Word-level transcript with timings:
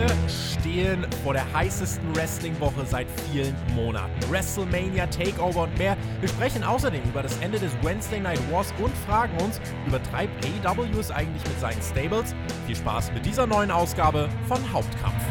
Wir 0.00 0.28
stehen 0.30 1.06
vor 1.22 1.34
der 1.34 1.52
heißesten 1.52 2.16
Wrestling-Woche 2.16 2.86
seit 2.86 3.06
vielen 3.30 3.54
Monaten. 3.74 4.14
WrestleMania, 4.30 5.06
Takeover 5.06 5.64
und 5.64 5.78
mehr. 5.78 5.94
Wir 6.20 6.28
sprechen 6.30 6.64
außerdem 6.64 7.02
über 7.02 7.22
das 7.22 7.36
Ende 7.40 7.58
des 7.58 7.72
Wednesday 7.82 8.18
Night 8.18 8.40
Wars 8.50 8.72
und 8.82 8.96
fragen 9.06 9.36
uns, 9.44 9.60
übertreibt 9.86 10.32
AEW 10.64 10.98
es 10.98 11.10
eigentlich 11.10 11.46
mit 11.46 11.60
seinen 11.60 11.82
Stables? 11.82 12.34
Viel 12.66 12.76
Spaß 12.76 13.12
mit 13.12 13.26
dieser 13.26 13.46
neuen 13.46 13.70
Ausgabe 13.70 14.30
von 14.48 14.72
Hauptkampf. 14.72 15.22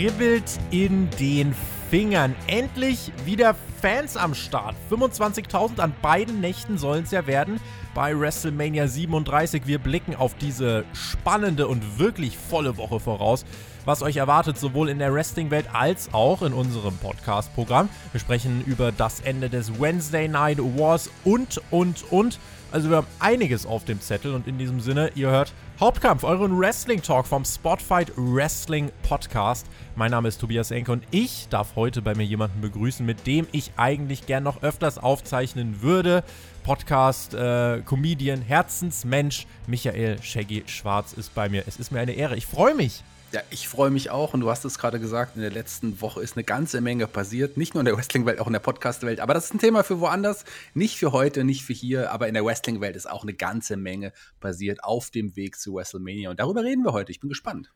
Kribbelt 0.00 0.58
in 0.70 1.10
den 1.18 1.54
Fingern. 1.90 2.34
Endlich 2.46 3.12
wieder 3.26 3.54
Fans 3.82 4.16
am 4.16 4.34
Start. 4.34 4.74
25.000 4.90 5.78
an 5.78 5.92
beiden 6.00 6.40
Nächten 6.40 6.78
sollen 6.78 7.04
es 7.04 7.10
ja 7.10 7.26
werden 7.26 7.60
bei 7.94 8.18
WrestleMania 8.18 8.88
37. 8.88 9.66
Wir 9.66 9.78
blicken 9.78 10.14
auf 10.14 10.34
diese 10.36 10.84
spannende 10.94 11.68
und 11.68 11.98
wirklich 11.98 12.38
volle 12.38 12.78
Woche 12.78 12.98
voraus, 12.98 13.44
was 13.84 14.02
euch 14.02 14.16
erwartet, 14.16 14.56
sowohl 14.56 14.88
in 14.88 14.98
der 14.98 15.12
Wrestling-Welt 15.12 15.66
als 15.74 16.14
auch 16.14 16.40
in 16.40 16.54
unserem 16.54 16.96
Podcast-Programm. 16.96 17.90
Wir 18.12 18.20
sprechen 18.20 18.64
über 18.64 18.92
das 18.92 19.20
Ende 19.20 19.50
des 19.50 19.80
Wednesday 19.80 20.28
Night 20.28 20.60
Wars 20.60 21.10
und, 21.24 21.60
und, 21.70 22.10
und. 22.10 22.38
Also 22.72 22.88
wir 22.88 22.98
haben 22.98 23.06
einiges 23.18 23.66
auf 23.66 23.84
dem 23.84 24.00
Zettel 24.00 24.32
und 24.32 24.46
in 24.46 24.56
diesem 24.56 24.78
Sinne, 24.78 25.10
ihr 25.16 25.28
hört 25.28 25.52
Hauptkampf, 25.80 26.22
euren 26.22 26.56
Wrestling 26.56 27.02
Talk 27.02 27.26
vom 27.26 27.44
Spotfight 27.44 28.12
Wrestling 28.16 28.92
Podcast. 29.02 29.66
Mein 29.96 30.12
Name 30.12 30.28
ist 30.28 30.40
Tobias 30.40 30.70
Enke 30.70 30.92
und 30.92 31.02
ich 31.10 31.48
darf 31.50 31.74
heute 31.74 32.00
bei 32.00 32.14
mir 32.14 32.22
jemanden 32.22 32.60
begrüßen, 32.60 33.04
mit 33.04 33.26
dem 33.26 33.48
ich 33.50 33.72
eigentlich 33.76 34.24
gern 34.24 34.44
noch 34.44 34.62
öfters 34.62 34.98
aufzeichnen 34.98 35.82
würde. 35.82 36.22
Podcast, 36.62 37.34
äh, 37.34 37.82
Comedian, 37.84 38.40
Herzensmensch, 38.40 39.48
Michael 39.66 40.22
Shaggy 40.22 40.62
Schwarz 40.66 41.12
ist 41.12 41.34
bei 41.34 41.48
mir. 41.48 41.64
Es 41.66 41.76
ist 41.76 41.90
mir 41.90 41.98
eine 41.98 42.12
Ehre. 42.12 42.36
Ich 42.36 42.46
freue 42.46 42.76
mich. 42.76 43.02
Ja, 43.32 43.42
ich 43.50 43.68
freue 43.68 43.90
mich 43.90 44.10
auch 44.10 44.34
und 44.34 44.40
du 44.40 44.50
hast 44.50 44.64
es 44.64 44.76
gerade 44.76 44.98
gesagt, 44.98 45.36
in 45.36 45.42
der 45.42 45.52
letzten 45.52 46.00
Woche 46.00 46.20
ist 46.20 46.36
eine 46.36 46.42
ganze 46.42 46.80
Menge 46.80 47.06
passiert, 47.06 47.56
nicht 47.56 47.74
nur 47.74 47.82
in 47.82 47.84
der 47.84 47.96
Wrestling-Welt, 47.98 48.40
auch 48.40 48.48
in 48.48 48.52
der 48.52 48.58
Podcast-Welt, 48.60 49.20
aber 49.20 49.34
das 49.34 49.44
ist 49.44 49.54
ein 49.54 49.60
Thema 49.60 49.84
für 49.84 50.00
woanders, 50.00 50.44
nicht 50.74 50.98
für 50.98 51.12
heute, 51.12 51.44
nicht 51.44 51.64
für 51.64 51.72
hier, 51.72 52.10
aber 52.10 52.26
in 52.26 52.34
der 52.34 52.44
Wrestling-Welt 52.44 52.96
ist 52.96 53.08
auch 53.08 53.22
eine 53.22 53.34
ganze 53.34 53.76
Menge 53.76 54.12
passiert 54.40 54.82
auf 54.82 55.10
dem 55.10 55.36
Weg 55.36 55.60
zu 55.60 55.74
WrestleMania 55.74 56.30
und 56.30 56.40
darüber 56.40 56.64
reden 56.64 56.84
wir 56.84 56.92
heute, 56.92 57.12
ich 57.12 57.20
bin 57.20 57.28
gespannt. 57.28 57.72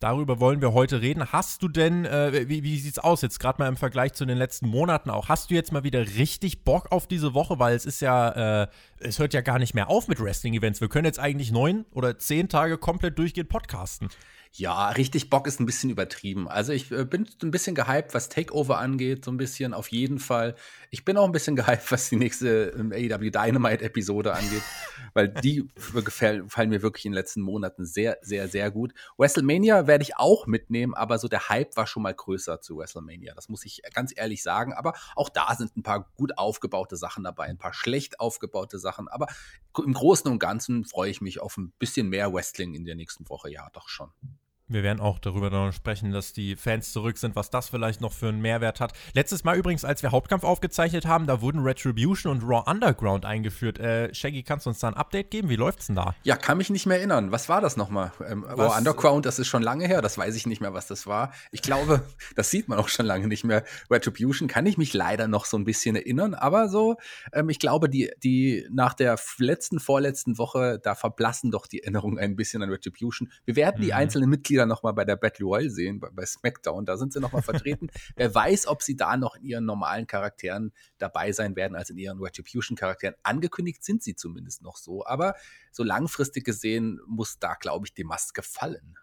Darüber 0.00 0.40
wollen 0.40 0.62
wir 0.62 0.72
heute 0.72 1.02
reden. 1.02 1.30
Hast 1.30 1.62
du 1.62 1.68
denn, 1.68 2.06
äh, 2.06 2.48
wie, 2.48 2.62
wie 2.62 2.78
sieht's 2.78 2.98
aus 2.98 3.20
jetzt 3.20 3.38
gerade 3.38 3.60
mal 3.60 3.68
im 3.68 3.76
Vergleich 3.76 4.14
zu 4.14 4.24
den 4.24 4.38
letzten 4.38 4.66
Monaten 4.66 5.10
auch? 5.10 5.28
Hast 5.28 5.50
du 5.50 5.54
jetzt 5.54 5.72
mal 5.72 5.84
wieder 5.84 6.00
richtig 6.00 6.64
Bock 6.64 6.90
auf 6.90 7.06
diese 7.06 7.34
Woche? 7.34 7.58
Weil 7.58 7.76
es 7.76 7.84
ist 7.84 8.00
ja, 8.00 8.62
äh, 8.62 8.68
es 9.00 9.18
hört 9.18 9.34
ja 9.34 9.42
gar 9.42 9.58
nicht 9.58 9.74
mehr 9.74 9.90
auf 9.90 10.08
mit 10.08 10.18
Wrestling-Events. 10.18 10.80
Wir 10.80 10.88
können 10.88 11.04
jetzt 11.04 11.18
eigentlich 11.18 11.52
neun 11.52 11.84
oder 11.92 12.18
zehn 12.18 12.48
Tage 12.48 12.78
komplett 12.78 13.18
durchgehend 13.18 13.50
podcasten. 13.50 14.08
Ja, 14.52 14.88
richtig 14.88 15.30
Bock 15.30 15.46
ist 15.46 15.60
ein 15.60 15.66
bisschen 15.66 15.90
übertrieben. 15.90 16.48
Also 16.48 16.72
ich 16.72 16.90
äh, 16.90 17.04
bin 17.04 17.28
ein 17.40 17.52
bisschen 17.52 17.76
gehypt, 17.76 18.14
was 18.14 18.28
Takeover 18.28 18.78
angeht, 18.78 19.24
so 19.24 19.30
ein 19.30 19.36
bisschen 19.36 19.72
auf 19.72 19.88
jeden 19.88 20.18
Fall. 20.18 20.56
Ich 20.90 21.04
bin 21.04 21.16
auch 21.16 21.24
ein 21.24 21.30
bisschen 21.30 21.54
gehypt, 21.56 21.92
was 21.92 22.08
die 22.08 22.16
nächste 22.16 22.74
ähm, 22.76 22.92
AEW 22.92 23.30
Dynamite 23.30 23.84
Episode 23.84 24.34
angeht, 24.34 24.62
weil 25.14 25.28
die 25.28 25.68
gefallen, 25.94 26.42
gefallen 26.42 26.70
mir 26.70 26.82
wirklich 26.82 27.04
in 27.04 27.12
den 27.12 27.16
letzten 27.16 27.42
Monaten 27.42 27.86
sehr, 27.86 28.18
sehr, 28.22 28.48
sehr 28.48 28.72
gut. 28.72 28.92
WrestleMania 29.18 29.86
werde 29.86 30.02
ich 30.02 30.16
auch 30.16 30.48
mitnehmen, 30.48 30.94
aber 30.94 31.18
so 31.18 31.28
der 31.28 31.48
Hype 31.48 31.76
war 31.76 31.86
schon 31.86 32.02
mal 32.02 32.14
größer 32.14 32.60
zu 32.60 32.76
WrestleMania. 32.76 33.34
Das 33.34 33.48
muss 33.48 33.64
ich 33.64 33.82
ganz 33.94 34.12
ehrlich 34.16 34.42
sagen. 34.42 34.72
Aber 34.72 34.94
auch 35.14 35.28
da 35.28 35.54
sind 35.54 35.76
ein 35.76 35.84
paar 35.84 36.10
gut 36.16 36.36
aufgebaute 36.38 36.96
Sachen 36.96 37.22
dabei, 37.22 37.44
ein 37.44 37.58
paar 37.58 37.72
schlecht 37.72 38.18
aufgebaute 38.18 38.80
Sachen. 38.80 39.06
Aber 39.06 39.28
im 39.78 39.94
Großen 39.94 40.28
und 40.28 40.40
Ganzen 40.40 40.84
freue 40.84 41.10
ich 41.10 41.20
mich 41.20 41.40
auf 41.40 41.56
ein 41.56 41.70
bisschen 41.78 42.08
mehr 42.08 42.32
Wrestling 42.32 42.74
in 42.74 42.84
der 42.84 42.96
nächsten 42.96 43.28
Woche. 43.28 43.48
Ja, 43.48 43.68
doch 43.72 43.88
schon. 43.88 44.10
Wir 44.70 44.84
werden 44.84 45.00
auch 45.00 45.18
darüber 45.18 45.50
noch 45.50 45.72
sprechen, 45.72 46.12
dass 46.12 46.32
die 46.32 46.54
Fans 46.54 46.92
zurück 46.92 47.18
sind, 47.18 47.34
was 47.34 47.50
das 47.50 47.68
vielleicht 47.68 48.00
noch 48.00 48.12
für 48.12 48.28
einen 48.28 48.40
Mehrwert 48.40 48.78
hat. 48.78 48.92
Letztes 49.14 49.42
Mal 49.42 49.56
übrigens, 49.56 49.84
als 49.84 50.04
wir 50.04 50.12
Hauptkampf 50.12 50.44
aufgezeichnet 50.44 51.06
haben, 51.06 51.26
da 51.26 51.40
wurden 51.40 51.60
Retribution 51.62 52.30
und 52.30 52.44
Raw 52.44 52.70
Underground 52.70 53.24
eingeführt. 53.24 53.80
Äh, 53.80 54.14
Shaggy, 54.14 54.44
kannst 54.44 54.66
du 54.66 54.70
uns 54.70 54.78
da 54.78 54.86
ein 54.86 54.94
Update 54.94 55.32
geben? 55.32 55.48
Wie 55.48 55.56
läuft's 55.56 55.88
denn 55.88 55.96
da? 55.96 56.14
Ja, 56.22 56.36
kann 56.36 56.56
mich 56.56 56.70
nicht 56.70 56.86
mehr 56.86 56.98
erinnern. 56.98 57.32
Was 57.32 57.48
war 57.48 57.60
das 57.60 57.76
nochmal? 57.76 58.12
Ähm, 58.24 58.44
Raw 58.44 58.78
Underground, 58.78 59.26
das 59.26 59.40
ist 59.40 59.48
schon 59.48 59.62
lange 59.62 59.88
her, 59.88 60.02
das 60.02 60.16
weiß 60.16 60.36
ich 60.36 60.46
nicht 60.46 60.60
mehr, 60.60 60.72
was 60.72 60.86
das 60.86 61.08
war. 61.08 61.32
Ich 61.50 61.62
glaube, 61.62 62.02
das 62.36 62.50
sieht 62.50 62.68
man 62.68 62.78
auch 62.78 62.88
schon 62.88 63.06
lange 63.06 63.26
nicht 63.26 63.42
mehr. 63.42 63.64
Retribution 63.90 64.46
kann 64.46 64.66
ich 64.66 64.78
mich 64.78 64.94
leider 64.94 65.26
noch 65.26 65.46
so 65.46 65.56
ein 65.56 65.64
bisschen 65.64 65.96
erinnern, 65.96 66.34
aber 66.34 66.68
so, 66.68 66.96
ähm, 67.32 67.48
ich 67.48 67.58
glaube, 67.58 67.88
die, 67.88 68.12
die 68.22 68.68
nach 68.70 68.94
der 68.94 69.18
letzten, 69.38 69.80
vorletzten 69.80 70.38
Woche, 70.38 70.78
da 70.80 70.94
verblassen 70.94 71.50
doch 71.50 71.66
die 71.66 71.82
Erinnerungen 71.82 72.20
ein 72.20 72.36
bisschen 72.36 72.62
an 72.62 72.70
Retribution. 72.70 73.32
Wir 73.44 73.56
werden 73.56 73.80
mhm. 73.80 73.84
die 73.84 73.94
einzelnen 73.94 74.30
Mitglieder 74.30 74.59
Mitglieder 74.60 74.66
nochmal 74.66 74.92
bei 74.92 75.04
der 75.04 75.16
Battle 75.16 75.46
Royale 75.46 75.70
sehen, 75.70 76.00
bei, 76.00 76.10
bei 76.10 76.26
SmackDown. 76.26 76.84
Da 76.84 76.96
sind 76.96 77.12
sie 77.12 77.20
nochmal 77.20 77.42
vertreten. 77.42 77.88
Wer 78.16 78.34
weiß, 78.34 78.66
ob 78.66 78.82
sie 78.82 78.96
da 78.96 79.16
noch 79.16 79.36
in 79.36 79.44
ihren 79.44 79.64
normalen 79.64 80.06
Charakteren 80.06 80.72
dabei 80.98 81.32
sein 81.32 81.56
werden, 81.56 81.76
als 81.76 81.90
in 81.90 81.98
ihren 81.98 82.18
Retribution-Charakteren. 82.20 83.14
Angekündigt 83.22 83.84
sind 83.84 84.02
sie 84.02 84.14
zumindest 84.14 84.62
noch 84.62 84.76
so. 84.76 85.04
Aber 85.06 85.34
so 85.72 85.82
langfristig 85.82 86.44
gesehen 86.44 87.00
muss 87.06 87.38
da, 87.38 87.54
glaube 87.54 87.86
ich, 87.86 87.94
die 87.94 88.04
Maske 88.04 88.42
fallen. 88.42 88.96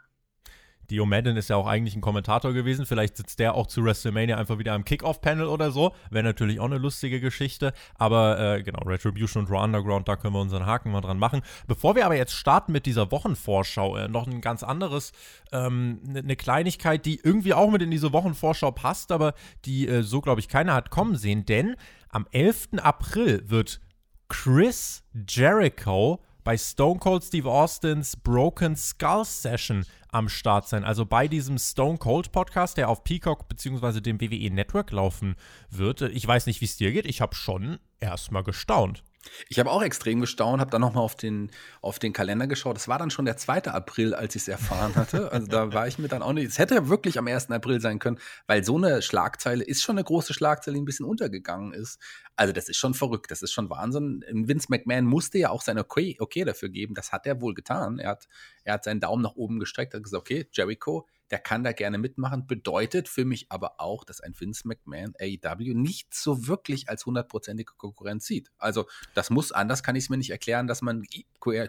Dio 0.89 1.05
Madden 1.05 1.35
ist 1.35 1.49
ja 1.49 1.57
auch 1.57 1.67
eigentlich 1.67 1.95
ein 1.95 2.01
Kommentator 2.01 2.53
gewesen. 2.53 2.85
Vielleicht 2.85 3.17
sitzt 3.17 3.39
der 3.39 3.55
auch 3.55 3.67
zu 3.67 3.83
WrestleMania 3.83 4.37
einfach 4.37 4.57
wieder 4.57 4.73
am 4.73 4.85
Kickoff-Panel 4.85 5.47
oder 5.47 5.71
so. 5.71 5.93
Wäre 6.09 6.23
natürlich 6.23 6.59
auch 6.59 6.65
eine 6.65 6.77
lustige 6.77 7.19
Geschichte. 7.19 7.73
Aber 7.95 8.39
äh, 8.39 8.63
genau, 8.63 8.79
Retribution 8.83 9.45
und 9.45 9.51
Raw 9.51 9.63
Underground, 9.63 10.07
da 10.07 10.15
können 10.15 10.33
wir 10.33 10.41
unseren 10.41 10.65
Haken 10.65 10.91
mal 10.91 11.01
dran 11.01 11.19
machen. 11.19 11.41
Bevor 11.67 11.95
wir 11.95 12.05
aber 12.05 12.15
jetzt 12.15 12.33
starten 12.33 12.71
mit 12.71 12.85
dieser 12.85 13.11
Wochenvorschau, 13.11 13.97
äh, 13.97 14.07
noch 14.07 14.27
ein 14.27 14.39
ganz 14.39 14.63
anderes, 14.63 15.11
ähm, 15.51 15.99
eine 16.07 16.23
ne 16.23 16.35
Kleinigkeit, 16.35 17.05
die 17.05 17.19
irgendwie 17.21 17.53
auch 17.53 17.69
mit 17.69 17.81
in 17.81 17.91
diese 17.91 18.13
Wochenvorschau 18.13 18.71
passt, 18.71 19.11
aber 19.11 19.33
die 19.65 19.87
äh, 19.87 20.03
so, 20.03 20.21
glaube 20.21 20.39
ich, 20.39 20.47
keiner 20.47 20.73
hat 20.73 20.89
kommen 20.89 21.15
sehen. 21.17 21.45
Denn 21.45 21.75
am 22.09 22.27
11. 22.31 22.69
April 22.81 23.49
wird 23.49 23.81
Chris 24.29 25.03
Jericho 25.27 26.21
bei 26.47 26.57
Stone 26.57 26.99
Cold 26.99 27.25
Steve 27.25 27.49
Austins 27.51 28.15
Broken 28.15 28.77
Skull 28.77 29.25
Session 29.25 29.85
am 30.11 30.29
Start 30.29 30.67
sein. 30.67 30.83
Also 30.83 31.05
bei 31.05 31.27
diesem 31.27 31.57
Stone 31.57 31.97
Cold 31.97 32.31
Podcast, 32.31 32.77
der 32.77 32.89
auf 32.89 33.03
Peacock 33.03 33.47
bzw. 33.47 34.01
dem 34.01 34.21
WWE 34.21 34.51
Network 34.51 34.91
laufen 34.91 35.35
wird. 35.69 36.01
Ich 36.01 36.27
weiß 36.27 36.45
nicht, 36.45 36.61
wie 36.61 36.65
es 36.65 36.77
dir 36.77 36.91
geht. 36.91 37.05
Ich 37.05 37.21
habe 37.21 37.35
schon 37.35 37.79
erstmal 37.99 38.43
gestaunt. 38.43 39.03
Ich 39.49 39.59
habe 39.59 39.71
auch 39.71 39.81
extrem 39.81 40.21
gestaunt, 40.21 40.59
habe 40.59 40.71
dann 40.71 40.81
nochmal 40.81 41.03
auf 41.03 41.15
den, 41.15 41.51
auf 41.81 41.99
den 41.99 42.13
Kalender 42.13 42.47
geschaut. 42.47 42.75
Das 42.75 42.87
war 42.87 42.97
dann 42.97 43.09
schon 43.09 43.25
der 43.25 43.37
2. 43.37 43.63
April, 43.65 44.13
als 44.13 44.35
ich 44.35 44.43
es 44.43 44.47
erfahren 44.47 44.95
hatte. 44.95 45.31
Also 45.31 45.47
da 45.47 45.73
war 45.73 45.87
ich 45.87 45.99
mir 45.99 46.07
dann 46.07 46.21
auch 46.21 46.33
nicht. 46.33 46.47
Es 46.47 46.59
hätte 46.59 46.89
wirklich 46.89 47.17
am 47.19 47.27
1. 47.27 47.51
April 47.51 47.79
sein 47.81 47.99
können, 47.99 48.19
weil 48.47 48.63
so 48.63 48.77
eine 48.77 49.01
Schlagzeile 49.01 49.63
ist 49.63 49.83
schon 49.83 49.97
eine 49.97 50.03
große 50.03 50.33
Schlagzeile, 50.33 50.75
die 50.75 50.81
ein 50.81 50.85
bisschen 50.85 51.05
untergegangen 51.05 51.73
ist. 51.73 51.99
Also 52.35 52.53
das 52.53 52.69
ist 52.69 52.77
schon 52.77 52.93
verrückt, 52.93 53.31
das 53.31 53.41
ist 53.41 53.51
schon 53.51 53.69
Wahnsinn. 53.69 54.23
Vince 54.29 54.67
McMahon 54.69 55.05
musste 55.05 55.37
ja 55.37 55.49
auch 55.49 55.61
sein 55.61 55.79
okay, 55.79 56.17
okay 56.19 56.43
dafür 56.43 56.69
geben. 56.69 56.93
Das 56.93 57.11
hat 57.11 57.25
er 57.25 57.41
wohl 57.41 57.53
getan. 57.53 57.99
Er 57.99 58.11
hat, 58.11 58.27
er 58.63 58.75
hat 58.75 58.83
seinen 58.83 58.99
Daumen 58.99 59.23
nach 59.23 59.35
oben 59.35 59.59
gestreckt, 59.59 59.93
hat 59.93 60.03
gesagt, 60.03 60.21
okay, 60.21 60.47
Jericho, 60.51 61.07
der 61.31 61.39
kann 61.39 61.63
da 61.63 61.71
gerne 61.71 61.97
mitmachen. 61.97 62.47
Bedeutet 62.47 63.09
für 63.09 63.25
mich 63.25 63.47
aber 63.49 63.79
auch, 63.79 64.03
dass 64.03 64.21
ein 64.21 64.33
Vince 64.39 64.67
McMahon 64.67 65.13
AEW 65.19 65.73
nicht 65.73 66.13
so 66.13 66.47
wirklich 66.47 66.89
als 66.89 67.05
hundertprozentige 67.05 67.73
Konkurrenz 67.77 68.25
sieht. 68.25 68.51
Also 68.57 68.85
das 69.13 69.29
muss, 69.29 69.51
anders 69.51 69.83
kann 69.83 69.95
ich 69.95 70.05
es 70.05 70.09
mir 70.09 70.17
nicht 70.17 70.29
erklären, 70.29 70.67
dass 70.67 70.81
man 70.81 71.03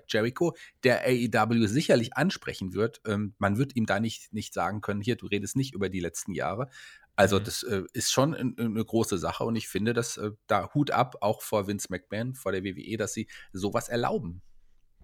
Jericho, 0.08 0.54
der 0.84 1.04
AEW 1.04 1.66
sicherlich 1.66 2.16
ansprechen 2.16 2.74
wird, 2.74 3.00
ähm, 3.06 3.34
man 3.38 3.58
wird 3.58 3.76
ihm 3.76 3.86
da 3.86 4.00
nicht, 4.00 4.32
nicht 4.32 4.54
sagen 4.54 4.80
können, 4.80 5.00
hier, 5.00 5.16
du 5.16 5.26
redest 5.26 5.56
nicht 5.56 5.74
über 5.74 5.88
die 5.88 6.00
letzten 6.00 6.32
Jahre. 6.32 6.68
Also 7.16 7.40
mhm. 7.40 7.44
das 7.44 7.64
äh, 7.64 7.82
ist 7.92 8.12
schon 8.12 8.34
eine 8.34 8.84
große 8.84 9.18
Sache 9.18 9.44
und 9.44 9.56
ich 9.56 9.68
finde, 9.68 9.92
dass 9.92 10.16
äh, 10.18 10.30
da 10.46 10.72
Hut 10.72 10.92
ab 10.92 11.16
auch 11.20 11.42
vor 11.42 11.66
Vince 11.66 11.88
McMahon, 11.90 12.34
vor 12.34 12.52
der 12.52 12.62
WWE, 12.62 12.96
dass 12.96 13.12
sie 13.12 13.28
sowas 13.52 13.88
erlauben. 13.88 14.40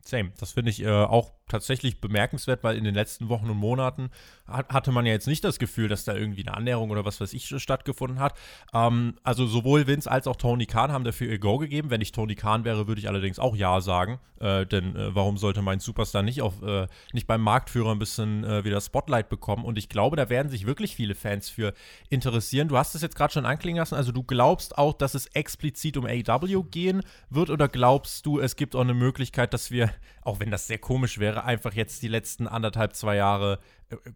Same. 0.04 0.32
Das 0.38 0.52
finde 0.52 0.70
ich 0.70 0.82
äh, 0.82 0.88
auch 0.88 1.32
tatsächlich 1.48 2.00
bemerkenswert, 2.00 2.64
weil 2.64 2.76
in 2.76 2.84
den 2.84 2.94
letzten 2.94 3.28
Wochen 3.28 3.50
und 3.50 3.56
Monaten 3.56 4.10
hat, 4.46 4.70
hatte 4.70 4.92
man 4.92 5.06
ja 5.06 5.12
jetzt 5.12 5.26
nicht 5.26 5.44
das 5.44 5.58
Gefühl, 5.58 5.88
dass 5.88 6.04
da 6.04 6.14
irgendwie 6.14 6.46
eine 6.46 6.56
Annäherung 6.56 6.90
oder 6.90 7.04
was 7.04 7.20
weiß 7.20 7.32
ich 7.34 7.46
stattgefunden 7.46 8.18
hat. 8.18 8.34
Ähm, 8.72 9.14
also 9.22 9.46
sowohl 9.46 9.86
Vince 9.86 10.10
als 10.10 10.26
auch 10.26 10.36
Tony 10.36 10.66
Khan 10.66 10.92
haben 10.92 11.04
dafür 11.04 11.28
ihr 11.28 11.38
Go 11.38 11.58
gegeben. 11.58 11.90
Wenn 11.90 12.00
ich 12.00 12.12
Tony 12.12 12.34
Khan 12.34 12.64
wäre, 12.64 12.88
würde 12.88 13.00
ich 13.00 13.08
allerdings 13.08 13.38
auch 13.38 13.56
Ja 13.56 13.80
sagen. 13.80 14.18
Äh, 14.40 14.66
denn 14.66 14.96
äh, 14.96 15.14
warum 15.14 15.38
sollte 15.38 15.62
mein 15.62 15.80
Superstar 15.80 16.22
nicht 16.22 16.42
auf 16.42 16.62
äh, 16.62 16.86
nicht 17.12 17.26
beim 17.26 17.40
Marktführer 17.40 17.92
ein 17.92 17.98
bisschen 17.98 18.44
äh, 18.44 18.64
wieder 18.64 18.80
Spotlight 18.80 19.28
bekommen? 19.28 19.64
Und 19.64 19.78
ich 19.78 19.88
glaube, 19.88 20.16
da 20.16 20.28
werden 20.28 20.50
sich 20.50 20.66
wirklich 20.66 20.96
viele 20.96 21.14
Fans 21.14 21.48
für 21.48 21.72
interessieren. 22.10 22.68
Du 22.68 22.76
hast 22.76 22.94
es 22.94 23.02
jetzt 23.02 23.16
gerade 23.16 23.32
schon 23.32 23.46
anklingen 23.46 23.78
lassen. 23.78 23.94
Also 23.94 24.12
du 24.12 24.22
glaubst 24.22 24.76
auch, 24.76 24.92
dass 24.92 25.14
es 25.14 25.26
explizit 25.28 25.96
um 25.96 26.06
AW 26.06 26.62
gehen 26.70 27.02
wird 27.30 27.50
oder 27.50 27.68
glaubst 27.68 28.26
du, 28.26 28.38
es 28.38 28.56
gibt 28.56 28.76
auch 28.76 28.80
eine 28.80 28.94
Möglichkeit, 28.94 29.54
dass 29.54 29.70
wir, 29.70 29.90
auch 30.22 30.40
wenn 30.40 30.50
das 30.50 30.66
sehr 30.66 30.78
komisch 30.78 31.18
wäre, 31.18 31.33
wäre 31.34 31.44
einfach 31.44 31.72
jetzt 31.74 32.02
die 32.02 32.08
letzten 32.08 32.46
anderthalb, 32.46 32.94
zwei 32.94 33.16
Jahre 33.16 33.58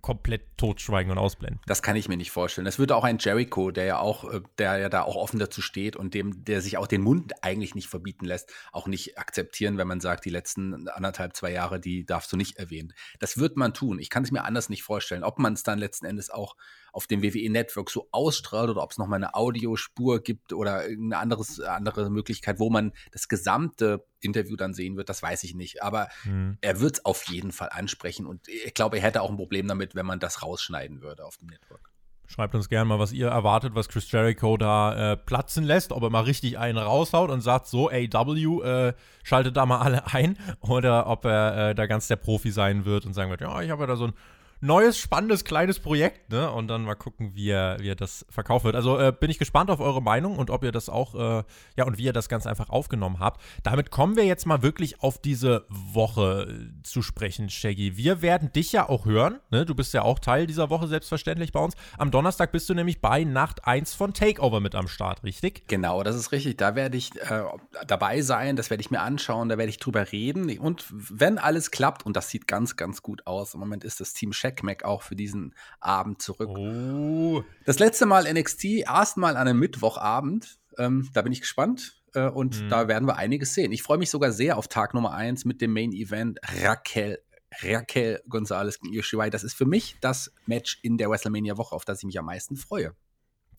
komplett 0.00 0.56
totschweigen 0.56 1.12
und 1.12 1.19
ausblenden. 1.19 1.61
Das 1.67 1.82
kann 1.82 1.97
ich 1.97 2.09
mir 2.09 2.17
nicht 2.17 2.31
vorstellen. 2.31 2.65
Das 2.65 2.79
würde 2.79 2.97
auch 2.97 3.05
ein 3.05 3.19
Jericho, 3.19 3.70
der 3.70 3.85
ja 3.85 3.99
auch, 3.99 4.25
äh, 4.32 4.41
der 4.59 4.79
ja 4.79 4.88
da 4.88 5.03
auch 5.03 5.17
offen 5.17 5.38
dazu 5.38 5.62
steht 5.62 5.97
und 5.97 6.15
dem, 6.15 6.44
der 6.44 6.61
sich 6.61 6.76
auch 6.76 6.87
den 6.87 7.03
Mund 7.03 7.32
eigentlich 7.43 7.75
nicht 7.75 7.88
verbieten 7.88 8.25
lässt, 8.25 8.53
auch 8.73 8.87
nicht 8.87 9.19
akzeptieren, 9.19 9.79
wenn 9.79 9.88
man 9.88 10.00
sagt, 10.00 10.25
die 10.25 10.31
letzten 10.31 10.88
anderthalb, 10.88 11.37
zwei 11.37 11.53
Jahre, 11.53 11.81
die 11.81 12.05
darfst 12.05 12.32
du 12.32 12.37
nicht 12.37 12.56
erwähnen. 12.56 12.93
Das 13.19 13.38
wird 13.38 13.56
man 13.56 13.75
tun. 13.75 13.99
Ich 13.99 14.11
kann 14.11 14.23
es 14.23 14.31
mir 14.31 14.44
anders 14.44 14.69
nicht 14.69 14.82
vorstellen. 14.82 15.25
Ob 15.25 15.38
man 15.38 15.53
es 15.53 15.62
dann 15.62 15.79
letzten 15.79 16.06
Endes 16.06 16.31
auch 16.31 16.56
auf 16.93 17.06
dem 17.06 17.23
WWE-Network 17.23 17.91
so 17.91 18.09
ausstrahlt 18.12 18.71
oder 18.71 18.82
ob 18.82 18.91
es 18.91 18.99
nochmal 18.99 19.19
eine 19.19 19.35
Audiospur 19.35 20.23
gibt 20.23 20.53
oder 20.53 20.88
irgendeine 20.88 21.21
anderes, 21.21 21.61
andere 21.61 22.11
Möglichkeit, 22.11 22.59
wo 22.59 22.71
man 22.71 22.93
das 23.12 23.29
gesamte 23.29 24.05
Interview 24.21 24.56
dann 24.56 24.75
sehen 24.75 24.97
wird, 24.97 25.09
das 25.09 25.23
weiß 25.23 25.44
ich 25.44 25.55
nicht. 25.55 25.82
Aber 25.82 26.09
mhm. 26.25 26.59
er 26.61 26.81
wird 26.81 26.97
es 26.97 27.05
auf 27.05 27.25
jeden 27.29 27.53
Fall 27.53 27.69
ansprechen 27.71 28.26
und 28.26 28.49
ich 28.49 28.75
glaube, 28.75 28.97
er 28.97 29.03
hätte 29.03 29.23
auch 29.23 29.31
ein 29.31 29.37
Problem 29.37 29.58
damit, 29.67 29.95
wenn 29.95 30.07
man 30.07 30.21
das 30.21 30.43
rausschneiden 30.43 31.03
würde 31.03 31.25
auf 31.25 31.37
dem 31.39 31.49
Network. 31.49 31.91
Schreibt 32.27 32.55
uns 32.55 32.69
gerne 32.69 32.85
mal, 32.85 32.99
was 32.99 33.13
ihr 33.13 33.29
erwartet, 33.29 33.75
was 33.75 33.89
Chris 33.89 34.13
Jericho 34.13 34.59
da 34.59 35.13
äh, 35.13 35.17
platzen 35.17 35.65
lässt, 35.65 35.93
ob 35.93 36.03
er 36.03 36.11
mal 36.11 36.25
richtig 36.25 36.59
einen 36.59 36.77
raushaut 36.77 37.31
und 37.31 37.41
sagt, 37.41 37.67
so, 37.67 37.91
AW, 37.91 38.63
äh, 38.63 38.93
schaltet 39.23 39.57
da 39.57 39.65
mal 39.65 39.79
alle 39.79 40.07
ein, 40.13 40.37
oder 40.61 41.07
ob 41.07 41.25
er 41.25 41.71
äh, 41.71 41.75
da 41.75 41.87
ganz 41.87 42.07
der 42.07 42.17
Profi 42.17 42.51
sein 42.51 42.85
wird 42.85 43.07
und 43.07 43.15
sagen 43.15 43.31
wird, 43.31 43.41
ja, 43.41 43.63
ich 43.63 43.71
habe 43.71 43.85
ja 43.85 43.87
da 43.87 43.97
so 43.97 44.09
ein 44.09 44.13
neues, 44.61 44.99
spannendes, 44.99 45.45
kleines 45.45 45.79
Projekt, 45.79 46.31
ne? 46.31 46.51
Und 46.51 46.69
dann 46.69 46.85
mal 46.85 46.95
gucken, 46.95 47.35
wie 47.35 47.51
er, 47.51 47.79
wie 47.81 47.91
er 47.91 47.95
das 47.95 48.27
verkauft 48.29 48.65
wird. 48.65 48.75
Also 48.75 48.99
äh, 48.99 49.13
bin 49.13 49.31
ich 49.31 49.39
gespannt 49.39 49.71
auf 49.71 49.81
eure 49.81 50.03
Meinung 50.03 50.37
und 50.37 50.51
ob 50.51 50.65
ihr 50.65 50.73
das 50.73 50.89
auch, 50.89 51.15
äh, 51.15 51.45
ja, 51.77 51.85
und 51.85 51.99
wie 51.99 52.05
ihr 52.05 52.13
das 52.13 52.29
ganz 52.29 52.47
einfach 52.47 52.71
aufgenommen 52.71 53.21
habt. 53.21 53.41
Damit 53.63 53.91
kommen 53.91 54.17
wir 54.17 54.25
jetzt 54.25 54.47
mal 54.47 54.63
wirklich 54.63 55.01
auf 55.03 55.19
diese 55.19 55.65
Woche 55.69 56.49
äh, 56.49 56.83
zu 56.83 57.03
sprechen, 57.03 57.51
Shaggy. 57.51 57.97
Wir 57.97 58.21
werden 58.23 58.53
dich 58.53 58.73
ja 58.73 58.89
auch 58.89 59.05
hören, 59.05 59.39
ne? 59.51 59.65
Du 59.65 59.75
bist 59.75 59.95
ja 59.95 60.03
auch 60.03 60.19
Teil 60.19 60.47
dieser 60.47 60.71
Woche, 60.71 60.89
selbstverständlich 60.89 61.53
bei 61.53 61.61
uns. 61.61 61.75
Am 61.97 62.11
Donnerstag 62.11 62.51
bist 62.51 62.69
du 62.69 62.75
nämlich 62.75 63.01
bei 63.01 63.25
Nacht 63.25 63.65
1 63.65 63.95
von 63.95 64.13
Takeover 64.13 64.61
mit 64.61 64.75
am 64.75 64.89
Start, 64.89 65.23
richtig? 65.23 65.69
Genau, 65.69 66.03
das 66.03 66.17
ist 66.17 66.33
richtig. 66.33 66.57
Da 66.57 66.75
werde 66.75 66.97
ich 66.97 67.15
äh, 67.17 67.45
dabei 67.87 68.23
sein, 68.23 68.57
das 68.57 68.71
werde 68.71 68.81
ich 68.81 68.91
mir 68.91 69.01
anschauen, 69.01 69.49
da 69.49 69.59
werde 69.59 69.71
ich 69.71 69.79
drüber 69.79 70.11
reden. 70.11 70.59
Und 70.59 70.87
wenn 70.91 71.39
alles 71.39 71.71
klappt, 71.71 72.05
und 72.05 72.17
das 72.17 72.29
sieht 72.31 72.49
ganz, 72.49 72.77
ganz 72.77 73.03
gut 73.03 73.27
aus, 73.27 73.55
im 73.55 73.61
Moment 73.61 73.85
ist 73.85 74.01
das 74.01 74.15
Team 74.15 74.33
Chef 74.33 74.48
Checkmack 74.49 74.85
auch 74.85 75.03
für 75.03 75.17
diesen 75.17 75.55
Abend 75.81 76.23
zurück. 76.23 76.49
Oh. 76.49 77.43
Das 77.67 77.79
letzte 77.79 78.06
Mal 78.06 78.33
NXT, 78.33 78.65
erstmal 78.87 79.37
an 79.37 79.49
einem 79.49 79.59
Mittwochabend. 79.59 80.59
Ähm, 80.79 81.11
da 81.12 81.23
bin 81.23 81.33
ich 81.33 81.41
gespannt. 81.41 82.03
Äh, 82.15 82.29
und 82.29 82.62
mhm. 82.62 82.69
da 82.69 82.89
werden 82.89 83.06
wir 83.06 83.17
einiges 83.17 83.55
sehen. 83.55 83.73
Ich 83.73 83.83
freue 83.83 83.99
mich 83.99 84.11
sogar 84.11 84.33
sehr 84.33 84.56
auf 84.56 84.69
Tag 84.69 84.95
Nummer 84.95 85.12
1 85.12 85.45
mit 85.45 85.61
dem 85.61 85.73
Main 85.73 85.93
Event 85.93 86.39
Raquel 86.62 87.19
Raquel 87.62 88.23
Gonzalez 88.29 88.79
gegen 88.79 88.93
Io 88.93 89.31
Das 89.31 89.43
ist 89.43 89.55
für 89.55 89.65
mich 89.65 89.97
das 90.00 90.33
Match 90.47 90.79
in 90.83 90.99
der 90.99 91.09
WrestleMania-Woche, 91.09 91.75
auf 91.75 91.87
das 91.87 92.00
ich 92.00 92.05
mich 92.05 92.19
am 92.19 92.27
meisten 92.27 92.56
freue. 92.56 92.95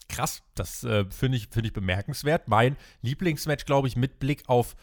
Krass, 0.07 0.44
das 0.56 0.83
äh, 0.83 1.06
finde 1.09 1.38
ich, 1.38 1.50
find 1.50 1.65
ich 1.65 1.74
bemerkenswert. 1.74 2.47
Mein 2.47 2.77
Lieblingsmatch, 3.01 3.65
glaube 3.65 3.88
ich, 3.88 3.95
mit 3.95 4.19
Blick 4.19 4.44
auf 4.47 4.75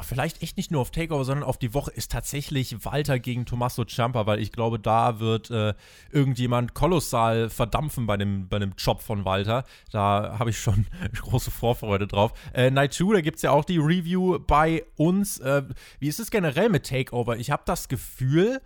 vielleicht 0.00 0.42
echt 0.42 0.56
nicht 0.56 0.70
nur 0.70 0.80
auf 0.80 0.90
Takeover, 0.90 1.24
sondern 1.24 1.48
auf 1.48 1.58
die 1.58 1.72
Woche 1.72 1.90
ist 1.92 2.10
tatsächlich 2.10 2.84
Walter 2.84 3.18
gegen 3.18 3.46
Tommaso 3.46 3.84
Ciampa, 3.84 4.26
weil 4.26 4.40
ich 4.40 4.50
glaube, 4.50 4.78
da 4.78 5.20
wird 5.20 5.50
äh, 5.50 5.74
irgendjemand 6.10 6.74
kolossal 6.74 7.48
verdampfen 7.48 8.06
bei 8.06 8.16
dem, 8.16 8.48
bei 8.48 8.58
dem 8.58 8.74
Job 8.76 9.02
von 9.02 9.24
Walter. 9.24 9.64
Da 9.92 10.36
habe 10.38 10.50
ich 10.50 10.58
schon 10.58 10.86
große 11.14 11.50
Vorfreude 11.50 12.08
drauf. 12.08 12.32
Äh, 12.52 12.70
Night 12.70 12.94
2, 12.94 13.14
da 13.14 13.20
gibt 13.20 13.36
es 13.36 13.42
ja 13.42 13.52
auch 13.52 13.64
die 13.64 13.78
Review 13.78 14.38
bei 14.40 14.84
uns. 14.96 15.38
Äh, 15.38 15.62
wie 16.00 16.08
ist 16.08 16.18
es 16.18 16.30
generell 16.30 16.70
mit 16.70 16.86
Takeover? 16.86 17.36
Ich 17.36 17.50
habe 17.50 17.62
das 17.64 17.88
Gefühl, 17.88 18.60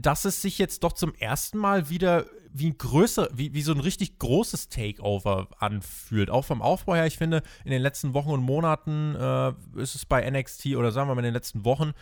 dass 0.00 0.24
es 0.24 0.40
sich 0.40 0.58
jetzt 0.58 0.84
doch 0.84 0.92
zum 0.92 1.14
ersten 1.14 1.58
Mal 1.58 1.90
wieder 1.90 2.26
wie 2.52 2.70
ein 2.70 2.78
größer, 2.78 3.28
wie, 3.32 3.52
wie 3.52 3.62
so 3.62 3.72
ein 3.72 3.80
richtig 3.80 4.18
großes 4.18 4.68
Takeover 4.68 5.48
anfühlt. 5.58 6.30
Auch 6.30 6.44
vom 6.44 6.62
Aufbau 6.62 6.94
her, 6.94 7.06
ich 7.06 7.18
finde, 7.18 7.42
in 7.64 7.70
den 7.70 7.82
letzten 7.82 8.14
Wochen 8.14 8.30
und 8.30 8.42
Monaten 8.42 9.14
äh, 9.14 9.52
ist 9.76 9.94
es 9.94 10.06
bei 10.06 10.28
NXT 10.28 10.76
oder 10.76 10.92
sagen 10.92 11.08
wir 11.08 11.14
mal 11.14 11.20
in 11.20 11.26
den 11.26 11.34
letzten 11.34 11.64
Wochen, 11.64 11.92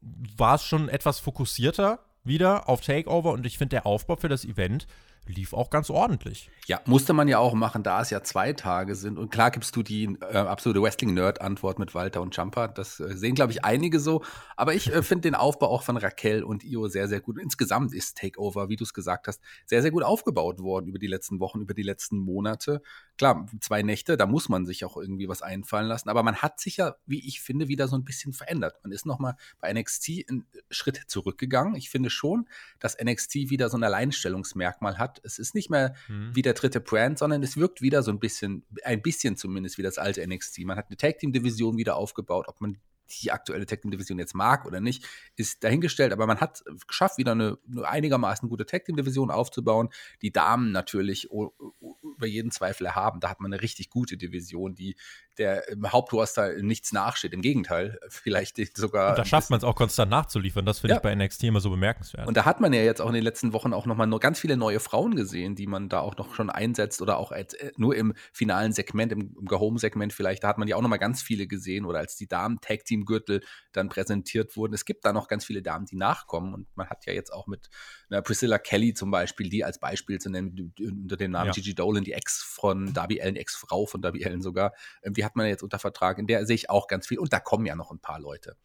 war 0.00 0.56
es 0.56 0.64
schon 0.64 0.88
etwas 0.88 1.18
fokussierter 1.18 2.00
wieder 2.24 2.68
auf 2.68 2.80
Takeover 2.80 3.32
und 3.32 3.46
ich 3.46 3.58
finde, 3.58 3.76
der 3.76 3.86
Aufbau 3.86 4.16
für 4.16 4.28
das 4.28 4.44
Event 4.44 4.86
lief 5.28 5.52
auch 5.52 5.70
ganz 5.70 5.90
ordentlich. 5.90 6.50
Ja, 6.66 6.80
musste 6.86 7.12
man 7.12 7.28
ja 7.28 7.38
auch 7.38 7.54
machen, 7.54 7.82
da 7.82 8.00
es 8.00 8.10
ja 8.10 8.22
zwei 8.22 8.52
Tage 8.52 8.94
sind. 8.94 9.18
Und 9.18 9.30
klar 9.30 9.50
gibst 9.50 9.76
du 9.76 9.82
die 9.82 10.16
äh, 10.20 10.38
absolute 10.38 10.82
Wrestling-Nerd-Antwort 10.82 11.78
mit 11.78 11.94
Walter 11.94 12.22
und 12.22 12.36
Jumper. 12.36 12.68
Das 12.68 13.00
äh, 13.00 13.16
sehen, 13.16 13.34
glaube 13.34 13.52
ich, 13.52 13.64
einige 13.64 14.00
so. 14.00 14.22
Aber 14.56 14.74
ich 14.74 14.92
äh, 14.92 15.02
finde 15.02 15.22
den 15.22 15.34
Aufbau 15.34 15.68
auch 15.68 15.82
von 15.82 15.96
Raquel 15.96 16.42
und 16.42 16.64
Io 16.64 16.88
sehr, 16.88 17.08
sehr 17.08 17.20
gut. 17.20 17.38
Insgesamt 17.38 17.94
ist 17.94 18.18
Takeover, 18.18 18.68
wie 18.68 18.76
du 18.76 18.84
es 18.84 18.94
gesagt 18.94 19.28
hast, 19.28 19.40
sehr, 19.64 19.82
sehr 19.82 19.90
gut 19.90 20.02
aufgebaut 20.02 20.60
worden 20.60 20.88
über 20.88 20.98
die 20.98 21.06
letzten 21.06 21.40
Wochen, 21.40 21.60
über 21.60 21.74
die 21.74 21.82
letzten 21.82 22.18
Monate. 22.18 22.82
Klar, 23.18 23.46
zwei 23.60 23.82
Nächte, 23.82 24.16
da 24.16 24.26
muss 24.26 24.48
man 24.48 24.66
sich 24.66 24.84
auch 24.84 24.96
irgendwie 24.96 25.28
was 25.28 25.42
einfallen 25.42 25.86
lassen. 25.86 26.08
Aber 26.08 26.22
man 26.22 26.36
hat 26.36 26.60
sich 26.60 26.78
ja, 26.78 26.96
wie 27.06 27.26
ich 27.26 27.40
finde, 27.40 27.68
wieder 27.68 27.88
so 27.88 27.96
ein 27.96 28.04
bisschen 28.04 28.32
verändert. 28.32 28.76
Man 28.82 28.92
ist 28.92 29.06
nochmal 29.06 29.36
bei 29.60 29.72
NXT 29.72 30.28
einen 30.28 30.46
Schritt 30.70 31.02
zurückgegangen. 31.06 31.74
Ich 31.74 31.90
finde 31.90 32.10
schon, 32.10 32.48
dass 32.78 32.96
NXT 33.02 33.50
wieder 33.50 33.68
so 33.68 33.76
ein 33.76 33.84
Alleinstellungsmerkmal 33.84 34.98
hat 34.98 35.15
es 35.24 35.38
ist 35.38 35.54
nicht 35.54 35.70
mehr 35.70 35.94
mhm. 36.08 36.34
wie 36.34 36.42
der 36.42 36.54
dritte 36.54 36.80
Brand, 36.80 37.18
sondern 37.18 37.42
es 37.42 37.56
wirkt 37.56 37.82
wieder 37.82 38.02
so 38.02 38.10
ein 38.10 38.18
bisschen, 38.18 38.64
ein 38.84 39.02
bisschen 39.02 39.36
zumindest 39.36 39.78
wie 39.78 39.82
das 39.82 39.98
alte 39.98 40.26
NXT. 40.26 40.60
Man 40.60 40.76
hat 40.76 40.86
eine 40.88 40.96
Tag 40.96 41.18
Team 41.18 41.32
Division 41.32 41.76
wieder 41.76 41.96
aufgebaut, 41.96 42.46
ob 42.48 42.60
man 42.60 42.78
die 43.10 43.32
aktuelle 43.32 43.66
Tag 43.66 43.82
Team 43.82 43.90
Division 43.90 44.18
jetzt 44.18 44.34
mag 44.34 44.64
oder 44.66 44.80
nicht, 44.80 45.04
ist 45.36 45.64
dahingestellt, 45.64 46.12
aber 46.12 46.26
man 46.26 46.40
hat 46.40 46.64
geschafft, 46.86 47.18
wieder 47.18 47.32
eine, 47.32 47.58
eine 47.70 47.88
einigermaßen 47.88 48.48
gute 48.48 48.66
Tag 48.66 48.84
Team 48.84 48.96
Division 48.96 49.30
aufzubauen. 49.30 49.88
Die 50.22 50.32
Damen 50.32 50.72
natürlich 50.72 51.28
über 51.30 52.26
jeden 52.26 52.50
Zweifel 52.50 52.86
erhaben. 52.86 53.20
Da 53.20 53.30
hat 53.30 53.40
man 53.40 53.52
eine 53.52 53.62
richtig 53.62 53.90
gute 53.90 54.16
Division, 54.16 54.74
die 54.74 54.96
der 55.38 55.68
im 55.68 55.92
Hauptroster 55.92 56.62
nichts 56.62 56.92
nachsteht. 56.92 57.32
Im 57.32 57.42
Gegenteil, 57.42 57.98
vielleicht 58.08 58.56
sogar. 58.76 59.10
Und 59.10 59.18
da 59.18 59.24
schafft 59.24 59.50
man 59.50 59.58
es 59.58 59.64
auch 59.64 59.76
konstant 59.76 60.10
nachzuliefern. 60.10 60.64
Das 60.64 60.80
finde 60.80 60.94
ja. 60.94 60.96
ich 60.96 61.02
bei 61.02 61.14
NXT 61.14 61.44
immer 61.44 61.60
so 61.60 61.70
bemerkenswert. 61.70 62.26
Und 62.26 62.36
da 62.36 62.44
hat 62.44 62.60
man 62.60 62.72
ja 62.72 62.82
jetzt 62.82 63.00
auch 63.00 63.08
in 63.08 63.14
den 63.14 63.24
letzten 63.24 63.52
Wochen 63.52 63.72
auch 63.72 63.86
nochmal 63.86 64.06
noch 64.06 64.20
ganz 64.20 64.40
viele 64.40 64.56
neue 64.56 64.80
Frauen 64.80 65.14
gesehen, 65.14 65.54
die 65.54 65.66
man 65.66 65.88
da 65.88 66.00
auch 66.00 66.16
noch 66.16 66.34
schon 66.34 66.50
einsetzt 66.50 67.02
oder 67.02 67.18
auch 67.18 67.32
als, 67.32 67.54
äh, 67.54 67.72
nur 67.76 67.94
im 67.96 68.14
finalen 68.32 68.72
Segment, 68.72 69.12
im, 69.12 69.34
im 69.38 69.44
Go-Home-Segment 69.44 70.12
vielleicht. 70.12 70.44
Da 70.44 70.48
hat 70.48 70.58
man 70.58 70.68
ja 70.68 70.76
auch 70.76 70.82
nochmal 70.82 70.98
ganz 70.98 71.22
viele 71.22 71.46
gesehen 71.46 71.84
oder 71.84 71.98
als 71.98 72.16
die 72.16 72.26
Damen-Tag-Team-Gürtel 72.96 73.42
dann 73.72 73.88
präsentiert 73.88 74.56
wurden. 74.56 74.74
Es 74.74 74.84
gibt 74.84 75.04
da 75.04 75.12
noch 75.12 75.28
ganz 75.28 75.44
viele 75.44 75.62
Damen, 75.62 75.86
die 75.86 75.96
nachkommen. 75.96 76.54
Und 76.54 76.66
man 76.76 76.88
hat 76.88 77.06
ja 77.06 77.12
jetzt 77.12 77.32
auch 77.32 77.46
mit 77.46 77.68
einer 78.08 78.22
Priscilla 78.22 78.58
Kelly 78.58 78.94
zum 78.94 79.10
Beispiel, 79.10 79.48
die 79.48 79.64
als 79.64 79.78
Beispiel 79.78 80.18
zu 80.18 80.30
nennen, 80.30 80.72
unter 80.78 81.16
dem 81.16 81.32
Namen 81.32 81.48
ja. 81.48 81.52
Gigi 81.52 81.74
Dolan, 81.74 82.04
die 82.04 82.12
Ex 82.12 82.42
von 82.42 82.92
Darby 82.92 83.20
Allen, 83.20 83.36
Ex-Frau 83.36 83.86
von 83.86 84.02
Darby 84.02 84.24
Allen 84.24 84.42
sogar, 84.42 84.72
ähm, 85.02 85.14
die 85.14 85.24
hat 85.24 85.36
man 85.36 85.46
jetzt 85.46 85.62
unter 85.62 85.78
Vertrag, 85.78 86.18
in 86.18 86.26
der 86.26 86.46
sehe 86.46 86.56
ich 86.56 86.70
auch 86.70 86.86
ganz 86.86 87.06
viel. 87.06 87.18
Und 87.18 87.32
da 87.32 87.40
kommen 87.40 87.66
ja 87.66 87.76
noch 87.76 87.90
ein 87.90 88.00
paar 88.00 88.20
Leute. 88.20 88.56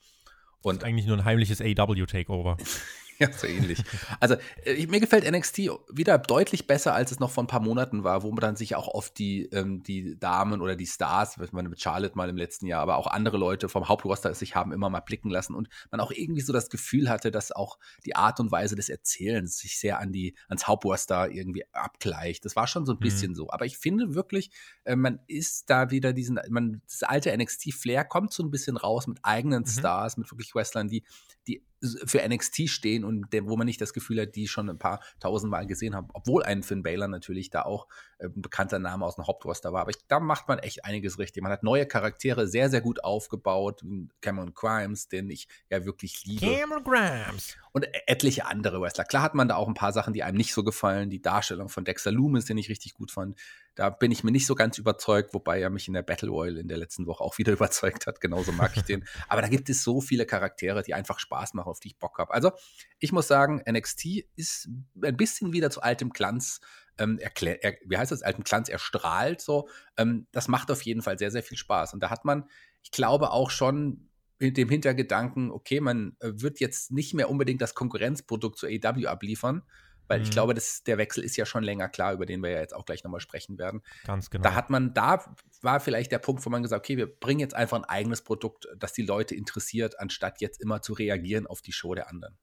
Und 0.61 0.83
eigentlich 0.83 1.07
nur 1.07 1.17
ein 1.17 1.25
heimliches 1.25 1.59
AW-Takeover. 1.59 2.57
Ja, 3.21 3.31
so 3.31 3.45
ähnlich. 3.45 3.83
Also, 4.19 4.35
äh, 4.65 4.87
mir 4.87 4.99
gefällt 4.99 5.29
NXT 5.29 5.69
wieder 5.93 6.17
deutlich 6.17 6.65
besser, 6.65 6.95
als 6.95 7.11
es 7.11 7.19
noch 7.19 7.29
vor 7.29 7.43
ein 7.43 7.47
paar 7.47 7.61
Monaten 7.61 8.03
war, 8.03 8.23
wo 8.23 8.31
man 8.31 8.39
dann 8.39 8.55
sich 8.55 8.75
auch 8.75 8.87
oft 8.87 9.19
die, 9.19 9.43
ähm, 9.51 9.83
die 9.83 10.17
Damen 10.17 10.59
oder 10.59 10.75
die 10.75 10.87
Stars, 10.87 11.37
was 11.37 11.51
man 11.51 11.69
mit 11.69 11.79
Charlotte 11.79 12.17
mal 12.17 12.29
im 12.29 12.35
letzten 12.35 12.65
Jahr, 12.65 12.81
aber 12.81 12.97
auch 12.97 13.05
andere 13.05 13.37
Leute 13.37 13.69
vom 13.69 13.87
Hauptroster 13.87 14.33
sich 14.33 14.55
haben 14.55 14.71
immer 14.71 14.89
mal 14.89 15.01
blicken 15.01 15.29
lassen 15.29 15.53
und 15.53 15.69
man 15.91 15.99
auch 15.99 16.09
irgendwie 16.09 16.41
so 16.41 16.51
das 16.51 16.71
Gefühl 16.71 17.11
hatte, 17.11 17.29
dass 17.29 17.51
auch 17.51 17.77
die 18.07 18.15
Art 18.15 18.39
und 18.39 18.51
Weise 18.51 18.75
des 18.75 18.89
Erzählens 18.89 19.59
sich 19.59 19.77
sehr 19.77 19.99
an 19.99 20.11
die, 20.11 20.35
ans 20.47 20.65
Hauptroster 20.65 21.29
irgendwie 21.29 21.65
abgleicht. 21.73 22.43
Das 22.43 22.55
war 22.55 22.65
schon 22.65 22.87
so 22.87 22.93
ein 22.93 22.95
mhm. 22.95 23.01
bisschen 23.01 23.35
so. 23.35 23.51
Aber 23.51 23.65
ich 23.65 23.77
finde 23.77 24.15
wirklich, 24.15 24.49
äh, 24.83 24.95
man 24.95 25.19
ist 25.27 25.69
da 25.69 25.91
wieder 25.91 26.11
diesen, 26.11 26.39
man, 26.49 26.81
das 26.87 27.03
alte 27.03 27.37
NXT-Flair 27.37 28.03
kommt 28.03 28.33
so 28.33 28.41
ein 28.41 28.49
bisschen 28.49 28.77
raus 28.77 29.05
mit 29.05 29.19
eigenen 29.21 29.61
mhm. 29.61 29.67
Stars, 29.67 30.17
mit 30.17 30.31
wirklich 30.31 30.55
Wrestlern, 30.55 30.87
die, 30.87 31.03
die 31.51 31.63
für 32.05 32.27
NXT 32.27 32.69
stehen 32.69 33.03
und 33.03 33.33
der, 33.33 33.47
wo 33.47 33.57
man 33.57 33.65
nicht 33.65 33.81
das 33.81 33.93
Gefühl 33.93 34.21
hat, 34.21 34.35
die 34.35 34.47
schon 34.47 34.69
ein 34.69 34.77
paar 34.77 34.99
tausend 35.19 35.49
Mal 35.49 35.65
gesehen 35.65 35.95
haben, 35.95 36.09
obwohl 36.13 36.43
ein 36.43 36.61
Finn 36.61 36.83
Baylor 36.83 37.07
natürlich 37.07 37.49
da 37.49 37.63
auch 37.63 37.87
äh, 38.19 38.27
ein 38.27 38.41
bekannter 38.41 38.77
Name 38.77 39.03
aus 39.03 39.15
dem 39.15 39.25
Hauptroster 39.25 39.73
war. 39.73 39.81
Aber 39.81 39.89
ich, 39.89 39.97
da 40.07 40.19
macht 40.19 40.47
man 40.47 40.59
echt 40.59 40.85
einiges 40.85 41.17
richtig. 41.17 41.41
Man 41.41 41.51
hat 41.51 41.63
neue 41.63 41.87
Charaktere 41.87 42.47
sehr, 42.47 42.69
sehr 42.69 42.81
gut 42.81 43.03
aufgebaut. 43.03 43.83
Cameron 44.21 44.53
Grimes, 44.53 45.07
den 45.07 45.31
ich 45.31 45.47
ja 45.69 45.83
wirklich 45.83 46.23
liebe. 46.25 46.45
Cameron 46.45 46.83
Grimes. 46.83 47.57
Und 47.71 47.87
etliche 48.05 48.45
andere 48.45 48.79
Wrestler. 48.79 49.05
Klar 49.05 49.23
hat 49.23 49.33
man 49.33 49.47
da 49.47 49.55
auch 49.55 49.67
ein 49.67 49.73
paar 49.73 49.93
Sachen, 49.93 50.13
die 50.13 50.21
einem 50.21 50.37
nicht 50.37 50.53
so 50.53 50.63
gefallen. 50.63 51.09
Die 51.09 51.21
Darstellung 51.21 51.69
von 51.69 51.83
Dexter 51.83 52.11
Loomis, 52.11 52.45
den 52.45 52.59
ich 52.59 52.69
richtig 52.69 52.93
gut 52.93 53.11
fand. 53.11 53.39
Da 53.81 53.89
bin 53.89 54.11
ich 54.11 54.23
mir 54.23 54.29
nicht 54.29 54.45
so 54.45 54.53
ganz 54.53 54.77
überzeugt, 54.77 55.33
wobei 55.33 55.59
er 55.59 55.71
mich 55.71 55.87
in 55.87 55.95
der 55.95 56.03
Battle 56.03 56.29
Royale 56.29 56.59
in 56.59 56.67
der 56.67 56.77
letzten 56.77 57.07
Woche 57.07 57.23
auch 57.23 57.39
wieder 57.39 57.51
überzeugt 57.59 58.05
hat. 58.05 58.21
Genauso 58.21 58.51
mag 58.51 58.77
ich 58.77 58.83
den. 58.83 59.03
Aber 59.27 59.41
da 59.41 59.47
gibt 59.47 59.71
es 59.71 59.83
so 59.83 60.01
viele 60.01 60.27
Charaktere, 60.27 60.83
die 60.83 60.93
einfach 60.93 61.17
Spaß 61.17 61.55
machen, 61.55 61.67
auf 61.67 61.79
die 61.79 61.87
ich 61.87 61.97
Bock 61.97 62.19
habe. 62.19 62.31
Also, 62.31 62.51
ich 62.99 63.11
muss 63.11 63.27
sagen, 63.27 63.59
NXT 63.67 64.27
ist 64.35 64.69
ein 65.03 65.17
bisschen 65.17 65.51
wieder 65.51 65.71
zu 65.71 65.81
altem 65.81 66.11
Glanz. 66.11 66.61
Ähm, 66.99 67.17
erklär, 67.17 67.63
er, 67.63 67.73
wie 67.87 67.97
heißt 67.97 68.11
das, 68.11 68.21
altem 68.21 68.43
Glanz 68.43 68.69
erstrahlt 68.69 69.41
so. 69.41 69.67
Ähm, 69.97 70.27
das 70.31 70.47
macht 70.47 70.69
auf 70.69 70.83
jeden 70.83 71.01
Fall 71.01 71.17
sehr, 71.17 71.31
sehr 71.31 71.41
viel 71.41 71.57
Spaß. 71.57 71.95
Und 71.95 72.03
da 72.03 72.11
hat 72.11 72.23
man, 72.23 72.47
ich 72.83 72.91
glaube 72.91 73.31
auch 73.31 73.49
schon 73.49 74.11
mit 74.37 74.57
dem 74.57 74.69
Hintergedanken, 74.69 75.49
okay, 75.49 75.79
man 75.79 76.15
äh, 76.19 76.33
wird 76.35 76.59
jetzt 76.59 76.91
nicht 76.91 77.15
mehr 77.15 77.31
unbedingt 77.31 77.61
das 77.61 77.73
Konkurrenzprodukt 77.73 78.59
zu 78.59 78.67
AEW 78.67 79.07
abliefern, 79.07 79.63
weil 80.11 80.19
mhm. 80.19 80.25
ich 80.25 80.31
glaube, 80.31 80.53
das, 80.53 80.83
der 80.83 80.97
Wechsel 80.97 81.23
ist 81.23 81.37
ja 81.37 81.45
schon 81.45 81.63
länger 81.63 81.87
klar, 81.87 82.11
über 82.11 82.25
den 82.25 82.43
wir 82.43 82.49
ja 82.49 82.59
jetzt 82.59 82.75
auch 82.75 82.85
gleich 82.85 83.05
nochmal 83.05 83.21
sprechen 83.21 83.57
werden. 83.57 83.81
Ganz 84.05 84.29
genau. 84.29 84.43
Da 84.43 84.55
hat 84.55 84.69
man, 84.69 84.93
da 84.93 85.23
war 85.61 85.79
vielleicht 85.79 86.11
der 86.11 86.19
Punkt, 86.19 86.45
wo 86.45 86.49
man 86.49 86.61
gesagt, 86.61 86.83
okay, 86.83 86.97
wir 86.97 87.07
bringen 87.07 87.39
jetzt 87.39 87.53
einfach 87.53 87.77
ein 87.77 87.85
eigenes 87.85 88.21
Produkt, 88.21 88.67
das 88.77 88.91
die 88.91 89.03
Leute 89.03 89.35
interessiert, 89.35 90.01
anstatt 90.01 90.41
jetzt 90.41 90.59
immer 90.59 90.81
zu 90.81 90.91
reagieren 90.91 91.47
auf 91.47 91.61
die 91.61 91.71
Show 91.71 91.95
der 91.95 92.09
anderen. 92.09 92.37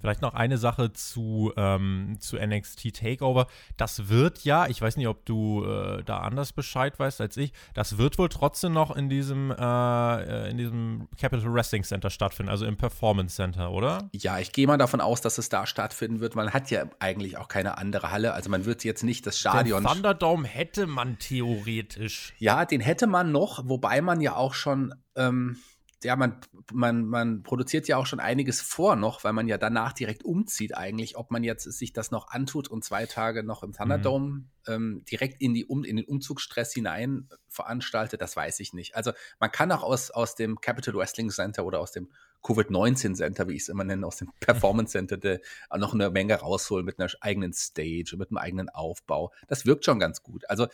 Vielleicht 0.00 0.22
noch 0.22 0.34
eine 0.34 0.58
Sache 0.58 0.92
zu, 0.92 1.52
ähm, 1.56 2.16
zu 2.20 2.36
NXT 2.36 2.94
Takeover. 2.94 3.46
Das 3.76 4.08
wird 4.08 4.44
ja, 4.44 4.66
ich 4.66 4.80
weiß 4.80 4.96
nicht, 4.96 5.08
ob 5.08 5.24
du 5.26 5.64
äh, 5.64 6.02
da 6.04 6.18
anders 6.18 6.52
Bescheid 6.52 6.98
weißt 6.98 7.20
als 7.20 7.36
ich, 7.36 7.52
das 7.74 7.98
wird 7.98 8.18
wohl 8.18 8.28
trotzdem 8.28 8.72
noch 8.72 8.96
in 8.96 9.08
diesem, 9.08 9.50
äh, 9.50 10.50
in 10.50 10.56
diesem 10.56 11.08
Capital 11.18 11.52
Wrestling 11.52 11.84
Center 11.84 12.10
stattfinden, 12.10 12.50
also 12.50 12.64
im 12.64 12.76
Performance 12.76 13.36
Center, 13.36 13.70
oder? 13.70 14.08
Ja, 14.12 14.38
ich 14.38 14.52
gehe 14.52 14.66
mal 14.66 14.78
davon 14.78 15.00
aus, 15.00 15.20
dass 15.20 15.38
es 15.38 15.48
da 15.48 15.66
stattfinden 15.66 16.20
wird. 16.20 16.34
Man 16.34 16.52
hat 16.52 16.70
ja 16.70 16.84
eigentlich 16.98 17.36
auch 17.36 17.48
keine 17.48 17.78
andere 17.78 18.10
Halle. 18.10 18.32
Also 18.32 18.50
man 18.50 18.64
wird 18.64 18.84
jetzt 18.84 19.04
nicht 19.04 19.26
das 19.26 19.38
Stadion. 19.38 19.82
Den 19.82 19.92
Thunderdome 19.92 20.48
hätte 20.48 20.86
man 20.86 21.18
theoretisch. 21.18 22.32
Ja, 22.38 22.64
den 22.64 22.80
hätte 22.80 23.06
man 23.06 23.32
noch, 23.32 23.68
wobei 23.68 24.00
man 24.00 24.20
ja 24.20 24.36
auch 24.36 24.54
schon. 24.54 24.94
Ähm, 25.16 25.56
ja, 26.02 26.16
man, 26.16 26.40
man, 26.72 27.04
man 27.04 27.42
produziert 27.42 27.86
ja 27.88 27.96
auch 27.96 28.06
schon 28.06 28.20
einiges 28.20 28.60
vor 28.60 28.96
noch, 28.96 29.22
weil 29.24 29.32
man 29.32 29.48
ja 29.48 29.58
danach 29.58 29.92
direkt 29.92 30.24
umzieht 30.24 30.76
eigentlich. 30.76 31.16
Ob 31.16 31.30
man 31.30 31.44
jetzt 31.44 31.64
sich 31.64 31.92
das 31.92 32.10
noch 32.10 32.28
antut 32.28 32.68
und 32.68 32.84
zwei 32.84 33.06
Tage 33.06 33.42
noch 33.42 33.62
im 33.62 33.72
Thunderdome 33.72 34.26
mhm. 34.28 34.48
ähm, 34.66 35.04
direkt 35.10 35.40
in, 35.42 35.52
die 35.52 35.66
um, 35.66 35.84
in 35.84 35.96
den 35.96 36.06
Umzugsstress 36.06 36.72
hinein 36.72 37.28
veranstaltet, 37.48 38.20
das 38.22 38.34
weiß 38.34 38.60
ich 38.60 38.72
nicht. 38.72 38.96
Also 38.96 39.12
man 39.38 39.52
kann 39.52 39.70
auch 39.72 39.82
aus, 39.82 40.10
aus 40.10 40.34
dem 40.34 40.60
Capital 40.60 40.94
Wrestling 40.94 41.30
Center 41.30 41.64
oder 41.64 41.80
aus 41.80 41.92
dem 41.92 42.08
Covid-19 42.42 43.14
Center, 43.14 43.48
wie 43.48 43.56
ich 43.56 43.62
es 43.62 43.68
immer 43.68 43.84
nenne, 43.84 44.06
aus 44.06 44.16
dem 44.16 44.30
Performance 44.40 44.92
Center, 44.92 45.18
de, 45.18 45.40
noch 45.76 45.92
eine 45.92 46.10
Menge 46.10 46.34
rausholen 46.34 46.86
mit 46.86 46.98
einer 46.98 47.10
eigenen 47.20 47.52
Stage, 47.52 48.16
mit 48.16 48.30
einem 48.30 48.38
eigenen 48.38 48.68
Aufbau. 48.70 49.32
Das 49.48 49.66
wirkt 49.66 49.84
schon 49.84 49.98
ganz 49.98 50.22
gut. 50.22 50.48
Also 50.48 50.66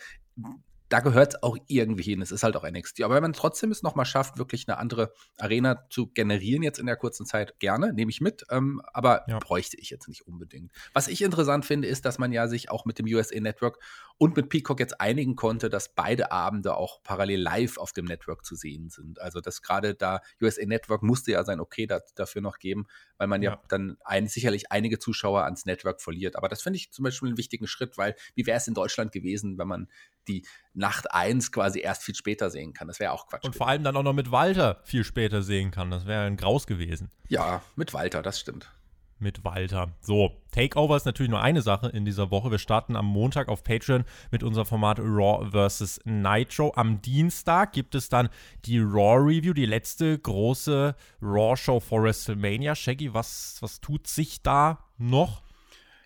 da 0.89 0.99
gehört 0.99 1.33
es 1.35 1.43
auch 1.43 1.57
irgendwie 1.67 2.03
hin. 2.03 2.21
Es 2.21 2.31
ist 2.31 2.43
halt 2.43 2.55
auch 2.55 2.69
NXT. 2.69 3.01
Aber 3.03 3.15
wenn 3.15 3.21
man 3.21 3.33
trotzdem 3.33 3.71
es 3.71 3.83
nochmal 3.83 4.05
schafft, 4.05 4.37
wirklich 4.37 4.67
eine 4.67 4.77
andere 4.77 5.11
Arena 5.37 5.85
zu 5.89 6.07
generieren 6.07 6.63
jetzt 6.63 6.79
in 6.79 6.85
der 6.85 6.95
kurzen 6.95 7.25
Zeit, 7.25 7.59
gerne, 7.59 7.93
nehme 7.93 8.09
ich 8.09 8.21
mit. 8.21 8.43
Ähm, 8.49 8.81
aber 8.93 9.23
ja. 9.27 9.39
bräuchte 9.39 9.77
ich 9.79 9.89
jetzt 9.89 10.07
nicht 10.07 10.27
unbedingt. 10.27 10.71
Was 10.93 11.07
ich 11.07 11.21
interessant 11.21 11.65
finde, 11.65 11.87
ist, 11.87 12.05
dass 12.05 12.19
man 12.19 12.31
ja 12.31 12.47
sich 12.47 12.71
auch 12.71 12.85
mit 12.85 12.99
dem 12.99 13.05
USA 13.07 13.39
Network 13.39 13.79
und 14.19 14.35
mit 14.35 14.49
Peacock 14.49 14.79
jetzt 14.79 14.99
einigen 14.99 15.35
konnte, 15.35 15.69
dass 15.69 15.93
beide 15.93 16.31
Abende 16.31 16.75
auch 16.75 17.03
parallel 17.03 17.39
live 17.39 17.77
auf 17.77 17.93
dem 17.93 18.05
Network 18.05 18.45
zu 18.45 18.55
sehen 18.55 18.89
sind. 18.89 19.21
Also, 19.21 19.41
dass 19.41 19.61
gerade 19.61 19.93
da 19.93 20.21
USA 20.41 20.65
Network 20.65 21.03
musste 21.03 21.31
ja 21.31 21.43
sein 21.43 21.59
Okay 21.59 21.85
da, 21.85 22.01
dafür 22.15 22.41
noch 22.41 22.57
geben, 22.57 22.87
weil 23.17 23.27
man 23.27 23.43
ja, 23.43 23.51
ja 23.51 23.61
dann 23.67 23.97
ein, 24.03 24.27
sicherlich 24.27 24.71
einige 24.71 24.97
Zuschauer 24.97 25.43
ans 25.43 25.65
Network 25.65 26.01
verliert. 26.01 26.35
Aber 26.35 26.47
das 26.47 26.63
finde 26.63 26.77
ich 26.77 26.91
zum 26.91 27.03
Beispiel 27.03 27.29
einen 27.29 27.37
wichtigen 27.37 27.67
Schritt, 27.67 27.97
weil 27.97 28.15
wie 28.33 28.45
wäre 28.47 28.57
es 28.57 28.67
in 28.67 28.73
Deutschland 28.73 29.11
gewesen, 29.11 29.57
wenn 29.57 29.67
man 29.67 29.87
die 30.27 30.45
Nacht 30.73 31.11
1 31.11 31.51
quasi 31.51 31.79
erst 31.79 32.03
viel 32.03 32.15
später 32.15 32.49
sehen 32.49 32.73
kann? 32.73 32.87
Das 32.87 32.99
wäre 32.99 33.11
auch 33.11 33.27
Quatsch. 33.27 33.43
Und 33.43 33.51
gewesen. 33.51 33.57
vor 33.57 33.67
allem 33.67 33.83
dann 33.83 33.95
auch 33.95 34.03
noch 34.03 34.13
mit 34.13 34.31
Walter 34.31 34.81
viel 34.83 35.03
später 35.03 35.43
sehen 35.43 35.69
kann. 35.69 35.91
Das 35.91 36.07
wäre 36.07 36.23
ein 36.23 36.37
Graus 36.37 36.65
gewesen. 36.65 37.11
Ja, 37.27 37.61
mit 37.75 37.93
Walter, 37.93 38.23
das 38.23 38.39
stimmt 38.39 38.71
mit 39.19 39.43
Walter. 39.43 39.89
So, 40.01 40.31
Takeover 40.51 40.95
ist 40.97 41.05
natürlich 41.05 41.29
nur 41.29 41.41
eine 41.41 41.61
Sache 41.61 41.89
in 41.89 42.05
dieser 42.05 42.31
Woche. 42.31 42.51
Wir 42.51 42.59
starten 42.59 42.95
am 42.95 43.05
Montag 43.05 43.47
auf 43.47 43.63
Patreon 43.63 44.05
mit 44.31 44.43
unserem 44.43 44.65
Format 44.65 44.99
Raw 44.99 45.49
vs. 45.51 46.01
Nitro. 46.05 46.73
Am 46.75 47.01
Dienstag 47.01 47.73
gibt 47.73 47.95
es 47.95 48.09
dann 48.09 48.29
die 48.65 48.79
Raw 48.79 49.17
Review, 49.17 49.53
die 49.53 49.65
letzte 49.65 50.17
große 50.17 50.95
Raw-Show 51.21 51.79
vor 51.79 52.03
WrestleMania. 52.03 52.75
Shaggy, 52.75 53.13
was, 53.13 53.57
was 53.61 53.81
tut 53.81 54.07
sich 54.07 54.41
da 54.41 54.79
noch? 54.97 55.41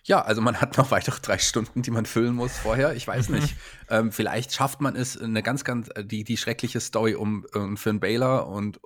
Ja, 0.04 0.22
also 0.22 0.42
man 0.42 0.60
hat 0.60 0.78
noch 0.78 0.90
weitere 0.92 1.20
drei 1.22 1.38
Stunden, 1.38 1.84
die 1.84 1.92
man 1.92 2.06
füllen 2.06 2.34
muss 2.34 2.58
vorher. 2.58 2.96
Ich 2.96 3.08
weiß 3.08 3.30
nicht. 3.30 3.56
ähm, 3.90 4.12
vielleicht 4.12 4.54
schafft 4.54 4.82
man 4.82 4.96
es, 4.96 5.20
eine 5.20 5.44
ganz, 5.44 5.64
ganz, 5.64 5.90
die, 6.04 6.24
die 6.24 6.38
schreckliche 6.38 6.80
Story 6.80 7.16
um, 7.16 7.46
um 7.54 7.78
Finn 7.78 8.00
Baylor 8.00 8.48
und 8.48 8.80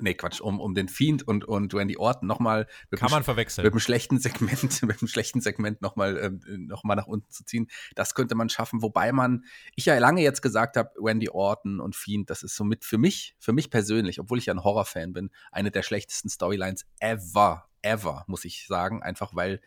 nee, 0.00 0.14
Quatsch, 0.14 0.40
um, 0.40 0.60
um 0.60 0.74
den 0.74 0.88
Fiend 0.88 1.26
und, 1.26 1.44
und 1.44 1.74
Randy 1.74 1.96
Orton 1.96 2.26
nochmal 2.26 2.66
Kann 2.90 3.10
man 3.10 3.24
verwechseln. 3.24 3.64
Mit 3.64 3.72
einem 3.72 3.80
schlechten 3.80 4.18
Segment, 4.18 4.82
mit 4.82 5.00
einem 5.00 5.08
schlechten 5.08 5.40
Segment 5.40 5.82
nochmal 5.82 6.18
ähm, 6.18 6.66
noch 6.66 6.84
nach 6.84 7.06
unten 7.06 7.30
zu 7.30 7.44
ziehen. 7.44 7.68
Das 7.94 8.14
könnte 8.14 8.34
man 8.34 8.48
schaffen, 8.48 8.82
wobei 8.82 9.12
man, 9.12 9.44
ich 9.74 9.86
ja 9.86 9.98
lange 9.98 10.22
jetzt 10.22 10.42
gesagt 10.42 10.76
habe, 10.76 10.90
Randy 10.98 11.28
Orton 11.28 11.80
und 11.80 11.96
Fiend, 11.96 12.30
das 12.30 12.42
ist 12.42 12.56
somit 12.56 12.84
für 12.84 12.98
mich, 12.98 13.34
für 13.38 13.52
mich 13.52 13.70
persönlich, 13.70 14.20
obwohl 14.20 14.38
ich 14.38 14.46
ja 14.46 14.54
ein 14.54 14.64
Horrorfan 14.64 15.12
bin, 15.12 15.30
eine 15.50 15.70
der 15.70 15.82
schlechtesten 15.82 16.28
Storylines 16.28 16.86
ever, 17.00 17.68
ever, 17.82 18.24
muss 18.26 18.44
ich 18.44 18.66
sagen. 18.66 19.02
Einfach 19.02 19.34
weil 19.34 19.60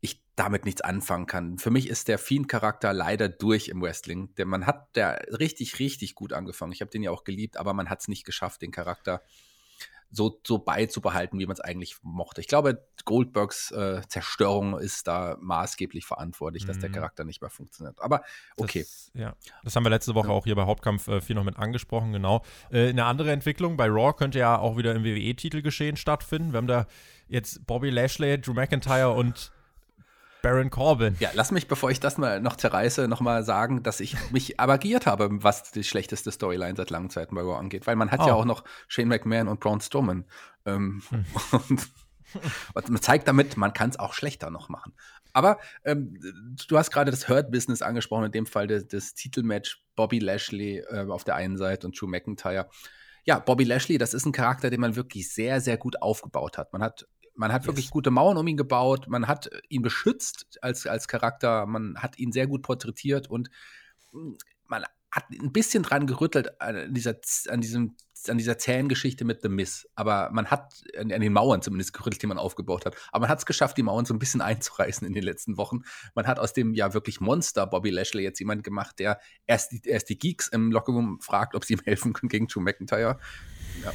ich 0.00 0.22
damit 0.36 0.64
nichts 0.64 0.80
anfangen 0.80 1.26
kann. 1.26 1.58
Für 1.58 1.70
mich 1.70 1.88
ist 1.88 2.08
der 2.08 2.18
Fiend-Charakter 2.18 2.92
leider 2.92 3.28
durch 3.28 3.68
im 3.68 3.82
Wrestling. 3.82 4.34
Denn 4.36 4.48
man 4.48 4.66
hat 4.66 4.94
der 4.96 5.20
richtig, 5.38 5.78
richtig 5.78 6.14
gut 6.14 6.32
angefangen. 6.32 6.72
Ich 6.72 6.80
habe 6.80 6.90
den 6.90 7.02
ja 7.02 7.10
auch 7.10 7.24
geliebt, 7.24 7.56
aber 7.56 7.74
man 7.74 7.90
hat 7.90 8.00
es 8.00 8.08
nicht 8.08 8.24
geschafft, 8.24 8.62
den 8.62 8.70
Charakter 8.70 9.22
so, 10.10 10.40
so 10.46 10.58
beizubehalten, 10.58 11.38
wie 11.38 11.46
man 11.46 11.54
es 11.54 11.60
eigentlich 11.60 11.96
mochte. 12.02 12.40
Ich 12.40 12.48
glaube, 12.48 12.82
Goldbergs 13.04 13.70
äh, 13.72 14.00
Zerstörung 14.08 14.78
ist 14.78 15.06
da 15.06 15.36
maßgeblich 15.40 16.06
verantwortlich, 16.06 16.64
dass 16.64 16.78
der 16.78 16.88
mhm. 16.88 16.94
Charakter 16.94 17.24
nicht 17.24 17.42
mehr 17.42 17.50
funktioniert. 17.50 18.00
Aber 18.00 18.22
okay. 18.56 18.80
Das, 18.80 19.10
ja, 19.14 19.36
das 19.64 19.76
haben 19.76 19.84
wir 19.84 19.90
letzte 19.90 20.14
Woche 20.14 20.28
ja. 20.28 20.34
auch 20.34 20.44
hier 20.44 20.54
bei 20.54 20.64
Hauptkampf 20.64 21.08
äh, 21.08 21.20
viel 21.20 21.36
noch 21.36 21.44
mit 21.44 21.58
angesprochen, 21.58 22.12
genau. 22.12 22.42
Äh, 22.70 22.88
eine 22.88 23.04
andere 23.04 23.32
Entwicklung 23.32 23.76
bei 23.76 23.86
Raw 23.86 24.14
könnte 24.14 24.38
ja 24.38 24.58
auch 24.58 24.78
wieder 24.78 24.94
im 24.94 25.04
WWE-Titel 25.04 25.60
geschehen 25.60 25.96
stattfinden. 25.96 26.52
Wir 26.52 26.58
haben 26.58 26.66
da 26.66 26.86
jetzt 27.26 27.66
Bobby 27.66 27.90
Lashley, 27.90 28.40
Drew 28.40 28.54
McIntyre 28.54 29.12
und 29.12 29.52
Baron 30.42 30.70
Corbin. 30.70 31.16
Ja, 31.18 31.30
lass 31.34 31.50
mich, 31.50 31.68
bevor 31.68 31.90
ich 31.90 32.00
das 32.00 32.18
mal 32.18 32.40
noch 32.40 32.56
zerreiße, 32.56 33.08
nochmal 33.08 33.44
sagen, 33.44 33.82
dass 33.82 34.00
ich 34.00 34.16
mich 34.30 34.60
abagiert 34.60 35.06
habe, 35.06 35.28
was 35.30 35.70
die 35.72 35.84
schlechteste 35.84 36.30
Storyline 36.30 36.76
seit 36.76 36.90
langen 36.90 37.10
Zeiten 37.10 37.34
bei 37.34 37.42
Raw 37.42 37.58
angeht. 37.58 37.86
Weil 37.86 37.96
man 37.96 38.10
hat 38.10 38.20
oh. 38.20 38.26
ja 38.26 38.34
auch 38.34 38.44
noch 38.44 38.64
Shane 38.86 39.08
McMahon 39.08 39.48
und 39.48 39.60
Braun 39.60 39.80
Strowman. 39.80 40.24
Ähm, 40.66 41.02
hm. 41.10 41.24
und, 41.68 41.88
und, 42.74 42.88
man 42.90 43.02
zeigt 43.02 43.26
damit, 43.26 43.56
man 43.56 43.72
kann 43.72 43.90
es 43.90 43.98
auch 43.98 44.12
schlechter 44.12 44.50
noch 44.50 44.68
machen. 44.68 44.92
Aber 45.32 45.58
ähm, 45.84 46.18
du 46.68 46.78
hast 46.78 46.90
gerade 46.90 47.10
das 47.10 47.28
Hurt-Business 47.28 47.82
angesprochen, 47.82 48.24
in 48.24 48.32
dem 48.32 48.46
Fall 48.46 48.66
das, 48.66 48.86
das 48.86 49.14
Titelmatch 49.14 49.82
Bobby 49.94 50.18
Lashley 50.18 50.78
äh, 50.78 51.06
auf 51.08 51.24
der 51.24 51.36
einen 51.36 51.56
Seite 51.56 51.86
und 51.86 52.00
Drew 52.00 52.06
McIntyre. 52.06 52.68
Ja, 53.24 53.38
Bobby 53.38 53.64
Lashley, 53.64 53.98
das 53.98 54.14
ist 54.14 54.24
ein 54.24 54.32
Charakter, 54.32 54.70
den 54.70 54.80
man 54.80 54.96
wirklich 54.96 55.32
sehr, 55.32 55.60
sehr 55.60 55.76
gut 55.76 56.00
aufgebaut 56.00 56.56
hat. 56.56 56.72
Man 56.72 56.82
hat 56.82 57.06
man 57.38 57.52
hat 57.52 57.62
yes. 57.62 57.68
wirklich 57.68 57.90
gute 57.90 58.10
Mauern 58.10 58.36
um 58.36 58.46
ihn 58.46 58.56
gebaut, 58.56 59.06
man 59.08 59.28
hat 59.28 59.48
ihn 59.68 59.82
beschützt 59.82 60.58
als, 60.60 60.86
als 60.86 61.06
Charakter, 61.06 61.66
man 61.66 61.96
hat 61.98 62.18
ihn 62.18 62.32
sehr 62.32 62.48
gut 62.48 62.62
porträtiert 62.62 63.30
und 63.30 63.48
man 64.12 64.36
hat 65.10 65.24
ein 65.30 65.52
bisschen 65.52 65.82
dran 65.82 66.06
gerüttelt 66.06 66.60
an 66.60 66.92
dieser, 66.92 67.16
an 67.48 67.60
diesem, 67.60 67.96
an 68.28 68.36
dieser 68.36 68.58
zähen 68.58 68.88
Geschichte 68.88 69.24
mit 69.24 69.40
The 69.42 69.48
Miss. 69.48 69.88
Aber 69.94 70.30
man 70.32 70.46
hat 70.46 70.74
an, 70.98 71.08
den 71.08 71.32
Mauern 71.32 71.62
zumindest 71.62 71.94
gerüttelt, 71.94 72.22
die 72.22 72.26
man 72.26 72.38
aufgebaut 72.38 72.84
hat. 72.84 72.94
Aber 73.10 73.22
man 73.22 73.30
hat 73.30 73.38
es 73.38 73.46
geschafft, 73.46 73.76
die 73.78 73.82
Mauern 73.82 74.04
so 74.04 74.12
ein 74.12 74.18
bisschen 74.18 74.40
einzureißen 74.42 75.06
in 75.06 75.14
den 75.14 75.22
letzten 75.22 75.56
Wochen. 75.56 75.80
Man 76.14 76.26
hat 76.26 76.38
aus 76.38 76.52
dem 76.52 76.74
ja 76.74 76.92
wirklich 76.92 77.20
Monster 77.20 77.66
Bobby 77.66 77.90
Lashley 77.90 78.22
jetzt 78.22 78.38
jemand 78.38 78.64
gemacht, 78.64 78.98
der 78.98 79.18
erst 79.46 79.72
die, 79.72 79.80
erst 79.84 80.10
die 80.10 80.18
Geeks 80.18 80.48
im 80.48 80.72
Lockerroom 80.72 81.20
fragt, 81.20 81.54
ob 81.54 81.64
sie 81.64 81.74
ihm 81.74 81.80
helfen 81.84 82.12
können 82.12 82.28
gegen 82.28 82.46
Drew 82.46 82.60
McIntyre. 82.60 83.18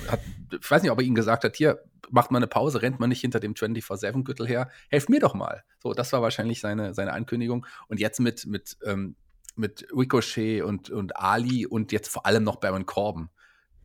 Hat, 0.07 0.21
ich 0.49 0.71
weiß 0.71 0.81
nicht, 0.81 0.91
ob 0.91 0.99
er 0.99 1.05
ihnen 1.05 1.15
gesagt 1.15 1.43
hat, 1.43 1.55
hier, 1.55 1.83
macht 2.09 2.31
mal 2.31 2.37
eine 2.37 2.47
Pause, 2.47 2.81
rennt 2.81 2.99
man 2.99 3.09
nicht 3.09 3.21
hinter 3.21 3.39
dem 3.39 3.53
24-7-Gürtel 3.53 4.47
her, 4.47 4.69
helft 4.89 5.09
mir 5.09 5.19
doch 5.19 5.33
mal. 5.33 5.63
So, 5.81 5.93
das 5.93 6.13
war 6.13 6.21
wahrscheinlich 6.21 6.61
seine, 6.61 6.93
seine 6.93 7.13
Ankündigung. 7.13 7.65
Und 7.87 7.99
jetzt 7.99 8.19
mit, 8.19 8.45
mit, 8.45 8.77
ähm, 8.85 9.15
mit 9.55 9.87
Ricochet 9.95 10.63
und, 10.63 10.89
und 10.89 11.15
Ali 11.15 11.65
und 11.65 11.91
jetzt 11.91 12.07
vor 12.07 12.25
allem 12.25 12.43
noch 12.43 12.57
Baron 12.57 12.85
Corbin 12.85 13.29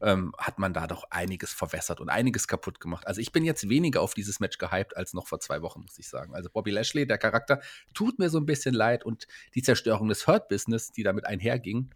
ähm, 0.00 0.32
hat 0.38 0.58
man 0.58 0.72
da 0.72 0.86
doch 0.86 1.04
einiges 1.10 1.52
verwässert 1.52 2.00
und 2.00 2.08
einiges 2.08 2.46
kaputt 2.46 2.80
gemacht. 2.80 3.06
Also 3.06 3.20
ich 3.20 3.32
bin 3.32 3.44
jetzt 3.44 3.68
weniger 3.68 4.00
auf 4.00 4.14
dieses 4.14 4.40
Match 4.40 4.58
gehypt 4.58 4.96
als 4.96 5.12
noch 5.12 5.26
vor 5.26 5.40
zwei 5.40 5.62
Wochen, 5.62 5.82
muss 5.82 5.98
ich 5.98 6.08
sagen. 6.08 6.34
Also 6.34 6.50
Bobby 6.50 6.70
Lashley, 6.70 7.06
der 7.06 7.18
Charakter, 7.18 7.60
tut 7.94 8.18
mir 8.18 8.30
so 8.30 8.38
ein 8.38 8.46
bisschen 8.46 8.74
leid 8.74 9.04
und 9.04 9.26
die 9.54 9.62
Zerstörung 9.62 10.08
des 10.08 10.26
Hurt-Business, 10.26 10.92
die 10.92 11.02
damit 11.02 11.26
einherging, 11.26 11.90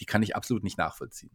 die 0.00 0.06
kann 0.06 0.22
ich 0.22 0.36
absolut 0.36 0.64
nicht 0.64 0.78
nachvollziehen. 0.78 1.30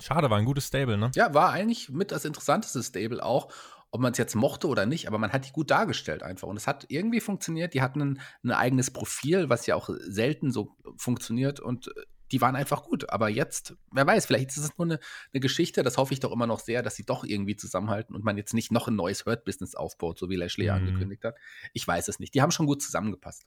Schade, 0.00 0.30
war 0.30 0.38
ein 0.38 0.44
gutes 0.44 0.68
Stable, 0.68 0.96
ne? 0.96 1.10
Ja, 1.14 1.34
war 1.34 1.50
eigentlich 1.50 1.88
mit 1.88 2.12
das 2.12 2.24
interessanteste 2.24 2.82
Stable 2.84 3.24
auch 3.24 3.52
ob 3.90 4.00
man 4.00 4.12
es 4.12 4.18
jetzt 4.18 4.34
mochte 4.34 4.68
oder 4.68 4.86
nicht, 4.86 5.08
aber 5.08 5.18
man 5.18 5.32
hat 5.32 5.46
die 5.46 5.52
gut 5.52 5.70
dargestellt 5.70 6.22
einfach. 6.22 6.48
Und 6.48 6.56
es 6.56 6.66
hat 6.66 6.86
irgendwie 6.88 7.20
funktioniert. 7.20 7.74
Die 7.74 7.80
hatten 7.80 8.00
ein, 8.00 8.20
ein 8.44 8.50
eigenes 8.52 8.90
Profil, 8.90 9.48
was 9.48 9.66
ja 9.66 9.76
auch 9.76 9.88
selten 10.00 10.50
so 10.52 10.76
funktioniert 10.96 11.60
und 11.60 11.88
äh, 11.88 12.02
die 12.30 12.40
waren 12.40 12.56
einfach 12.56 12.82
gut. 12.82 13.10
Aber 13.10 13.28
jetzt, 13.28 13.76
wer 13.90 14.06
weiß, 14.06 14.26
vielleicht 14.26 14.50
ist 14.50 14.58
es 14.58 14.76
nur 14.76 14.86
eine, 14.86 15.00
eine, 15.32 15.40
Geschichte, 15.40 15.82
das 15.82 15.96
hoffe 15.96 16.12
ich 16.12 16.20
doch 16.20 16.32
immer 16.32 16.46
noch 16.46 16.60
sehr, 16.60 16.82
dass 16.82 16.96
sie 16.96 17.04
doch 17.04 17.24
irgendwie 17.24 17.56
zusammenhalten 17.56 18.14
und 18.14 18.24
man 18.24 18.36
jetzt 18.36 18.54
nicht 18.54 18.70
noch 18.70 18.88
ein 18.88 18.96
neues 18.96 19.24
Hurt-Business 19.24 19.74
aufbaut, 19.74 20.18
so 20.18 20.28
wie 20.28 20.36
Lashley 20.36 20.66
mhm. 20.66 20.72
angekündigt 20.72 21.24
hat. 21.24 21.36
Ich 21.72 21.86
weiß 21.86 22.08
es 22.08 22.18
nicht. 22.18 22.34
Die 22.34 22.42
haben 22.42 22.50
schon 22.50 22.66
gut 22.66 22.82
zusammengepasst. 22.82 23.46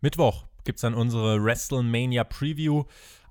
Mittwoch 0.00 0.46
gibt 0.64 0.78
es 0.78 0.82
dann 0.82 0.94
unsere 0.94 1.42
WrestleMania 1.42 2.24
Preview. 2.24 2.84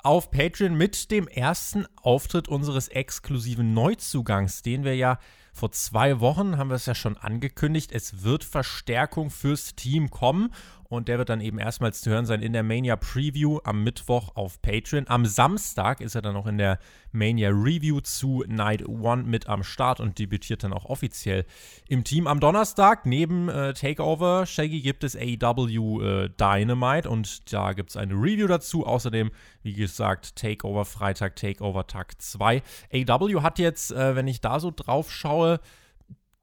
auf 0.04 0.32
Patreon 0.32 0.76
mit 0.76 1.12
dem 1.12 1.28
ersten 1.28 1.86
Auftritt 1.98 2.48
unseres 2.48 2.88
exklusiven 2.88 3.74
Neuzugangs, 3.74 4.62
den 4.62 4.86
wir 4.86 4.96
ja 4.96 5.20
vor 5.58 5.72
zwei 5.72 6.20
Wochen 6.20 6.58
haben 6.58 6.70
wir 6.70 6.76
es 6.76 6.86
ja 6.86 6.94
schon 6.94 7.18
angekündigt. 7.18 7.92
Es 7.92 8.24
wird 8.24 8.44
Verstärkung 8.44 9.32
fürs 9.32 9.74
Team 9.76 10.12
kommen 10.12 10.54
und 10.90 11.08
der 11.08 11.18
wird 11.18 11.30
dann 11.30 11.42
eben 11.42 11.60
erstmals 11.60 12.02
zu 12.02 12.10
hören 12.10 12.26
sein 12.26 12.42
in 12.42 12.54
der 12.54 12.64
Mania 12.64 12.96
Preview 12.96 13.60
am 13.64 13.84
Mittwoch 13.84 14.36
auf 14.36 14.62
Patreon. 14.62 15.06
Am 15.08 15.26
Samstag 15.26 16.02
ist 16.02 16.16
er 16.16 16.22
dann 16.22 16.36
auch 16.36 16.48
in 16.48 16.58
der 16.58 16.80
Mania 17.12 17.50
Review 17.50 18.00
zu 18.02 18.44
Night 18.48 18.88
One 18.88 19.24
mit 19.24 19.48
am 19.48 19.64
Start 19.64 20.00
und 20.00 20.20
debütiert 20.20 20.64
dann 20.64 20.74
auch 20.74 20.86
offiziell 20.86 21.46
im 21.88 22.04
Team. 22.04 22.28
Am 22.28 22.40
Donnerstag 22.40 23.06
neben 23.06 23.50
äh, 23.50 23.74
Takeover 23.74 24.46
Shaggy 24.46 24.82
gibt 24.82 25.04
es 25.04 25.16
AEW 25.16 26.02
äh, 26.02 26.30
Dynamite 26.30 27.10
und 27.10 27.52
da 27.52 27.74
gibt 27.74 27.90
es 27.90 27.98
eine 27.98 28.14
Review 28.14 28.48
dazu. 28.48 28.86
Außerdem, 28.86 29.32
wie 29.64 29.74
gesagt, 29.74 30.36
Takeover 30.36 30.86
Freitag, 30.86 31.36
Takeover 31.36 31.88
Tag 31.88 32.22
2. 32.22 32.62
AEW 32.94 33.42
hat 33.42 33.60
jetzt, 33.60 33.92
äh, 33.92 34.16
wenn 34.16 34.28
ich 34.28 34.42
da 34.42 34.60
so 34.60 34.72
drauf 34.76 35.12
schaue, 35.12 35.60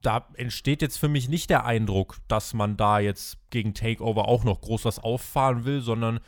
da 0.05 0.29
entsteht 0.35 0.83
jetzt 0.83 0.99
für 0.99 1.09
mich 1.09 1.29
nicht 1.29 1.51
der 1.51 1.65
Eindruck, 1.65 2.19
dass 2.29 2.55
man 2.55 2.77
da 2.77 2.99
jetzt 2.99 3.39
gegen 3.51 3.75
Takeover 3.75 4.29
auch 4.29 4.45
noch 4.45 4.61
groß 4.61 4.85
was 4.85 4.99
auffahren 4.99 5.65
will, 5.65 5.81
sondern 5.81 6.21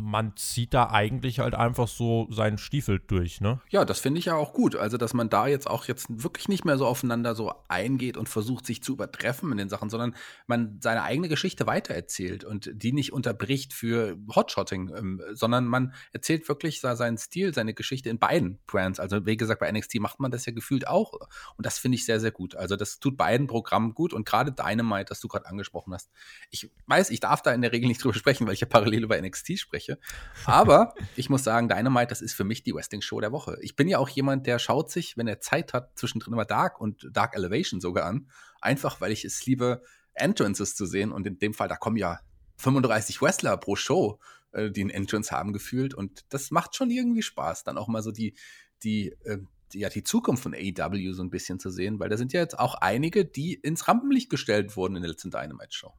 man 0.00 0.36
zieht 0.36 0.74
da 0.74 0.90
eigentlich 0.90 1.40
halt 1.40 1.54
einfach 1.54 1.86
so 1.86 2.26
seinen 2.30 2.58
Stiefel 2.58 3.00
durch, 3.06 3.40
ne? 3.40 3.60
Ja, 3.68 3.84
das 3.84 4.00
finde 4.00 4.18
ich 4.18 4.26
ja 4.26 4.34
auch 4.34 4.52
gut. 4.52 4.76
Also, 4.76 4.96
dass 4.96 5.14
man 5.14 5.28
da 5.28 5.46
jetzt 5.46 5.68
auch 5.68 5.86
jetzt 5.86 6.06
wirklich 6.08 6.48
nicht 6.48 6.64
mehr 6.64 6.78
so 6.78 6.86
aufeinander 6.86 7.34
so 7.34 7.52
eingeht 7.68 8.16
und 8.16 8.28
versucht, 8.28 8.66
sich 8.66 8.82
zu 8.82 8.92
übertreffen 8.92 9.52
in 9.52 9.58
den 9.58 9.68
Sachen, 9.68 9.90
sondern 9.90 10.14
man 10.46 10.78
seine 10.80 11.02
eigene 11.02 11.28
Geschichte 11.28 11.66
weitererzählt 11.66 12.44
und 12.44 12.70
die 12.72 12.92
nicht 12.92 13.12
unterbricht 13.12 13.72
für 13.72 14.16
Hotshotting, 14.34 14.92
ähm, 14.96 15.22
sondern 15.32 15.66
man 15.66 15.94
erzählt 16.12 16.48
wirklich 16.48 16.80
seinen 16.80 17.18
Stil, 17.18 17.54
seine 17.54 17.74
Geschichte 17.74 18.08
in 18.08 18.18
beiden 18.18 18.58
Brands. 18.66 19.00
Also, 19.00 19.26
wie 19.26 19.36
gesagt, 19.36 19.60
bei 19.60 19.70
NXT 19.70 20.00
macht 20.00 20.20
man 20.20 20.30
das 20.30 20.46
ja 20.46 20.52
gefühlt 20.52 20.88
auch. 20.88 21.12
Und 21.12 21.66
das 21.66 21.78
finde 21.78 21.96
ich 21.96 22.04
sehr, 22.04 22.20
sehr 22.20 22.32
gut. 22.32 22.56
Also, 22.56 22.76
das 22.76 23.00
tut 23.00 23.16
beiden 23.16 23.46
Programmen 23.46 23.94
gut 23.94 24.12
und 24.12 24.26
gerade 24.26 24.52
Dynamite, 24.52 25.06
das 25.10 25.20
du 25.20 25.28
gerade 25.28 25.46
angesprochen 25.46 25.92
hast. 25.92 26.10
Ich 26.50 26.70
weiß, 26.86 27.10
ich 27.10 27.20
darf 27.20 27.42
da 27.42 27.52
in 27.52 27.62
der 27.62 27.72
Regel 27.72 27.88
nicht 27.88 28.02
drüber 28.02 28.14
sprechen, 28.14 28.46
weil 28.46 28.54
ich 28.54 28.60
ja 28.60 28.66
parallel 28.66 29.04
über 29.04 29.20
NXT 29.20 29.58
spreche 29.58 29.89
spreche. 29.90 30.46
Aber 30.46 30.94
ich 31.16 31.30
muss 31.30 31.44
sagen, 31.44 31.68
Dynamite, 31.68 32.08
das 32.08 32.22
ist 32.22 32.34
für 32.34 32.44
mich 32.44 32.62
die 32.62 32.74
Wrestling-Show 32.74 33.20
der 33.20 33.32
Woche. 33.32 33.58
Ich 33.62 33.76
bin 33.76 33.88
ja 33.88 33.98
auch 33.98 34.08
jemand, 34.08 34.46
der 34.46 34.58
schaut 34.58 34.90
sich, 34.90 35.16
wenn 35.16 35.28
er 35.28 35.40
Zeit 35.40 35.72
hat, 35.72 35.98
zwischendrin 35.98 36.32
immer 36.32 36.44
Dark 36.44 36.80
und 36.80 37.08
Dark 37.12 37.36
Elevation 37.36 37.80
sogar 37.80 38.06
an. 38.06 38.28
Einfach, 38.60 39.00
weil 39.00 39.12
ich 39.12 39.24
es 39.24 39.44
liebe, 39.46 39.82
Entrances 40.14 40.74
zu 40.74 40.86
sehen. 40.86 41.12
Und 41.12 41.26
in 41.26 41.38
dem 41.38 41.54
Fall, 41.54 41.68
da 41.68 41.76
kommen 41.76 41.96
ja 41.96 42.20
35 42.56 43.22
Wrestler 43.22 43.56
pro 43.56 43.76
Show, 43.76 44.18
äh, 44.52 44.70
die 44.70 44.82
einen 44.82 44.90
Entrance 44.90 45.30
haben 45.30 45.52
gefühlt. 45.52 45.94
Und 45.94 46.24
das 46.28 46.50
macht 46.50 46.76
schon 46.76 46.90
irgendwie 46.90 47.22
Spaß, 47.22 47.64
dann 47.64 47.78
auch 47.78 47.88
mal 47.88 48.02
so 48.02 48.12
die, 48.12 48.34
die, 48.82 49.08
äh, 49.24 49.38
die, 49.72 49.80
ja, 49.80 49.88
die 49.88 50.02
Zukunft 50.02 50.42
von 50.42 50.54
AEW 50.54 51.12
so 51.12 51.22
ein 51.22 51.30
bisschen 51.30 51.60
zu 51.60 51.70
sehen, 51.70 52.00
weil 52.00 52.08
da 52.08 52.16
sind 52.16 52.32
ja 52.32 52.40
jetzt 52.40 52.58
auch 52.58 52.74
einige, 52.74 53.24
die 53.24 53.54
ins 53.54 53.86
Rampenlicht 53.88 54.30
gestellt 54.30 54.76
wurden 54.76 54.96
in 54.96 55.02
der 55.02 55.10
letzten 55.10 55.30
Dynamite-Show. 55.30 55.92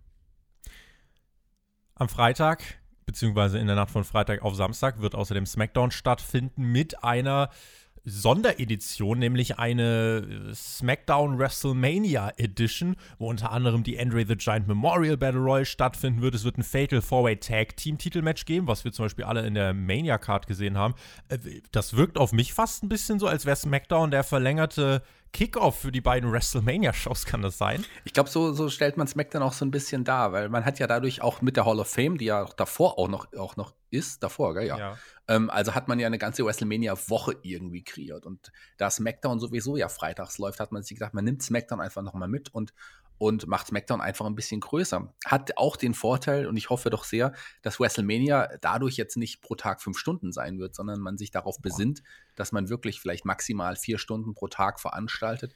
Am 1.96 2.10
Freitag 2.10 2.81
beziehungsweise 3.12 3.60
in 3.60 3.68
der 3.68 3.76
Nacht 3.76 3.92
von 3.92 4.04
Freitag 4.04 4.42
auf 4.42 4.56
Samstag 4.56 5.02
wird 5.02 5.16
außerdem 5.16 5.46
SmackDown 5.46 5.92
stattfinden 5.92 6.64
mit 6.72 7.04
einer 7.04 7.50
Sonderedition, 8.04 9.20
nämlich 9.20 9.60
eine 9.60 10.52
SmackDown 10.54 11.38
WrestleMania 11.38 12.34
Edition, 12.38 12.96
wo 13.20 13.30
unter 13.30 13.52
anderem 13.52 13.84
die 13.84 14.00
Andre 14.00 14.26
the 14.28 14.36
Giant 14.36 14.68
Memorial 14.68 15.18
Battle 15.18 15.42
Royale 15.42 15.66
stattfinden 15.66 16.22
wird. 16.22 16.34
Es 16.34 16.44
wird 16.44 16.58
ein 16.58 16.64
Fatal 16.64 17.02
Four-Way 17.02 17.38
Tag 17.38 17.78
Team 17.78 17.98
Titelmatch 17.98 18.46
geben, 18.46 18.68
was 18.68 18.84
wir 18.84 18.92
zum 18.92 19.06
Beispiel 19.06 19.26
alle 19.26 19.46
in 19.46 19.54
der 19.54 19.74
Mania 19.74 20.18
Card 20.18 20.48
gesehen 20.48 20.78
haben. 20.78 20.96
Äh, 21.30 21.38
das 21.72 21.96
wirkt 21.96 22.18
auf 22.18 22.32
mich 22.32 22.54
fast 22.54 22.84
ein 22.84 22.90
bisschen 22.90 23.20
so, 23.20 23.28
als 23.28 23.46
wäre 23.46 23.56
SmackDown 23.56 24.10
der 24.10 24.24
verlängerte 24.24 25.04
Kickoff 25.32 25.80
für 25.80 25.92
die 25.92 26.02
beiden 26.02 26.32
WrestleMania-Shows, 26.32 27.26
kann 27.26 27.42
das 27.42 27.58
sein? 27.58 27.86
Ich 28.04 28.14
glaube, 28.14 28.30
so, 28.30 28.52
so 28.54 28.70
stellt 28.70 28.98
man 28.98 29.08
SmackDown 29.08 29.44
auch 29.44 29.54
so 29.54 29.64
ein 29.64 29.72
bisschen 29.72 30.04
dar, 30.04 30.34
weil 30.34 30.50
man 30.50 30.66
hat 30.66 30.80
ja 30.80 30.88
dadurch 30.88 31.22
auch 31.22 31.42
mit 31.42 31.56
der 31.56 31.66
Hall 31.66 31.80
of 31.80 31.88
Fame, 31.88 32.18
die 32.18 32.26
ja 32.26 32.46
davor 32.58 32.98
auch 32.98 33.08
noch, 33.08 33.32
auch 33.38 33.56
noch 33.56 33.74
ist, 33.92 34.24
davor, 34.24 34.54
gell? 34.56 34.68
Ja. 34.68 34.78
ja. 34.78 34.98
Ähm, 35.28 35.50
also 35.50 35.76
hat 35.76 35.88
man 35.88 36.00
ja 36.00 36.08
eine 36.08 36.18
ganze 36.18 36.46
WrestleMania-Woche 36.46 37.36
irgendwie 37.44 37.84
kreiert. 37.84 38.26
Und 38.26 38.52
da 38.78 38.90
SmackDown 38.90 39.40
sowieso 39.40 39.78
ja 39.78 39.90
freitags 39.90 40.38
läuft, 40.38 40.60
hat 40.60 40.72
man 40.72 40.84
sich 40.84 40.98
gedacht, 40.98 41.14
man 41.14 41.26
nimmt 41.26 41.44
SmackDown 41.44 41.82
einfach 41.82 42.02
nochmal 42.02 42.28
mit 42.28 42.54
und 42.54 42.74
und 43.22 43.46
macht 43.46 43.68
SmackDown 43.68 44.02
einfach 44.02 44.26
ein 44.26 44.34
bisschen 44.34 44.62
größer. 44.62 45.14
Hat 45.26 45.56
auch 45.56 45.76
den 45.76 45.94
Vorteil, 45.94 46.48
und 46.48 46.58
ich 46.58 46.72
hoffe 46.72 46.90
doch 46.90 47.04
sehr, 47.04 47.34
dass 47.62 47.80
WrestleMania 47.80 48.58
dadurch 48.62 48.98
jetzt 48.98 49.16
nicht 49.16 49.44
pro 49.44 49.54
Tag 49.54 49.80
fünf 49.80 50.00
Stunden 50.00 50.32
sein 50.32 50.58
wird, 50.58 50.74
sondern 50.74 51.00
man 51.00 51.20
sich 51.20 51.30
darauf 51.30 51.62
besinnt, 51.62 52.02
dass 52.36 52.52
man 52.52 52.68
wirklich 52.68 53.00
vielleicht 53.00 53.24
maximal 53.24 53.76
vier 53.76 54.00
Stunden 54.00 54.34
pro 54.34 54.48
Tag 54.48 54.80
veranstaltet 54.80 55.54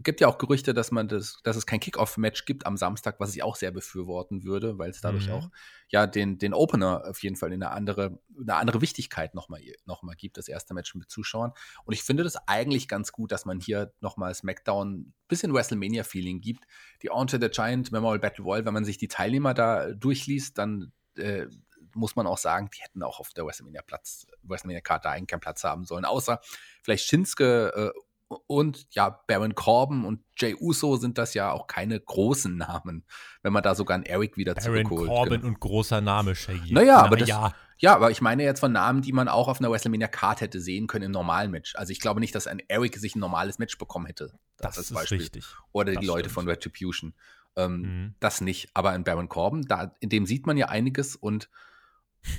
gibt 0.00 0.20
ja 0.20 0.28
auch 0.28 0.38
Gerüchte, 0.38 0.74
dass 0.74 0.92
man 0.92 1.08
das, 1.08 1.40
dass 1.42 1.56
es 1.56 1.66
kein 1.66 1.80
Kickoff-Match 1.80 2.44
gibt 2.44 2.66
am 2.66 2.76
Samstag, 2.76 3.18
was 3.18 3.34
ich 3.34 3.42
auch 3.42 3.56
sehr 3.56 3.72
befürworten 3.72 4.44
würde, 4.44 4.78
weil 4.78 4.90
es 4.90 5.00
dadurch 5.00 5.26
mhm. 5.26 5.32
auch 5.32 5.50
ja 5.88 6.06
den, 6.06 6.38
den 6.38 6.54
Opener 6.54 7.04
auf 7.08 7.22
jeden 7.22 7.34
Fall 7.34 7.52
in 7.52 7.62
eine 7.62 7.72
andere, 7.72 8.20
eine 8.40 8.54
andere 8.54 8.80
Wichtigkeit 8.80 9.34
nochmal 9.34 9.60
noch 9.86 10.02
mal 10.02 10.14
gibt, 10.14 10.36
das 10.36 10.46
erste 10.46 10.72
Match 10.72 10.94
mit 10.94 11.10
Zuschauern. 11.10 11.52
Und 11.84 11.94
ich 11.94 12.04
finde 12.04 12.22
das 12.22 12.36
eigentlich 12.46 12.86
ganz 12.86 13.10
gut, 13.10 13.32
dass 13.32 13.44
man 13.44 13.58
hier 13.58 13.92
nochmal 14.00 14.34
SmackDown 14.34 14.98
ein 14.98 15.14
bisschen 15.26 15.52
WrestleMania-Feeling 15.52 16.40
gibt. 16.40 16.64
Die 17.02 17.08
Entre 17.08 17.40
the 17.40 17.48
Giant 17.48 17.90
Memorial 17.90 18.20
Battle 18.20 18.44
Royale, 18.44 18.66
wenn 18.66 18.74
man 18.74 18.84
sich 18.84 18.98
die 18.98 19.08
Teilnehmer 19.08 19.52
da 19.52 19.92
durchliest, 19.92 20.58
dann 20.58 20.92
äh, 21.16 21.46
muss 21.94 22.14
man 22.14 22.26
auch 22.26 22.38
sagen, 22.38 22.70
die 22.74 22.82
hätten 22.82 23.02
auch 23.02 23.18
auf 23.18 23.30
der 23.30 23.44
WrestleMania 23.44 23.82
Platz, 23.82 24.26
WrestleMania-Karte 24.42 25.08
eigentlich 25.10 25.26
keinen 25.28 25.40
Platz 25.40 25.64
haben 25.64 25.84
sollen, 25.84 26.04
außer 26.04 26.40
vielleicht 26.82 27.06
Shinsuke 27.06 27.72
äh, 27.74 28.00
und 28.28 28.86
ja, 28.90 29.08
Baron 29.26 29.54
Corbin 29.54 30.04
und 30.04 30.20
Jay 30.36 30.54
Uso 30.54 30.96
sind 30.96 31.16
das 31.18 31.34
ja 31.34 31.50
auch 31.50 31.66
keine 31.66 31.98
großen 31.98 32.56
Namen, 32.56 33.04
wenn 33.42 33.52
man 33.52 33.62
da 33.62 33.74
sogar 33.74 33.94
einen 33.94 34.04
Eric 34.04 34.36
wieder 34.36 34.54
Baron 34.54 34.64
zurückholt. 34.64 35.08
Baron 35.08 35.16
Corbin 35.16 35.40
genau. 35.40 35.48
und 35.48 35.60
großer 35.60 36.00
Name, 36.00 36.34
Shaggy. 36.34 36.72
Naja, 36.72 36.98
Na, 36.98 37.04
aber 37.06 37.16
das, 37.16 37.28
ja. 37.28 37.54
ja, 37.78 37.94
aber 37.94 38.10
ich 38.10 38.20
meine 38.20 38.42
jetzt 38.42 38.60
von 38.60 38.72
Namen, 38.72 39.00
die 39.00 39.12
man 39.12 39.28
auch 39.28 39.48
auf 39.48 39.60
einer 39.60 39.70
WrestleMania-Card 39.70 40.42
hätte 40.42 40.60
sehen 40.60 40.86
können 40.86 41.06
im 41.06 41.12
normalen 41.12 41.50
Match. 41.50 41.74
Also 41.76 41.90
ich 41.90 42.00
glaube 42.00 42.20
nicht, 42.20 42.34
dass 42.34 42.46
ein 42.46 42.60
Eric 42.68 42.96
sich 42.96 43.16
ein 43.16 43.20
normales 43.20 43.58
Match 43.58 43.78
bekommen 43.78 44.06
hätte. 44.06 44.38
Das, 44.58 44.76
das 44.76 44.90
ist 44.90 44.94
Beispiel. 44.94 45.18
richtig. 45.18 45.46
Oder 45.72 45.92
das 45.92 46.00
die 46.00 46.06
Leute 46.06 46.28
von 46.28 46.46
Retribution. 46.46 47.14
Ähm, 47.56 47.80
mhm. 47.80 48.14
Das 48.20 48.42
nicht. 48.42 48.68
Aber 48.74 48.94
in 48.94 49.04
Baron 49.04 49.28
Corbin, 49.28 49.62
da, 49.62 49.94
in 50.00 50.10
dem 50.10 50.26
sieht 50.26 50.46
man 50.46 50.58
ja 50.58 50.68
einiges 50.68 51.16
und 51.16 51.48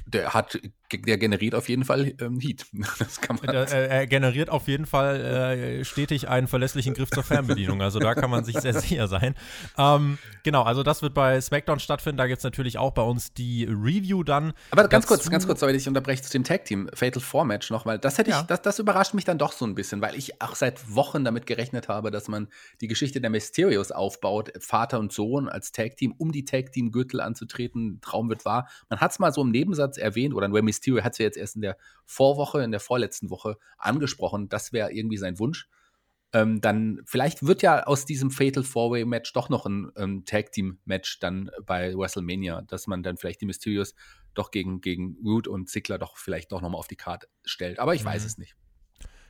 der 0.06 0.34
hat, 0.34 0.60
der 0.92 1.18
generiert 1.18 1.56
auf 1.56 1.70
jeden 1.70 1.86
Fall 1.86 2.14
ähm, 2.20 2.40
Heat. 2.40 2.66
Das 3.00 3.22
kann 3.22 3.38
man 3.38 3.54
der, 3.54 3.72
äh, 3.72 3.88
er 3.88 4.08
generiert 4.08 4.50
auf 4.50 4.68
jeden 4.68 4.86
Fall 4.86 5.22
äh, 5.22 5.86
stetig 5.86 6.28
einen 6.28 6.48
verlässlichen 6.48 6.94
Griff 6.94 7.10
zur 7.12 7.24
Fernbedienung. 7.24 7.82
Also 7.82 8.00
da 8.00 8.16
kann 8.16 8.30
man 8.30 8.44
sich 8.44 8.58
sehr 8.60 8.74
sicher 8.80 9.08
sein. 9.08 9.36
Ähm, 9.78 10.18
genau, 10.44 10.64
also 10.64 10.84
das 10.84 11.02
wird 11.02 11.14
bei 11.14 11.40
SmackDown 11.40 11.80
stattfinden. 11.80 12.18
Da 12.18 12.28
gibt 12.28 12.40
es 12.40 12.44
natürlich 12.44 12.78
auch 12.78 12.92
bei 12.92 13.02
uns 13.02 13.34
die 13.34 13.66
Review 13.66 14.24
dann. 14.24 14.54
Aber 14.72 14.88
ganz 14.88 15.06
dazu. 15.06 15.16
kurz, 15.16 15.30
ganz 15.30 15.46
kurz, 15.46 15.60
sorry, 15.60 15.76
ich 15.76 15.88
unterbreche 15.88 16.22
zu 16.22 16.32
dem 16.32 16.44
Tag 16.44 16.66
Team 16.66 16.90
Fatal 16.94 17.22
Four 17.22 17.46
Match 17.46 17.70
noch, 17.70 17.86
weil 17.86 18.00
das 18.00 18.18
hätte 18.18 18.32
ich, 18.32 18.36
ja. 18.36 18.44
das, 18.44 18.62
das 18.62 18.80
überrascht 18.80 19.14
mich 19.14 19.26
dann 19.26 19.38
doch 19.38 19.52
so 19.52 19.66
ein 19.66 19.76
bisschen, 19.76 20.02
weil 20.02 20.16
ich 20.16 20.42
auch 20.42 20.56
seit 20.56 20.94
Wochen 20.94 21.24
damit 21.24 21.46
gerechnet 21.46 21.88
habe, 21.88 22.12
dass 22.12 22.28
man 22.28 22.48
die 22.82 22.88
Geschichte 22.88 23.22
der 23.22 23.30
Mysterios 23.30 23.92
aufbaut, 23.92 24.52
Vater 24.60 25.00
und 25.00 25.14
Sohn 25.14 25.48
als 25.48 25.72
Tag 25.72 25.98
Team, 25.98 26.14
um 26.18 26.32
die 26.32 26.46
Tag 26.46 26.72
Team 26.72 26.92
Gürtel 26.92 27.22
anzutreten. 27.22 28.00
Traum 28.02 28.30
wird 28.30 28.46
wahr. 28.46 28.68
Man 28.90 29.00
hat 29.00 29.12
es 29.12 29.20
mal 29.20 29.32
so 29.32 29.42
im 29.42 29.52
Neben 29.52 29.74
Nebensatz 29.80 29.98
erwähnt, 29.98 30.34
oder 30.34 30.52
Rey 30.52 30.62
Mysterio 30.62 31.04
hat 31.04 31.14
es 31.14 31.20
ja 31.20 31.26
jetzt 31.26 31.38
erst 31.38 31.56
in 31.56 31.62
der 31.62 31.78
Vorwoche, 32.06 32.62
in 32.62 32.72
der 32.72 32.80
vorletzten 32.80 33.30
Woche 33.30 33.58
angesprochen, 33.78 34.50
das 34.50 34.74
wäre 34.74 34.92
irgendwie 34.92 35.18
sein 35.18 35.40
Wunsch. 35.40 35.70
Ähm, 36.32 36.62
dann 36.62 37.02
vielleicht 37.06 37.48
wird 37.48 37.64
ja 37.64 37.84
aus 37.86 38.06
diesem 38.06 38.30
Fatal 38.30 38.64
Four-Way-Match 38.64 39.34
doch 39.34 39.50
noch 39.50 39.66
ein 39.66 39.92
ähm, 39.96 40.26
Tag-Team-Match 40.26 41.20
dann 41.20 41.50
bei 41.66 41.96
WrestleMania, 41.96 42.62
dass 42.62 42.86
man 42.86 43.02
dann 43.02 43.18
vielleicht 43.18 43.42
die 43.42 43.48
Mysterios 43.48 43.96
doch 44.36 44.52
gegen, 44.52 44.80
gegen 44.80 45.18
Root 45.26 45.48
und 45.48 45.70
Ziggler 45.70 45.98
doch 45.98 46.18
vielleicht 46.18 46.52
doch 46.52 46.62
nochmal 46.62 46.78
auf 46.78 46.88
die 46.88 46.96
Karte 46.96 47.28
stellt. 47.44 47.80
Aber 47.80 47.96
ich 47.96 48.04
mhm. 48.04 48.10
weiß 48.10 48.26
es 48.26 48.38
nicht 48.38 48.56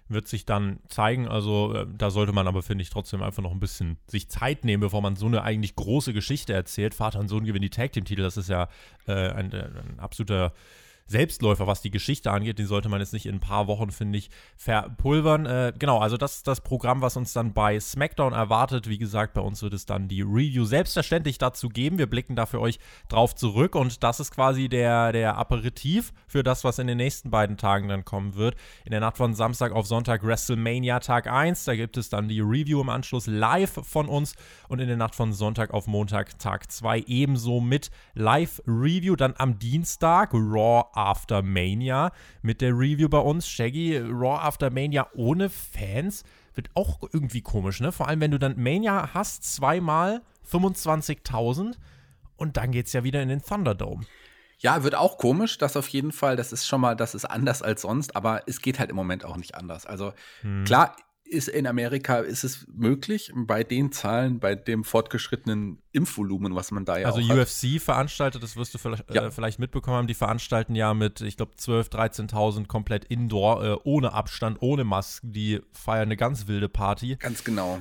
wird 0.09 0.27
sich 0.27 0.45
dann 0.45 0.79
zeigen. 0.87 1.27
Also 1.27 1.73
äh, 1.73 1.87
da 1.97 2.09
sollte 2.09 2.33
man 2.33 2.47
aber, 2.47 2.61
finde 2.61 2.81
ich, 2.81 2.89
trotzdem 2.89 3.21
einfach 3.21 3.43
noch 3.43 3.51
ein 3.51 3.59
bisschen 3.59 3.97
sich 4.07 4.29
Zeit 4.29 4.65
nehmen, 4.65 4.81
bevor 4.81 5.01
man 5.01 5.15
so 5.15 5.27
eine 5.27 5.43
eigentlich 5.43 5.75
große 5.75 6.13
Geschichte 6.13 6.53
erzählt. 6.53 6.93
Vater 6.93 7.19
und 7.19 7.29
Sohn 7.29 7.45
gewinnen 7.45 7.63
die 7.63 7.69
Tag 7.69 7.93
Team 7.93 8.05
Titel. 8.05 8.21
Das 8.21 8.37
ist 8.37 8.49
ja 8.49 8.67
äh, 9.07 9.29
ein, 9.29 9.51
äh, 9.51 9.69
ein 9.89 9.99
absoluter 9.99 10.53
Selbstläufer, 11.09 11.65
was 11.65 11.81
die 11.81 11.89
Geschichte 11.89 12.31
angeht. 12.31 12.59
Den 12.59 12.67
sollte 12.67 12.87
man 12.87 12.99
jetzt 12.99 13.13
nicht 13.13 13.25
in 13.25 13.35
ein 13.35 13.39
paar 13.39 13.67
Wochen, 13.67 13.89
finde 13.89 14.19
ich, 14.19 14.29
verpulvern. 14.55 15.45
Äh, 15.45 15.73
genau, 15.77 15.97
also 15.97 16.17
das 16.17 16.37
ist 16.37 16.47
das 16.47 16.61
Programm, 16.61 17.01
was 17.01 17.17
uns 17.17 17.33
dann 17.33 17.53
bei 17.53 17.79
SmackDown 17.79 18.33
erwartet. 18.33 18.87
Wie 18.87 18.99
gesagt, 18.99 19.33
bei 19.33 19.41
uns 19.41 19.63
wird 19.63 19.73
es 19.73 19.85
dann 19.85 20.07
die 20.07 20.21
Review 20.21 20.65
selbstverständlich 20.65 21.39
dazu 21.39 21.69
geben. 21.69 21.97
Wir 21.97 22.07
blicken 22.07 22.35
da 22.35 22.45
für 22.45 22.61
euch 22.61 22.79
drauf 23.07 23.33
zurück 23.33 23.75
und 23.75 24.03
das 24.03 24.19
ist 24.19 24.31
quasi 24.31 24.69
der, 24.69 25.11
der 25.11 25.37
Aperitif 25.37 26.13
für 26.27 26.43
das, 26.43 26.63
was 26.63 26.77
in 26.77 26.85
den 26.85 26.97
nächsten 26.97 27.31
beiden 27.31 27.57
Tagen 27.57 27.87
dann 27.87 28.05
kommen 28.05 28.35
wird. 28.35 28.55
In 28.85 28.91
der 28.91 28.99
Nacht 28.99 29.17
von 29.17 29.33
Samstag 29.33 29.71
auf 29.71 29.87
Sonntag 29.87 30.23
WrestleMania 30.23 30.99
Tag 30.99 31.25
1. 31.25 31.65
Da 31.65 31.75
gibt 31.75 31.97
es 31.97 32.09
dann 32.09 32.27
die 32.27 32.41
Review 32.41 32.81
im 32.81 32.89
Anschluss 32.89 33.25
live 33.25 33.79
von 33.83 34.07
uns 34.07 34.35
und 34.67 34.79
in 34.79 34.87
der 34.87 34.97
Nacht 34.97 35.15
von 35.15 35.33
Sonntag 35.33 35.71
auf 35.71 35.87
Montag 35.87 36.37
Tag 36.37 36.71
2 36.71 37.05
ebenso 37.07 37.61
mit 37.61 37.89
Live-Review. 38.13 39.15
Dann 39.15 39.33
am 39.37 39.57
Dienstag 39.57 40.33
Raw 40.33 40.83
After 41.07 41.41
Mania 41.41 42.12
mit 42.41 42.62
der 42.62 42.71
Review 42.71 43.09
bei 43.09 43.19
uns. 43.19 43.47
Shaggy, 43.47 43.97
Raw 43.97 44.39
After 44.39 44.69
Mania 44.69 45.07
ohne 45.13 45.49
Fans 45.49 46.23
wird 46.53 46.69
auch 46.73 46.99
irgendwie 47.13 47.41
komisch, 47.41 47.79
ne? 47.79 47.91
Vor 47.91 48.07
allem, 48.07 48.21
wenn 48.21 48.31
du 48.31 48.39
dann 48.39 48.62
Mania 48.62 49.13
hast, 49.13 49.43
zweimal 49.55 50.21
25.000 50.51 51.75
und 52.38 52.57
dann 52.57 52.71
geht 52.71 52.88
es 52.88 52.93
ja 52.93 53.03
wieder 53.03 53.21
in 53.21 53.29
den 53.29 53.41
Thunderdome. 53.41 54.05
Ja, 54.59 54.83
wird 54.83 54.95
auch 54.95 55.17
komisch, 55.17 55.57
das 55.57 55.77
auf 55.77 55.88
jeden 55.88 56.12
Fall. 56.12 56.35
Das 56.35 56.51
ist 56.51 56.67
schon 56.67 56.81
mal, 56.81 56.95
das 56.95 57.15
ist 57.15 57.23
anders 57.23 57.62
als 57.62 57.81
sonst, 57.81 58.15
aber 58.15 58.43
es 58.45 58.62
geht 58.62 58.77
halt 58.77 58.89
im 58.89 58.95
Moment 58.95 59.23
auch 59.23 59.38
nicht 59.38 59.55
anders. 59.55 59.85
Also 59.85 60.12
hm. 60.41 60.65
klar, 60.65 60.97
ist 61.29 61.47
in 61.47 61.67
Amerika 61.67 62.19
ist 62.19 62.43
es 62.43 62.65
möglich 62.73 63.31
bei 63.35 63.63
den 63.63 63.91
Zahlen, 63.91 64.39
bei 64.39 64.55
dem 64.55 64.83
fortgeschrittenen 64.83 65.81
Impfvolumen, 65.91 66.55
was 66.55 66.71
man 66.71 66.85
da 66.85 66.97
ja 66.97 67.07
also 67.07 67.21
UFC 67.21 67.81
veranstaltet, 67.81 68.43
das 68.43 68.55
wirst 68.55 68.73
du 68.73 68.77
vielleicht, 68.77 69.13
ja. 69.13 69.27
äh, 69.27 69.31
vielleicht, 69.31 69.59
mitbekommen 69.59 69.97
haben, 69.97 70.07
die 70.07 70.13
veranstalten 70.13 70.75
ja 70.75 70.93
mit, 70.93 71.21
ich 71.21 71.37
glaube, 71.37 71.53
12.000, 71.55 72.31
13.000 72.31 72.67
komplett 72.67 73.05
Indoor, 73.05 73.63
äh, 73.63 73.77
ohne 73.83 74.13
Abstand, 74.13 74.57
ohne 74.61 74.83
Masken. 74.83 75.31
Die 75.33 75.61
feiern 75.73 76.03
eine 76.03 76.17
ganz 76.17 76.47
wilde 76.47 76.69
Party. 76.69 77.15
Ganz 77.17 77.43
genau. 77.43 77.79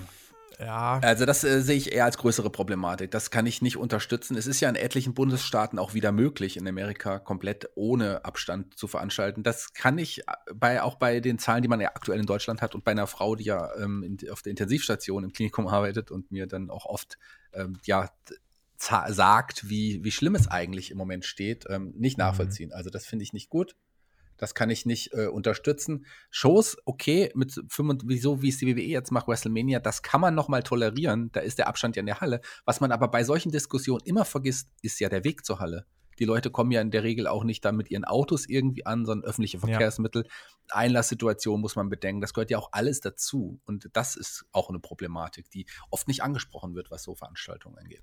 Ja. 0.58 0.98
Also 1.02 1.24
das 1.24 1.44
äh, 1.44 1.60
sehe 1.60 1.76
ich 1.76 1.92
eher 1.92 2.04
als 2.04 2.18
größere 2.18 2.50
Problematik. 2.50 3.12
Das 3.12 3.30
kann 3.30 3.46
ich 3.46 3.62
nicht 3.62 3.76
unterstützen. 3.76 4.36
Es 4.36 4.46
ist 4.46 4.60
ja 4.60 4.68
in 4.68 4.74
etlichen 4.74 5.14
Bundesstaaten 5.14 5.78
auch 5.78 5.94
wieder 5.94 6.10
möglich, 6.10 6.56
in 6.56 6.66
Amerika 6.66 7.20
komplett 7.20 7.68
ohne 7.76 8.24
Abstand 8.24 8.76
zu 8.76 8.88
veranstalten. 8.88 9.44
Das 9.44 9.72
kann 9.72 9.98
ich 9.98 10.20
äh, 10.20 10.22
bei, 10.54 10.82
auch 10.82 10.96
bei 10.96 11.20
den 11.20 11.38
Zahlen, 11.38 11.62
die 11.62 11.68
man 11.68 11.80
ja 11.80 11.88
aktuell 11.88 12.18
in 12.18 12.26
Deutschland 12.26 12.60
hat 12.60 12.74
und 12.74 12.84
bei 12.84 12.90
einer 12.90 13.06
Frau, 13.06 13.36
die 13.36 13.44
ja 13.44 13.72
ähm, 13.76 14.02
in, 14.02 14.30
auf 14.30 14.42
der 14.42 14.50
Intensivstation 14.50 15.24
im 15.24 15.32
Klinikum 15.32 15.68
arbeitet 15.68 16.10
und 16.10 16.32
mir 16.32 16.46
dann 16.46 16.70
auch 16.70 16.86
oft 16.86 17.18
ähm, 17.52 17.78
ja 17.84 18.10
sagt, 18.78 19.68
wie, 19.68 20.04
wie 20.04 20.12
schlimm 20.12 20.34
es 20.34 20.48
eigentlich 20.48 20.90
im 20.90 20.98
Moment 20.98 21.24
steht, 21.24 21.64
ähm, 21.68 21.92
nicht 21.96 22.18
mhm. 22.18 22.24
nachvollziehen. 22.24 22.70
Mhm. 22.70 22.76
Also 22.76 22.90
das 22.90 23.06
finde 23.06 23.24
ich 23.24 23.32
nicht 23.32 23.48
gut. 23.48 23.74
Das 24.38 24.54
kann 24.54 24.70
ich 24.70 24.86
nicht 24.86 25.12
äh, 25.12 25.26
unterstützen. 25.26 26.06
Shows, 26.30 26.76
okay, 26.84 27.30
mit 27.34 27.52
5, 27.68 28.02
wieso, 28.06 28.40
wie 28.40 28.48
es 28.48 28.58
die 28.58 28.66
WWE 28.66 28.80
jetzt 28.80 29.10
macht, 29.10 29.28
WrestleMania, 29.28 29.80
das 29.80 30.02
kann 30.02 30.20
man 30.20 30.34
noch 30.34 30.48
mal 30.48 30.62
tolerieren. 30.62 31.30
Da 31.32 31.40
ist 31.40 31.58
der 31.58 31.68
Abstand 31.68 31.96
ja 31.96 32.00
in 32.00 32.06
der 32.06 32.20
Halle. 32.20 32.40
Was 32.64 32.80
man 32.80 32.92
aber 32.92 33.08
bei 33.08 33.24
solchen 33.24 33.52
Diskussionen 33.52 34.02
immer 34.04 34.24
vergisst, 34.24 34.70
ist 34.80 35.00
ja 35.00 35.08
der 35.08 35.24
Weg 35.24 35.44
zur 35.44 35.58
Halle. 35.58 35.86
Die 36.18 36.24
Leute 36.24 36.50
kommen 36.50 36.72
ja 36.72 36.80
in 36.80 36.90
der 36.90 37.04
Regel 37.04 37.26
auch 37.26 37.44
nicht 37.44 37.64
da 37.64 37.70
mit 37.72 37.90
ihren 37.90 38.04
Autos 38.04 38.48
irgendwie 38.48 38.84
an, 38.84 39.06
sondern 39.06 39.28
öffentliche 39.28 39.60
Verkehrsmittel. 39.60 40.24
Ja. 40.24 40.76
Einlasssituation 40.76 41.60
muss 41.60 41.76
man 41.76 41.88
bedenken. 41.88 42.20
Das 42.20 42.34
gehört 42.34 42.50
ja 42.50 42.58
auch 42.58 42.70
alles 42.72 43.00
dazu. 43.00 43.60
Und 43.64 43.88
das 43.92 44.16
ist 44.16 44.44
auch 44.52 44.68
eine 44.68 44.80
Problematik, 44.80 45.50
die 45.50 45.66
oft 45.90 46.08
nicht 46.08 46.22
angesprochen 46.22 46.74
wird, 46.74 46.90
was 46.90 47.04
so 47.04 47.14
Veranstaltungen 47.14 47.78
angeht. 47.78 48.02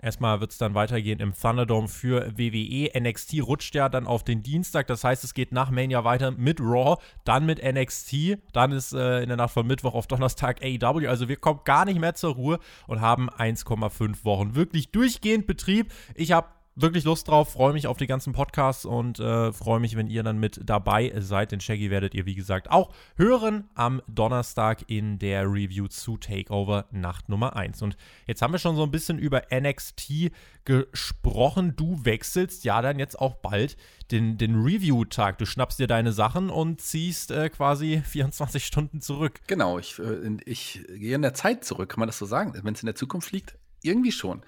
Erstmal 0.00 0.40
wird 0.40 0.52
es 0.52 0.58
dann 0.58 0.74
weitergehen 0.74 1.18
im 1.18 1.34
Thunderdome 1.34 1.88
für 1.88 2.38
WWE. 2.38 2.90
NXT 2.98 3.42
rutscht 3.42 3.74
ja 3.74 3.88
dann 3.88 4.06
auf 4.06 4.22
den 4.22 4.42
Dienstag. 4.42 4.86
Das 4.86 5.02
heißt, 5.02 5.24
es 5.24 5.34
geht 5.34 5.50
nach 5.52 5.70
Mania 5.70 6.04
weiter 6.04 6.30
mit 6.30 6.60
Raw, 6.60 7.02
dann 7.24 7.46
mit 7.46 7.60
NXT. 7.62 8.38
Dann 8.52 8.70
ist 8.70 8.92
äh, 8.92 9.22
in 9.22 9.28
der 9.28 9.36
Nacht 9.36 9.52
von 9.52 9.66
Mittwoch 9.66 9.94
auf 9.94 10.06
Donnerstag 10.06 10.62
AEW. 10.62 11.08
Also 11.08 11.28
wir 11.28 11.36
kommen 11.36 11.60
gar 11.64 11.84
nicht 11.84 11.98
mehr 11.98 12.14
zur 12.14 12.34
Ruhe 12.34 12.58
und 12.86 13.00
haben 13.00 13.28
1,5 13.28 14.24
Wochen 14.24 14.54
wirklich 14.54 14.92
durchgehend 14.92 15.46
Betrieb. 15.46 15.92
Ich 16.14 16.30
habe 16.30 16.46
wirklich 16.80 17.04
Lust 17.04 17.28
drauf, 17.28 17.52
freue 17.52 17.72
mich 17.72 17.86
auf 17.86 17.96
die 17.96 18.06
ganzen 18.06 18.32
Podcasts 18.32 18.84
und 18.84 19.18
äh, 19.18 19.52
freue 19.52 19.80
mich, 19.80 19.96
wenn 19.96 20.06
ihr 20.06 20.22
dann 20.22 20.38
mit 20.38 20.60
dabei 20.64 21.12
seid. 21.18 21.52
Den 21.52 21.60
Shaggy 21.60 21.90
werdet 21.90 22.14
ihr, 22.14 22.26
wie 22.26 22.34
gesagt, 22.34 22.70
auch 22.70 22.92
hören 23.16 23.68
am 23.74 24.02
Donnerstag 24.06 24.84
in 24.88 25.18
der 25.18 25.44
Review 25.44 25.88
zu 25.88 26.16
Takeover 26.16 26.86
Nacht 26.90 27.28
Nummer 27.28 27.56
1. 27.56 27.82
Und 27.82 27.96
jetzt 28.26 28.42
haben 28.42 28.52
wir 28.52 28.58
schon 28.58 28.76
so 28.76 28.82
ein 28.82 28.90
bisschen 28.90 29.18
über 29.18 29.42
NXT 29.52 30.30
gesprochen. 30.64 31.74
Du 31.76 32.04
wechselst 32.04 32.64
ja 32.64 32.82
dann 32.82 32.98
jetzt 32.98 33.18
auch 33.18 33.36
bald 33.36 33.76
den, 34.10 34.38
den 34.38 34.62
Review-Tag. 34.62 35.38
Du 35.38 35.46
schnappst 35.46 35.78
dir 35.78 35.86
deine 35.86 36.12
Sachen 36.12 36.50
und 36.50 36.80
ziehst 36.80 37.30
äh, 37.30 37.48
quasi 37.48 38.02
24 38.06 38.64
Stunden 38.64 39.00
zurück. 39.00 39.40
Genau, 39.46 39.78
ich, 39.78 39.98
äh, 39.98 40.36
ich 40.44 40.84
gehe 40.88 41.14
in 41.14 41.22
der 41.22 41.34
Zeit 41.34 41.64
zurück, 41.64 41.90
kann 41.90 42.00
man 42.00 42.08
das 42.08 42.18
so 42.18 42.26
sagen? 42.26 42.52
Wenn 42.62 42.74
es 42.74 42.82
in 42.82 42.86
der 42.86 42.94
Zukunft 42.94 43.32
liegt? 43.32 43.58
Irgendwie 43.82 44.12
schon. 44.12 44.42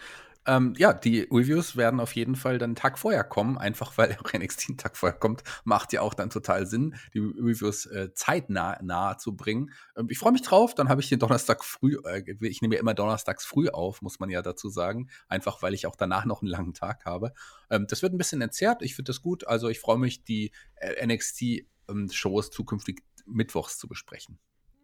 Ähm, 0.47 0.75
ja, 0.79 0.95
die 0.95 1.21
Reviews 1.31 1.77
werden 1.77 2.01
auf 2.01 2.15
jeden 2.15 2.35
Fall 2.35 2.59
dann 2.59 2.71
einen 2.71 2.75
Tag 2.75 2.99
vorher 2.99 3.25
kommen, 3.25 3.59
einfach 3.59 3.99
weil 3.99 4.17
auch 4.19 4.33
NXT 4.33 4.71
einen 4.71 4.79
Tag 4.79 4.97
vorher 4.97 5.19
kommt. 5.19 5.43
Macht 5.65 5.93
ja 5.93 6.01
auch 6.01 6.15
dann 6.15 6.31
total 6.31 6.67
Sinn, 6.67 6.95
die 7.13 7.19
Reviews 7.19 7.85
äh, 7.87 8.15
zeitnah 8.15 8.79
nahe 8.83 9.19
zu 9.19 9.37
bringen. 9.37 9.71
Ähm, 9.97 10.09
ich 10.09 10.19
freue 10.19 10.33
mich 10.33 10.43
drauf, 10.43 10.75
dann 10.75 10.89
habe 10.89 11.03
ich 11.03 11.11
den 11.11 11.19
Donnerstag 11.19 11.63
früh, 11.63 11.99
äh, 12.07 12.23
ich 12.41 12.63
nehme 12.63 12.77
ja 12.77 12.81
immer 12.81 12.95
donnerstags 12.95 13.45
früh 13.45 13.69
auf, 13.69 14.01
muss 14.01 14.19
man 14.19 14.31
ja 14.31 14.41
dazu 14.41 14.71
sagen, 14.71 15.11
einfach 15.29 15.61
weil 15.63 15.75
ich 15.75 15.87
auch 15.87 15.97
danach 15.97 16.25
noch 16.25 16.41
einen 16.41 16.51
langen 16.51 16.73
Tag 16.73 17.05
habe. 17.05 17.33
Ähm, 17.69 17.87
das 17.87 18.01
wird 18.01 18.15
ein 18.15 18.19
bisschen 18.19 18.41
entzerrt, 18.41 18.81
ich 18.83 18.95
finde 18.95 19.11
das 19.11 19.21
gut. 19.21 19.47
Also 19.47 19.69
ich 19.69 19.79
freue 19.79 19.99
mich, 19.99 20.25
die 20.25 20.53
äh, 20.77 21.07
NXT-Shows 21.07 22.47
ähm, 22.47 22.53
zukünftig 22.53 23.03
mittwochs 23.27 23.77
zu 23.77 23.89
besprechen. 23.89 24.39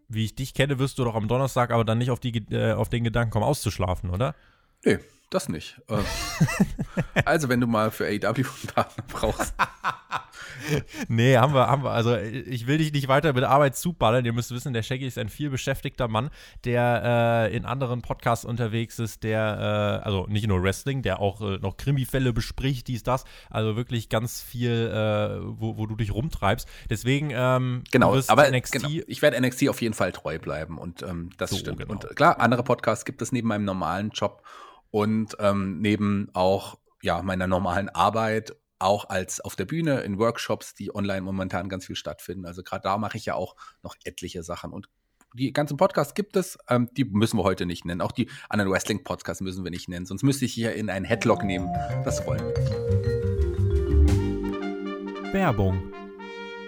Wie 0.08 0.26
ich 0.26 0.34
dich 0.34 0.52
kenne, 0.52 0.78
wirst 0.78 0.98
du 0.98 1.04
doch 1.04 1.14
am 1.14 1.28
Donnerstag 1.28 1.70
aber 1.70 1.84
dann 1.84 1.98
nicht 1.98 2.10
auf, 2.10 2.20
die, 2.20 2.36
äh, 2.52 2.74
auf 2.74 2.90
den 2.90 3.04
Gedanken 3.04 3.32
kommen, 3.32 3.44
auszuschlafen, 3.44 4.10
oder? 4.10 4.36
Nee, 4.84 4.98
das 5.30 5.48
nicht. 5.48 5.80
Äh, 5.88 5.98
also, 7.24 7.48
wenn 7.48 7.60
du 7.60 7.66
mal 7.66 7.90
für 7.90 8.06
AW 8.06 8.26
einen 8.26 8.46
Partner 8.74 9.04
brauchst. 9.08 9.54
nee, 11.08 11.36
haben 11.36 11.52
wir, 11.52 11.66
haben 11.66 11.82
wir. 11.82 11.90
Also, 11.90 12.16
ich 12.16 12.66
will 12.66 12.78
dich 12.78 12.92
nicht 12.92 13.08
weiter 13.08 13.32
mit 13.32 13.44
Arbeit 13.44 13.76
zuballern. 13.76 14.24
Ihr 14.24 14.32
müsst 14.32 14.52
wissen, 14.52 14.72
der 14.72 14.82
Shaggy 14.82 15.06
ist 15.06 15.18
ein 15.18 15.28
viel 15.28 15.50
beschäftigter 15.50 16.08
Mann, 16.08 16.30
der 16.64 17.48
äh, 17.50 17.56
in 17.56 17.64
anderen 17.64 18.02
Podcasts 18.02 18.44
unterwegs 18.44 18.98
ist, 18.98 19.24
der, 19.24 20.00
äh, 20.02 20.04
also 20.04 20.26
nicht 20.28 20.46
nur 20.46 20.62
Wrestling, 20.62 21.02
der 21.02 21.20
auch 21.20 21.40
äh, 21.40 21.58
noch 21.58 21.76
Krimi-Fälle 21.76 22.32
bespricht, 22.32 22.88
dies, 22.88 23.02
das. 23.02 23.24
Also 23.50 23.76
wirklich 23.76 24.08
ganz 24.08 24.42
viel, 24.42 24.70
äh, 24.70 25.40
wo, 25.42 25.76
wo, 25.76 25.86
du 25.86 25.96
dich 25.96 26.12
rumtreibst. 26.12 26.68
Deswegen, 26.88 27.30
ähm, 27.32 27.82
genau, 27.90 28.16
aber 28.28 28.50
NXT 28.50 28.72
genau, 28.72 28.88
ich 29.06 29.22
werde 29.22 29.40
NXT 29.40 29.68
auf 29.68 29.82
jeden 29.82 29.94
Fall 29.94 30.12
treu 30.12 30.38
bleiben 30.38 30.78
und 30.78 31.02
ähm, 31.02 31.30
das 31.36 31.50
so, 31.50 31.56
stimmt. 31.56 31.78
Genau. 31.78 31.92
Und 31.92 32.16
klar, 32.16 32.40
andere 32.40 32.62
Podcasts 32.62 33.04
gibt 33.04 33.22
es 33.22 33.32
neben 33.32 33.48
meinem 33.48 33.64
normalen 33.64 34.10
Job 34.10 34.42
und 34.90 35.36
ähm, 35.38 35.80
neben 35.80 36.30
auch 36.32 36.78
ja, 37.02 37.22
meiner 37.22 37.46
normalen 37.46 37.88
Arbeit 37.88 38.56
auch 38.78 39.08
als 39.08 39.40
auf 39.40 39.56
der 39.56 39.64
Bühne 39.64 40.00
in 40.00 40.18
Workshops, 40.18 40.74
die 40.74 40.94
online 40.94 41.22
momentan 41.22 41.68
ganz 41.68 41.86
viel 41.86 41.96
stattfinden. 41.96 42.44
Also 42.44 42.62
gerade 42.62 42.82
da 42.82 42.98
mache 42.98 43.16
ich 43.16 43.24
ja 43.26 43.34
auch 43.34 43.56
noch 43.82 43.96
etliche 44.04 44.42
Sachen 44.42 44.72
und 44.72 44.88
die 45.34 45.52
ganzen 45.52 45.76
Podcasts 45.76 46.14
gibt 46.14 46.36
es, 46.36 46.58
ähm, 46.68 46.88
die 46.96 47.04
müssen 47.04 47.38
wir 47.38 47.44
heute 47.44 47.66
nicht 47.66 47.84
nennen. 47.84 48.00
Auch 48.00 48.12
die 48.12 48.30
anderen 48.48 48.70
Wrestling-Podcasts 48.70 49.42
müssen 49.42 49.64
wir 49.64 49.70
nicht 49.70 49.88
nennen, 49.88 50.06
sonst 50.06 50.22
müsste 50.22 50.46
ich 50.46 50.54
hier 50.54 50.74
in 50.74 50.88
einen 50.88 51.04
Headlock 51.04 51.44
nehmen. 51.44 51.68
Das 52.04 52.26
wollen 52.26 52.40
wir. 52.40 52.54
Werbung 55.32 55.92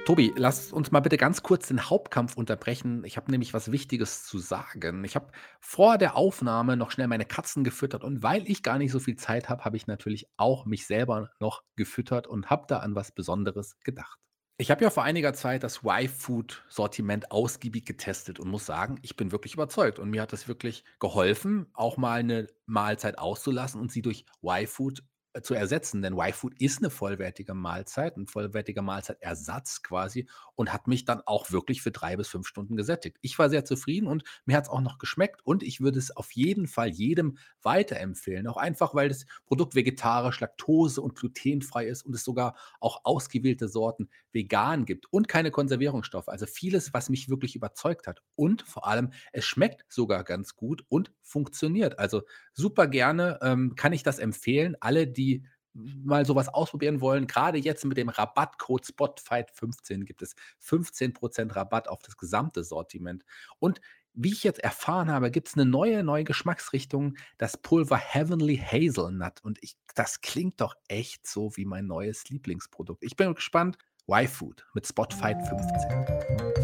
Tobi, 0.08 0.32
lass 0.36 0.72
uns 0.72 0.90
mal 0.90 1.00
bitte 1.00 1.18
ganz 1.18 1.42
kurz 1.42 1.68
den 1.68 1.90
Hauptkampf 1.90 2.34
unterbrechen. 2.34 3.04
Ich 3.04 3.18
habe 3.18 3.30
nämlich 3.30 3.52
was 3.52 3.70
Wichtiges 3.70 4.24
zu 4.24 4.38
sagen. 4.38 5.04
Ich 5.04 5.16
habe 5.16 5.30
vor 5.60 5.98
der 5.98 6.16
Aufnahme 6.16 6.78
noch 6.78 6.92
schnell 6.92 7.08
meine 7.08 7.26
Katzen 7.26 7.62
gefüttert 7.62 8.04
und 8.04 8.22
weil 8.22 8.48
ich 8.48 8.62
gar 8.62 8.78
nicht 8.78 8.90
so 8.90 9.00
viel 9.00 9.16
Zeit 9.16 9.50
habe, 9.50 9.66
habe 9.66 9.76
ich 9.76 9.86
natürlich 9.86 10.26
auch 10.38 10.64
mich 10.64 10.86
selber 10.86 11.28
noch 11.40 11.62
gefüttert 11.76 12.26
und 12.26 12.48
habe 12.48 12.64
da 12.68 12.78
an 12.78 12.94
was 12.94 13.12
Besonderes 13.12 13.78
gedacht. 13.80 14.18
Ich 14.56 14.70
habe 14.70 14.82
ja 14.82 14.88
vor 14.88 15.04
einiger 15.04 15.34
Zeit 15.34 15.62
das 15.62 15.84
Y-Food-Sortiment 15.84 17.30
ausgiebig 17.30 17.84
getestet 17.84 18.40
und 18.40 18.48
muss 18.48 18.64
sagen, 18.64 18.98
ich 19.02 19.14
bin 19.14 19.30
wirklich 19.30 19.54
überzeugt. 19.54 19.98
Und 19.98 20.08
mir 20.08 20.22
hat 20.22 20.32
es 20.32 20.48
wirklich 20.48 20.84
geholfen, 21.00 21.66
auch 21.74 21.98
mal 21.98 22.20
eine 22.20 22.46
Mahlzeit 22.64 23.18
auszulassen 23.18 23.78
und 23.78 23.92
sie 23.92 24.02
durch 24.02 24.24
Y-Food 24.42 25.04
zu 25.42 25.54
ersetzen, 25.54 26.02
denn 26.02 26.14
Y-Food 26.14 26.60
ist 26.60 26.78
eine 26.78 26.90
vollwertige 26.90 27.54
Mahlzeit, 27.54 28.16
ein 28.16 28.26
vollwertiger 28.26 28.82
Mahlzeitersatz 28.82 29.82
quasi 29.82 30.28
und 30.54 30.72
hat 30.72 30.86
mich 30.86 31.04
dann 31.04 31.22
auch 31.26 31.50
wirklich 31.50 31.82
für 31.82 31.90
drei 31.90 32.16
bis 32.16 32.28
fünf 32.28 32.46
Stunden 32.46 32.76
gesättigt. 32.76 33.18
Ich 33.20 33.38
war 33.38 33.50
sehr 33.50 33.64
zufrieden 33.64 34.06
und 34.06 34.24
mir 34.46 34.56
hat 34.56 34.64
es 34.64 34.70
auch 34.70 34.80
noch 34.80 34.98
geschmeckt 34.98 35.40
und 35.44 35.62
ich 35.62 35.80
würde 35.80 35.98
es 35.98 36.16
auf 36.16 36.32
jeden 36.32 36.66
Fall 36.66 36.88
jedem 36.88 37.38
weiterempfehlen. 37.62 38.46
Auch 38.46 38.56
einfach, 38.56 38.94
weil 38.94 39.08
das 39.08 39.26
Produkt 39.46 39.74
vegetarisch, 39.74 40.40
laktose- 40.40 41.00
und 41.00 41.14
glutenfrei 41.14 41.86
ist 41.86 42.02
und 42.04 42.14
es 42.14 42.24
sogar 42.24 42.56
auch 42.80 43.00
ausgewählte 43.04 43.68
Sorten 43.68 44.08
vegan 44.38 44.84
gibt 44.84 45.12
und 45.12 45.26
keine 45.26 45.50
Konservierungsstoffe. 45.50 46.28
Also 46.28 46.46
vieles, 46.46 46.94
was 46.94 47.10
mich 47.10 47.28
wirklich 47.28 47.56
überzeugt 47.56 48.06
hat. 48.06 48.22
Und 48.36 48.62
vor 48.62 48.86
allem, 48.86 49.10
es 49.32 49.44
schmeckt 49.44 49.84
sogar 49.92 50.22
ganz 50.22 50.54
gut 50.54 50.84
und 50.88 51.12
funktioniert. 51.22 51.98
Also 51.98 52.22
super 52.54 52.86
gerne 52.86 53.38
ähm, 53.42 53.74
kann 53.74 53.92
ich 53.92 54.04
das 54.04 54.20
empfehlen. 54.20 54.76
Alle, 54.80 55.08
die 55.08 55.44
mal 55.74 56.24
sowas 56.24 56.48
ausprobieren 56.48 57.00
wollen, 57.00 57.26
gerade 57.26 57.58
jetzt 57.58 57.84
mit 57.84 57.98
dem 57.98 58.08
Rabattcode 58.08 58.86
SPOTFIGHT15 58.86 60.04
gibt 60.04 60.22
es 60.22 60.34
15% 60.64 61.54
Rabatt 61.54 61.88
auf 61.88 62.02
das 62.02 62.16
gesamte 62.16 62.64
Sortiment. 62.64 63.24
Und 63.58 63.80
wie 64.14 64.32
ich 64.32 64.42
jetzt 64.42 64.60
erfahren 64.60 65.10
habe, 65.10 65.30
gibt 65.30 65.48
es 65.48 65.54
eine 65.54 65.64
neue, 65.64 66.02
neue 66.02 66.24
Geschmacksrichtung, 66.24 67.16
das 67.36 67.56
Pulver 67.56 67.96
Heavenly 67.96 68.56
Hazelnut. 68.56 69.44
Und 69.44 69.58
ich, 69.62 69.76
das 69.94 70.20
klingt 70.20 70.60
doch 70.60 70.74
echt 70.88 71.26
so 71.26 71.56
wie 71.56 71.64
mein 71.64 71.86
neues 71.86 72.28
Lieblingsprodukt. 72.28 73.04
Ich 73.04 73.16
bin 73.16 73.34
gespannt. 73.34 73.78
Y-Food 74.10 74.64
mit 74.72 74.86
Spotfight 74.86 75.36
15. 75.46 76.58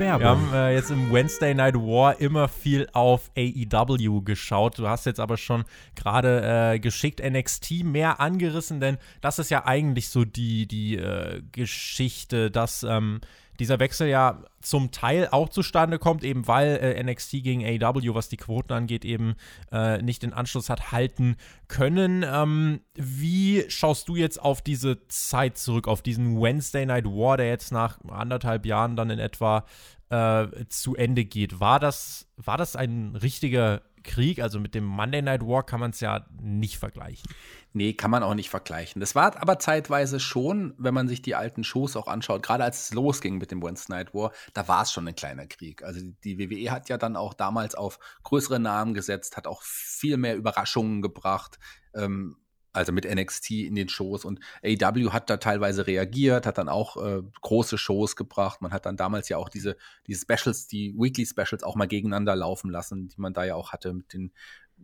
Werbung. 0.00 0.20
Wir 0.20 0.28
haben 0.28 0.52
äh, 0.52 0.74
jetzt 0.74 0.90
im 0.90 1.12
Wednesday 1.12 1.54
Night 1.54 1.76
War 1.76 2.20
immer 2.20 2.48
viel 2.48 2.88
auf 2.92 3.30
AEW 3.36 4.22
geschaut. 4.22 4.78
Du 4.78 4.88
hast 4.88 5.06
jetzt 5.06 5.20
aber 5.20 5.36
schon 5.36 5.64
gerade 5.94 6.72
äh, 6.74 6.78
geschickt 6.80 7.22
NXT 7.22 7.84
mehr 7.84 8.18
angerissen, 8.18 8.80
denn 8.80 8.98
das 9.20 9.38
ist 9.38 9.50
ja 9.50 9.64
eigentlich 9.64 10.08
so 10.08 10.24
die, 10.24 10.66
die 10.66 10.96
äh, 10.96 11.42
Geschichte, 11.52 12.50
dass 12.50 12.82
ähm, 12.82 13.20
dieser 13.58 13.78
Wechsel 13.78 14.08
ja 14.08 14.42
zum 14.60 14.90
Teil 14.90 15.28
auch 15.30 15.48
zustande 15.48 15.98
kommt, 15.98 16.24
eben 16.24 16.48
weil 16.48 16.76
äh, 16.76 17.02
NXT 17.02 17.42
gegen 17.42 17.64
AEW, 17.64 18.14
was 18.14 18.28
die 18.28 18.36
Quoten 18.36 18.72
angeht, 18.72 19.04
eben 19.04 19.34
äh, 19.70 20.00
nicht 20.02 20.22
den 20.22 20.32
Anschluss 20.32 20.70
hat 20.70 20.92
halten 20.92 21.36
können. 21.68 22.24
Ähm, 22.26 22.80
wie 22.94 23.64
schaust 23.68 24.08
du 24.08 24.16
jetzt 24.16 24.40
auf 24.40 24.62
diese 24.62 25.06
Zeit 25.08 25.58
zurück, 25.58 25.88
auf 25.88 26.02
diesen 26.02 26.40
Wednesday 26.40 26.86
Night 26.86 27.06
War, 27.06 27.36
der 27.36 27.48
jetzt 27.48 27.72
nach 27.72 27.98
anderthalb 28.08 28.66
Jahren 28.66 28.96
dann 28.96 29.10
in 29.10 29.18
etwa 29.18 29.64
äh, 30.08 30.46
zu 30.68 30.96
Ende 30.96 31.24
geht? 31.24 31.60
War 31.60 31.78
das, 31.78 32.28
war 32.36 32.56
das 32.56 32.76
ein 32.76 33.16
richtiger 33.16 33.82
Krieg, 34.04 34.40
also 34.40 34.60
mit 34.60 34.74
dem 34.74 34.84
Monday 34.84 35.22
Night 35.22 35.42
War 35.42 35.64
kann 35.64 35.80
man 35.80 35.90
es 35.90 36.00
ja 36.00 36.26
nicht 36.40 36.76
vergleichen. 36.76 37.28
Nee, 37.76 37.92
kann 37.94 38.12
man 38.12 38.22
auch 38.22 38.34
nicht 38.34 38.50
vergleichen. 38.50 39.00
Das 39.00 39.16
war 39.16 39.36
aber 39.42 39.58
zeitweise 39.58 40.20
schon, 40.20 40.74
wenn 40.78 40.94
man 40.94 41.08
sich 41.08 41.22
die 41.22 41.34
alten 41.34 41.64
Shows 41.64 41.96
auch 41.96 42.06
anschaut, 42.06 42.44
gerade 42.44 42.62
als 42.62 42.84
es 42.84 42.94
losging 42.94 43.36
mit 43.38 43.50
dem 43.50 43.60
Wednesday 43.64 43.96
Night 43.96 44.14
War, 44.14 44.30
da 44.52 44.68
war 44.68 44.82
es 44.82 44.92
schon 44.92 45.08
ein 45.08 45.16
kleiner 45.16 45.48
Krieg. 45.48 45.82
Also 45.82 46.00
die 46.22 46.38
WWE 46.38 46.70
hat 46.70 46.88
ja 46.88 46.98
dann 46.98 47.16
auch 47.16 47.34
damals 47.34 47.74
auf 47.74 47.98
größere 48.22 48.60
Namen 48.60 48.94
gesetzt, 48.94 49.36
hat 49.36 49.48
auch 49.48 49.60
viel 49.62 50.16
mehr 50.18 50.36
Überraschungen 50.36 51.02
gebracht. 51.02 51.58
Ähm, 51.94 52.36
also 52.72 52.92
mit 52.92 53.12
NXT 53.12 53.50
in 53.52 53.74
den 53.74 53.88
Shows 53.88 54.24
und 54.24 54.40
AW 54.64 55.10
hat 55.10 55.30
da 55.30 55.36
teilweise 55.36 55.86
reagiert, 55.86 56.44
hat 56.46 56.58
dann 56.58 56.68
auch 56.68 56.96
äh, 56.96 57.22
große 57.40 57.78
Shows 57.78 58.16
gebracht. 58.16 58.62
Man 58.62 58.72
hat 58.72 58.86
dann 58.86 58.96
damals 58.96 59.28
ja 59.28 59.36
auch 59.36 59.48
diese, 59.48 59.76
diese 60.06 60.20
Specials, 60.20 60.66
die 60.66 60.92
Weekly 60.96 61.24
Specials 61.24 61.62
auch 61.62 61.76
mal 61.76 61.86
gegeneinander 61.86 62.34
laufen 62.34 62.70
lassen, 62.70 63.08
die 63.08 63.20
man 63.20 63.32
da 63.32 63.44
ja 63.44 63.54
auch 63.54 63.72
hatte 63.72 63.92
mit 63.92 64.12
den 64.12 64.32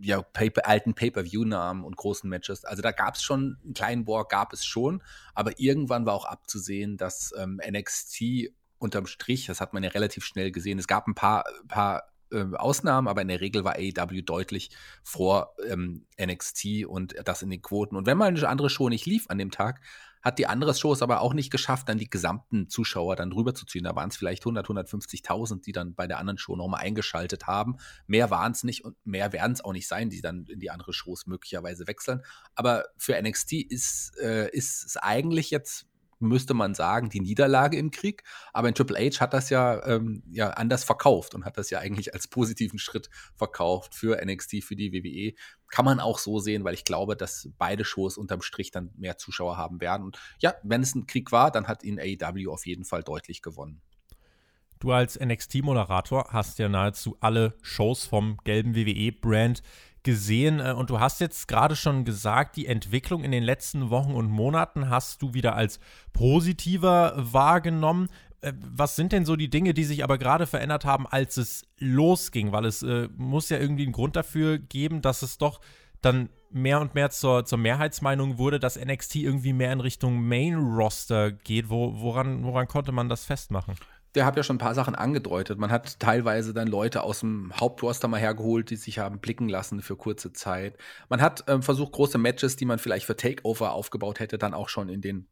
ja, 0.01 0.23
Paper, 0.23 0.67
alten 0.67 0.95
Pay-Per-View-Namen 0.95 1.85
und 1.85 1.97
großen 1.97 2.29
Matches. 2.29 2.65
Also 2.65 2.83
da 2.83 2.93
gab 2.93 3.17
es 3.17 3.23
schon, 3.23 3.59
einen 3.65 3.75
kleinen 3.75 4.07
War 4.07 4.27
gab 4.27 4.53
es 4.53 4.65
schon, 4.65 5.03
aber 5.35 5.59
irgendwann 5.59 6.07
war 6.07 6.15
auch 6.15 6.25
abzusehen, 6.25 6.97
dass 6.97 7.33
ähm, 7.37 7.61
NXT 7.67 8.53
unterm 8.79 9.07
Strich, 9.07 9.47
das 9.47 9.61
hat 9.61 9.75
man 9.75 9.83
ja 9.83 9.91
relativ 9.91 10.25
schnell 10.25 10.53
gesehen, 10.53 10.79
es 10.79 10.87
gab 10.87 11.07
ein 11.07 11.15
paar, 11.15 11.45
paar 11.69 12.05
äh, 12.31 12.45
Ausnahmen, 12.57 13.09
aber 13.09 13.23
in 13.23 13.29
der 13.29 13.41
Regel 13.41 13.65
war 13.65 13.75
AEW 13.75 14.23
deutlich 14.23 14.71
vor 15.03 15.55
ähm, 15.69 16.07
NXT 16.21 16.87
und 16.87 17.15
das 17.25 17.43
in 17.43 17.51
den 17.51 17.63
Quoten. 17.63 17.97
Und 17.97 18.07
wenn 18.07 18.17
mal 18.17 18.29
eine 18.29 18.49
andere 18.49 18.71
Show 18.71 18.89
nicht 18.89 19.07
lief 19.07 19.29
an 19.29 19.39
dem 19.39 19.51
Tag, 19.51 19.81
hat 20.23 20.39
die 20.39 20.47
andere 20.47 20.75
Show 20.75 20.93
es 20.93 21.03
aber 21.03 21.21
auch 21.21 21.35
nicht 21.35 21.51
geschafft, 21.51 21.89
dann 21.89 21.99
die 21.99 22.11
gesamten 22.11 22.69
Zuschauer 22.69 23.17
dann 23.17 23.33
rüberzuziehen. 23.33 23.85
Da 23.85 23.95
waren 23.97 24.11
es 24.11 24.17
vielleicht 24.17 24.43
100, 24.43 24.67
150.000, 24.67 25.63
die 25.63 25.73
dann 25.73 25.95
bei 25.95 26.07
der 26.07 26.19
anderen 26.19 26.39
Show 26.39 26.57
nochmal 26.57 26.81
eingeschaltet 26.81 27.47
haben. 27.47 27.77
Mehr 28.07 28.31
waren 28.31 28.53
es 28.53 28.65
nicht 28.65 28.85
und 28.85 28.97
mehr 29.05 29.33
werden 29.33 29.53
es 29.53 29.65
auch 29.65 29.73
nicht 29.73 29.89
sein, 29.89 30.11
die 30.11 30.21
dann 30.21 30.47
in 30.47 30.61
die 30.61 30.71
andere 30.71 30.93
Shows 30.93 31.27
möglicherweise 31.27 31.87
wechseln. 31.87 32.23
Aber 32.55 32.85
für 32.97 33.21
NXT 33.21 33.53
ist, 33.53 34.13
äh, 34.21 34.51
ist 34.51 34.85
es 34.85 34.97
eigentlich 34.97 35.51
jetzt 35.51 35.87
müsste 36.21 36.55
man 36.55 36.75
sagen, 36.75 37.09
die 37.09 37.21
Niederlage 37.21 37.77
im 37.77 37.91
Krieg. 37.91 38.23
Aber 38.53 38.69
in 38.69 38.75
Triple 38.75 38.99
H 38.99 39.21
hat 39.21 39.35
das 39.35 39.51
ja, 39.51 39.85
ähm, 39.87 40.23
ja 40.31 40.51
anders 40.51 40.85
verkauft 40.85 41.35
und 41.35 41.45
hat 41.45 41.59
das 41.59 41.71
ja 41.71 41.79
eigentlich 41.81 42.15
als 42.15 42.29
positiven 42.29 42.79
Schritt 42.79 43.11
verkauft 43.35 43.95
für 43.95 44.25
NXT, 44.25 44.63
für 44.63 44.77
die 44.77 44.93
WWE. 44.93 45.35
Kann 45.69 45.85
man 45.85 46.01
auch 46.01 46.19
so 46.19 46.39
sehen, 46.39 46.65
weil 46.65 46.75
ich 46.75 46.85
glaube, 46.85 47.17
dass 47.17 47.49
beide 47.59 47.85
Shows 47.85 48.17
unterm 48.17 48.43
Strich 48.43 48.71
dann 48.71 48.91
mehr 48.97 49.19
Zuschauer 49.19 49.57
haben 49.57 49.81
werden. 49.81 50.05
Und 50.05 50.19
ja, 50.39 50.55
wenn 50.63 50.83
es 50.83 50.95
ein 50.95 51.07
Krieg 51.07 51.33
war, 51.33 51.51
dann 51.51 51.67
hat 51.67 51.83
ihn 51.83 51.99
AEW 51.99 52.51
auf 52.51 52.67
jeden 52.67 52.85
Fall 52.85 53.03
deutlich 53.03 53.43
gewonnen. 53.43 53.81
Du 54.81 54.93
als 54.93 55.21
NXT-Moderator 55.21 56.29
hast 56.31 56.59
ja 56.59 56.71
nahezu 56.71 57.19
alle 57.21 57.55
Shows 57.61 58.07
vom 58.07 58.39
gelben 58.45 58.75
WWE-Brand 58.75 59.63
gesehen 60.03 60.61
äh, 60.61 60.73
und 60.73 60.91
du 60.91 61.01
hast 61.01 61.21
jetzt 61.21 61.49
gerade 61.49 61.77
schon 61.77 62.05
gesagt, 62.05 62.57
die 62.57 62.67
Entwicklung 62.67 63.25
in 63.25 63.33
den 63.33 63.43
letzten 63.43 63.91
Wochen 63.91 64.13
und 64.13 64.31
Monaten 64.31 64.89
hast 64.89 65.23
du 65.23 65.35
wieder 65.35 65.55
als 65.57 65.81
positiver 66.13 67.15
wahrgenommen. 67.17 68.09
Äh, 68.41 68.53
was 68.59 68.97
sind 68.97 69.13
denn 69.13 69.25
so 69.25 69.37
die 69.37 69.51
Dinge, 69.51 69.75
die 69.75 69.85
sich 69.85 70.05
aber 70.05 70.19
gerade 70.19 70.47
verändert 70.47 70.85
haben, 70.85 71.07
als 71.07 71.37
es 71.37 71.67
losging? 71.79 72.53
Weil 72.53 72.65
es 72.65 72.83
äh, 72.83 73.09
muss 73.17 73.49
ja 73.49 73.59
irgendwie 73.59 73.85
einen 73.85 73.93
Grund 73.93 74.17
dafür 74.17 74.59
geben, 74.59 75.03
dass 75.03 75.23
es 75.23 75.39
doch 75.39 75.61
dann 76.01 76.31
mehr 76.51 76.81
und 76.81 76.95
mehr 76.95 77.11
zur, 77.11 77.45
zur 77.45 77.59
Mehrheitsmeinung 77.59 78.39
wurde, 78.39 78.59
dass 78.59 78.79
NXT 78.79 79.17
irgendwie 79.17 79.53
mehr 79.53 79.73
in 79.73 79.81
Richtung 79.81 80.27
Main-Roster 80.27 81.31
geht. 81.31 81.71
Wo, 81.71 82.01
woran, 82.01 82.43
woran 82.45 82.67
konnte 82.67 82.93
man 82.93 83.09
das 83.09 83.25
festmachen? 83.25 83.77
Der 84.15 84.27
hat 84.27 84.37
ja 84.37 84.43
schon 84.43 84.57
ein 84.57 84.61
paar 84.61 84.75
Sachen 84.75 84.95
angedeutet. 84.95 85.59
Man 85.59 85.71
hat 85.71 86.01
teilweise 86.01 86.53
dann 86.53 86.69
Leute 86.69 87.03
aus 87.03 87.21
dem 87.21 87.53
Hauptroster 87.59 88.09
mal 88.09 88.21
hergeholt, 88.21 88.71
die 88.71 88.77
sich 88.77 88.99
haben 88.99 89.21
blicken 89.21 89.49
lassen 89.49 89.83
für 89.83 89.97
kurze 89.97 90.33
Zeit. 90.33 90.77
Man 91.09 91.21
hat 91.21 91.45
ähm, 91.47 91.63
versucht, 91.63 91.93
große 91.93 92.19
Matches, 92.19 92.57
die 92.57 92.65
man 92.65 92.79
vielleicht 92.79 93.07
für 93.07 93.17
Takeover 93.17 93.73
aufgebaut 93.73 94.21
hätte, 94.21 94.39
dann 94.39 94.55
auch 94.55 94.69
schon 94.69 94.89
in 94.89 95.01
den 95.01 95.29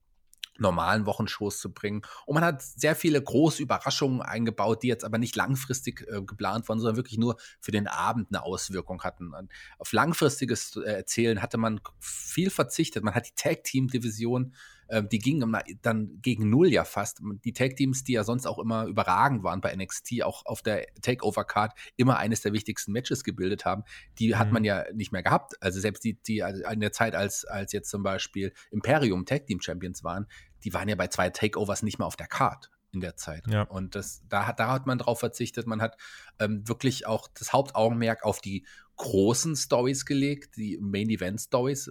normalen 0.58 1.06
Wochenshows 1.06 1.60
zu 1.60 1.72
bringen. 1.72 2.02
Und 2.26 2.34
man 2.34 2.44
hat 2.44 2.62
sehr 2.62 2.96
viele 2.96 3.22
große 3.22 3.62
Überraschungen 3.62 4.22
eingebaut, 4.22 4.82
die 4.82 4.88
jetzt 4.88 5.04
aber 5.04 5.18
nicht 5.18 5.36
langfristig 5.36 6.06
äh, 6.08 6.20
geplant 6.22 6.68
waren, 6.68 6.78
sondern 6.80 6.96
wirklich 6.96 7.18
nur 7.18 7.36
für 7.60 7.70
den 7.70 7.86
Abend 7.86 8.28
eine 8.30 8.42
Auswirkung 8.42 9.02
hatten. 9.02 9.34
Und 9.34 9.50
auf 9.78 9.92
langfristiges 9.92 10.76
äh, 10.76 10.90
Erzählen 10.90 11.42
hatte 11.42 11.58
man 11.58 11.80
viel 12.00 12.50
verzichtet. 12.50 13.04
Man 13.04 13.14
hat 13.14 13.26
die 13.26 13.34
Tag-Team-Division 13.36 14.54
ähm, 14.88 15.08
die 15.08 15.18
gingen 15.18 15.56
dann 15.82 16.18
gegen 16.22 16.50
Null 16.50 16.68
ja 16.68 16.84
fast. 16.84 17.20
Die 17.44 17.52
Tag-Teams, 17.52 18.04
die 18.04 18.12
ja 18.12 18.24
sonst 18.24 18.46
auch 18.46 18.58
immer 18.58 18.86
überragend 18.86 19.42
waren 19.42 19.60
bei 19.60 19.74
NXT, 19.74 20.22
auch 20.22 20.46
auf 20.46 20.62
der 20.62 20.86
Takeover-Card 21.02 21.72
immer 21.96 22.18
eines 22.18 22.40
der 22.40 22.52
wichtigsten 22.52 22.92
Matches 22.92 23.24
gebildet 23.24 23.64
haben, 23.64 23.84
die 24.18 24.28
mhm. 24.28 24.38
hat 24.38 24.52
man 24.52 24.64
ja 24.64 24.84
nicht 24.92 25.12
mehr 25.12 25.22
gehabt. 25.22 25.54
Also 25.62 25.80
selbst 25.80 26.04
die, 26.04 26.14
die 26.22 26.38
in 26.38 26.80
der 26.80 26.92
Zeit, 26.92 27.14
als, 27.14 27.44
als 27.44 27.72
jetzt 27.72 27.90
zum 27.90 28.02
Beispiel 28.02 28.52
Imperium 28.70 29.26
Tag 29.26 29.46
Team 29.46 29.60
Champions 29.60 30.04
waren, 30.04 30.26
die 30.64 30.72
waren 30.74 30.88
ja 30.88 30.96
bei 30.96 31.08
zwei 31.08 31.30
Takeovers 31.30 31.82
nicht 31.82 31.98
mehr 31.98 32.06
auf 32.06 32.16
der 32.16 32.26
Card 32.26 32.70
in 32.92 33.00
der 33.00 33.16
Zeit. 33.16 33.44
Ja. 33.48 33.62
Und 33.62 33.94
das, 33.94 34.22
da, 34.28 34.46
hat, 34.46 34.58
da 34.58 34.72
hat 34.72 34.86
man 34.86 34.98
drauf 34.98 35.20
verzichtet. 35.20 35.66
Man 35.66 35.82
hat 35.82 35.96
ähm, 36.38 36.66
wirklich 36.66 37.06
auch 37.06 37.28
das 37.38 37.52
Hauptaugenmerk 37.52 38.24
auf 38.24 38.40
die 38.40 38.66
großen 38.98 39.56
Stories 39.56 40.04
gelegt, 40.04 40.56
die 40.56 40.76
Main 40.80 41.08
Event 41.08 41.40
Stories, 41.40 41.90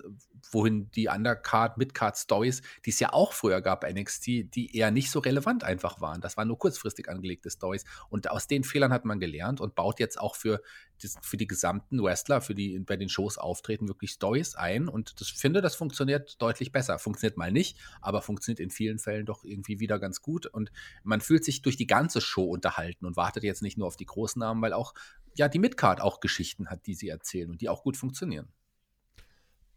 wohin 0.51 0.89
die 0.91 1.07
Undercard, 1.07 1.77
Midcard 1.77 2.17
Stories, 2.17 2.61
die 2.85 2.91
es 2.91 2.99
ja 2.99 3.13
auch 3.13 3.33
früher 3.33 3.61
gab 3.61 3.89
NXT, 3.89 4.27
die 4.55 4.75
eher 4.75 4.91
nicht 4.91 5.09
so 5.09 5.19
relevant 5.19 5.63
einfach 5.63 6.01
waren. 6.01 6.21
Das 6.21 6.37
waren 6.37 6.47
nur 6.47 6.57
kurzfristig 6.57 7.09
angelegte 7.09 7.49
Stories. 7.49 7.85
Und 8.09 8.29
aus 8.29 8.47
den 8.47 8.63
Fehlern 8.63 8.93
hat 8.93 9.05
man 9.05 9.19
gelernt 9.19 9.61
und 9.61 9.75
baut 9.75 9.99
jetzt 9.99 10.19
auch 10.19 10.35
für, 10.35 10.61
das, 11.01 11.15
für 11.21 11.37
die 11.37 11.47
gesamten 11.47 12.01
Wrestler, 12.01 12.41
für 12.41 12.55
die 12.55 12.77
bei 12.79 12.97
den 12.97 13.09
Shows 13.09 13.37
auftreten, 13.37 13.87
wirklich 13.87 14.11
Stories 14.11 14.55
ein. 14.55 14.87
Und 14.87 15.15
ich 15.19 15.33
finde, 15.33 15.61
das 15.61 15.75
funktioniert 15.75 16.41
deutlich 16.41 16.71
besser. 16.71 16.99
Funktioniert 16.99 17.37
mal 17.37 17.51
nicht, 17.51 17.77
aber 18.01 18.21
funktioniert 18.21 18.59
in 18.59 18.69
vielen 18.69 18.99
Fällen 18.99 19.25
doch 19.25 19.43
irgendwie 19.43 19.79
wieder 19.79 19.99
ganz 19.99 20.21
gut. 20.21 20.45
Und 20.45 20.71
man 21.03 21.21
fühlt 21.21 21.43
sich 21.43 21.61
durch 21.61 21.77
die 21.77 21.87
ganze 21.87 22.21
Show 22.21 22.45
unterhalten 22.45 23.05
und 23.05 23.15
wartet 23.15 23.43
jetzt 23.43 23.61
nicht 23.61 23.77
nur 23.77 23.87
auf 23.87 23.97
die 23.97 24.05
großen 24.05 24.39
Namen, 24.39 24.61
weil 24.61 24.73
auch 24.73 24.93
ja 25.39 25.47
die 25.47 25.59
Midcard 25.59 26.01
auch 26.01 26.19
Geschichten 26.19 26.69
hat, 26.69 26.85
die 26.87 26.93
sie 26.93 27.09
erzählen 27.09 27.49
und 27.49 27.61
die 27.61 27.69
auch 27.69 27.83
gut 27.83 27.97
funktionieren. 27.97 28.47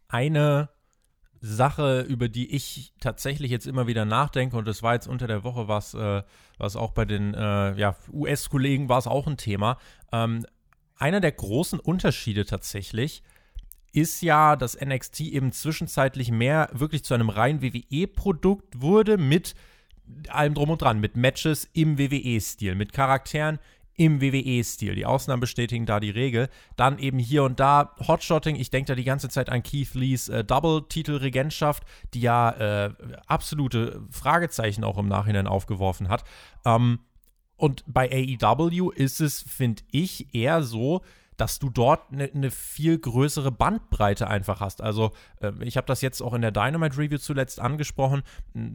Eine 0.07 0.69
Sache, 1.41 2.01
über 2.01 2.29
die 2.29 2.55
ich 2.55 2.93
tatsächlich 2.99 3.49
jetzt 3.49 3.65
immer 3.65 3.87
wieder 3.87 4.05
nachdenke, 4.05 4.57
und 4.57 4.67
das 4.67 4.83
war 4.83 4.93
jetzt 4.93 5.07
unter 5.07 5.25
der 5.27 5.43
Woche 5.43 5.67
was, 5.67 5.93
äh, 5.93 6.23
was 6.57 6.75
auch 6.75 6.91
bei 6.91 7.05
den 7.05 7.33
äh, 7.33 7.73
ja, 7.73 7.95
US-Kollegen 8.11 8.89
war 8.89 8.99
es 8.99 9.07
auch 9.07 9.25
ein 9.25 9.37
Thema. 9.37 9.77
Ähm, 10.11 10.45
einer 10.97 11.19
der 11.19 11.31
großen 11.31 11.79
Unterschiede 11.79 12.45
tatsächlich 12.45 13.23
ist 13.91 14.21
ja, 14.21 14.55
dass 14.55 14.79
NXT 14.79 15.21
eben 15.21 15.51
zwischenzeitlich 15.51 16.31
mehr 16.31 16.69
wirklich 16.73 17.03
zu 17.03 17.15
einem 17.15 17.29
rein 17.29 17.61
WWE-Produkt 17.61 18.81
wurde 18.81 19.17
mit 19.17 19.55
allem 20.29 20.53
drum 20.53 20.69
und 20.69 20.81
dran, 20.81 20.99
mit 20.99 21.15
Matches 21.15 21.67
im 21.73 21.97
WWE-Stil, 21.97 22.75
mit 22.75 22.93
Charakteren 22.93 23.59
im 23.95 24.21
WWE-Stil. 24.21 24.95
Die 24.95 25.05
Ausnahmen 25.05 25.41
bestätigen 25.41 25.85
da 25.85 25.99
die 25.99 26.09
Regel. 26.09 26.49
Dann 26.75 26.97
eben 26.97 27.19
hier 27.19 27.43
und 27.43 27.59
da 27.59 27.95
Hotshotting. 28.07 28.55
Ich 28.55 28.69
denke 28.69 28.87
da 28.87 28.95
die 28.95 29.03
ganze 29.03 29.29
Zeit 29.29 29.49
an 29.49 29.63
Keith 29.63 29.93
Lees 29.93 30.29
äh, 30.29 30.43
Double-Titel-Regentschaft, 30.43 31.83
die 32.13 32.21
ja 32.21 32.51
äh, 32.51 32.93
absolute 33.27 34.01
Fragezeichen 34.09 34.83
auch 34.83 34.97
im 34.97 35.07
Nachhinein 35.07 35.47
aufgeworfen 35.47 36.09
hat. 36.09 36.23
Ähm, 36.65 36.99
und 37.57 37.83
bei 37.85 38.09
AEW 38.41 38.89
ist 38.89 39.21
es, 39.21 39.43
finde 39.43 39.83
ich, 39.91 40.33
eher 40.33 40.63
so, 40.63 41.01
dass 41.37 41.59
du 41.59 41.69
dort 41.69 42.11
eine 42.11 42.29
ne 42.33 42.51
viel 42.51 42.99
größere 42.99 43.51
Bandbreite 43.51 44.27
einfach 44.27 44.59
hast. 44.59 44.81
Also 44.81 45.11
äh, 45.39 45.51
ich 45.61 45.77
habe 45.77 45.87
das 45.87 46.01
jetzt 46.01 46.21
auch 46.21 46.33
in 46.33 46.41
der 46.41 46.51
Dynamite 46.51 46.97
Review 46.97 47.17
zuletzt 47.17 47.59
angesprochen, 47.59 48.23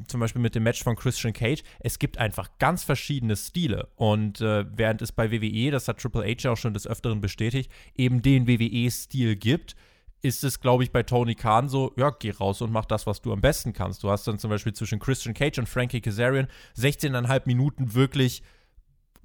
zum 0.09 0.21
Beispiel 0.21 0.43
mit 0.43 0.55
dem 0.55 0.63
Match 0.63 0.83
von 0.83 0.97
Christian 0.97 1.33
Cage. 1.33 1.63
Es 1.81 1.99
gibt 1.99 2.19
einfach 2.19 2.51
ganz 2.59 2.83
verschiedene 2.85 3.37
Stile 3.37 3.89
und 3.97 4.41
äh, 4.41 4.65
während 4.77 5.03
es 5.03 5.13
bei 5.13 5.31
WWE, 5.31 5.71
das 5.71 5.89
hat 5.89 5.99
Triple 5.99 6.25
H 6.25 6.51
auch 6.51 6.57
schon 6.57 6.75
des 6.75 6.87
Öfteren 6.87 7.21
bestätigt, 7.21 7.71
eben 7.95 8.23
den 8.23 8.47
WWE-Stil 8.47 9.37
gibt, 9.37 9.77
ist 10.23 10.45
es, 10.45 10.61
glaube 10.61 10.83
ich, 10.83 10.91
bei 10.91 11.03
Tony 11.03 11.35
Khan 11.35 11.69
so, 11.69 11.93
ja, 11.97 12.11
geh 12.11 12.31
raus 12.31 12.61
und 12.61 12.73
mach 12.73 12.87
das, 12.87 13.07
was 13.07 13.21
du 13.21 13.33
am 13.33 13.41
besten 13.41 13.73
kannst. 13.73 14.03
Du 14.03 14.11
hast 14.11 14.27
dann 14.27 14.39
zum 14.39 14.51
Beispiel 14.51 14.73
zwischen 14.73 14.99
Christian 14.99 15.35
Cage 15.35 15.59
und 15.59 15.69
Frankie 15.69 16.01
Kazarian 16.01 16.49
16,5 16.77 17.43
Minuten 17.45 17.95
wirklich 17.95 18.43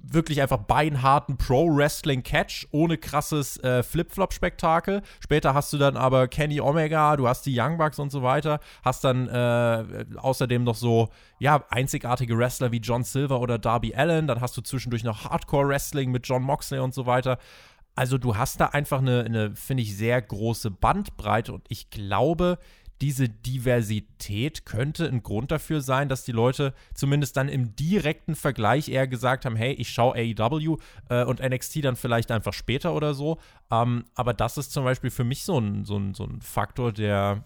wirklich 0.02 0.42
einfach 0.42 0.58
beinharten 0.58 1.36
Pro-Wrestling-Catch 1.36 2.68
ohne 2.72 2.98
krasses 2.98 3.56
äh, 3.62 3.82
Flip-Flop-Spektakel. 3.82 5.02
Später 5.20 5.54
hast 5.54 5.72
du 5.72 5.78
dann 5.78 5.96
aber 5.96 6.28
Kenny 6.28 6.60
Omega, 6.60 7.16
du 7.16 7.28
hast 7.28 7.46
die 7.46 7.58
Young 7.58 7.78
Bucks 7.78 7.98
und 7.98 8.10
so 8.10 8.22
weiter, 8.22 8.60
hast 8.84 9.04
dann 9.04 9.28
äh, 9.28 10.04
außerdem 10.16 10.64
noch 10.64 10.74
so, 10.74 11.08
ja, 11.38 11.64
einzigartige 11.70 12.36
Wrestler 12.36 12.72
wie 12.72 12.78
John 12.78 13.04
Silver 13.04 13.40
oder 13.40 13.58
Darby 13.58 13.94
Allen, 13.94 14.26
dann 14.26 14.40
hast 14.40 14.56
du 14.56 14.60
zwischendurch 14.60 15.04
noch 15.04 15.24
Hardcore-Wrestling 15.24 16.10
mit 16.10 16.26
John 16.26 16.42
Moxley 16.42 16.80
und 16.80 16.94
so 16.94 17.06
weiter. 17.06 17.38
Also 17.94 18.16
du 18.16 18.36
hast 18.36 18.60
da 18.60 18.66
einfach 18.66 19.00
eine, 19.00 19.24
eine 19.24 19.54
finde 19.54 19.82
ich, 19.82 19.96
sehr 19.96 20.20
große 20.20 20.70
Bandbreite 20.70 21.52
und 21.52 21.64
ich 21.68 21.90
glaube, 21.90 22.58
diese 23.02 23.28
Diversität 23.28 24.64
könnte 24.64 25.06
ein 25.06 25.24
Grund 25.24 25.50
dafür 25.50 25.80
sein, 25.80 26.08
dass 26.08 26.22
die 26.22 26.30
Leute 26.30 26.72
zumindest 26.94 27.36
dann 27.36 27.48
im 27.48 27.74
direkten 27.74 28.36
Vergleich 28.36 28.88
eher 28.88 29.08
gesagt 29.08 29.44
haben, 29.44 29.56
hey, 29.56 29.72
ich 29.72 29.90
schaue 29.90 30.14
AEW 30.14 30.76
äh, 31.08 31.24
und 31.24 31.42
NXT 31.42 31.84
dann 31.84 31.96
vielleicht 31.96 32.30
einfach 32.30 32.52
später 32.52 32.94
oder 32.94 33.12
so. 33.14 33.38
Ähm, 33.72 34.04
aber 34.14 34.34
das 34.34 34.56
ist 34.56 34.72
zum 34.72 34.84
Beispiel 34.84 35.10
für 35.10 35.24
mich 35.24 35.42
so 35.42 35.58
ein, 35.58 35.84
so 35.84 35.96
ein, 35.96 36.14
so 36.14 36.24
ein 36.24 36.40
Faktor, 36.42 36.92
der 36.92 37.44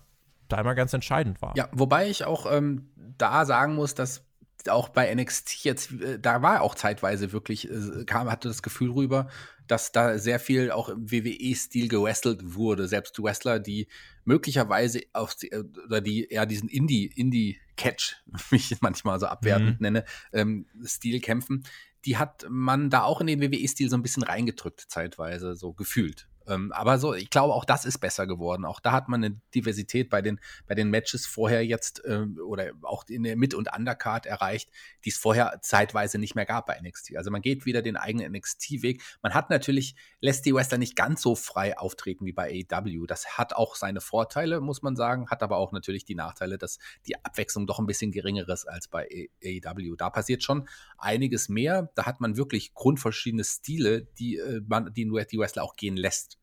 da 0.48 0.60
immer 0.60 0.74
ganz 0.74 0.92
entscheidend 0.92 1.40
war. 1.40 1.56
Ja, 1.56 1.70
wobei 1.72 2.10
ich 2.10 2.26
auch 2.26 2.44
ähm, 2.52 2.90
da 3.16 3.46
sagen 3.46 3.74
muss, 3.74 3.94
dass 3.94 4.26
auch 4.68 4.90
bei 4.90 5.14
NXT 5.14 5.64
jetzt, 5.64 5.92
äh, 6.02 6.18
da 6.18 6.42
war 6.42 6.60
auch 6.60 6.74
zeitweise 6.74 7.32
wirklich, 7.32 7.70
äh, 7.70 8.04
kam, 8.04 8.30
hatte 8.30 8.48
das 8.48 8.62
Gefühl 8.62 8.90
rüber, 8.90 9.28
dass 9.66 9.92
da 9.92 10.18
sehr 10.18 10.38
viel 10.38 10.70
auch 10.70 10.88
im 10.88 11.10
WWE-Stil 11.10 11.88
gewrestelt 11.88 12.54
wurde. 12.54 12.88
Selbst 12.88 13.22
Wrestler, 13.22 13.58
die 13.58 13.88
möglicherweise 14.24 15.02
auf 15.12 15.36
äh, 15.42 15.62
oder 15.86 16.00
die 16.00 16.28
eher 16.28 16.46
diesen 16.46 16.68
Indie, 16.68 17.06
Indie-Catch, 17.06 18.16
wie 18.50 18.56
ich 18.56 18.80
manchmal 18.80 19.18
so 19.20 19.26
abwertend 19.26 19.80
mhm. 19.80 19.84
nenne, 19.84 20.04
ähm, 20.32 20.66
Stil 20.84 21.20
kämpfen, 21.20 21.64
die 22.04 22.16
hat 22.16 22.46
man 22.48 22.90
da 22.90 23.02
auch 23.02 23.20
in 23.20 23.26
den 23.26 23.40
WWE-Stil 23.40 23.90
so 23.90 23.96
ein 23.96 24.02
bisschen 24.02 24.22
reingedrückt, 24.22 24.86
zeitweise, 24.88 25.56
so 25.56 25.72
gefühlt. 25.72 26.28
Ähm, 26.48 26.72
aber 26.72 26.98
so, 26.98 27.14
ich 27.14 27.30
glaube, 27.30 27.54
auch 27.54 27.64
das 27.64 27.84
ist 27.84 27.98
besser 27.98 28.26
geworden. 28.26 28.64
Auch 28.64 28.80
da 28.80 28.92
hat 28.92 29.08
man 29.08 29.24
eine 29.24 29.40
Diversität 29.54 30.10
bei 30.10 30.22
den, 30.22 30.40
bei 30.66 30.74
den 30.74 30.90
Matches 30.90 31.26
vorher 31.26 31.64
jetzt 31.64 32.02
ähm, 32.06 32.38
oder 32.44 32.72
auch 32.82 33.04
in 33.08 33.24
der 33.24 33.36
Mid- 33.36 33.54
und 33.54 33.74
Undercard 33.74 34.26
erreicht, 34.26 34.70
die 35.04 35.10
es 35.10 35.18
vorher 35.18 35.58
zeitweise 35.62 36.18
nicht 36.18 36.34
mehr 36.34 36.46
gab 36.46 36.66
bei 36.66 36.80
NXT. 36.80 37.16
Also 37.16 37.30
man 37.30 37.42
geht 37.42 37.66
wieder 37.66 37.82
den 37.82 37.96
eigenen 37.96 38.32
NXT-Weg. 38.32 39.02
Man 39.22 39.34
hat 39.34 39.50
natürlich, 39.50 39.96
lässt 40.20 40.46
die 40.46 40.54
Wrestler 40.54 40.78
nicht 40.78 40.96
ganz 40.96 41.22
so 41.22 41.34
frei 41.34 41.78
auftreten 41.78 42.26
wie 42.26 42.32
bei 42.32 42.64
AEW. 42.70 43.06
Das 43.06 43.38
hat 43.38 43.54
auch 43.54 43.74
seine 43.74 44.00
Vorteile, 44.00 44.60
muss 44.60 44.82
man 44.82 44.96
sagen, 44.96 45.28
hat 45.28 45.42
aber 45.42 45.56
auch 45.56 45.72
natürlich 45.72 46.04
die 46.04 46.14
Nachteile, 46.14 46.58
dass 46.58 46.78
die 47.06 47.16
Abwechslung 47.24 47.66
doch 47.66 47.78
ein 47.78 47.86
bisschen 47.86 48.12
geringer 48.12 48.48
ist 48.48 48.66
als 48.66 48.88
bei 48.88 49.28
AEW. 49.44 49.96
Da 49.96 50.10
passiert 50.10 50.42
schon 50.42 50.68
einiges 50.98 51.48
mehr. 51.48 51.90
Da 51.94 52.06
hat 52.06 52.20
man 52.20 52.36
wirklich 52.36 52.74
grundverschiedene 52.74 53.44
Stile, 53.44 54.02
die 54.18 54.36
äh, 54.36 54.60
man, 54.66 54.92
die 54.92 55.06
die 55.06 55.38
Wrestler 55.38 55.62
auch 55.62 55.76
gehen 55.76 55.96
lässt 55.96 56.35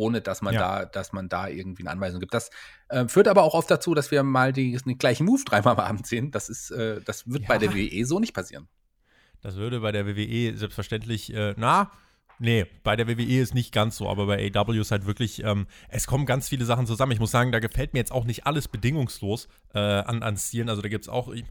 ohne 0.00 0.22
dass 0.22 0.40
man 0.40 0.54
ja. 0.54 0.60
da, 0.60 0.84
dass 0.86 1.12
man 1.12 1.28
da 1.28 1.46
irgendwie 1.46 1.82
eine 1.82 1.90
Anweisung 1.90 2.20
gibt. 2.20 2.32
Das 2.32 2.50
äh, 2.88 3.06
führt 3.06 3.28
aber 3.28 3.42
auch 3.42 3.54
oft 3.54 3.70
dazu, 3.70 3.94
dass 3.94 4.10
wir 4.10 4.22
mal 4.22 4.52
die, 4.52 4.76
den 4.76 4.98
gleichen 4.98 5.26
Move 5.26 5.42
dreimal 5.44 5.74
am 5.74 5.80
Abend 5.80 6.06
sehen. 6.06 6.30
Das 6.30 6.48
ist, 6.48 6.70
äh, 6.70 7.00
das 7.04 7.28
wird 7.28 7.42
ja. 7.42 7.48
bei 7.48 7.58
der 7.58 7.74
WWE 7.74 8.04
so 8.06 8.18
nicht 8.18 8.32
passieren. 8.32 8.66
Das 9.42 9.56
würde 9.56 9.80
bei 9.80 9.92
der 9.92 10.06
WWE 10.06 10.56
selbstverständlich, 10.56 11.32
äh, 11.34 11.54
na, 11.56 11.92
Nee, 12.42 12.64
bei 12.84 12.96
der 12.96 13.06
WWE 13.06 13.42
ist 13.42 13.52
nicht 13.52 13.70
ganz 13.70 13.98
so, 13.98 14.08
aber 14.08 14.24
bei 14.24 14.50
AW 14.54 14.80
ist 14.80 14.92
halt 14.92 15.04
wirklich, 15.04 15.44
ähm, 15.44 15.66
es 15.90 16.06
kommen 16.06 16.24
ganz 16.24 16.48
viele 16.48 16.64
Sachen 16.64 16.86
zusammen. 16.86 17.12
Ich 17.12 17.20
muss 17.20 17.30
sagen, 17.30 17.52
da 17.52 17.58
gefällt 17.58 17.92
mir 17.92 17.98
jetzt 17.98 18.12
auch 18.12 18.24
nicht 18.24 18.46
alles 18.46 18.66
bedingungslos 18.66 19.46
äh, 19.74 19.78
an, 19.78 20.22
an 20.22 20.38
Stilen. 20.38 20.70
Also 20.70 20.80
da 20.80 20.88
gibt 20.88 21.04
es 21.04 21.10
auch, 21.10 21.28
ich, 21.28 21.44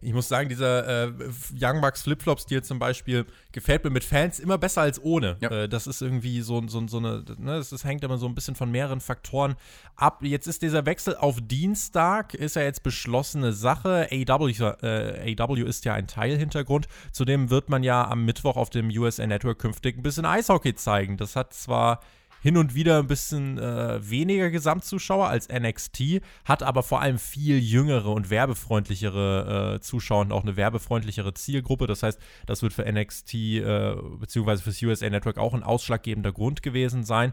ich 0.00 0.12
muss 0.12 0.28
sagen, 0.28 0.48
dieser 0.48 1.06
äh, 1.06 1.12
Young 1.58 1.80
Bucks 1.80 2.02
Flip-Flop-Stil 2.02 2.62
zum 2.62 2.78
Beispiel 2.78 3.24
gefällt 3.52 3.84
mir 3.84 3.90
mit 3.90 4.04
Fans 4.04 4.38
immer 4.38 4.58
besser 4.58 4.82
als 4.82 5.02
ohne. 5.02 5.36
Ja. 5.40 5.50
Äh, 5.50 5.68
das 5.68 5.86
ist 5.86 6.02
irgendwie 6.02 6.42
so, 6.42 6.66
so, 6.68 6.86
so 6.86 6.98
eine, 6.98 7.24
ne, 7.38 7.58
das, 7.58 7.84
hängt 7.84 8.04
immer 8.04 8.18
so 8.18 8.26
ein 8.26 8.34
bisschen 8.34 8.54
von 8.54 8.70
mehreren 8.70 9.00
Faktoren 9.00 9.56
ab. 9.96 10.22
Jetzt 10.22 10.46
ist 10.46 10.62
dieser 10.62 10.84
Wechsel 10.86 11.16
auf 11.16 11.38
Dienstag, 11.40 12.34
ist 12.34 12.56
ja 12.56 12.62
jetzt 12.62 12.82
beschlossene 12.82 13.52
Sache. 13.52 14.08
AW, 14.10 14.50
äh, 14.82 15.36
AW 15.38 15.62
ist 15.62 15.84
ja 15.84 15.94
ein 15.94 16.06
Teilhintergrund. 16.06 16.86
Zudem 17.12 17.50
wird 17.50 17.68
man 17.68 17.82
ja 17.82 18.06
am 18.06 18.24
Mittwoch 18.24 18.56
auf 18.56 18.70
dem 18.70 18.88
USA 18.88 19.26
Network 19.26 19.58
künftig 19.58 19.96
ein 19.96 20.02
bisschen 20.02 20.26
Eishockey 20.26 20.74
zeigen. 20.74 21.16
Das 21.16 21.36
hat 21.36 21.54
zwar 21.54 22.00
hin 22.40 22.56
und 22.56 22.74
wieder 22.74 22.98
ein 22.98 23.06
bisschen 23.06 23.58
äh, 23.58 23.98
weniger 24.08 24.50
Gesamtzuschauer 24.50 25.28
als 25.28 25.48
NXT, 25.48 26.20
hat 26.44 26.62
aber 26.62 26.82
vor 26.82 27.00
allem 27.00 27.18
viel 27.18 27.58
jüngere 27.58 28.10
und 28.10 28.30
werbefreundlichere 28.30 29.74
äh, 29.76 29.80
Zuschauer 29.80 30.22
und 30.22 30.32
auch 30.32 30.42
eine 30.42 30.56
werbefreundlichere 30.56 31.34
Zielgruppe. 31.34 31.86
Das 31.86 32.02
heißt, 32.02 32.20
das 32.46 32.62
wird 32.62 32.72
für 32.72 32.90
NXT 32.90 33.34
äh, 33.34 33.96
bzw. 34.20 34.56
fürs 34.58 34.82
USA 34.82 35.10
Network 35.10 35.38
auch 35.38 35.54
ein 35.54 35.62
ausschlaggebender 35.62 36.32
Grund 36.32 36.62
gewesen 36.62 37.04
sein. 37.04 37.32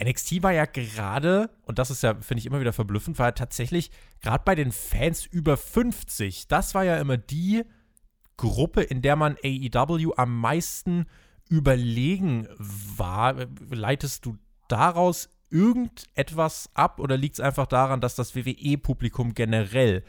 NXT 0.00 0.42
war 0.42 0.52
ja 0.52 0.64
gerade, 0.64 1.50
und 1.64 1.78
das 1.78 1.90
ist 1.90 2.02
ja, 2.02 2.14
finde 2.14 2.38
ich, 2.38 2.46
immer 2.46 2.60
wieder 2.60 2.72
verblüffend, 2.72 3.18
war 3.18 3.26
ja 3.26 3.32
tatsächlich 3.32 3.90
gerade 4.20 4.44
bei 4.44 4.54
den 4.54 4.70
Fans 4.70 5.26
über 5.26 5.56
50. 5.56 6.46
Das 6.46 6.74
war 6.74 6.84
ja 6.84 6.98
immer 6.98 7.16
die 7.16 7.64
Gruppe, 8.36 8.82
in 8.82 9.02
der 9.02 9.16
man 9.16 9.36
AEW 9.42 10.12
am 10.16 10.38
meisten 10.40 11.06
überlegen 11.48 12.48
war. 12.58 13.34
Leitest 13.70 14.26
du 14.26 14.36
daraus 14.68 15.30
irgendetwas 15.50 16.70
ab 16.74 17.00
oder 17.00 17.16
liegt 17.16 17.34
es 17.34 17.40
einfach 17.40 17.66
daran, 17.66 18.00
dass 18.00 18.14
das 18.14 18.34
WWE-Publikum 18.34 19.34
generell 19.34 20.04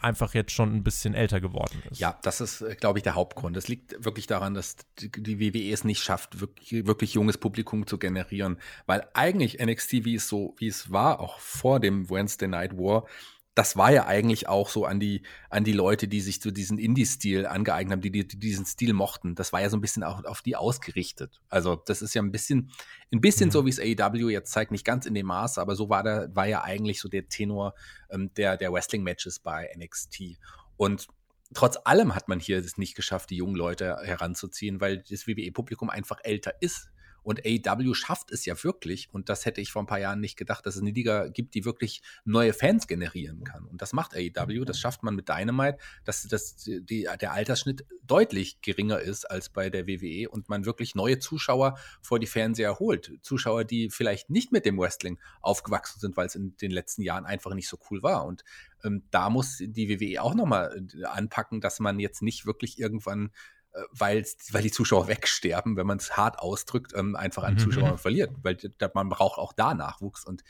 einfach 0.00 0.34
jetzt 0.34 0.52
schon 0.52 0.74
ein 0.74 0.82
bisschen 0.82 1.14
älter 1.14 1.40
geworden 1.40 1.82
ist. 1.90 2.00
Ja, 2.00 2.18
das 2.22 2.40
ist, 2.40 2.60
äh, 2.60 2.74
glaube 2.74 2.98
ich, 2.98 3.02
der 3.02 3.14
Hauptgrund. 3.14 3.56
Es 3.56 3.68
liegt 3.68 4.04
wirklich 4.04 4.26
daran, 4.26 4.54
dass 4.54 4.76
die 4.98 5.40
WWE 5.40 5.72
es 5.72 5.84
nicht 5.84 6.02
schafft, 6.02 6.40
wirklich, 6.40 6.86
wirklich, 6.86 7.14
junges 7.14 7.38
Publikum 7.38 7.86
zu 7.86 7.98
generieren. 7.98 8.58
Weil 8.86 9.08
eigentlich 9.14 9.58
NXT, 9.58 10.04
wie 10.04 10.16
es 10.16 10.28
so, 10.28 10.54
wie 10.58 10.68
es 10.68 10.92
war, 10.92 11.20
auch 11.20 11.38
vor 11.38 11.80
dem 11.80 12.10
Wednesday 12.10 12.48
Night 12.48 12.76
War, 12.76 13.06
das 13.54 13.76
war 13.76 13.90
ja 13.90 14.06
eigentlich 14.06 14.48
auch 14.48 14.68
so 14.68 14.86
an 14.86 15.00
die, 15.00 15.22
an 15.48 15.64
die 15.64 15.72
Leute, 15.72 16.06
die 16.06 16.20
sich 16.20 16.40
so 16.40 16.50
diesen 16.50 16.78
Indie-Stil 16.78 17.46
angeeignet 17.46 17.92
haben, 17.92 18.00
die, 18.00 18.10
die, 18.10 18.26
die, 18.26 18.38
diesen 18.38 18.64
Stil 18.64 18.92
mochten. 18.92 19.34
Das 19.34 19.52
war 19.52 19.60
ja 19.60 19.68
so 19.68 19.76
ein 19.76 19.80
bisschen 19.80 20.04
auch 20.04 20.24
auf 20.24 20.40
die 20.40 20.54
ausgerichtet. 20.54 21.40
Also, 21.48 21.74
das 21.74 22.00
ist 22.00 22.14
ja 22.14 22.22
ein 22.22 22.30
bisschen, 22.30 22.70
ein 23.12 23.20
bisschen 23.20 23.48
mhm. 23.48 23.52
so, 23.52 23.66
wie 23.66 23.70
es 23.70 23.80
AEW 23.80 24.30
jetzt 24.30 24.52
zeigt, 24.52 24.70
nicht 24.70 24.84
ganz 24.84 25.04
in 25.04 25.14
dem 25.14 25.26
Maße, 25.26 25.60
aber 25.60 25.74
so 25.74 25.88
war 25.88 26.04
da, 26.04 26.28
war 26.34 26.46
ja 26.46 26.62
eigentlich 26.62 27.00
so 27.00 27.08
der 27.08 27.28
Tenor 27.28 27.74
ähm, 28.10 28.32
der, 28.34 28.56
der 28.56 28.72
Wrestling-Matches 28.72 29.40
bei 29.40 29.68
NXT. 29.76 30.38
Und 30.76 31.08
trotz 31.52 31.76
allem 31.84 32.14
hat 32.14 32.28
man 32.28 32.38
hier 32.38 32.58
es 32.58 32.78
nicht 32.78 32.94
geschafft, 32.94 33.30
die 33.30 33.36
jungen 33.36 33.56
Leute 33.56 33.98
heranzuziehen, 34.02 34.80
weil 34.80 35.02
das 35.10 35.26
WWE-Publikum 35.26 35.90
einfach 35.90 36.18
älter 36.22 36.54
ist. 36.60 36.90
Und 37.22 37.40
AEW 37.44 37.94
schafft 37.94 38.30
es 38.30 38.44
ja 38.44 38.62
wirklich, 38.62 39.08
und 39.12 39.28
das 39.28 39.44
hätte 39.44 39.60
ich 39.60 39.72
vor 39.72 39.82
ein 39.82 39.86
paar 39.86 40.00
Jahren 40.00 40.20
nicht 40.20 40.36
gedacht, 40.36 40.66
dass 40.66 40.76
es 40.76 40.82
eine 40.82 40.90
Liga 40.90 41.28
gibt, 41.28 41.54
die 41.54 41.64
wirklich 41.64 42.02
neue 42.24 42.52
Fans 42.52 42.86
generieren 42.86 43.44
kann. 43.44 43.66
Und 43.66 43.82
das 43.82 43.92
macht 43.92 44.14
AEW, 44.14 44.64
das 44.64 44.78
schafft 44.78 45.02
man 45.02 45.14
mit 45.14 45.28
Dynamite, 45.28 45.78
dass, 46.04 46.22
dass 46.28 46.56
die, 46.56 47.08
der 47.20 47.32
Altersschnitt 47.32 47.84
deutlich 48.06 48.60
geringer 48.60 48.98
ist 48.98 49.24
als 49.24 49.48
bei 49.48 49.70
der 49.70 49.86
WWE 49.86 50.28
und 50.28 50.48
man 50.48 50.64
wirklich 50.64 50.94
neue 50.94 51.18
Zuschauer 51.18 51.78
vor 52.02 52.18
die 52.18 52.26
Fernseher 52.26 52.78
holt. 52.78 53.12
Zuschauer, 53.22 53.64
die 53.64 53.90
vielleicht 53.90 54.30
nicht 54.30 54.52
mit 54.52 54.64
dem 54.64 54.78
Wrestling 54.78 55.18
aufgewachsen 55.40 56.00
sind, 56.00 56.16
weil 56.16 56.26
es 56.26 56.34
in 56.34 56.56
den 56.56 56.70
letzten 56.70 57.02
Jahren 57.02 57.24
einfach 57.24 57.54
nicht 57.54 57.68
so 57.68 57.78
cool 57.90 58.02
war. 58.02 58.24
Und 58.24 58.44
ähm, 58.84 59.04
da 59.10 59.30
muss 59.30 59.58
die 59.60 59.88
WWE 59.88 60.22
auch 60.22 60.34
nochmal 60.34 60.84
äh, 60.98 61.04
anpacken, 61.04 61.60
dass 61.60 61.80
man 61.80 61.98
jetzt 61.98 62.22
nicht 62.22 62.46
wirklich 62.46 62.78
irgendwann 62.78 63.30
weil, 63.92 64.24
weil 64.50 64.62
die 64.62 64.70
Zuschauer 64.70 65.08
wegsterben, 65.08 65.76
wenn 65.76 65.86
man 65.86 65.98
es 65.98 66.16
hart 66.16 66.38
ausdrückt, 66.38 66.92
ähm, 66.94 67.16
einfach 67.16 67.44
an 67.44 67.54
mhm. 67.54 67.58
Zuschauern 67.58 67.98
verliert, 67.98 68.30
weil 68.42 68.58
man 68.94 69.08
braucht 69.08 69.38
auch 69.38 69.52
da 69.52 69.74
Nachwuchs 69.74 70.24
und 70.24 70.42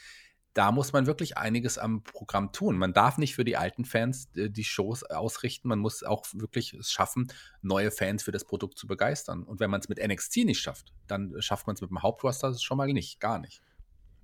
da 0.54 0.72
muss 0.72 0.92
man 0.92 1.06
wirklich 1.06 1.38
einiges 1.38 1.78
am 1.78 2.02
Programm 2.02 2.52
tun. 2.52 2.76
Man 2.76 2.92
darf 2.92 3.18
nicht 3.18 3.36
für 3.36 3.44
die 3.44 3.56
alten 3.56 3.84
Fans 3.84 4.28
äh, 4.34 4.50
die 4.50 4.64
Shows 4.64 5.04
ausrichten, 5.04 5.68
man 5.68 5.78
muss 5.78 6.02
auch 6.02 6.26
wirklich 6.32 6.74
es 6.74 6.90
schaffen, 6.90 7.32
neue 7.62 7.90
Fans 7.90 8.22
für 8.22 8.32
das 8.32 8.44
Produkt 8.44 8.78
zu 8.78 8.86
begeistern. 8.86 9.44
Und 9.44 9.60
wenn 9.60 9.70
man 9.70 9.80
es 9.80 9.88
mit 9.88 10.04
NXT 10.04 10.38
nicht 10.38 10.60
schafft, 10.60 10.92
dann 11.06 11.40
schafft 11.40 11.66
man 11.66 11.74
es 11.74 11.80
mit 11.80 11.90
dem 11.90 12.02
Hauptroster 12.02 12.54
schon 12.58 12.78
mal 12.78 12.88
nicht, 12.88 13.20
gar 13.20 13.38
nicht. 13.38 13.62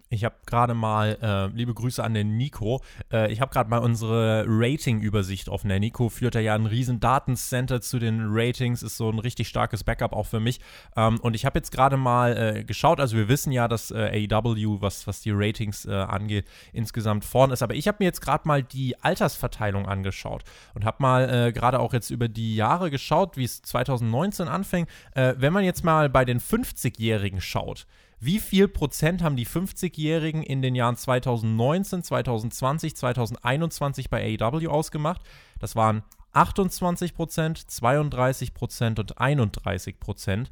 Ich 0.09 0.25
habe 0.25 0.37
gerade 0.47 0.75
mal, 0.75 1.19
äh, 1.21 1.47
liebe 1.57 1.75
Grüße 1.75 2.03
an 2.03 2.15
den 2.15 2.37
Nico, 2.37 2.81
äh, 3.13 3.33
ich 3.33 3.41
habe 3.41 3.53
gerade 3.53 3.69
mal 3.69 3.79
unsere 3.79 4.45
Rating-Übersicht 4.47 5.49
offen. 5.49 5.69
Der 5.69 5.81
Nico 5.81 6.09
führt 6.09 6.37
ja 6.37 6.55
ein 6.55 6.67
riesen 6.67 7.01
Datencenter 7.01 7.81
zu 7.81 7.99
den 7.99 8.21
Ratings, 8.29 8.85
ist 8.85 8.99
so 8.99 9.11
ein 9.11 9.19
richtig 9.19 9.49
starkes 9.49 9.83
Backup 9.83 10.13
auch 10.13 10.27
für 10.27 10.39
mich. 10.39 10.61
Ähm, 10.97 11.19
und 11.23 11.35
ich 11.35 11.45
habe 11.45 11.59
jetzt 11.59 11.73
gerade 11.73 11.97
mal 11.97 12.37
äh, 12.37 12.65
geschaut, 12.65 13.01
also 13.01 13.17
wir 13.17 13.29
wissen 13.29 13.51
ja, 13.51 13.67
dass 13.67 13.91
äh, 13.91 14.29
AEW, 14.31 14.81
was, 14.81 15.09
was 15.09 15.23
die 15.23 15.33
Ratings 15.33 15.87
äh, 15.87 15.93
angeht, 15.93 16.47
insgesamt 16.73 17.25
vorn 17.25 17.51
ist. 17.51 17.65
Aber 17.65 17.75
ich 17.75 17.89
habe 17.89 17.97
mir 17.99 18.05
jetzt 18.05 18.21
gerade 18.21 18.47
mal 18.47 18.63
die 18.63 19.03
Altersverteilung 19.03 19.87
angeschaut 19.87 20.45
und 20.75 20.85
habe 20.85 20.99
mal 21.01 21.29
äh, 21.29 21.53
gerade 21.53 21.81
auch 21.81 21.93
jetzt 21.93 22.11
über 22.11 22.29
die 22.29 22.55
Jahre 22.55 22.93
geschaut, 22.93 23.37
wie 23.37 23.45
es 23.45 23.61
2019 23.63 24.47
anfängt. 24.47 24.89
wenn 25.15 25.53
man 25.53 25.65
jetzt 25.65 25.85
mal 25.85 26.09
bei 26.09 26.25
den 26.25 26.41
50-Jährigen 26.41 27.41
schaut, 27.41 27.87
wie 28.19 28.41
viel 28.41 28.69
Prozent 28.69 29.23
haben 29.23 29.37
die 29.37 29.47
50-Jährigen 29.47 30.43
in 30.43 30.63
den 30.63 30.75
Jahren 30.75 30.97
2019, 30.97 32.03
2020, 32.03 32.97
2021 32.97 34.11
bei 34.11 34.39
AEW 34.41 34.69
ausgemacht? 34.69 35.21
Das 35.59 35.77
waren 35.77 36.03
28%, 36.33 37.67
32% 37.69 39.01
und 39.01 39.19
31%. 39.19 40.47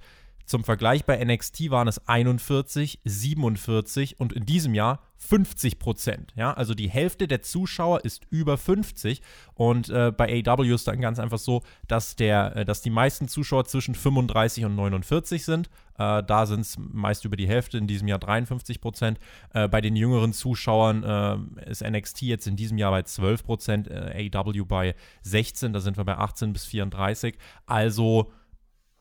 Zum 0.46 0.64
Vergleich 0.64 1.04
bei 1.04 1.22
NXT 1.24 1.70
waren 1.70 1.88
es 1.88 2.06
41, 2.06 3.00
47 3.04 4.20
und 4.20 4.32
in 4.32 4.44
diesem 4.44 4.74
Jahr 4.74 5.00
50 5.16 5.78
Prozent. 5.78 6.32
Ja, 6.36 6.52
also 6.52 6.74
die 6.74 6.90
Hälfte 6.90 7.26
der 7.26 7.40
Zuschauer 7.40 8.04
ist 8.04 8.26
über 8.28 8.58
50 8.58 9.22
und 9.54 9.88
äh, 9.88 10.12
bei 10.14 10.42
AW 10.46 10.74
ist 10.74 10.86
dann 10.86 11.00
ganz 11.00 11.18
einfach 11.18 11.38
so, 11.38 11.62
dass 11.88 12.14
der, 12.16 12.56
äh, 12.56 12.64
dass 12.66 12.82
die 12.82 12.90
meisten 12.90 13.26
Zuschauer 13.26 13.64
zwischen 13.64 13.94
35 13.94 14.66
und 14.66 14.74
49 14.74 15.44
sind. 15.44 15.70
Äh, 15.96 16.22
da 16.22 16.44
sind 16.44 16.60
es 16.60 16.76
meist 16.78 17.24
über 17.24 17.36
die 17.36 17.48
Hälfte, 17.48 17.78
in 17.78 17.86
diesem 17.86 18.06
Jahr 18.06 18.18
53 18.18 18.82
Prozent. 18.82 19.18
Äh, 19.54 19.66
bei 19.68 19.80
den 19.80 19.96
jüngeren 19.96 20.34
Zuschauern 20.34 21.02
äh, 21.64 21.70
ist 21.70 21.82
NXT 21.82 22.22
jetzt 22.22 22.46
in 22.46 22.56
diesem 22.56 22.76
Jahr 22.76 22.90
bei 22.90 23.02
12 23.02 23.44
Prozent, 23.44 23.88
äh, 23.88 24.30
AW 24.34 24.64
bei 24.64 24.94
16, 25.22 25.72
da 25.72 25.80
sind 25.80 25.96
wir 25.96 26.04
bei 26.04 26.18
18 26.18 26.52
bis 26.52 26.66
34. 26.66 27.38
Also 27.64 28.30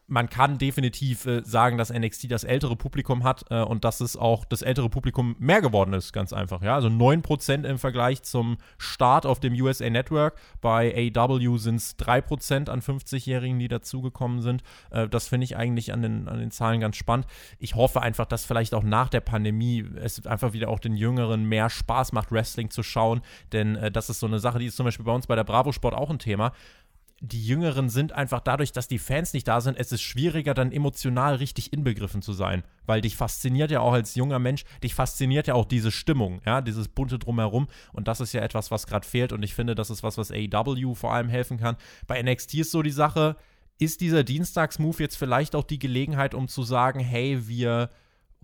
man 0.07 0.29
kann 0.29 0.57
definitiv 0.57 1.25
äh, 1.25 1.41
sagen, 1.43 1.77
dass 1.77 1.91
NXT 1.91 2.29
das 2.31 2.43
ältere 2.43 2.75
Publikum 2.75 3.23
hat 3.23 3.45
äh, 3.49 3.61
und 3.61 3.85
dass 3.85 4.01
es 4.01 4.17
auch 4.17 4.43
das 4.45 4.61
ältere 4.61 4.89
Publikum 4.89 5.35
mehr 5.39 5.61
geworden 5.61 5.93
ist, 5.93 6.11
ganz 6.11 6.33
einfach. 6.33 6.61
Ja, 6.61 6.75
also 6.75 6.89
9% 6.89 7.63
im 7.63 7.77
Vergleich 7.77 8.21
zum 8.23 8.57
Start 8.77 9.25
auf 9.25 9.39
dem 9.39 9.53
USA 9.53 9.89
Network. 9.89 10.37
Bei 10.61 11.11
AW 11.15 11.57
sind 11.57 11.75
es 11.75 11.97
3% 11.97 12.69
an 12.69 12.81
50-Jährigen, 12.81 13.59
die 13.59 13.69
dazugekommen 13.69 14.41
sind. 14.41 14.61
Äh, 14.91 15.07
das 15.07 15.29
finde 15.29 15.45
ich 15.45 15.55
eigentlich 15.55 15.93
an 15.93 16.01
den, 16.01 16.27
an 16.27 16.39
den 16.39 16.51
Zahlen 16.51 16.81
ganz 16.81 16.97
spannend. 16.97 17.25
Ich 17.57 17.75
hoffe 17.75 18.01
einfach, 18.01 18.25
dass 18.25 18.45
vielleicht 18.45 18.73
auch 18.73 18.83
nach 18.83 19.09
der 19.09 19.21
Pandemie 19.21 19.85
es 19.95 20.25
einfach 20.27 20.53
wieder 20.53 20.69
auch 20.69 20.79
den 20.79 20.95
Jüngeren 20.95 21.45
mehr 21.45 21.69
Spaß 21.69 22.11
macht, 22.11 22.31
Wrestling 22.31 22.69
zu 22.69 22.83
schauen, 22.83 23.21
denn 23.53 23.77
äh, 23.77 23.91
das 23.91 24.09
ist 24.09 24.19
so 24.19 24.27
eine 24.27 24.39
Sache, 24.39 24.59
die 24.59 24.65
ist 24.65 24.75
zum 24.75 24.85
Beispiel 24.85 25.05
bei 25.05 25.13
uns 25.13 25.27
bei 25.27 25.35
der 25.35 25.43
Bravo 25.45 25.71
Sport 25.71 25.95
auch 25.95 26.09
ein 26.09 26.19
Thema 26.19 26.51
die 27.25 27.41
Jüngeren 27.41 27.87
sind 27.87 28.11
einfach 28.11 28.41
dadurch, 28.41 28.73
dass 28.73 28.89
die 28.89 28.99
Fans 28.99 29.31
nicht 29.31 29.47
da 29.47 29.61
sind, 29.61 29.79
es 29.79 29.93
ist 29.93 30.01
schwieriger, 30.01 30.53
dann 30.53 30.73
emotional 30.73 31.35
richtig 31.35 31.71
inbegriffen 31.71 32.21
zu 32.21 32.33
sein. 32.33 32.63
Weil 32.85 32.99
dich 32.99 33.15
fasziniert 33.15 33.71
ja 33.71 33.79
auch 33.79 33.93
als 33.93 34.15
junger 34.15 34.39
Mensch, 34.39 34.65
dich 34.83 34.93
fasziniert 34.93 35.47
ja 35.47 35.53
auch 35.53 35.63
diese 35.63 35.89
Stimmung, 35.89 36.41
ja, 36.45 36.59
dieses 36.59 36.89
bunte 36.89 37.19
Drumherum. 37.19 37.67
Und 37.93 38.09
das 38.09 38.19
ist 38.19 38.33
ja 38.33 38.41
etwas, 38.41 38.71
was 38.71 38.87
gerade 38.87 39.07
fehlt. 39.07 39.31
Und 39.31 39.41
ich 39.41 39.55
finde, 39.55 39.73
das 39.73 39.89
ist 39.89 40.03
was, 40.03 40.17
was 40.17 40.31
AEW 40.31 40.95
vor 40.95 41.13
allem 41.13 41.29
helfen 41.29 41.57
kann. 41.57 41.77
Bei 42.07 42.21
NXT 42.21 42.55
ist 42.55 42.71
so 42.71 42.81
die 42.81 42.91
Sache, 42.91 43.37
ist 43.79 44.01
dieser 44.01 44.25
Dienstagsmove 44.25 44.99
jetzt 44.99 45.15
vielleicht 45.15 45.55
auch 45.55 45.63
die 45.63 45.79
Gelegenheit, 45.79 46.33
um 46.33 46.49
zu 46.49 46.63
sagen, 46.63 46.99
hey, 46.99 47.47
wir 47.47 47.89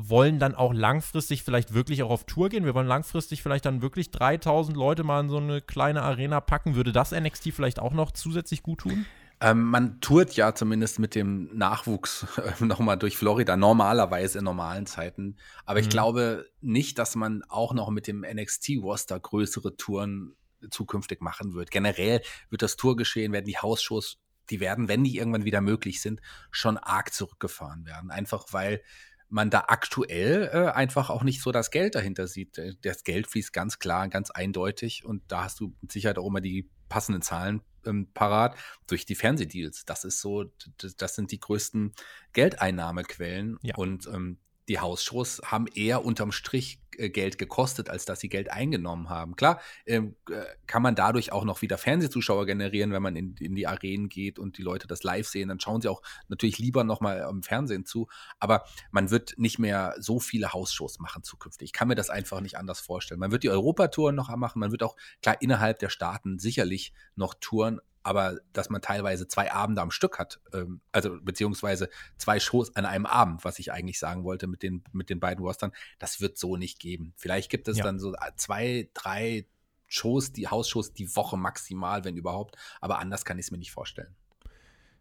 wollen 0.01 0.39
dann 0.39 0.55
auch 0.55 0.73
langfristig 0.73 1.43
vielleicht 1.43 1.73
wirklich 1.73 2.03
auch 2.03 2.09
auf 2.09 2.23
Tour 2.23 2.47
gehen. 2.47 2.63
Wir 2.63 2.73
wollen 2.73 2.87
langfristig 2.87 3.43
vielleicht 3.43 3.65
dann 3.65 3.81
wirklich 3.81 4.11
3000 4.11 4.75
Leute 4.75 5.03
mal 5.03 5.19
in 5.19 5.29
so 5.29 5.37
eine 5.37 5.61
kleine 5.61 6.01
Arena 6.01 6.39
packen. 6.39 6.75
Würde 6.75 6.93
das 6.93 7.11
NXT 7.11 7.53
vielleicht 7.53 7.79
auch 7.79 7.91
noch 7.91 8.11
zusätzlich 8.11 8.63
gut 8.63 8.79
tun? 8.79 9.05
Ähm, 9.41 9.63
man 9.63 9.99
tourt 9.99 10.33
ja 10.37 10.55
zumindest 10.55 10.99
mit 10.99 11.15
dem 11.15 11.49
Nachwuchs 11.53 12.25
äh, 12.37 12.63
nochmal 12.63 12.97
durch 12.97 13.17
Florida, 13.17 13.57
normalerweise 13.57 14.39
in 14.39 14.45
normalen 14.45 14.85
Zeiten. 14.85 15.35
Aber 15.65 15.79
mhm. 15.79 15.83
ich 15.83 15.89
glaube 15.89 16.45
nicht, 16.61 16.97
dass 16.97 17.15
man 17.15 17.43
auch 17.49 17.73
noch 17.73 17.89
mit 17.89 18.07
dem 18.07 18.21
NXT-Roster 18.21 19.19
größere 19.19 19.75
Touren 19.75 20.35
zukünftig 20.71 21.21
machen 21.21 21.53
wird. 21.53 21.71
Generell 21.71 22.21
wird 22.49 22.61
das 22.61 22.77
Tourgeschehen, 22.77 23.33
werden 23.33 23.45
die 23.45 23.57
Hausshows, 23.57 24.19
die 24.49 24.61
werden, 24.61 24.87
wenn 24.87 25.03
die 25.03 25.17
irgendwann 25.17 25.45
wieder 25.45 25.61
möglich 25.61 26.01
sind, 26.01 26.21
schon 26.51 26.77
arg 26.77 27.13
zurückgefahren 27.13 27.85
werden. 27.85 28.11
Einfach 28.11 28.47
weil 28.51 28.81
man 29.29 29.49
da 29.49 29.65
aktuell 29.67 30.49
äh, 30.51 30.71
einfach 30.71 31.09
auch 31.09 31.23
nicht 31.23 31.41
so 31.41 31.51
das 31.51 31.71
Geld 31.71 31.95
dahinter 31.95 32.27
sieht. 32.27 32.57
Äh, 32.57 32.73
das 32.81 33.03
Geld 33.03 33.27
fließt 33.27 33.53
ganz 33.53 33.79
klar, 33.79 34.09
ganz 34.09 34.31
eindeutig 34.31 35.05
und 35.05 35.23
da 35.27 35.45
hast 35.45 35.59
du 35.59 35.75
mit 35.81 35.91
Sicherheit 35.91 36.17
auch 36.17 36.27
immer 36.27 36.41
die 36.41 36.69
passenden 36.89 37.21
Zahlen 37.21 37.61
ähm, 37.85 38.09
parat 38.13 38.57
durch 38.87 39.05
die 39.05 39.15
Fernsehdeals. 39.15 39.85
Das 39.85 40.03
ist 40.03 40.19
so, 40.19 40.45
das, 40.77 40.95
das 40.95 41.15
sind 41.15 41.31
die 41.31 41.39
größten 41.39 41.93
Geldeinnahmequellen 42.33 43.57
ja. 43.61 43.75
und 43.75 44.07
ähm, 44.07 44.39
die 44.69 44.79
Hausshows 44.79 45.41
haben 45.43 45.65
eher 45.67 46.05
unterm 46.05 46.31
Strich 46.31 46.79
äh, 46.95 47.09
Geld 47.09 47.37
gekostet, 47.39 47.89
als 47.89 48.05
dass 48.05 48.19
sie 48.19 48.29
Geld 48.29 48.51
eingenommen 48.51 49.09
haben. 49.09 49.35
Klar, 49.35 49.59
ähm, 49.87 50.15
äh, 50.29 50.43
kann 50.67 50.83
man 50.83 50.95
dadurch 50.95 51.31
auch 51.31 51.43
noch 51.43 51.61
wieder 51.63 51.79
Fernsehzuschauer 51.79 52.45
generieren, 52.45 52.91
wenn 52.91 53.01
man 53.01 53.15
in, 53.15 53.35
in, 53.39 53.55
die 53.55 53.65
Arenen 53.65 54.09
geht 54.09 54.37
und 54.37 54.59
die 54.59 54.61
Leute 54.61 54.85
das 54.87 55.01
live 55.01 55.27
sehen, 55.27 55.49
dann 55.49 55.59
schauen 55.59 55.81
sie 55.81 55.89
auch 55.89 56.03
natürlich 56.27 56.59
lieber 56.59 56.83
nochmal 56.83 57.27
im 57.29 57.41
Fernsehen 57.41 57.85
zu. 57.85 58.07
Aber 58.39 58.63
man 58.91 59.09
wird 59.09 59.33
nicht 59.37 59.57
mehr 59.57 59.95
so 59.99 60.19
viele 60.19 60.53
Hausshows 60.53 60.99
machen 60.99 61.23
zukünftig. 61.23 61.65
Ich 61.65 61.73
kann 61.73 61.87
mir 61.87 61.95
das 61.95 62.11
einfach 62.11 62.39
nicht 62.39 62.57
anders 62.57 62.79
vorstellen. 62.79 63.19
Man 63.19 63.31
wird 63.31 63.43
die 63.43 63.49
Europatour 63.49 64.11
noch 64.11 64.29
machen, 64.35 64.59
man 64.59 64.71
wird 64.71 64.83
auch 64.83 64.95
klar 65.23 65.41
innerhalb 65.41 65.79
der 65.79 65.89
Staaten 65.89 66.37
sicherlich 66.37 66.93
noch 67.15 67.33
Touren 67.39 67.81
aber 68.03 68.37
dass 68.53 68.69
man 68.69 68.81
teilweise 68.81 69.27
zwei 69.27 69.51
Abende 69.51 69.81
am 69.81 69.91
Stück 69.91 70.19
hat, 70.19 70.39
ähm, 70.53 70.81
also 70.91 71.17
beziehungsweise 71.21 71.89
zwei 72.17 72.39
Shows 72.39 72.75
an 72.75 72.85
einem 72.85 73.05
Abend, 73.05 73.43
was 73.43 73.59
ich 73.59 73.71
eigentlich 73.71 73.99
sagen 73.99 74.23
wollte 74.23 74.47
mit 74.47 74.63
den, 74.63 74.83
mit 74.91 75.09
den 75.09 75.19
beiden 75.19 75.43
Rostern, 75.43 75.71
das 75.99 76.21
wird 76.21 76.37
so 76.37 76.55
nicht 76.55 76.79
geben. 76.79 77.13
Vielleicht 77.17 77.49
gibt 77.49 77.67
es 77.67 77.77
ja. 77.77 77.83
dann 77.83 77.99
so 77.99 78.13
zwei, 78.35 78.89
drei 78.93 79.45
Shows, 79.87 80.31
die 80.31 80.47
Hausshows 80.47 80.93
die 80.93 81.15
Woche 81.15 81.37
maximal, 81.37 82.03
wenn 82.05 82.15
überhaupt, 82.15 82.55
aber 82.79 82.99
anders 82.99 83.25
kann 83.25 83.39
ich 83.39 83.47
es 83.47 83.51
mir 83.51 83.57
nicht 83.57 83.71
vorstellen. 83.71 84.15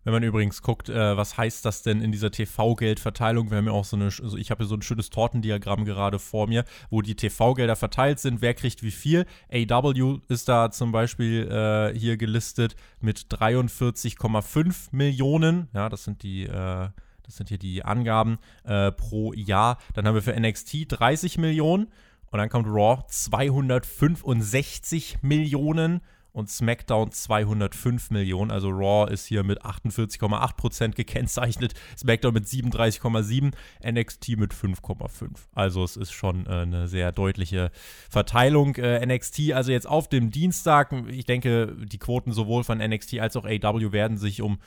Wenn 0.08 0.14
man 0.14 0.22
übrigens 0.22 0.62
guckt, 0.62 0.88
äh, 0.88 1.18
was 1.18 1.36
heißt 1.36 1.66
das 1.66 1.82
denn 1.82 2.00
in 2.00 2.12
dieser 2.12 2.30
TV-Geldverteilung? 2.30 3.50
Wir 3.50 3.58
haben 3.58 3.66
ja 3.66 3.72
auch 3.72 3.84
so 3.84 3.94
eine, 3.94 4.06
also 4.06 4.38
ich 4.38 4.50
habe 4.50 4.64
hier 4.64 4.68
so 4.68 4.74
ein 4.74 4.80
schönes 4.80 5.10
Tortendiagramm 5.10 5.84
gerade 5.84 6.18
vor 6.18 6.46
mir, 6.46 6.64
wo 6.88 7.02
die 7.02 7.14
TV-Gelder 7.14 7.76
verteilt 7.76 8.18
sind, 8.18 8.40
wer 8.40 8.54
kriegt 8.54 8.82
wie 8.82 8.90
viel. 8.90 9.26
AW 9.52 10.20
ist 10.28 10.48
da 10.48 10.70
zum 10.70 10.92
Beispiel 10.92 11.46
äh, 11.50 11.92
hier 11.94 12.16
gelistet 12.16 12.74
mit 13.02 13.26
43,5 13.28 14.88
Millionen. 14.92 15.68
Ja, 15.74 15.90
das 15.90 16.04
sind 16.04 16.22
die, 16.22 16.44
äh, 16.44 16.88
das 17.22 17.36
sind 17.36 17.50
hier 17.50 17.58
die 17.58 17.84
Angaben 17.84 18.38
äh, 18.64 18.90
pro 18.90 19.34
Jahr. 19.34 19.76
Dann 19.92 20.06
haben 20.06 20.14
wir 20.14 20.22
für 20.22 20.40
NXT 20.40 20.86
30 20.88 21.36
Millionen. 21.36 21.88
Und 22.30 22.38
dann 22.38 22.48
kommt 22.48 22.66
Raw 22.66 23.04
265 23.08 25.18
Millionen 25.20 26.00
und 26.38 26.48
SmackDown 26.48 27.10
205 27.10 28.10
Millionen. 28.10 28.50
Also 28.50 28.70
Raw 28.70 29.12
ist 29.12 29.26
hier 29.26 29.42
mit 29.42 29.62
48,8% 29.64 30.94
gekennzeichnet, 30.94 31.74
SmackDown 31.96 32.32
mit 32.32 32.44
37,7, 32.44 33.52
NXT 33.84 34.38
mit 34.38 34.54
5,5. 34.54 35.30
Also 35.52 35.82
es 35.82 35.96
ist 35.96 36.12
schon 36.12 36.46
äh, 36.46 36.50
eine 36.50 36.86
sehr 36.88 37.10
deutliche 37.10 37.70
Verteilung. 38.08 38.76
Äh, 38.76 39.04
NXT 39.04 39.52
also 39.52 39.72
jetzt 39.72 39.88
auf 39.88 40.08
dem 40.08 40.30
Dienstag. 40.30 40.92
Ich 41.08 41.26
denke, 41.26 41.74
die 41.76 41.98
Quoten 41.98 42.32
sowohl 42.32 42.62
von 42.62 42.78
NXT 42.78 43.18
als 43.18 43.36
auch 43.36 43.44
AW 43.44 43.92
werden 43.92 44.16
sich 44.16 44.40
um 44.40 44.58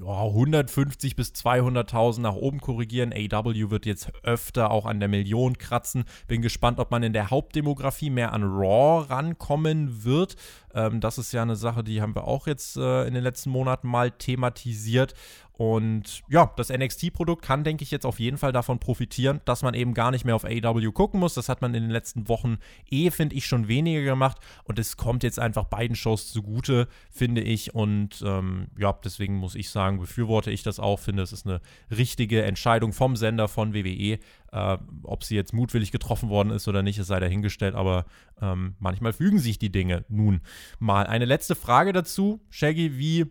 ja, 0.00 0.24
150 0.24 1.16
bis 1.16 1.32
200.000 1.32 2.20
nach 2.20 2.34
oben 2.34 2.60
korrigieren. 2.60 3.12
AW 3.12 3.70
wird 3.70 3.86
jetzt 3.86 4.12
öfter 4.22 4.70
auch 4.70 4.86
an 4.86 5.00
der 5.00 5.08
Million 5.08 5.58
kratzen. 5.58 6.04
Bin 6.26 6.42
gespannt, 6.42 6.78
ob 6.78 6.90
man 6.90 7.02
in 7.02 7.12
der 7.12 7.30
Hauptdemografie 7.30 8.10
mehr 8.10 8.32
an 8.32 8.44
Raw 8.44 9.06
rankommen 9.08 10.04
wird. 10.04 10.36
Ähm, 10.74 11.00
das 11.00 11.18
ist 11.18 11.32
ja 11.32 11.42
eine 11.42 11.56
Sache, 11.56 11.82
die 11.82 12.00
haben 12.02 12.14
wir 12.14 12.24
auch 12.24 12.46
jetzt 12.46 12.76
äh, 12.76 13.06
in 13.06 13.14
den 13.14 13.22
letzten 13.22 13.50
Monaten 13.50 13.88
mal 13.88 14.10
thematisiert. 14.10 15.14
Und 15.58 16.22
ja, 16.28 16.52
das 16.56 16.68
NXT-Produkt 16.68 17.44
kann, 17.44 17.64
denke 17.64 17.82
ich, 17.82 17.90
jetzt 17.90 18.06
auf 18.06 18.20
jeden 18.20 18.38
Fall 18.38 18.52
davon 18.52 18.78
profitieren, 18.78 19.40
dass 19.44 19.64
man 19.64 19.74
eben 19.74 19.92
gar 19.92 20.12
nicht 20.12 20.24
mehr 20.24 20.36
auf 20.36 20.44
AW 20.44 20.92
gucken 20.92 21.18
muss. 21.18 21.34
Das 21.34 21.48
hat 21.48 21.62
man 21.62 21.74
in 21.74 21.82
den 21.82 21.90
letzten 21.90 22.28
Wochen 22.28 22.58
eh, 22.88 23.10
finde 23.10 23.34
ich, 23.34 23.46
schon 23.46 23.66
weniger 23.66 24.02
gemacht. 24.02 24.38
Und 24.62 24.78
es 24.78 24.96
kommt 24.96 25.24
jetzt 25.24 25.40
einfach 25.40 25.64
beiden 25.64 25.96
Shows 25.96 26.32
zugute, 26.32 26.86
finde 27.10 27.40
ich. 27.40 27.74
Und 27.74 28.22
ähm, 28.24 28.68
ja, 28.78 28.92
deswegen 28.92 29.34
muss 29.34 29.56
ich 29.56 29.70
sagen, 29.70 29.98
befürworte 29.98 30.52
ich 30.52 30.62
das 30.62 30.78
auch. 30.78 31.00
Finde, 31.00 31.24
es 31.24 31.32
ist 31.32 31.44
eine 31.44 31.60
richtige 31.90 32.44
Entscheidung 32.44 32.92
vom 32.92 33.16
Sender 33.16 33.48
von 33.48 33.74
WWE. 33.74 34.20
Äh, 34.52 34.78
ob 35.02 35.24
sie 35.24 35.34
jetzt 35.34 35.52
mutwillig 35.52 35.90
getroffen 35.90 36.28
worden 36.28 36.50
ist 36.50 36.68
oder 36.68 36.84
nicht, 36.84 37.00
es 37.00 37.08
sei 37.08 37.18
dahingestellt. 37.18 37.74
Aber 37.74 38.04
ähm, 38.40 38.76
manchmal 38.78 39.12
fügen 39.12 39.40
sich 39.40 39.58
die 39.58 39.72
Dinge 39.72 40.04
nun 40.08 40.40
mal. 40.78 41.08
Eine 41.08 41.24
letzte 41.24 41.56
Frage 41.56 41.92
dazu. 41.92 42.46
Shaggy, 42.48 42.96
wie 42.96 43.26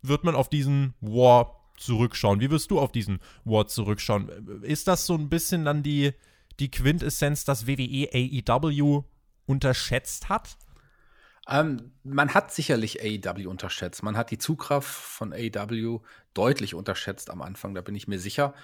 wird 0.00 0.22
man 0.22 0.36
auf 0.36 0.48
diesen 0.48 0.94
War 1.00 1.61
zurückschauen? 1.76 2.40
Wie 2.40 2.50
wirst 2.50 2.70
du 2.70 2.80
auf 2.80 2.92
diesen 2.92 3.20
War 3.44 3.66
zurückschauen? 3.66 4.62
Ist 4.62 4.88
das 4.88 5.06
so 5.06 5.14
ein 5.14 5.28
bisschen 5.28 5.64
dann 5.64 5.82
die, 5.82 6.12
die 6.58 6.70
Quintessenz, 6.70 7.44
dass 7.44 7.66
WWE 7.66 8.08
AEW 8.12 9.04
unterschätzt 9.46 10.28
hat? 10.28 10.56
Ähm, 11.48 11.92
man 12.04 12.34
hat 12.34 12.52
sicherlich 12.52 13.02
AEW 13.02 13.48
unterschätzt. 13.48 14.02
Man 14.02 14.16
hat 14.16 14.30
die 14.30 14.38
Zugkraft 14.38 14.88
von 14.88 15.32
AEW 15.32 16.00
deutlich 16.34 16.74
unterschätzt 16.74 17.30
am 17.30 17.42
Anfang, 17.42 17.74
da 17.74 17.80
bin 17.80 17.94
ich 17.94 18.06
mir 18.06 18.18
sicher. 18.18 18.54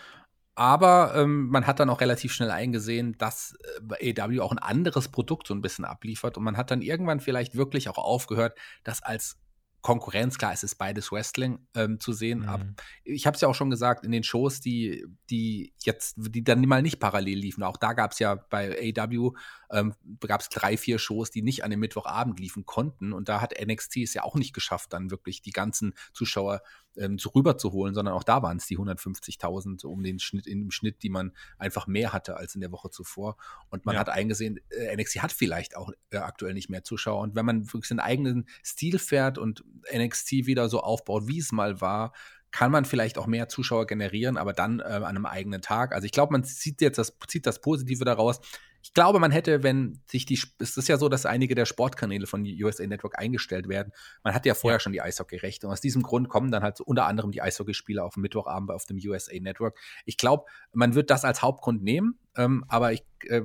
Aber 0.55 1.15
ähm, 1.15 1.49
man 1.49 1.69
hat 1.69 1.79
dann 1.79 1.91
auch 1.91 2.01
relativ 2.01 2.33
schnell 2.33 2.51
eingesehen, 2.51 3.17
dass 3.19 3.57
äh, 4.01 4.15
AEW 4.21 4.41
auch 4.43 4.51
ein 4.51 4.59
anderes 4.59 5.09
Produkt 5.09 5.47
so 5.47 5.55
ein 5.55 5.63
bisschen 5.63 5.85
abliefert. 5.85 6.37
Und 6.37 6.45
man 6.45 6.57
hat 6.57 6.71
dann 6.71 6.83
irgendwann 6.83 7.21
vielleicht 7.21 7.55
wirklich 7.55 7.89
auch 7.89 7.99
aufgehört, 7.99 8.59
das 8.83 9.03
als 9.03 9.39
Konkurrenz, 9.81 10.39
klar, 10.39 10.53
es 10.53 10.62
ist 10.62 10.74
beides 10.74 11.12
Wrestling 11.12 11.66
ähm, 11.74 12.01
zu 12.01 12.12
sehen. 12.12 12.41
Mhm. 12.41 12.49
Aber 12.49 12.66
ich 13.05 13.26
habe 13.26 13.37
es 13.37 13.41
ja 13.41 13.49
auch 13.49 13.55
schon 13.55 13.70
gesagt, 13.70 14.05
in 14.05 14.12
den 14.12 14.24
Shows, 14.24 14.61
die, 14.61 15.07
die 15.31 15.72
jetzt, 15.79 16.16
die 16.18 16.43
dann 16.43 16.61
mal 16.62 16.83
nicht 16.83 16.99
parallel 16.99 17.39
liefen, 17.39 17.62
auch 17.62 17.76
da 17.76 17.93
gab 17.93 18.12
es 18.12 18.18
ja 18.18 18.35
bei 18.35 18.93
AW, 18.97 19.31
ähm, 19.70 19.95
gab 20.20 20.41
es 20.41 20.49
drei, 20.49 20.76
vier 20.76 20.99
Shows, 20.99 21.31
die 21.31 21.43
nicht 21.43 21.64
an 21.64 21.70
dem 21.70 21.81
Mittwochabend 21.81 22.41
liefen 22.41 22.66
konnten. 22.66 23.12
Und 23.12 23.29
da 23.29 23.41
hat 23.41 23.55
NXT 23.61 23.99
es 23.99 24.14
ja 24.14 24.24
auch 24.24 24.35
nicht 24.35 24.53
geschafft, 24.53 24.93
dann 24.93 25.11
wirklich 25.11 25.43
die 25.43 25.53
ganzen 25.53 25.95
Zuschauer 26.12 26.62
ähm, 26.99 27.18
zu 27.18 27.31
rüberzuholen, 27.31 27.95
sondern 27.95 28.14
auch 28.14 28.24
da 28.24 28.43
waren 28.43 28.57
es 28.57 28.66
die 28.66 28.79
150.000 28.79 29.85
um 29.87 30.03
den 30.03 30.18
Schnitt, 30.18 30.47
im 30.47 30.70
Schnitt, 30.70 31.03
die 31.03 31.11
man 31.11 31.33
einfach 31.59 31.87
mehr 31.87 32.12
hatte 32.12 32.37
als 32.37 32.55
in 32.55 32.61
der 32.61 32.72
Woche 32.72 32.91
zuvor. 32.91 33.37
Und 33.70 33.87
man 33.87 33.95
ja. 33.95 34.01
hat 34.01 34.09
eingesehen, 34.09 34.61
äh, 34.70 34.97
NXT 34.97 35.22
hat 35.22 35.33
vielleicht 35.33 35.76
auch 35.76 35.93
äh, 36.11 36.18
aktuell 36.18 36.55
nicht 36.55 36.68
mehr 36.68 36.85
Zuschauer. 36.85 37.20
Und 37.20 37.35
wenn 37.35 37.47
man 37.47 37.66
wirklich 37.66 37.89
seinen 37.89 38.01
eigenen 38.01 38.49
Stil 38.64 38.99
fährt 38.99 39.39
und 39.39 39.64
NXT 39.93 40.47
wieder 40.47 40.69
so 40.69 40.81
aufbaut, 40.81 41.27
wie 41.27 41.39
es 41.39 41.53
mal 41.53 41.81
war, 41.81 42.12
kann 42.51 42.71
man 42.71 42.85
vielleicht 42.85 43.19
auch 43.19 43.27
mehr 43.27 43.49
Zuschauer 43.49 43.87
generieren, 43.87 44.37
aber 44.37 44.53
dann 44.53 44.81
äh, 44.81 44.85
an 44.85 45.05
einem 45.05 45.27
eigenen 45.27 45.61
Tag. 45.61 45.93
Also 45.93 46.07
ich 46.07 46.12
glaube, 46.12 46.33
man 46.33 46.45
zieht 46.45 46.81
jetzt 46.81 46.99
das, 46.99 47.16
zieht 47.27 47.47
das 47.47 47.61
Positive 47.61 48.05
daraus. 48.05 48.41
Ich 48.81 48.95
glaube, 48.95 49.19
man 49.19 49.33
hätte, 49.33 49.62
wenn 49.62 50.01
sich 50.07 50.25
die, 50.25 50.41
es 50.59 50.77
ist 50.77 50.89
ja 50.89 50.97
so, 50.97 51.09
dass 51.09 51.27
einige 51.27 51.55
der 51.55 51.66
Sportkanäle 51.66 52.27
von 52.27 52.45
USA 52.45 52.87
Network 52.87 53.19
eingestellt 53.19 53.69
werden. 53.69 53.93
Man 54.23 54.35
hatte 54.35 54.49
ja 54.49 54.55
vorher 54.55 54.77
ja. 54.77 54.81
schon 54.81 54.93
die 54.93 55.03
Eishockey-Rechte 55.03 55.66
und 55.66 55.73
aus 55.73 55.81
diesem 55.81 56.03
Grund 56.03 56.29
kommen 56.29 56.51
dann 56.51 56.62
halt 56.62 56.77
so 56.77 56.85
unter 56.85 57.07
anderem 57.07 57.33
die 57.33 57.43
Eishockeyspiele 57.43 58.03
auf 58.03 58.14
dem 58.14 58.23
Mittwochabend 58.23 58.71
auf 58.71 58.87
dem 58.87 58.99
USA 59.05 59.39
Network. 59.39 59.79
Ich 60.07 60.16
glaube, 60.16 60.45
man 60.73 60.95
wird 60.95 61.11
das 61.11 61.25
als 61.25 61.43
Hauptgrund 61.43 61.83
nehmen, 61.83 62.19
ähm, 62.37 62.64
aber 62.69 62.93
ich, 62.93 63.05
äh, 63.25 63.43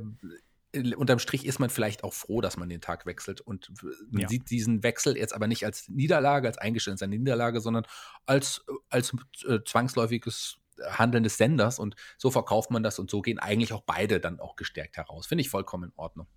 unterm 0.96 1.20
Strich 1.20 1.46
ist 1.46 1.60
man 1.60 1.70
vielleicht 1.70 2.04
auch 2.04 2.14
froh, 2.14 2.42
dass 2.42 2.58
man 2.58 2.70
den 2.70 2.82
Tag 2.82 3.06
wechselt 3.06 3.42
und 3.42 3.72
man 4.10 4.24
ja. 4.24 4.28
sieht 4.28 4.50
diesen 4.50 4.84
Wechsel 4.84 5.18
jetzt 5.18 5.34
aber 5.34 5.48
nicht 5.48 5.66
als 5.66 5.88
Niederlage, 5.90 6.48
als 6.48 6.58
eingestellte 6.58 7.08
Niederlage, 7.08 7.62
sondern 7.62 7.86
als, 8.26 8.66
als 8.90 9.16
äh, 9.48 9.60
zwangsläufiges 9.64 10.58
Handeln 10.90 11.24
des 11.24 11.38
Senders 11.38 11.80
und 11.80 11.96
so 12.18 12.32
verkauft 12.32 12.72
man 12.72 12.84
das 12.84 12.98
und 13.00 13.10
so 13.10 13.22
gehen 13.22 13.40
eigentlich 13.40 13.74
auch 13.74 13.84
beide 13.84 14.20
dann 14.20 14.40
auch 14.40 14.56
gestärkt 14.56 14.98
heraus. 14.98 15.28
Finde 15.28 15.42
ich 15.42 15.50
vollkommen 15.50 15.86
in 15.86 15.92
Ordnung. 15.96 16.28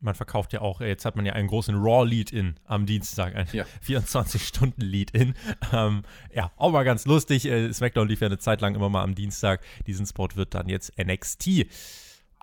Man 0.00 0.14
verkauft 0.14 0.52
ja 0.52 0.60
auch, 0.60 0.80
jetzt 0.80 1.04
hat 1.06 1.16
man 1.16 1.24
ja 1.24 1.32
einen 1.32 1.48
großen 1.48 1.74
Raw-Lead-In 1.74 2.60
am 2.64 2.84
Dienstag, 2.84 3.34
ein 3.34 3.48
ja. 3.52 3.64
24-Stunden-Lead-In. 3.86 5.34
Ähm, 5.72 6.02
ja, 6.32 6.52
auch 6.56 6.72
mal 6.72 6.84
ganz 6.84 7.06
lustig. 7.06 7.46
Äh, 7.46 7.72
SmackDown 7.72 8.08
lief 8.08 8.20
ja 8.20 8.26
eine 8.26 8.38
Zeit 8.38 8.60
lang 8.60 8.74
immer 8.74 8.90
mal 8.90 9.02
am 9.02 9.14
Dienstag. 9.14 9.62
Diesen 9.86 10.04
Spot 10.04 10.28
wird 10.34 10.54
dann 10.54 10.68
jetzt 10.68 10.92
NXT 10.98 11.66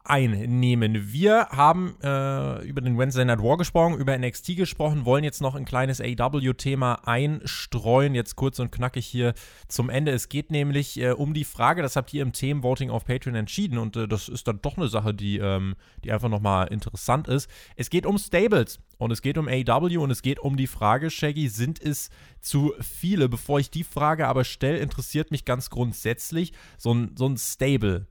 einnehmen. 0.03 1.11
Wir 1.11 1.47
haben 1.49 1.95
äh, 2.01 2.65
über 2.65 2.81
den 2.81 2.97
Wednesday 2.97 3.25
Night 3.25 3.41
War 3.41 3.57
gesprochen, 3.57 3.97
über 3.97 4.17
NXT 4.17 4.55
gesprochen, 4.55 5.05
wollen 5.05 5.23
jetzt 5.23 5.41
noch 5.41 5.55
ein 5.55 5.65
kleines 5.65 6.01
AW-Thema 6.01 7.07
einstreuen, 7.07 8.15
jetzt 8.15 8.35
kurz 8.35 8.59
und 8.59 8.71
knackig 8.71 9.05
hier 9.05 9.33
zum 9.67 9.89
Ende. 9.89 10.11
Es 10.11 10.29
geht 10.29 10.51
nämlich 10.51 10.99
äh, 10.99 11.11
um 11.11 11.33
die 11.33 11.43
Frage, 11.43 11.81
das 11.81 11.95
habt 11.95 12.13
ihr 12.13 12.21
im 12.21 12.33
Themenvoting 12.33 12.89
auf 12.89 13.05
Patreon 13.05 13.35
entschieden 13.35 13.77
und 13.77 13.95
äh, 13.95 14.07
das 14.07 14.29
ist 14.29 14.47
dann 14.47 14.59
doch 14.61 14.77
eine 14.77 14.87
Sache, 14.87 15.13
die, 15.13 15.37
ähm, 15.37 15.75
die 16.03 16.11
einfach 16.11 16.29
nochmal 16.29 16.67
interessant 16.67 17.27
ist. 17.27 17.49
Es 17.75 17.89
geht 17.89 18.05
um 18.05 18.17
Stables 18.17 18.79
und 18.97 19.11
es 19.11 19.21
geht 19.21 19.37
um 19.37 19.47
AW 19.47 19.97
und 19.97 20.11
es 20.11 20.21
geht 20.21 20.39
um 20.39 20.57
die 20.57 20.67
Frage, 20.67 21.09
Shaggy, 21.09 21.47
sind 21.47 21.81
es 21.81 22.09
zu 22.39 22.73
viele? 22.79 23.29
Bevor 23.29 23.59
ich 23.59 23.69
die 23.69 23.83
Frage 23.83 24.27
aber 24.27 24.43
stelle, 24.43 24.79
interessiert 24.79 25.31
mich 25.31 25.45
ganz 25.45 25.69
grundsätzlich 25.69 26.53
so 26.77 26.93
ein, 26.93 27.11
so 27.15 27.27
ein 27.27 27.37
Stable 27.37 28.07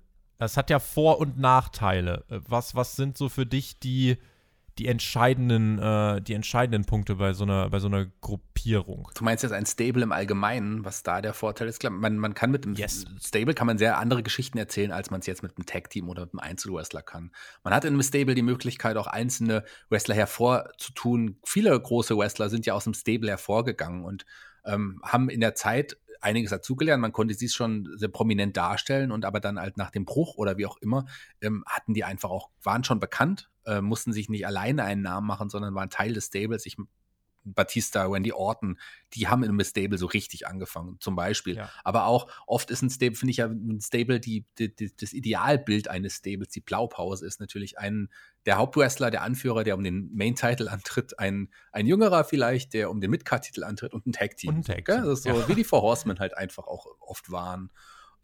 es 0.46 0.56
hat 0.56 0.70
ja 0.70 0.78
Vor- 0.78 1.18
und 1.18 1.38
Nachteile. 1.38 2.24
Äh, 2.28 2.40
was, 2.48 2.74
was 2.74 2.96
sind 2.96 3.16
so 3.16 3.28
für 3.28 3.46
dich 3.46 3.78
die, 3.78 4.16
die, 4.78 4.86
entscheidenden, 4.86 5.78
äh, 5.78 6.22
die 6.22 6.34
entscheidenden 6.34 6.84
Punkte 6.84 7.16
bei 7.16 7.32
so, 7.32 7.44
einer, 7.44 7.68
bei 7.70 7.78
so 7.78 7.88
einer 7.88 8.06
Gruppierung? 8.20 9.10
Du 9.14 9.24
meinst 9.24 9.42
jetzt 9.42 9.52
ein 9.52 9.66
Stable 9.66 10.02
im 10.02 10.12
Allgemeinen, 10.12 10.84
was 10.84 11.02
da 11.02 11.20
der 11.20 11.34
Vorteil 11.34 11.68
ist? 11.68 11.80
Klar, 11.80 11.92
man, 11.92 12.16
man 12.16 12.34
kann 12.34 12.50
mit 12.50 12.64
dem 12.64 12.74
yes. 12.74 13.04
Stable 13.20 13.54
kann 13.54 13.66
man 13.66 13.78
sehr 13.78 13.98
andere 13.98 14.22
Geschichten 14.22 14.58
erzählen, 14.58 14.92
als 14.92 15.10
man 15.10 15.20
es 15.20 15.26
jetzt 15.26 15.42
mit 15.42 15.56
einem 15.56 15.66
Tag-Team 15.66 16.08
oder 16.08 16.22
mit 16.22 16.32
einem 16.32 16.40
Einzelwrestler 16.40 17.02
kann. 17.02 17.32
Man 17.62 17.74
hat 17.74 17.84
in 17.84 17.92
einem 17.92 18.02
Stable 18.02 18.34
die 18.34 18.42
Möglichkeit, 18.42 18.96
auch 18.96 19.06
einzelne 19.06 19.64
Wrestler 19.90 20.14
hervorzutun. 20.14 21.38
Viele 21.44 21.78
große 21.78 22.16
Wrestler 22.16 22.48
sind 22.48 22.66
ja 22.66 22.74
aus 22.74 22.84
dem 22.84 22.94
Stable 22.94 23.28
hervorgegangen 23.28 24.04
und 24.04 24.24
ähm, 24.64 25.00
haben 25.04 25.28
in 25.28 25.40
der 25.40 25.54
Zeit 25.54 25.96
einiges 26.20 26.50
dazugelernt. 26.50 27.00
Man 27.00 27.12
konnte 27.12 27.34
sie 27.34 27.48
schon 27.48 27.88
sehr 27.96 28.08
prominent 28.08 28.56
darstellen 28.56 29.12
und 29.12 29.24
aber 29.24 29.40
dann 29.40 29.58
halt 29.58 29.76
nach 29.76 29.90
dem 29.90 30.04
Bruch 30.04 30.36
oder 30.36 30.56
wie 30.56 30.66
auch 30.66 30.76
immer, 30.78 31.06
ähm, 31.40 31.64
hatten 31.66 31.94
die 31.94 32.04
einfach 32.04 32.30
auch, 32.30 32.50
waren 32.62 32.84
schon 32.84 33.00
bekannt, 33.00 33.50
äh, 33.64 33.80
mussten 33.80 34.12
sich 34.12 34.28
nicht 34.28 34.46
alleine 34.46 34.84
einen 34.84 35.02
Namen 35.02 35.26
machen, 35.26 35.50
sondern 35.50 35.74
waren 35.74 35.90
Teil 35.90 36.12
des 36.12 36.26
Stables. 36.26 36.66
Ich 36.66 36.76
Batista, 37.44 38.10
Wendy 38.10 38.32
Orton, 38.32 38.78
die 39.14 39.28
haben 39.28 39.42
in 39.42 39.50
einem 39.50 39.64
Stable 39.64 39.98
so 39.98 40.06
richtig 40.06 40.46
angefangen, 40.46 40.96
zum 41.00 41.16
Beispiel. 41.16 41.56
Ja. 41.56 41.70
Aber 41.84 42.06
auch 42.06 42.30
oft 42.46 42.70
ist 42.70 42.82
ein 42.82 42.90
Stable, 42.90 43.16
finde 43.16 43.30
ich 43.30 43.38
ja, 43.38 43.46
ein 43.46 43.80
Stable, 43.80 44.20
die, 44.20 44.46
die, 44.58 44.74
die, 44.74 44.94
das 44.94 45.12
Idealbild 45.12 45.88
eines 45.88 46.16
Stables, 46.16 46.48
die 46.50 46.60
Blaupause 46.60 47.26
ist 47.26 47.40
natürlich 47.40 47.78
ein, 47.78 48.08
der 48.46 48.56
Hauptwrestler, 48.56 49.10
der 49.10 49.22
Anführer, 49.22 49.64
der 49.64 49.74
um 49.74 49.84
den 49.84 50.10
Main-Title 50.14 50.70
antritt, 50.70 51.18
ein, 51.18 51.48
ein 51.72 51.86
jüngerer 51.86 52.24
vielleicht, 52.24 52.74
der 52.74 52.90
um 52.90 53.00
den 53.00 53.10
Mid-Card-Titel 53.10 53.64
antritt 53.64 53.94
und 53.94 54.06
ein 54.06 54.12
Tag-Team. 54.12 54.50
Und 54.50 54.56
ein 54.58 54.62
Tag 54.62 54.88
-Team. 54.88 55.04
Das 55.04 55.18
ist 55.18 55.22
so, 55.24 55.30
ja. 55.30 55.48
wie 55.48 55.54
die 55.54 55.64
Four 55.64 55.82
Horsemen 55.82 56.18
halt 56.18 56.36
einfach 56.36 56.66
auch 56.66 56.86
oft 57.00 57.30
waren. 57.30 57.70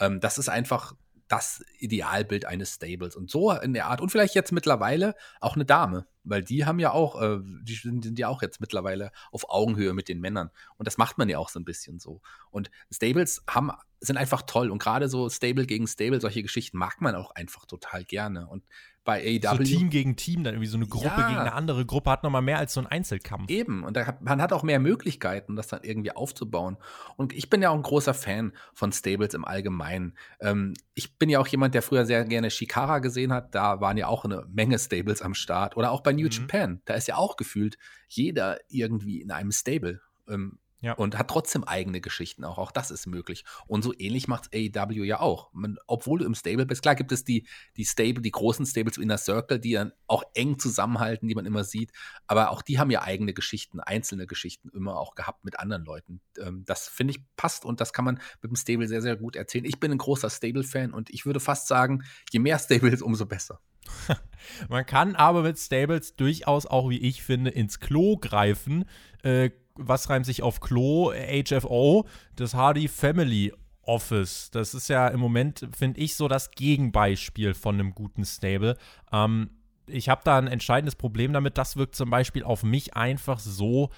Ähm, 0.01 0.21
das 0.21 0.39
ist 0.39 0.49
einfach 0.49 0.95
das 1.29 1.65
Idealbild 1.79 2.45
eines 2.45 2.75
Stables. 2.75 3.17
Und 3.17 3.31
so 3.31 3.53
in 3.53 3.73
der 3.73 3.87
Art. 3.87 4.01
Und 4.01 4.11
vielleicht 4.11 4.35
jetzt 4.35 4.53
mittlerweile 4.53 5.15
auch 5.41 5.55
eine 5.55 5.65
Dame, 5.65 6.07
weil 6.25 6.43
die 6.43 6.65
haben 6.65 6.79
ja 6.79 6.93
auch, 6.93 7.21
äh, 7.21 7.39
die 7.43 7.75
sind, 7.75 8.19
ja 8.19 8.29
auch 8.29 8.43
jetzt 8.43 8.61
mittlerweile 8.61 9.11
auf 9.33 9.51
Augenhöhe 9.51 9.93
mit 9.93 10.09
den 10.09 10.21
Männern. 10.21 10.51
Und 10.77 10.87
das 10.87 10.99
macht 10.99 11.19
man 11.19 11.29
ja 11.29 11.39
auch 11.39 11.49
so 11.49 11.59
ein 11.59 11.65
bisschen 11.65 11.99
so. 11.99 12.21
Und 12.51 12.71
Stables 12.93 13.43
haben, 13.49 13.73
sind 14.01 14.17
einfach 14.17 14.43
toll. 14.43 14.71
Und 14.71 14.79
gerade 14.79 15.09
so 15.09 15.29
Stable 15.29 15.67
gegen 15.67 15.87
Stable, 15.87 16.21
solche 16.21 16.43
Geschichten 16.43 16.79
mag 16.79 17.01
man 17.01 17.15
auch 17.15 17.33
einfach 17.33 17.67
total 17.67 18.05
gerne. 18.05 18.47
Und 18.47 18.65
bei 19.07 19.23
AEW. 19.23 19.57
So 19.57 19.63
Team 19.63 19.89
gegen 19.89 20.17
Team, 20.17 20.45
dann 20.45 20.55
irgendwie 20.55 20.69
so 20.69 20.77
eine 20.77 20.87
Gruppe 20.87 21.07
ja. 21.07 21.29
gegen 21.29 21.39
eine 21.39 21.55
andere 21.55 21.87
Gruppe 21.87 22.11
hat 22.11 22.23
nochmal 22.25 22.43
mehr 22.43 22.59
als 22.59 22.75
so 22.75 22.81
ein 22.81 22.87
Einzelkampf. 22.87 23.49
Eben, 23.49 23.85
und 23.85 23.97
hat, 23.97 24.21
man 24.21 24.43
hat 24.43 24.53
auch 24.53 24.63
mehr 24.63 24.81
Möglichkeiten, 24.81 25.57
das 25.57 25.69
dann 25.69 25.81
irgendwie 25.83 26.11
aufzubauen. 26.11 26.77
Und 27.17 27.33
ich 27.33 27.49
bin 27.49 27.63
ja 27.63 27.71
auch 27.71 27.75
ein 27.75 27.83
großer 27.83 28.13
Fan 28.13 28.53
von 28.75 28.93
Stables 28.93 29.33
im 29.33 29.47
Allgemeinen. 29.47 30.19
Ähm, 30.41 30.75
ich 30.93 31.19
bin 31.19 31.31
ja 31.31 31.39
auch 31.39 31.47
jemand, 31.47 31.75
der 31.75 31.83
früher 31.83 32.05
sehr 32.05 32.25
gerne 32.25 32.51
Shikara 32.51 32.99
gesehen 32.99 33.33
hat. 33.33 33.55
Da 33.55 33.81
waren 33.81 33.97
ja 33.97 34.09
auch 34.09 34.25
eine 34.25 34.45
Menge 34.53 34.79
Stables 34.79 35.23
am 35.23 35.35
Start. 35.35 35.77
Oder 35.77 35.93
auch 35.93 36.03
bei 36.03 36.13
New 36.13 36.27
mhm. 36.27 36.33
Japan. 36.33 36.83
Da 36.85 36.95
ist 36.95 37.07
ja 37.09 37.17
auch 37.17 37.37
gefühlt 37.37 37.79
jeder 38.09 38.59
irgendwie 38.69 39.23
in 39.23 39.31
einem 39.31 39.53
Stable. 39.53 40.01
Ähm, 40.29 40.59
ja. 40.81 40.93
Und 40.93 41.17
hat 41.19 41.29
trotzdem 41.29 41.65
eigene 41.65 42.01
Geschichten 42.01 42.45
auch. 42.45 42.59
Auch 42.59 42.71
das 42.71 42.91
ist 42.91 43.07
möglich. 43.07 43.45
Und 43.67 43.83
so 43.83 43.95
ähnlich 43.99 44.29
macht 44.29 44.55
AEW 44.55 45.05
ja 45.05 45.21
auch. 45.21 45.51
Man, 45.53 45.79
obwohl 45.87 46.19
du 46.19 46.27
im 46.27 46.35
Stable 46.35 46.67
bist, 46.67 46.83
klar 46.83 46.95
gibt 46.95 47.13
es 47.13 47.25
die, 47.25 47.47
die 47.77 47.87
Stable, 47.87 48.21
die 48.21 48.31
großen 48.31 48.67
Stables 48.67 48.99
Inner 48.99 49.17
Circle, 49.17 49.59
die 49.59 49.73
dann 49.73 49.93
auch 50.07 50.23
eng 50.35 50.59
zusammenhalten, 50.59 51.29
die 51.29 51.35
man 51.35 51.47
immer 51.47 51.65
sieht. 51.65 51.93
Aber 52.27 52.51
auch 52.51 52.61
die 52.61 52.79
haben 52.79 52.91
ja 52.91 53.03
eigene 53.03 53.33
Geschichten, 53.33 53.81
einzelne 53.81 54.27
Geschichten 54.27 54.69
immer 54.69 54.99
auch 54.99 55.15
gehabt 55.15 55.45
mit 55.45 55.59
anderen 55.59 55.85
Leuten. 55.85 56.21
Ähm, 56.39 56.65
das 56.67 56.89
finde 56.89 57.13
ich 57.13 57.25
passt 57.37 57.65
und 57.65 57.81
das 57.81 57.95
kann 57.95 58.05
man 58.05 58.21
mit 58.43 58.51
dem 58.51 58.57
Stable 58.57 58.87
sehr, 58.87 59.01
sehr 59.01 59.17
gut 59.17 59.35
erzählen. 59.35 59.65
Ich 59.65 59.81
bin 59.81 59.91
ein 59.93 59.99
großer 59.99 60.29
Stable-Fan 60.29 60.93
und 60.93 61.09
ich 61.09 61.25
würde 61.25 61.41
fast 61.41 61.69
sagen, 61.69 62.05
je 62.31 62.39
mehr 62.39 62.59
Stables, 62.59 63.01
umso 63.01 63.25
besser. 63.25 63.61
man 64.69 64.85
kann 64.85 65.17
aber 65.17 65.43
mit 65.43 65.59
Stables 65.59 66.17
durchaus 66.17 66.67
auch, 66.67 66.91
wie 66.91 66.99
ich 66.99 67.23
finde, 67.23 67.51
ins 67.51 67.81
Klo 67.81 68.19
greifen. 68.19 68.85
Äh, 69.23 69.51
was 69.77 70.09
reimt 70.11 70.27
sich 70.27 70.43
auf 70.43 70.61
Klo? 70.61 71.13
HFO, 71.13 72.07
das 72.35 72.55
Hardy 72.55 72.89
Family 72.89 73.53
Office. 73.83 74.51
Das 74.51 74.75
ist 74.75 74.89
ja 74.89 75.09
im 75.09 75.21
Moment, 75.21 75.69
finde 75.77 76.01
ich, 76.01 76.17
so 76.17 76.29
das 76.29 76.51
Gegenbeispiel 76.51 77.55
von 77.55 77.77
einem 77.77 77.95
guten 77.95 78.25
Stable. 78.25 78.77
Ähm, 79.13 79.51
ich 79.87 80.09
habe 80.09 80.23
da 80.25 80.39
ein 80.39 80.49
entscheidendes 80.49 80.97
Problem 80.97 81.33
damit. 81.33 81.59
Das 81.59 81.77
wirkt 81.77 81.95
zum 81.95 82.11
Beispiel 82.11 82.43
auf 82.43 82.63
mich 82.63 82.97
einfach 82.97 83.39
so, 83.39 83.91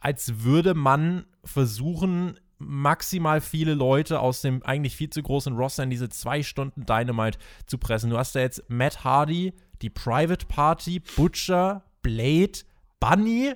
als 0.00 0.44
würde 0.44 0.74
man 0.74 1.26
versuchen, 1.44 2.38
maximal 2.58 3.40
viele 3.40 3.74
Leute 3.74 4.20
aus 4.20 4.42
dem 4.42 4.62
eigentlich 4.62 4.96
viel 4.96 5.10
zu 5.10 5.22
großen 5.22 5.56
Roster 5.56 5.82
in 5.82 5.90
diese 5.90 6.08
zwei 6.08 6.42
Stunden 6.42 6.86
Dynamite 6.86 7.38
zu 7.66 7.78
pressen. 7.78 8.10
Du 8.10 8.18
hast 8.18 8.34
da 8.34 8.40
jetzt 8.40 8.62
Matt 8.68 9.04
Hardy, 9.04 9.52
die 9.82 9.90
Private 9.90 10.46
Party, 10.46 11.00
Butcher, 11.00 11.84
Blade, 12.02 12.60
Bunny 13.00 13.54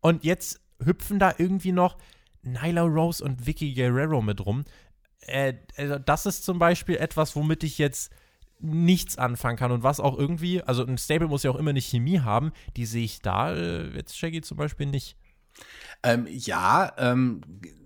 und 0.00 0.24
jetzt 0.24 0.60
hüpfen 0.84 1.18
da 1.18 1.34
irgendwie 1.38 1.72
noch 1.72 1.96
Nyla 2.42 2.82
Rose 2.82 3.22
und 3.22 3.46
Vicky 3.46 3.74
Guerrero 3.74 4.22
mit 4.22 4.44
rum. 4.44 4.64
Äh, 5.20 5.54
also 5.76 5.98
das 5.98 6.26
ist 6.26 6.44
zum 6.44 6.58
Beispiel 6.58 6.96
etwas, 6.96 7.36
womit 7.36 7.64
ich 7.64 7.78
jetzt 7.78 8.12
nichts 8.58 9.18
anfangen 9.18 9.58
kann 9.58 9.72
und 9.72 9.82
was 9.82 10.00
auch 10.00 10.18
irgendwie, 10.18 10.62
also 10.62 10.84
ein 10.84 10.98
Stable 10.98 11.28
muss 11.28 11.42
ja 11.42 11.50
auch 11.50 11.56
immer 11.56 11.70
eine 11.70 11.80
Chemie 11.80 12.20
haben, 12.20 12.52
die 12.76 12.86
sehe 12.86 13.04
ich 13.04 13.20
da 13.20 13.54
äh, 13.54 13.88
jetzt 13.94 14.16
Shaggy 14.16 14.40
zum 14.40 14.56
Beispiel 14.56 14.86
nicht. 14.86 15.16
Ähm, 16.02 16.26
ja, 16.28 16.92
ähm, 16.98 17.40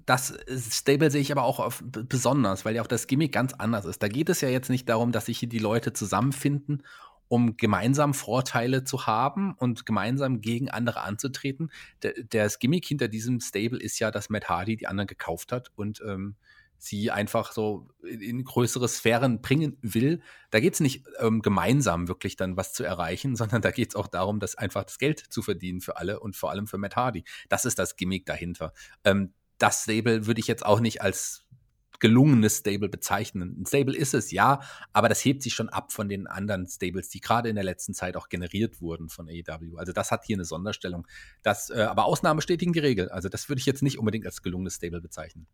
das 0.07 0.35
Stable 0.71 1.11
sehe 1.11 1.21
ich 1.21 1.33
aber 1.33 1.45
auch 1.45 1.61
auf, 1.61 1.83
besonders, 1.85 2.65
weil 2.65 2.75
ja 2.75 2.83
auch 2.83 2.89
das 2.89 3.07
Gimmick 3.07 3.33
ganz 3.33 3.53
anders 3.55 3.85
ist. 3.85 4.03
Da 4.03 4.09
geht 4.09 4.29
es 4.29 4.41
ja 4.41 4.49
jetzt 4.49 4.71
nicht 4.71 4.89
darum, 4.89 5.13
dass 5.13 5.27
sich 5.27 5.39
hier 5.39 5.49
die 5.49 5.59
Leute 5.59 5.93
zusammenfinden 5.93 6.83
um 7.31 7.57
gemeinsam 7.57 8.13
Vorteile 8.13 8.83
zu 8.83 9.07
haben 9.07 9.55
und 9.55 9.87
gemeinsam 9.87 10.41
gegen 10.41 10.69
andere 10.69 11.03
anzutreten. 11.03 11.71
Der, 12.03 12.13
das 12.29 12.59
Gimmick 12.59 12.85
hinter 12.85 13.07
diesem 13.07 13.39
Stable 13.39 13.79
ist 13.79 14.01
ja, 14.01 14.11
dass 14.11 14.31
Matt 14.31 14.49
Hardy 14.49 14.77
die 14.77 14.89
anderen 14.89 15.07
gekauft 15.07 15.53
hat 15.53 15.71
und 15.77 16.03
ähm, 16.05 16.35
sie 16.77 17.13
einfach 17.13 17.53
so 17.53 17.87
in 18.03 18.43
größere 18.43 18.89
Sphären 18.89 19.41
bringen 19.43 19.79
will. 19.81 20.23
Da 20.51 20.59
geht 20.59 20.75
es 20.75 20.81
nicht 20.81 21.07
ähm, 21.21 21.41
gemeinsam 21.41 22.09
wirklich 22.09 22.35
dann 22.35 22.57
was 22.57 22.73
zu 22.73 22.83
erreichen, 22.83 23.37
sondern 23.37 23.63
da 23.63 23.71
geht 23.71 23.91
es 23.91 23.95
auch 23.95 24.09
darum, 24.09 24.41
dass 24.41 24.57
einfach 24.57 24.83
das 24.83 24.99
Geld 24.99 25.21
zu 25.21 25.41
verdienen 25.41 25.81
für 25.81 25.99
alle 25.99 26.19
und 26.19 26.35
vor 26.35 26.51
allem 26.51 26.67
für 26.67 26.79
Matt 26.79 26.97
Hardy. 26.97 27.23
Das 27.49 27.65
ist 27.65 27.79
das 27.79 27.95
Gimmick 27.95 28.27
dahinter. 28.27 28.73
Ähm, 29.05 29.35
das 29.59 29.85
Stable 29.85 30.27
würde 30.27 30.41
ich 30.41 30.49
jetzt 30.49 30.67
auch 30.67 30.81
nicht 30.81 31.01
als 31.01 31.45
gelungenes 32.01 32.59
Stable 32.59 32.89
bezeichnen. 32.89 33.57
Ein 33.61 33.67
Stable 33.67 33.97
ist 33.97 34.15
es, 34.15 34.31
ja, 34.33 34.61
aber 34.93 35.09
das 35.09 35.25
hebt 35.25 35.43
sich 35.43 35.55
schon 35.55 35.69
ab 35.69 35.93
von 35.93 36.09
den 36.09 36.27
anderen 36.27 36.67
Stables, 36.67 37.09
die 37.11 37.21
gerade 37.21 37.49
in 37.49 37.55
der 37.55 37.65
letzten 37.65 37.95
Zeit 37.95 38.17
auch 38.17 38.29
generiert 38.29 38.81
wurden 38.81 39.09
von 39.09 39.29
AEW. 39.29 39.77
Also 39.77 39.93
das 39.93 40.11
hat 40.11 40.25
hier 40.25 40.37
eine 40.37 40.45
Sonderstellung. 40.45 41.07
Das, 41.43 41.71
äh, 41.71 41.83
aber 41.83 42.07
Ausnahmen 42.07 42.39
bestätigen 42.39 42.73
die 42.73 42.81
Regel. 42.81 43.09
Also 43.11 43.29
das 43.29 43.49
würde 43.49 43.61
ich 43.61 43.67
jetzt 43.67 43.83
nicht 43.83 43.99
unbedingt 43.99 44.27
als 44.27 44.43
gelungenes 44.43 44.75
Stable 44.75 45.01
bezeichnen. 45.01 45.47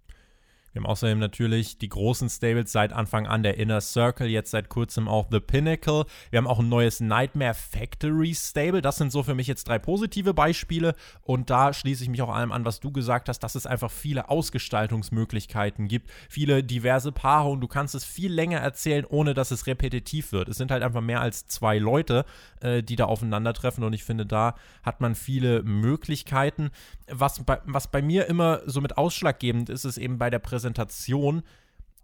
Wir 0.77 0.83
haben 0.83 0.91
außerdem 0.91 1.19
natürlich 1.19 1.79
die 1.79 1.89
großen 1.89 2.29
Stables 2.29 2.71
seit 2.71 2.93
Anfang 2.93 3.27
an, 3.27 3.43
der 3.43 3.57
Inner 3.57 3.81
Circle, 3.81 4.27
jetzt 4.27 4.51
seit 4.51 4.69
kurzem 4.69 5.09
auch 5.09 5.29
The 5.31 5.41
Pinnacle. 5.41 6.05
Wir 6.29 6.37
haben 6.37 6.47
auch 6.47 6.59
ein 6.59 6.69
neues 6.69 7.01
Nightmare 7.01 7.55
Factory 7.55 8.35
Stable. 8.35 8.83
Das 8.83 8.97
sind 8.99 9.11
so 9.11 9.23
für 9.23 9.35
mich 9.35 9.47
jetzt 9.47 9.69
drei 9.69 9.79
positive 9.79 10.35
Beispiele. 10.35 10.95
Und 11.23 11.49
da 11.49 11.73
schließe 11.73 12.03
ich 12.03 12.11
mich 12.11 12.21
auch 12.21 12.29
allem 12.29 12.53
an, 12.53 12.67
was 12.67 12.81
du 12.81 12.93
gesagt 12.93 13.31
hast, 13.31 13.39
dass 13.39 13.55
es 13.55 13.65
einfach 13.65 13.91
viele 13.91 14.29
Ausgestaltungsmöglichkeiten 14.29 15.89
gibt, 15.89 16.11
viele 16.29 16.63
diverse 16.63 17.11
Paarungen. 17.11 17.63
Du 17.63 17.69
kannst 17.69 17.95
es 17.95 18.05
viel 18.05 18.31
länger 18.31 18.59
erzählen, 18.59 19.07
ohne 19.09 19.33
dass 19.33 19.53
es 19.53 19.67
repetitiv 19.67 20.33
wird. 20.33 20.51
Es 20.51 20.59
sind 20.59 20.71
halt 20.71 20.83
einfach 20.83 21.01
mehr 21.01 21.23
als 21.23 21.47
zwei 21.47 21.79
Leute, 21.79 22.27
äh, 22.61 22.83
die 22.83 22.97
da 22.97 23.07
aufeinandertreffen. 23.07 23.83
Und 23.83 23.95
ich 23.95 24.05
finde, 24.05 24.27
da 24.27 24.57
hat 24.83 25.01
man 25.01 25.15
viele 25.15 25.63
Möglichkeiten. 25.63 26.69
Was 27.09 27.43
bei, 27.43 27.61
was 27.65 27.91
bei 27.91 28.03
mir 28.03 28.27
immer 28.27 28.61
so 28.67 28.83
mit 28.83 28.99
ausschlaggebend 28.99 29.71
ist, 29.71 29.87
ist 29.87 29.97
eben 29.97 30.19
bei 30.19 30.29
der 30.29 30.39
Präsentation 30.39 30.66
Präsentation, 30.67 31.43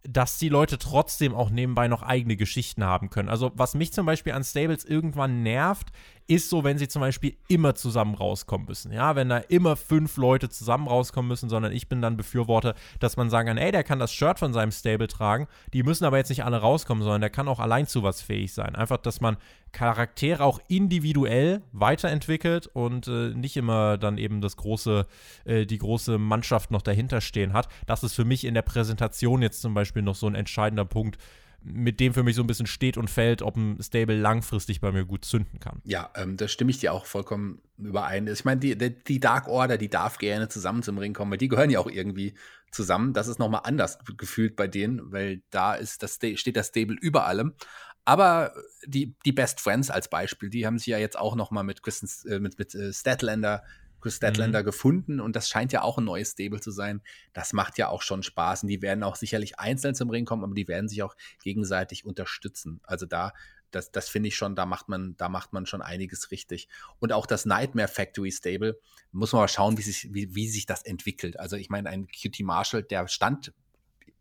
dass 0.04 0.38
die 0.38 0.48
Leute 0.48 0.78
trotzdem 0.78 1.34
auch 1.34 1.50
nebenbei 1.50 1.88
noch 1.88 2.02
eigene 2.02 2.36
Geschichten 2.36 2.84
haben 2.84 3.10
können. 3.10 3.28
Also 3.28 3.52
was 3.54 3.74
mich 3.74 3.92
zum 3.92 4.06
Beispiel 4.06 4.32
an 4.32 4.44
Stables 4.44 4.84
irgendwann 4.84 5.42
nervt, 5.42 5.88
ist 6.34 6.50
so, 6.50 6.64
wenn 6.64 6.78
sie 6.78 6.88
zum 6.88 7.00
Beispiel 7.00 7.36
immer 7.48 7.74
zusammen 7.74 8.14
rauskommen 8.14 8.66
müssen. 8.66 8.92
Ja, 8.92 9.16
wenn 9.16 9.28
da 9.28 9.38
immer 9.38 9.76
fünf 9.76 10.16
Leute 10.16 10.48
zusammen 10.48 10.88
rauskommen 10.88 11.28
müssen, 11.28 11.48
sondern 11.48 11.72
ich 11.72 11.88
bin 11.88 12.02
dann 12.02 12.16
Befürworter, 12.16 12.74
dass 13.00 13.16
man 13.16 13.30
sagen 13.30 13.48
kann, 13.48 13.58
ey, 13.58 13.72
der 13.72 13.84
kann 13.84 13.98
das 13.98 14.12
Shirt 14.12 14.38
von 14.38 14.52
seinem 14.52 14.72
Stable 14.72 15.08
tragen. 15.08 15.46
Die 15.72 15.82
müssen 15.82 16.04
aber 16.04 16.18
jetzt 16.18 16.28
nicht 16.28 16.44
alle 16.44 16.58
rauskommen, 16.58 17.02
sondern 17.02 17.20
der 17.20 17.30
kann 17.30 17.48
auch 17.48 17.60
allein 17.60 17.86
zu 17.86 18.02
was 18.02 18.22
fähig 18.22 18.52
sein. 18.52 18.74
Einfach, 18.74 18.98
dass 18.98 19.20
man 19.20 19.36
Charaktere 19.72 20.44
auch 20.44 20.60
individuell 20.68 21.62
weiterentwickelt 21.72 22.66
und 22.66 23.08
äh, 23.08 23.30
nicht 23.30 23.56
immer 23.56 23.96
dann 23.96 24.18
eben 24.18 24.42
das 24.42 24.56
große, 24.56 25.06
äh, 25.44 25.64
die 25.64 25.78
große 25.78 26.18
Mannschaft 26.18 26.70
noch 26.70 26.82
dahinter 26.82 27.20
stehen 27.20 27.54
hat. 27.54 27.68
Das 27.86 28.02
ist 28.02 28.14
für 28.14 28.26
mich 28.26 28.44
in 28.44 28.54
der 28.54 28.62
Präsentation 28.62 29.40
jetzt 29.40 29.62
zum 29.62 29.72
Beispiel 29.72 30.02
noch 30.02 30.14
so 30.14 30.26
ein 30.26 30.34
entscheidender 30.34 30.84
Punkt, 30.84 31.18
mit 31.64 32.00
dem 32.00 32.14
für 32.14 32.22
mich 32.22 32.36
so 32.36 32.42
ein 32.42 32.46
bisschen 32.46 32.66
steht 32.66 32.96
und 32.96 33.08
fällt, 33.08 33.42
ob 33.42 33.56
ein 33.56 33.80
Stable 33.82 34.18
langfristig 34.18 34.80
bei 34.80 34.92
mir 34.92 35.04
gut 35.04 35.24
zünden 35.24 35.60
kann. 35.60 35.80
Ja, 35.84 36.10
ähm, 36.16 36.36
da 36.36 36.48
stimme 36.48 36.70
ich 36.70 36.78
dir 36.78 36.92
auch 36.92 37.06
vollkommen 37.06 37.60
überein. 37.78 38.26
Ich 38.26 38.44
meine, 38.44 38.60
die, 38.60 38.76
die 38.76 39.20
Dark 39.20 39.48
Order, 39.48 39.78
die 39.78 39.88
darf 39.88 40.18
gerne 40.18 40.48
zusammen 40.48 40.82
zum 40.82 40.98
Ring 40.98 41.14
kommen, 41.14 41.30
weil 41.30 41.38
die 41.38 41.48
gehören 41.48 41.70
ja 41.70 41.78
auch 41.78 41.90
irgendwie 41.90 42.34
zusammen. 42.70 43.12
Das 43.12 43.28
ist 43.28 43.38
nochmal 43.38 43.62
anders 43.64 43.98
gefühlt 44.16 44.56
bei 44.56 44.66
denen, 44.66 45.12
weil 45.12 45.42
da 45.50 45.74
ist 45.74 46.02
das, 46.02 46.18
steht 46.34 46.56
das 46.56 46.68
Stable 46.68 46.96
über 47.00 47.26
allem. 47.26 47.54
Aber 48.04 48.52
die, 48.84 49.14
die 49.24 49.32
Best 49.32 49.60
Friends 49.60 49.90
als 49.90 50.08
Beispiel, 50.08 50.50
die 50.50 50.66
haben 50.66 50.78
sich 50.78 50.88
ja 50.88 50.98
jetzt 50.98 51.18
auch 51.18 51.36
nochmal 51.36 51.64
mit, 51.64 51.80
äh, 52.26 52.38
mit, 52.40 52.58
mit 52.58 52.74
äh, 52.74 52.92
Statlander 52.92 53.62
Chris 54.02 54.16
Statlander 54.16 54.60
mhm. 54.60 54.64
gefunden 54.64 55.20
und 55.20 55.36
das 55.36 55.48
scheint 55.48 55.72
ja 55.72 55.82
auch 55.82 55.98
ein 55.98 56.04
neues 56.04 56.32
Stable 56.32 56.60
zu 56.60 56.70
sein. 56.70 57.00
Das 57.32 57.52
macht 57.52 57.78
ja 57.78 57.88
auch 57.88 58.02
schon 58.02 58.22
Spaß 58.22 58.64
und 58.64 58.68
die 58.68 58.82
werden 58.82 59.02
auch 59.02 59.16
sicherlich 59.16 59.58
einzeln 59.58 59.94
zum 59.94 60.10
Ring 60.10 60.24
kommen, 60.24 60.44
aber 60.44 60.54
die 60.54 60.68
werden 60.68 60.88
sich 60.88 61.02
auch 61.02 61.16
gegenseitig 61.42 62.04
unterstützen. 62.04 62.80
Also 62.84 63.06
da, 63.06 63.32
das, 63.70 63.90
das 63.90 64.08
finde 64.08 64.28
ich 64.28 64.36
schon, 64.36 64.54
da 64.54 64.66
macht 64.66 64.88
man, 64.88 65.16
da 65.16 65.28
macht 65.28 65.52
man 65.52 65.66
schon 65.66 65.82
einiges 65.82 66.30
richtig. 66.30 66.68
Und 66.98 67.12
auch 67.12 67.26
das 67.26 67.46
Nightmare 67.46 67.88
Factory 67.88 68.30
Stable, 68.30 68.78
muss 69.12 69.32
man 69.32 69.42
mal 69.42 69.48
schauen, 69.48 69.78
wie 69.78 69.82
sich, 69.82 70.12
wie, 70.12 70.34
wie 70.34 70.48
sich 70.48 70.66
das 70.66 70.82
entwickelt. 70.82 71.38
Also 71.38 71.56
ich 71.56 71.70
meine, 71.70 71.88
ein 71.88 72.06
QT 72.06 72.40
Marshall, 72.40 72.82
der 72.82 73.08
stand 73.08 73.52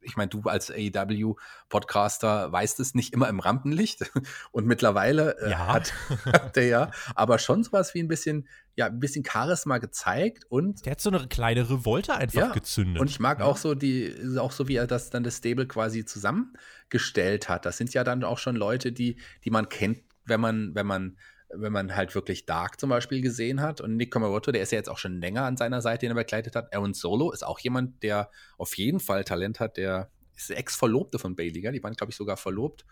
ich 0.02 0.18
meine, 0.18 0.30
du 0.30 0.42
als 0.44 0.72
AEW-Podcaster 0.72 2.52
weißt 2.52 2.80
es 2.80 2.96
nicht 2.96 3.14
immer 3.14 3.30
im 3.30 3.40
Rampenlicht 3.40 4.12
und 4.52 4.66
mittlerweile 4.66 5.38
äh, 5.40 5.52
ja. 5.52 5.68
hat, 5.68 5.94
hat 6.26 6.56
der 6.56 6.68
ja 6.68 6.92
aber 7.16 7.40
schon 7.40 7.64
sowas 7.64 7.94
wie 7.94 8.00
ein 8.00 8.08
bisschen, 8.08 8.48
ja, 8.76 8.88
ein 8.88 9.00
bisschen 9.00 9.24
Charisma 9.26 9.78
gezeigt 9.78 10.46
und. 10.50 10.86
Der 10.86 10.92
hat 10.92 11.02
so 11.02 11.10
eine 11.10 11.28
kleine 11.28 11.70
Revolte 11.70 12.16
einfach 12.16 12.40
ja, 12.40 12.52
gezündet. 12.52 13.02
Und 13.02 13.10
ich 13.10 13.20
mag 13.20 13.40
ja. 13.40 13.46
auch 13.46 13.58
so 13.58 13.76
die, 13.76 14.16
auch 14.38 14.52
so 14.52 14.68
wie 14.68 14.76
er 14.76 14.88
das 14.88 15.10
dann 15.10 15.24
das 15.24 15.38
Stable 15.38 15.68
quasi 15.68 16.06
zusammengestellt 16.06 17.50
hat. 17.50 17.66
Das 17.66 17.78
sind 17.78 17.94
ja 17.94 18.04
dann 18.04 18.24
auch 18.24 18.38
schon 18.38 18.56
Leute, 18.56 18.92
die, 18.92 19.18
die 19.44 19.52
man 19.52 19.70
kennt, 19.70 20.00
wenn 20.26 20.42
man, 20.42 20.76
wenn 20.76 20.88
man 20.88 21.18
wenn 21.54 21.72
man 21.72 21.96
halt 21.96 22.16
wirklich 22.16 22.46
Dark 22.46 22.80
zum 22.80 22.90
Beispiel 22.90 23.22
gesehen 23.22 23.62
hat. 23.62 23.82
Und 23.82 23.96
Nick 23.98 24.12
Komoroto, 24.12 24.52
der 24.52 24.62
ist 24.62 24.72
ja 24.72 24.78
jetzt 24.78 24.90
auch 24.90 24.98
schon 24.98 25.20
länger 25.20 25.44
an 25.44 25.58
seiner 25.58 25.82
Seite, 25.82 26.06
den 26.06 26.12
er 26.12 26.22
begleitet 26.24 26.56
hat. 26.56 26.74
Aaron 26.74 26.94
Solo 26.94 27.32
ist 27.32 27.46
auch 27.46 27.60
jemand, 27.60 28.04
der 28.04 28.30
auf 28.58 28.78
jeden 28.78 29.00
Fall 29.00 29.24
Talent 29.24 29.60
hat. 29.60 29.78
Der 29.78 30.10
ist 30.36 30.52
Ex-Verlobte 30.52 31.20
von 31.20 31.36
Bailey, 31.36 31.72
die 31.72 31.84
waren, 31.84 31.94
glaube 31.94 32.12
ich, 32.12 32.18
sogar 32.18 32.38
verlobt. 32.38 32.86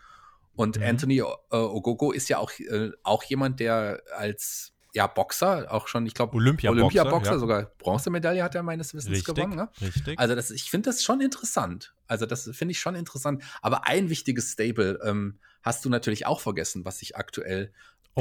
Und 0.54 0.78
mhm. 0.78 0.84
Anthony 0.84 1.18
äh, 1.18 1.56
Ogogo 1.56 2.12
ist 2.12 2.28
ja 2.28 2.38
auch, 2.38 2.50
äh, 2.58 2.90
auch 3.02 3.22
jemand, 3.24 3.60
der 3.60 4.02
als 4.16 4.72
ja, 4.92 5.06
Boxer, 5.06 5.72
auch 5.72 5.86
schon, 5.86 6.04
ich 6.06 6.14
glaube, 6.14 6.36
Olympia-Boxer, 6.36 7.02
Olympia 7.12 7.32
ja. 7.32 7.38
sogar 7.38 7.62
Bronzemedaille 7.78 8.42
hat 8.42 8.54
er 8.54 8.62
meines 8.62 8.92
Wissens 8.92 9.18
richtig, 9.18 9.34
gewonnen. 9.34 9.56
Ne? 9.56 9.68
Richtig. 9.80 10.18
Also 10.18 10.34
das, 10.34 10.50
ich 10.50 10.68
finde 10.68 10.90
das 10.90 11.02
schon 11.02 11.20
interessant. 11.20 11.94
Also 12.08 12.26
das 12.26 12.50
finde 12.52 12.72
ich 12.72 12.80
schon 12.80 12.96
interessant. 12.96 13.44
Aber 13.62 13.86
ein 13.86 14.10
wichtiges 14.10 14.52
Stable 14.52 14.98
ähm, 15.04 15.38
hast 15.62 15.84
du 15.84 15.90
natürlich 15.90 16.26
auch 16.26 16.40
vergessen, 16.40 16.84
was 16.84 16.98
sich 16.98 17.16
aktuell 17.16 17.72
oh. 18.14 18.20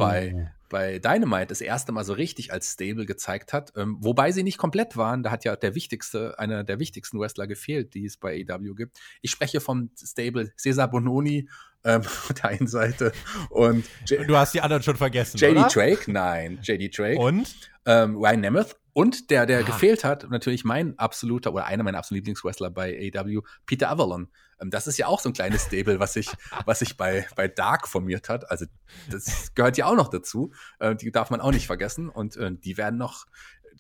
bei 0.70 1.00
Dynamite 1.00 1.48
das 1.48 1.62
erste 1.62 1.92
Mal 1.92 2.04
so 2.04 2.14
richtig 2.14 2.54
als 2.54 2.74
Stable 2.74 3.06
gezeigt 3.06 3.54
hat. 3.54 3.74
Ähm, 3.76 3.98
wobei 4.00 4.32
sie 4.32 4.44
nicht 4.44 4.58
komplett 4.58 4.98
waren. 4.98 5.24
Da 5.24 5.32
hat 5.32 5.44
ja 5.46 5.56
der 5.56 5.76
wichtigste, 5.76 6.38
einer 6.38 6.64
der 6.64 6.80
wichtigsten 6.80 7.20
Wrestler 7.20 7.48
gefehlt, 7.48 7.94
die 7.94 8.06
es 8.06 8.18
bei 8.18 8.46
AW 8.48 8.74
gibt. 8.76 9.00
Ich 9.22 9.32
spreche 9.32 9.62
vom 9.62 9.90
Stable 9.98 10.52
Cesar 10.58 10.90
Bononi 10.90 11.50
ähm, 11.84 12.02
auf 12.06 12.34
der 12.34 12.50
einen 12.50 12.68
Seite 12.68 13.12
und 13.50 13.86
J 14.06 14.28
Du 14.28 14.36
hast 14.36 14.54
die 14.54 14.62
anderen 14.62 14.84
schon 14.84 14.98
vergessen. 14.98 15.38
JD 15.38 15.52
oder? 15.52 15.68
Drake, 15.68 16.12
nein, 16.12 16.60
JD 16.62 16.98
Drake. 16.98 17.20
Und? 17.20 17.56
Ähm, 17.86 18.18
Ryan 18.18 18.42
Nemeth 18.42 18.76
und 18.94 19.30
der, 19.30 19.46
der 19.46 19.60
ah. 19.60 19.64
gefehlt 19.64 20.04
hat, 20.04 20.30
natürlich 20.30 20.66
mein 20.66 20.98
absoluter 21.00 21.54
oder 21.54 21.66
einer 21.66 21.84
meiner 21.84 21.98
absoluten 21.98 22.26
Lieblingswrestler 22.26 22.70
bei 22.70 23.12
AW, 23.16 23.42
Peter 23.66 23.90
Avalon. 23.90 24.28
Ähm, 24.62 24.70
das 24.70 24.88
ist 24.88 24.98
ja 24.98 25.08
auch 25.08 25.20
so 25.20 25.30
ein 25.30 25.34
kleines 25.34 25.64
Stable, 25.64 26.00
was 26.00 26.14
sich, 26.14 26.30
was 26.66 26.80
sich 26.80 26.98
bei, 26.98 27.28
bei 27.36 27.48
Dark 27.48 27.88
formiert 27.88 28.30
hat. 28.30 28.50
Also 28.50 28.66
das 29.10 29.54
gehört 29.56 29.78
ja 29.78 29.86
auch 29.86 29.96
noch 29.96 30.10
dazu. 30.10 30.52
Äh, 30.80 30.96
die 30.96 31.12
darf 31.12 31.30
man 31.30 31.42
auch 31.42 31.52
nicht 31.52 31.68
vergessen. 31.68 32.10
Und 32.10 32.38
äh, 32.38 32.52
die 32.52 32.78
werden 32.78 32.98
noch, 32.98 33.26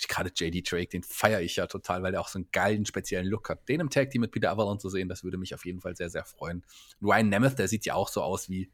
gerade 0.07 0.31
JD 0.33 0.69
Drake, 0.71 0.89
den 0.89 1.03
feiere 1.03 1.41
ich 1.41 1.57
ja 1.57 1.67
total, 1.67 2.03
weil 2.03 2.13
er 2.13 2.21
auch 2.21 2.29
so 2.29 2.39
einen 2.39 2.49
geilen, 2.51 2.85
speziellen 2.85 3.27
Look 3.27 3.49
hat. 3.49 3.67
Den 3.67 3.81
im 3.81 3.89
Tag 3.89 4.09
Team 4.11 4.21
mit 4.21 4.31
Peter 4.31 4.51
Avalon 4.51 4.79
zu 4.79 4.89
sehen, 4.89 5.09
das 5.09 5.23
würde 5.23 5.37
mich 5.37 5.53
auf 5.53 5.65
jeden 5.65 5.81
Fall 5.81 5.95
sehr, 5.95 6.09
sehr 6.09 6.25
freuen. 6.25 6.63
Ryan 7.01 7.29
Nemeth, 7.29 7.59
der 7.59 7.67
sieht 7.67 7.85
ja 7.85 7.95
auch 7.95 8.09
so 8.09 8.21
aus 8.21 8.49
wie, 8.49 8.71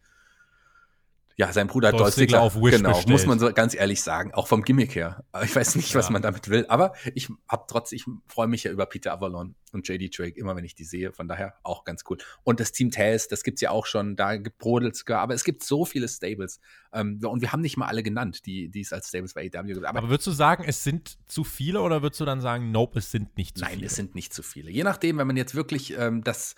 ja, 1.38 1.52
sein 1.52 1.68
Bruder 1.68 1.90
hat 1.90 2.00
Dolph 2.00 2.16
Ziggler 2.16 2.42
auf 2.42 2.56
Wish 2.56 2.78
genau, 2.78 2.90
bestellt. 2.90 3.10
muss 3.10 3.26
man 3.26 3.40
so 3.40 3.52
ganz 3.52 3.74
ehrlich 3.76 4.02
sagen, 4.02 4.34
auch 4.34 4.48
vom 4.48 4.64
Gimmick 4.64 4.96
her. 4.96 5.26
Ich 5.44 5.54
weiß 5.54 5.76
nicht, 5.76 5.94
was 5.94 6.06
ja. 6.06 6.12
man 6.12 6.22
damit 6.22 6.50
will, 6.50 6.66
aber 6.70 6.94
ich 7.14 7.30
hab 7.50 7.68
trotz, 7.68 7.92
ich 7.92 8.06
freue 8.28 8.48
mich 8.48 8.64
ja 8.64 8.72
über 8.72 8.86
Peter 8.86 9.12
Avalon 9.12 9.56
und 9.74 9.88
JD 9.88 10.18
Drake 10.18 10.40
immer, 10.40 10.56
wenn 10.56 10.64
ich 10.64 10.76
die 10.76 10.86
sehe. 10.86 11.12
Von 11.12 11.28
daher 11.28 11.56
auch 11.64 11.84
ganz 11.84 12.04
cool. 12.10 12.18
Und 12.44 12.62
das 12.62 12.72
Team 12.72 12.90
Taz, 12.90 13.28
das 13.28 13.44
gibt's 13.44 13.60
ja 13.60 13.72
auch 13.72 13.86
schon, 13.86 14.16
da 14.16 14.38
gebrodelt 14.38 14.96
sogar, 14.96 15.20
aber 15.20 15.34
es 15.34 15.44
gibt 15.44 15.62
so 15.64 15.84
viele 15.84 16.08
Stables 16.08 16.62
ähm, 16.94 17.20
und 17.22 17.42
wir 17.42 17.52
haben 17.52 17.62
nicht 17.62 17.76
mal 17.76 17.88
alle 17.88 18.02
genannt, 18.02 18.46
die, 18.46 18.70
die 18.70 18.80
es 18.80 18.94
als 18.94 19.10
Stables 19.10 19.34
bei 19.34 19.50
AEW 19.54 19.74
gibt. 19.74 19.86
Aber, 19.86 20.00
aber 20.00 20.10
würdest 20.10 20.28
du 20.28 20.32
sagen, 20.32 20.64
es 20.66 20.86
sind 20.86 21.18
zu 21.28 21.44
viele 21.44 21.82
oder 21.82 22.02
würdest 22.02 22.22
du 22.22 22.26
dann 22.26 22.40
sagen, 22.40 22.72
nope, 22.72 23.00
es 23.00 23.12
sind 23.12 23.38
nicht 23.38 23.58
zu 23.58 23.64
nein, 23.64 23.72
viele? 23.72 23.82
Nein, 23.82 23.88
es 23.88 23.96
sind 23.96 24.16
nicht 24.16 24.34
zu 24.34 24.42
viele. 24.42 24.72
Je 24.72 24.84
nachdem, 24.84 25.18
wenn 25.18 25.28
man 25.28 25.36
jetzt 25.36 25.54
wirklich 25.54 25.98
ähm, 25.98 26.24
das 26.24 26.56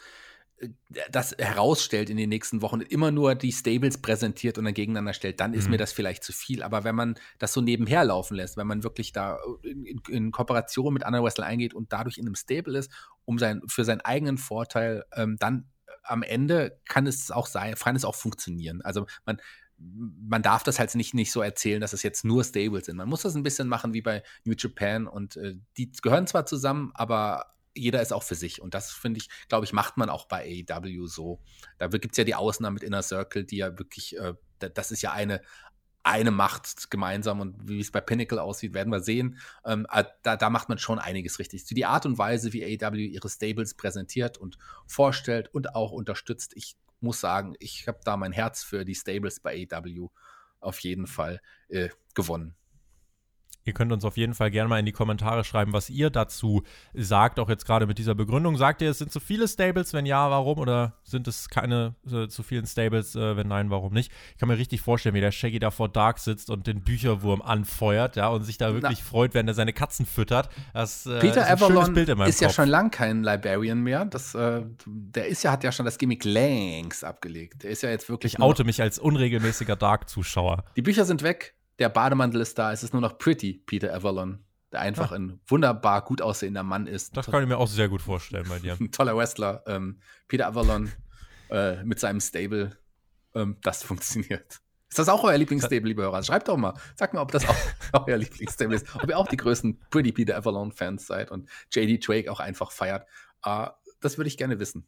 das 1.11 1.35
herausstellt 1.37 2.09
in 2.09 2.17
den 2.17 2.29
nächsten 2.29 2.61
Wochen, 2.61 2.81
immer 2.81 3.11
nur 3.11 3.35
die 3.35 3.51
Stables 3.51 3.99
präsentiert 3.99 4.57
und 4.57 4.65
dann 4.65 4.73
gegeneinander 4.73 5.13
stellt, 5.13 5.39
dann 5.39 5.53
ist 5.53 5.65
mhm. 5.65 5.71
mir 5.71 5.77
das 5.77 5.93
vielleicht 5.93 6.23
zu 6.23 6.33
viel. 6.33 6.63
Aber 6.63 6.83
wenn 6.83 6.95
man 6.95 7.15
das 7.37 7.53
so 7.53 7.61
nebenher 7.61 8.03
laufen 8.03 8.35
lässt, 8.35 8.57
wenn 8.57 8.65
man 8.67 8.83
wirklich 8.83 9.11
da 9.11 9.37
in, 9.61 9.85
in, 9.85 10.01
in 10.09 10.31
Kooperation 10.31 10.93
mit 10.93 11.03
anderen 11.03 11.25
Wrestlern 11.25 11.47
eingeht 11.47 11.73
und 11.73 11.93
dadurch 11.93 12.17
in 12.17 12.25
einem 12.25 12.35
Stable 12.35 12.77
ist, 12.77 12.91
um 13.25 13.37
sein, 13.37 13.61
für 13.67 13.83
seinen 13.83 14.01
eigenen 14.01 14.37
Vorteil, 14.37 15.03
ähm, 15.13 15.37
dann 15.39 15.69
am 16.03 16.23
Ende 16.23 16.79
kann 16.85 17.05
es 17.05 17.29
auch 17.31 17.47
sein, 17.47 17.75
kann 17.75 17.95
es 17.95 18.05
auch 18.05 18.15
funktionieren. 18.15 18.81
Also 18.81 19.05
man, 19.25 19.39
man 19.77 20.41
darf 20.41 20.63
das 20.63 20.79
halt 20.79 20.95
nicht, 20.95 21.13
nicht 21.13 21.31
so 21.31 21.41
erzählen, 21.41 21.81
dass 21.81 21.93
es 21.93 22.01
jetzt 22.01 22.25
nur 22.25 22.43
Stables 22.43 22.87
sind. 22.87 22.97
Man 22.97 23.09
muss 23.09 23.21
das 23.21 23.35
ein 23.35 23.43
bisschen 23.43 23.67
machen 23.67 23.93
wie 23.93 24.01
bei 24.01 24.23
New 24.43 24.55
Japan 24.57 25.05
und 25.05 25.37
äh, 25.37 25.55
die 25.77 25.91
gehören 26.01 26.25
zwar 26.25 26.45
zusammen, 26.45 26.91
aber 26.95 27.56
jeder 27.77 28.01
ist 28.01 28.13
auch 28.13 28.23
für 28.23 28.35
sich. 28.35 28.61
Und 28.61 28.73
das 28.73 28.91
finde 28.91 29.19
ich, 29.19 29.29
glaube 29.47 29.65
ich, 29.65 29.73
macht 29.73 29.97
man 29.97 30.09
auch 30.09 30.25
bei 30.25 30.65
AEW 30.69 31.07
so. 31.07 31.39
Da 31.77 31.87
gibt 31.87 32.13
es 32.13 32.17
ja 32.17 32.23
die 32.23 32.35
Ausnahmen 32.35 32.75
mit 32.75 32.83
Inner 32.83 33.03
Circle, 33.03 33.45
die 33.45 33.57
ja 33.57 33.77
wirklich, 33.77 34.17
äh, 34.17 34.33
das 34.59 34.91
ist 34.91 35.01
ja 35.01 35.11
eine, 35.11 35.41
eine 36.03 36.31
Macht 36.31 36.89
gemeinsam 36.89 37.41
und 37.41 37.67
wie 37.67 37.79
es 37.79 37.91
bei 37.91 37.99
Pinnacle 37.99 38.39
aussieht, 38.39 38.73
werden 38.73 38.91
wir 38.91 39.01
sehen. 39.01 39.37
Ähm, 39.65 39.85
äh, 39.91 40.05
da, 40.23 40.37
da, 40.37 40.49
macht 40.49 40.69
man 40.69 40.77
schon 40.77 40.99
einiges 40.99 41.37
richtig. 41.37 41.65
Die 41.65 41.85
Art 41.85 42.05
und 42.05 42.17
Weise, 42.17 42.53
wie 42.53 42.63
AEW 42.63 42.95
ihre 42.95 43.29
Stables 43.29 43.73
präsentiert 43.73 44.37
und 44.37 44.57
vorstellt 44.85 45.53
und 45.53 45.75
auch 45.75 45.91
unterstützt, 45.91 46.53
ich 46.55 46.77
muss 47.01 47.19
sagen, 47.19 47.55
ich 47.59 47.87
habe 47.87 47.99
da 48.03 48.15
mein 48.15 48.31
Herz 48.31 48.63
für 48.63 48.85
die 48.85 48.95
Stables 48.95 49.41
bei 49.41 49.67
AEW 49.69 50.09
auf 50.61 50.79
jeden 50.79 51.07
Fall 51.07 51.41
äh, 51.67 51.89
gewonnen. 52.15 52.55
Ihr 53.67 53.73
könnt 53.73 53.91
uns 53.91 54.05
auf 54.05 54.15
jeden 54.15 54.33
Fall 54.33 54.49
gerne 54.49 54.69
mal 54.69 54.79
in 54.79 54.85
die 54.85 54.93
Kommentare 54.93 55.43
schreiben, 55.43 55.73
was 55.73 55.89
ihr 55.89 56.09
dazu 56.09 56.63
sagt, 56.93 57.37
auch 57.37 57.49
jetzt 57.49 57.65
gerade 57.65 57.85
mit 57.85 57.97
dieser 57.97 58.15
Begründung. 58.15 58.55
Sagt 58.55 58.81
ihr, 58.81 58.89
es 58.89 58.97
sind 58.97 59.11
zu 59.11 59.19
viele 59.19 59.47
Stables? 59.47 59.93
Wenn 59.93 60.05
ja, 60.05 60.31
warum? 60.31 60.59
Oder 60.59 60.93
sind 61.03 61.27
es 61.27 61.49
keine 61.49 61.95
äh, 62.09 62.29
zu 62.29 62.43
vielen 62.43 62.65
Stables? 62.65 63.15
Äh, 63.15 63.35
wenn 63.35 63.49
nein, 63.49 63.69
warum 63.69 63.93
nicht? 63.93 64.09
Ich 64.31 64.37
kann 64.37 64.47
mir 64.47 64.57
richtig 64.57 64.81
vorstellen, 64.81 65.15
wie 65.15 65.21
der 65.21 65.31
Shaggy 65.31 65.59
da 65.59 65.69
vor 65.69 65.89
Dark 65.89 66.19
sitzt 66.19 66.49
und 66.49 66.65
den 66.65 66.81
Bücherwurm 66.81 67.41
anfeuert, 67.41 68.15
ja, 68.15 68.29
und 68.29 68.43
sich 68.43 68.57
da 68.57 68.73
wirklich 68.73 68.99
Na. 68.99 69.05
freut, 69.05 69.33
wenn 69.33 69.47
er 69.49 69.53
seine 69.53 69.73
Katzen 69.73 70.05
füttert. 70.05 70.49
Das, 70.73 71.05
äh, 71.05 71.19
Peter 71.19 71.41
ist 71.41 71.61
Avalon 71.61 71.95
ist 72.25 72.39
ja 72.39 72.49
schon 72.49 72.69
lang 72.69 72.89
kein 72.89 73.23
Librarian 73.23 73.81
mehr. 73.81 74.05
Das, 74.05 74.33
äh, 74.33 74.61
der 74.85 75.27
ist 75.27 75.43
ja, 75.43 75.51
hat 75.51 75.65
ja 75.65 75.73
schon 75.73 75.85
das 75.85 75.97
Gimmick 75.97 76.23
längst 76.23 77.03
abgelegt. 77.03 77.63
Der 77.63 77.71
ist 77.71 77.83
ja 77.83 77.89
jetzt 77.89 78.07
wirklich. 78.07 78.35
Ich 78.35 78.39
oute 78.39 78.63
mich 78.63 78.81
als 78.81 78.97
unregelmäßiger 78.97 79.75
Dark-Zuschauer. 79.75 80.63
Die 80.77 80.81
Bücher 80.81 81.03
sind 81.03 81.21
weg 81.21 81.56
der 81.79 81.89
Bademantel 81.89 82.41
ist 82.41 82.57
da, 82.57 82.71
es 82.71 82.83
ist 82.83 82.93
nur 82.93 83.01
noch 83.01 83.17
Pretty 83.17 83.61
Peter 83.65 83.93
Avalon, 83.93 84.43
der 84.71 84.81
einfach 84.81 85.11
ja. 85.11 85.17
ein 85.17 85.39
wunderbar 85.47 86.03
gut 86.03 86.21
aussehender 86.21 86.63
Mann 86.63 86.87
ist. 86.87 87.15
Das 87.15 87.27
kann 87.27 87.43
ich 87.43 87.49
mir 87.49 87.57
auch 87.57 87.67
sehr 87.67 87.89
gut 87.89 88.01
vorstellen 88.01 88.45
bei 88.49 88.59
dir. 88.59 88.75
Ein 88.79 88.91
toller 88.91 89.15
Wrestler. 89.15 89.63
Ähm, 89.67 89.99
Peter 90.27 90.47
Avalon 90.47 90.91
äh, 91.49 91.83
mit 91.83 91.99
seinem 91.99 92.19
Stable, 92.19 92.77
ähm, 93.35 93.57
das 93.61 93.83
funktioniert. 93.83 94.61
Ist 94.89 94.99
das 94.99 95.09
auch 95.09 95.23
euer 95.23 95.37
Lieblingsstable, 95.37 95.87
liebe 95.87 96.01
Hörer? 96.01 96.23
Schreibt 96.23 96.47
doch 96.47 96.57
mal. 96.57 96.73
Sagt 96.95 97.13
mal, 97.13 97.21
ob 97.21 97.31
das 97.31 97.47
auch 97.47 97.55
euer 98.07 98.17
Lieblingsstable 98.17 98.75
ist. 98.75 98.95
Ob 98.95 99.09
ihr 99.09 99.17
auch 99.17 99.27
die 99.27 99.37
größten 99.37 99.79
Pretty 99.89 100.13
Peter 100.13 100.37
Avalon-Fans 100.37 101.05
seid 101.05 101.29
und 101.29 101.49
JD 101.71 102.07
Drake 102.07 102.31
auch 102.31 102.39
einfach 102.39 102.71
feiert. 102.71 103.05
Uh, 103.45 103.67
das 103.99 104.17
würde 104.17 104.29
ich 104.29 104.37
gerne 104.37 104.59
wissen. 104.59 104.87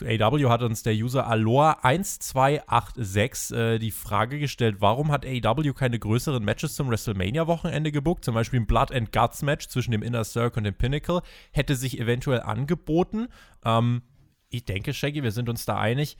Zu 0.00 0.06
AW 0.06 0.48
hat 0.48 0.62
uns 0.62 0.82
der 0.82 0.94
User 0.94 1.30
Aloha1286 1.30 3.54
äh, 3.54 3.78
die 3.78 3.90
Frage 3.90 4.38
gestellt, 4.38 4.76
warum 4.78 5.12
hat 5.12 5.26
AW 5.26 5.74
keine 5.74 5.98
größeren 5.98 6.42
Matches 6.42 6.74
zum 6.74 6.88
WrestleMania-Wochenende 6.88 7.92
gebucht? 7.92 8.24
Zum 8.24 8.34
Beispiel 8.34 8.60
ein 8.60 8.66
Blood 8.66 8.92
and 8.92 9.12
Guts 9.12 9.42
Match 9.42 9.68
zwischen 9.68 9.90
dem 9.90 10.02
Inner 10.02 10.24
Circle 10.24 10.60
und 10.60 10.64
dem 10.64 10.72
Pinnacle 10.72 11.20
hätte 11.52 11.76
sich 11.76 12.00
eventuell 12.00 12.40
angeboten. 12.40 13.28
Ähm, 13.62 14.00
ich 14.48 14.64
denke, 14.64 14.94
Shaggy, 14.94 15.22
wir 15.22 15.32
sind 15.32 15.50
uns 15.50 15.66
da 15.66 15.78
einig 15.78 16.16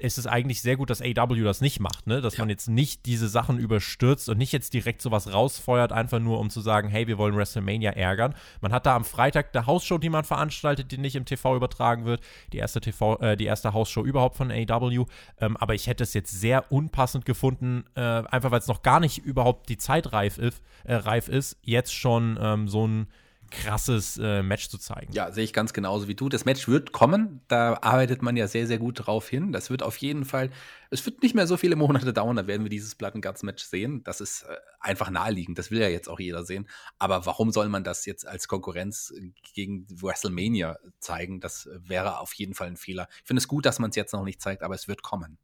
ist 0.00 0.18
es 0.18 0.26
eigentlich 0.26 0.62
sehr 0.62 0.76
gut, 0.76 0.90
dass 0.90 1.02
AW 1.02 1.42
das 1.42 1.60
nicht 1.60 1.80
macht, 1.80 2.06
ne? 2.06 2.20
Dass 2.20 2.36
ja. 2.36 2.42
man 2.42 2.50
jetzt 2.50 2.68
nicht 2.68 3.06
diese 3.06 3.28
Sachen 3.28 3.58
überstürzt 3.58 4.28
und 4.28 4.38
nicht 4.38 4.52
jetzt 4.52 4.72
direkt 4.72 5.02
sowas 5.02 5.32
rausfeuert, 5.32 5.92
einfach 5.92 6.18
nur 6.18 6.40
um 6.40 6.50
zu 6.50 6.60
sagen, 6.60 6.88
hey, 6.88 7.06
wir 7.06 7.18
wollen 7.18 7.36
WrestleMania 7.36 7.92
ärgern. 7.92 8.34
Man 8.60 8.72
hat 8.72 8.86
da 8.86 8.96
am 8.96 9.04
Freitag 9.04 9.54
eine 9.54 9.66
Hausshow, 9.66 9.98
die 9.98 10.08
man 10.08 10.24
veranstaltet, 10.24 10.90
die 10.90 10.98
nicht 10.98 11.16
im 11.16 11.24
TV 11.24 11.56
übertragen 11.56 12.04
wird, 12.04 12.22
die 12.52 12.58
erste 12.58 12.80
TV, 12.80 13.18
äh, 13.18 13.36
die 13.36 13.44
erste 13.44 13.72
Hausshow 13.72 14.04
überhaupt 14.04 14.36
von 14.36 14.50
AW. 14.50 15.04
Ähm, 15.38 15.56
aber 15.56 15.74
ich 15.74 15.86
hätte 15.86 16.02
es 16.02 16.14
jetzt 16.14 16.30
sehr 16.30 16.72
unpassend 16.72 17.24
gefunden, 17.24 17.84
äh, 17.94 18.00
einfach 18.00 18.50
weil 18.50 18.60
es 18.60 18.68
noch 18.68 18.82
gar 18.82 19.00
nicht 19.00 19.18
überhaupt 19.18 19.68
die 19.68 19.78
Zeit 19.78 20.12
reif 20.12 20.38
ist, 20.38 20.62
äh, 20.84 20.94
reif 20.94 21.28
ist 21.28 21.58
jetzt 21.62 21.94
schon 21.94 22.38
ähm, 22.40 22.68
so 22.68 22.86
ein 22.86 23.08
krasses 23.50 24.18
äh, 24.18 24.42
Match 24.42 24.68
zu 24.68 24.78
zeigen. 24.78 25.12
Ja, 25.12 25.32
sehe 25.32 25.44
ich 25.44 25.52
ganz 25.52 25.72
genauso 25.72 26.08
wie 26.08 26.14
du. 26.14 26.28
Das 26.28 26.44
Match 26.44 26.68
wird 26.68 26.92
kommen. 26.92 27.40
Da 27.48 27.78
arbeitet 27.82 28.22
man 28.22 28.36
ja 28.36 28.48
sehr, 28.48 28.66
sehr 28.66 28.78
gut 28.78 29.06
drauf 29.06 29.28
hin. 29.28 29.52
Das 29.52 29.70
wird 29.70 29.82
auf 29.82 29.96
jeden 29.98 30.24
Fall, 30.24 30.50
es 30.90 31.04
wird 31.04 31.22
nicht 31.22 31.34
mehr 31.34 31.46
so 31.46 31.56
viele 31.56 31.76
Monate 31.76 32.12
dauern, 32.14 32.36
da 32.36 32.46
werden 32.46 32.62
wir 32.62 32.70
dieses 32.70 32.94
Plattenguts-Match 32.94 33.64
sehen. 33.64 34.02
Das 34.04 34.20
ist 34.20 34.42
äh, 34.42 34.56
einfach 34.80 35.10
naheliegend. 35.10 35.58
Das 35.58 35.70
will 35.70 35.80
ja 35.80 35.88
jetzt 35.88 36.08
auch 36.08 36.20
jeder 36.20 36.44
sehen. 36.44 36.68
Aber 36.98 37.26
warum 37.26 37.50
soll 37.52 37.68
man 37.68 37.84
das 37.84 38.06
jetzt 38.06 38.26
als 38.26 38.48
Konkurrenz 38.48 39.12
gegen 39.54 39.86
WrestleMania 39.90 40.78
zeigen? 40.98 41.40
Das 41.40 41.68
wäre 41.72 42.18
auf 42.18 42.32
jeden 42.34 42.54
Fall 42.54 42.68
ein 42.68 42.76
Fehler. 42.76 43.08
Ich 43.20 43.26
finde 43.26 43.40
es 43.40 43.48
gut, 43.48 43.66
dass 43.66 43.78
man 43.78 43.90
es 43.90 43.96
jetzt 43.96 44.12
noch 44.12 44.24
nicht 44.24 44.40
zeigt, 44.40 44.62
aber 44.62 44.74
es 44.74 44.88
wird 44.88 45.02
kommen. 45.02 45.38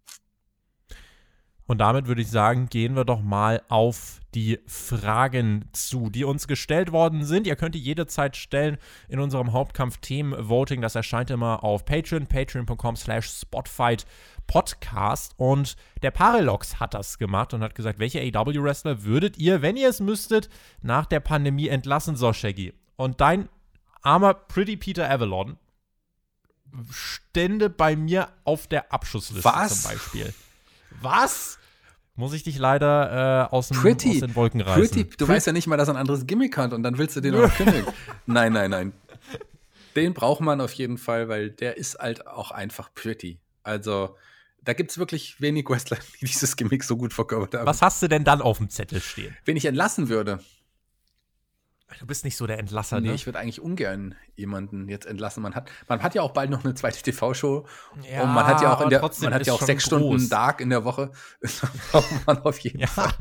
Und 1.67 1.79
damit 1.79 2.07
würde 2.07 2.23
ich 2.23 2.31
sagen, 2.31 2.69
gehen 2.69 2.95
wir 2.95 3.05
doch 3.05 3.23
mal 3.23 3.61
auf 3.69 4.21
die 4.35 4.61
Fragen 4.67 5.69
zu, 5.73 6.11
die 6.11 6.25
uns 6.25 6.47
gestellt 6.47 6.93
worden 6.93 7.25
sind. 7.25 7.47
Ihr 7.47 7.57
könnt 7.57 7.75
die 7.75 7.81
jederzeit 7.81 8.37
stellen 8.37 8.79
in 9.09 9.19
unserem 9.19 9.53
Hauptkampf-Themen-Voting. 9.53 10.81
Das 10.81 10.95
erscheint 10.95 11.31
immer 11.31 11.65
auf 11.65 11.85
Patreon, 11.85 12.27
patreon.com 12.27 12.97
slash 12.97 13.29
spotfight 13.29 14.07
Podcast. 14.47 15.35
Und 15.39 15.77
der 16.03 16.13
Paradox 16.13 16.79
hat 16.79 16.95
das 16.95 17.19
gemacht 17.19 17.53
und 17.53 17.63
hat 17.63 17.75
gesagt, 17.75 17.99
welche 17.99 18.21
AW-Wrestler 18.21 19.03
würdet 19.03 19.37
ihr, 19.39 19.61
wenn 19.61 19.77
ihr 19.77 19.89
es 19.89 19.99
müsstet, 19.99 20.49
nach 20.83 21.07
der 21.07 21.21
Pandemie 21.21 21.69
entlassen, 21.69 22.15
so 22.15 22.33
Shaggy? 22.33 22.75
Und 22.95 23.21
dein 23.21 23.49
armer 24.03 24.35
Pretty 24.35 24.77
Peter 24.77 25.11
Avalon 25.11 25.57
stände 26.91 27.71
bei 27.71 27.97
mir 27.97 28.29
auf 28.45 28.67
der 28.69 28.93
Abschussliste 28.93 29.45
Was? 29.45 29.83
zum 29.83 29.91
Beispiel. 29.91 30.27
Was? 30.27 30.46
Muss 32.19 32.33
ich 32.33 32.43
dich 32.43 32.59
leider 32.59 33.49
äh, 33.51 33.55
aus, 33.55 33.69
dem, 33.69 33.77
Pretty, 33.79 34.11
aus 34.11 34.21
den 34.21 34.35
Wolken 34.35 34.61
reißen. 34.63 34.81
Pretty, 34.81 35.05
du 35.05 35.11
Pretty. 35.11 35.29
weißt 35.29 35.47
ja 35.49 35.53
nicht 35.53 35.67
mal, 35.67 35.77
dass 35.77 35.89
er 35.89 35.95
ein 35.95 35.99
anderes 35.99 36.27
Gimmick 36.27 36.57
hat 36.57 36.73
und 36.73 36.83
dann 36.83 36.97
willst 36.97 37.15
du 37.17 37.21
den 37.21 37.35
auch 37.35 37.53
kündigen. 37.55 37.93
nein, 38.27 38.53
nein, 38.53 38.71
nein. 38.71 38.93
Den 39.95 40.15
braucht 40.15 40.41
man 40.41 40.61
auf 40.61 40.73
jeden 40.73 40.99
Fall, 40.99 41.29
weil 41.29 41.51
der 41.51 41.77
ist 41.77 41.99
halt 41.99 42.27
auch 42.27 42.51
einfach 42.51 42.93
pretty. 42.95 43.39
Also, 43.63 44.17
da 44.63 44.73
gibt 44.73 44.91
es 44.91 44.99
wirklich 44.99 45.41
wenig 45.41 45.69
Wrestler, 45.69 45.99
die 46.21 46.27
dieses 46.27 46.57
Gimmick 46.57 46.85
so 46.85 46.97
gut 46.97 47.13
verkörpert 47.13 47.55
haben. 47.55 47.67
Was 47.67 47.83
hast 47.83 48.03
du 48.03 48.09
denn 48.09 48.25
dann 48.25 48.41
auf 48.43 48.59
dem 48.59 48.69
Zettel 48.69 49.01
stehen? 49.01 49.37
Wen 49.45 49.57
ich 49.57 49.65
entlassen 49.65 50.09
würde, 50.09 50.41
Du 51.99 52.07
bist 52.07 52.25
nicht 52.25 52.37
so 52.37 52.47
der 52.47 52.59
Entlasser, 52.59 53.01
nee, 53.01 53.09
ne? 53.09 53.15
ich 53.15 53.27
würde 53.27 53.39
eigentlich 53.39 53.61
ungern 53.61 54.15
jemanden 54.35 54.89
jetzt 54.89 55.07
entlassen. 55.07 55.43
Man 55.43 55.55
hat, 55.55 55.71
man 55.89 56.03
hat 56.03 56.15
ja 56.15 56.23
auch 56.23 56.33
bald 56.33 56.51
noch 56.51 56.65
eine 56.65 56.75
zweite 56.75 57.01
TV-Show. 57.03 57.67
Ja, 58.11 58.23
und 58.23 58.35
man 58.35 58.47
hat 58.47 58.61
ja 58.61 58.75
auch 58.75 58.81
in 58.83 58.91
der, 58.91 59.01
man 59.01 59.35
hat 59.35 59.47
ja 59.47 59.53
auch 59.53 59.63
sechs 59.63 59.89
groß. 59.89 60.01
Stunden 60.01 60.29
Dark 60.29 60.61
in 60.61 60.71
der 60.71 60.85
Woche. 60.85 61.13
braucht 61.93 62.27
man 62.27 62.39
auf 62.39 62.59
jeden 62.59 62.81
ja. 62.81 62.87
Fall. 62.87 63.13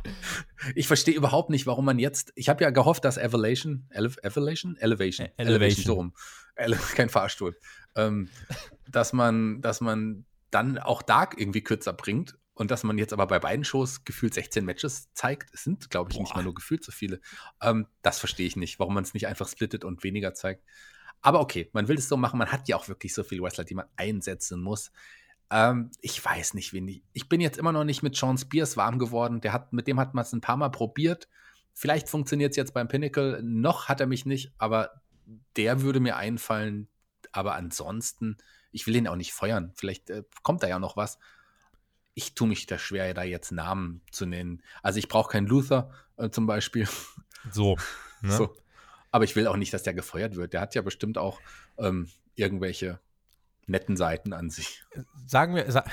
Ich 0.76 0.88
verstehe 0.88 1.15
überhaupt 1.15 1.49
nicht, 1.49 1.67
warum 1.67 1.86
man 1.86 1.99
jetzt, 1.99 2.34
ich 2.36 2.49
habe 2.49 2.63
ja 2.63 2.69
gehofft, 2.69 3.05
dass 3.05 3.17
Evolution, 3.17 3.88
Ele 3.89 4.11
Evolution? 4.23 4.76
Elevation. 4.78 5.30
Elevation. 5.38 5.38
Elevation, 5.38 5.86
so 5.86 5.93
rum. 5.93 6.13
Ele 6.55 6.78
kein 6.95 7.09
Fahrstuhl. 7.09 7.57
Ähm, 7.95 8.30
dass 8.89 9.13
man, 9.13 9.61
dass 9.61 9.82
man 9.82 10.26
dann 10.51 10.78
auch 10.78 11.01
Dark 11.01 11.39
irgendwie 11.39 11.61
kürzer 11.61 11.93
bringt 11.93 12.36
und 12.56 12.72
dass 12.72 12.84
man 12.84 12.97
jetzt 12.97 13.12
aber 13.14 13.28
bei 13.28 13.38
beiden 13.38 13.66
Shows 13.66 14.06
gefühlt 14.06 14.34
16 14.34 14.64
Matches 14.64 15.12
zeigt, 15.14 15.53
es 15.53 15.64
sind, 15.66 15.89
glaube 15.89 16.12
ich, 16.12 16.18
Boah. 16.18 16.24
nicht 16.24 16.36
mal 16.36 16.43
nur 16.43 16.56
gefühlt 16.56 16.84
so 16.84 16.91
viele. 16.91 17.20
Ähm, 17.62 17.86
das 18.01 18.18
verstehe 18.18 18.47
ich 18.47 18.56
nicht, 18.56 18.80
warum 18.80 18.93
man 18.93 19.03
es 19.03 19.14
nicht 19.14 19.28
einfach 19.28 19.47
splittet 19.47 19.84
und 19.84 20.03
weniger 20.03 20.34
zeigt. 20.34 20.64
Aber 21.22 21.41
okay, 21.41 21.70
man 21.74 21.89
will 21.89 21.97
es 21.97 22.08
so 22.08 22.16
machen. 22.16 22.39
Man 22.39 22.51
hat 22.51 22.68
ja 22.70 22.78
auch 22.78 22.88
wirklich 22.88 23.14
so 23.14 23.24
viele 23.24 23.41
Wrestler, 23.41 23.66
die 23.66 23.76
man 23.76 23.88
einsetzen 23.97 24.62
muss. 24.62 24.91
Ähm, 25.51 25.91
ich 25.99 26.24
weiß 26.24 26.53
nicht, 26.53 26.72
wen 26.72 26.88
ich. 26.88 27.03
Ich 27.12 27.28
bin 27.28 27.41
jetzt 27.41 27.58
immer 27.58 27.74
noch 27.74 27.84
nicht 27.84 28.03
mit 28.03 28.16
Sean 28.16 28.38
Spears 28.38 28.78
warm 28.78 28.99
geworden. 28.99 29.41
Der 29.41 29.51
hat, 29.51 29.74
mit 29.74 29.88
dem 29.88 29.99
hat 29.99 30.14
man 30.14 30.24
es 30.24 30.32
ein 30.32 30.41
paar 30.41 30.58
Mal 30.58 30.70
probiert. 30.70 31.28
Vielleicht 31.74 32.08
funktioniert 32.08 32.51
es 32.51 32.58
jetzt 32.58 32.74
beim 32.74 32.88
Pinnacle. 32.88 33.41
Noch 33.43 33.89
hat 33.89 33.99
er 33.99 34.08
mich 34.08 34.26
nicht, 34.26 34.53
aber 34.58 35.01
der 35.58 35.82
würde 35.82 35.99
mir 35.99 36.16
einfallen. 36.16 36.88
Aber 37.34 37.56
ansonsten, 37.56 38.38
ich 38.72 38.88
will 38.88 38.95
ihn 38.95 39.10
auch 39.10 39.18
nicht 39.18 39.34
feuern. 39.34 39.74
Vielleicht 39.76 40.10
äh, 40.10 40.24
kommt 40.41 40.64
da 40.64 40.70
ja 40.70 40.80
noch 40.80 40.95
was 40.95 41.20
ich 42.16 42.34
tue 42.34 42.47
mich 42.47 42.66
da 42.66 42.80
schwer, 42.80 43.13
da 43.13 43.24
jetzt 43.24 43.51
Namen 43.51 44.01
zu 44.09 44.26
nennen. 44.26 44.63
Also 44.82 44.97
ich 44.97 45.07
brauche 45.07 45.32
keinen 45.32 45.47
Luther 45.47 45.91
äh, 46.18 46.30
zum 46.30 46.47
Beispiel. 46.47 46.88
So, 47.51 47.78
ne? 48.22 48.32
so. 48.38 48.55
Aber 49.11 49.26
ich 49.26 49.36
will 49.36 49.47
auch 49.47 49.57
nicht, 49.57 49.74
dass 49.74 49.84
der 49.84 49.93
gefeuert 49.93 50.36
wird. 50.36 50.53
Der 50.53 50.61
hat 50.61 50.76
ja 50.76 50.82
bestimmt 50.82 51.18
auch 51.18 51.39
ähm, 51.78 52.09
irgendwelche 52.36 52.99
netten 53.68 53.97
Seiten 53.97 54.34
an 54.34 54.49
sich. 54.49 54.84
Sagen 55.28 55.55
wir, 55.55 55.70
sa 55.72 55.84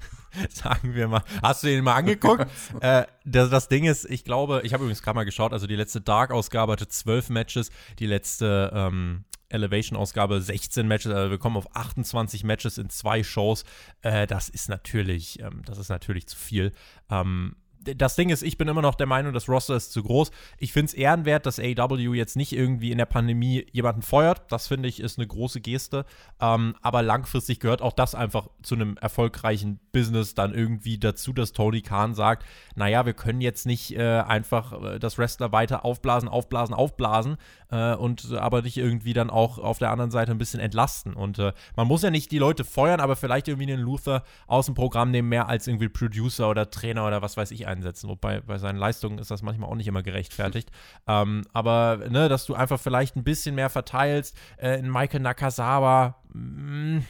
sagen 0.50 0.94
wir 0.94 1.08
mal, 1.08 1.24
hast 1.42 1.62
du 1.62 1.68
den 1.68 1.82
mal 1.82 1.94
angeguckt? 1.94 2.46
äh, 2.80 3.04
das, 3.24 3.50
das, 3.50 3.68
Ding 3.68 3.84
ist, 3.84 4.08
ich 4.08 4.24
glaube, 4.24 4.60
ich 4.64 4.72
habe 4.74 4.84
übrigens 4.84 5.02
gerade 5.02 5.16
mal 5.16 5.24
geschaut, 5.24 5.52
also 5.52 5.66
die 5.66 5.76
letzte 5.76 6.00
Dark-Ausgabe 6.00 6.72
hatte 6.72 6.88
zwölf 6.88 7.30
Matches, 7.30 7.70
die 7.98 8.06
letzte 8.06 8.70
ähm, 8.74 9.24
Elevation-Ausgabe 9.50 10.40
16 10.40 10.86
Matches, 10.88 11.12
also 11.12 11.30
wir 11.30 11.38
kommen 11.38 11.56
auf 11.56 11.74
28 11.76 12.44
Matches 12.44 12.78
in 12.78 12.88
zwei 12.90 13.22
Shows. 13.22 13.64
Äh, 14.02 14.26
das 14.26 14.48
ist 14.48 14.68
natürlich, 14.68 15.40
ähm, 15.40 15.62
das 15.64 15.78
ist 15.78 15.88
natürlich 15.88 16.26
zu 16.26 16.36
viel. 16.36 16.72
Ähm, 17.10 17.56
das 17.82 18.14
Ding 18.14 18.28
ist, 18.28 18.42
ich 18.42 18.58
bin 18.58 18.68
immer 18.68 18.82
noch 18.82 18.94
der 18.94 19.06
Meinung, 19.06 19.32
das 19.32 19.48
Roster 19.48 19.74
ist 19.74 19.92
zu 19.92 20.02
groß. 20.02 20.30
Ich 20.58 20.72
finde 20.72 20.86
es 20.86 20.94
ehrenwert, 20.94 21.46
dass 21.46 21.58
AEW 21.58 22.14
jetzt 22.14 22.36
nicht 22.36 22.52
irgendwie 22.52 22.92
in 22.92 22.98
der 22.98 23.06
Pandemie 23.06 23.66
jemanden 23.72 24.02
feuert. 24.02 24.52
Das 24.52 24.68
finde 24.68 24.88
ich 24.88 25.00
ist 25.00 25.18
eine 25.18 25.26
große 25.26 25.60
Geste. 25.60 26.04
Ähm, 26.40 26.74
aber 26.82 27.02
langfristig 27.02 27.60
gehört 27.60 27.80
auch 27.80 27.92
das 27.92 28.14
einfach 28.14 28.48
zu 28.62 28.74
einem 28.74 28.96
erfolgreichen 28.98 29.80
Business 29.92 30.34
dann 30.34 30.54
irgendwie 30.54 30.98
dazu, 30.98 31.32
dass 31.32 31.52
Tony 31.52 31.80
Khan 31.80 32.14
sagt, 32.14 32.44
naja, 32.74 33.06
wir 33.06 33.14
können 33.14 33.40
jetzt 33.40 33.66
nicht 33.66 33.96
äh, 33.96 34.20
einfach 34.20 34.72
äh, 34.82 34.98
das 34.98 35.16
Wrestler 35.16 35.52
weiter 35.52 35.84
aufblasen, 35.84 36.28
aufblasen, 36.28 36.74
aufblasen 36.74 37.36
äh, 37.70 37.94
und 37.94 38.32
aber 38.32 38.62
nicht 38.62 38.76
irgendwie 38.76 39.14
dann 39.14 39.30
auch 39.30 39.58
auf 39.58 39.78
der 39.78 39.90
anderen 39.90 40.10
Seite 40.10 40.32
ein 40.32 40.38
bisschen 40.38 40.60
entlasten. 40.60 41.14
Und 41.14 41.38
äh, 41.38 41.52
man 41.76 41.86
muss 41.86 42.02
ja 42.02 42.10
nicht 42.10 42.30
die 42.30 42.38
Leute 42.38 42.64
feuern, 42.64 43.00
aber 43.00 43.16
vielleicht 43.16 43.48
irgendwie 43.48 43.72
einen 43.72 43.82
Luther 43.82 44.22
aus 44.46 44.66
dem 44.66 44.74
Programm 44.74 45.10
nehmen, 45.10 45.30
mehr 45.30 45.48
als 45.48 45.66
irgendwie 45.66 45.88
Producer 45.88 46.50
oder 46.50 46.70
Trainer 46.70 47.06
oder 47.06 47.22
was 47.22 47.36
weiß 47.36 47.50
ich 47.52 47.69
einsetzen. 47.70 48.08
Wobei 48.08 48.40
bei 48.40 48.58
seinen 48.58 48.78
Leistungen 48.78 49.18
ist 49.18 49.30
das 49.30 49.42
manchmal 49.42 49.70
auch 49.70 49.74
nicht 49.74 49.88
immer 49.88 50.02
gerechtfertigt. 50.02 50.70
Ähm, 51.06 51.42
aber, 51.52 51.98
ne, 52.08 52.28
dass 52.28 52.46
du 52.46 52.54
einfach 52.54 52.80
vielleicht 52.80 53.16
ein 53.16 53.24
bisschen 53.24 53.54
mehr 53.54 53.70
verteilst. 53.70 54.36
Äh, 54.58 54.78
in 54.78 54.90
Michael 54.90 55.20
Nakazawa, 55.20 56.16
mm, 56.32 57.00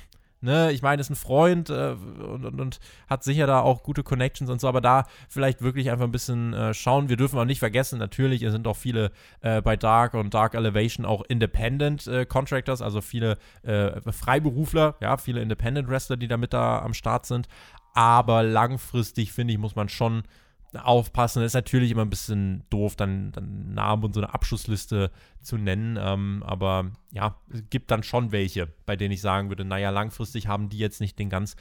Ne, 0.42 0.72
ich 0.72 0.80
meine, 0.80 1.00
ist 1.00 1.10
ein 1.10 1.16
Freund 1.16 1.68
äh, 1.68 1.90
und, 1.92 2.46
und, 2.46 2.60
und, 2.60 2.80
hat 3.10 3.22
sicher 3.22 3.46
da 3.46 3.60
auch 3.60 3.82
gute 3.82 4.02
Connections 4.02 4.48
und 4.48 4.58
so, 4.58 4.68
aber 4.68 4.80
da 4.80 5.04
vielleicht 5.28 5.60
wirklich 5.60 5.90
einfach 5.90 6.06
ein 6.06 6.12
bisschen 6.12 6.54
äh, 6.54 6.72
schauen. 6.72 7.10
Wir 7.10 7.18
dürfen 7.18 7.38
auch 7.38 7.44
nicht 7.44 7.58
vergessen, 7.58 7.98
natürlich 7.98 8.40
sind 8.40 8.66
auch 8.66 8.76
viele 8.76 9.12
äh, 9.42 9.60
bei 9.60 9.76
Dark 9.76 10.14
und 10.14 10.32
Dark 10.32 10.54
Elevation 10.54 11.04
auch 11.04 11.22
Independent 11.28 12.06
äh, 12.06 12.24
Contractors, 12.24 12.80
also 12.80 13.02
viele 13.02 13.36
äh, 13.64 14.00
Freiberufler, 14.10 14.96
ja, 15.00 15.18
viele 15.18 15.42
Independent 15.42 15.90
Wrestler, 15.90 16.16
die 16.16 16.28
da 16.28 16.38
mit 16.38 16.54
da 16.54 16.78
am 16.78 16.94
Start 16.94 17.26
sind. 17.26 17.46
Aber 17.92 18.42
langfristig, 18.42 19.32
finde 19.32 19.52
ich, 19.52 19.58
muss 19.58 19.76
man 19.76 19.90
schon 19.90 20.22
aufpassen. 20.74 21.40
Das 21.40 21.50
ist 21.50 21.54
natürlich 21.54 21.90
immer 21.90 22.04
ein 22.04 22.10
bisschen 22.10 22.64
doof, 22.70 22.96
dann, 22.96 23.32
dann 23.32 23.74
Namen 23.74 24.04
und 24.04 24.14
so 24.14 24.20
eine 24.20 24.32
Abschussliste 24.32 25.10
zu 25.42 25.56
nennen. 25.56 25.98
Ähm, 26.00 26.42
aber 26.46 26.90
ja, 27.12 27.36
es 27.52 27.62
gibt 27.70 27.90
dann 27.90 28.02
schon 28.02 28.32
welche, 28.32 28.68
bei 28.86 28.96
denen 28.96 29.12
ich 29.12 29.20
sagen 29.20 29.48
würde, 29.48 29.64
naja, 29.64 29.90
langfristig 29.90 30.46
haben 30.46 30.68
die 30.68 30.78
jetzt 30.78 31.00
nicht 31.00 31.18
den 31.18 31.30
ganz 31.30 31.56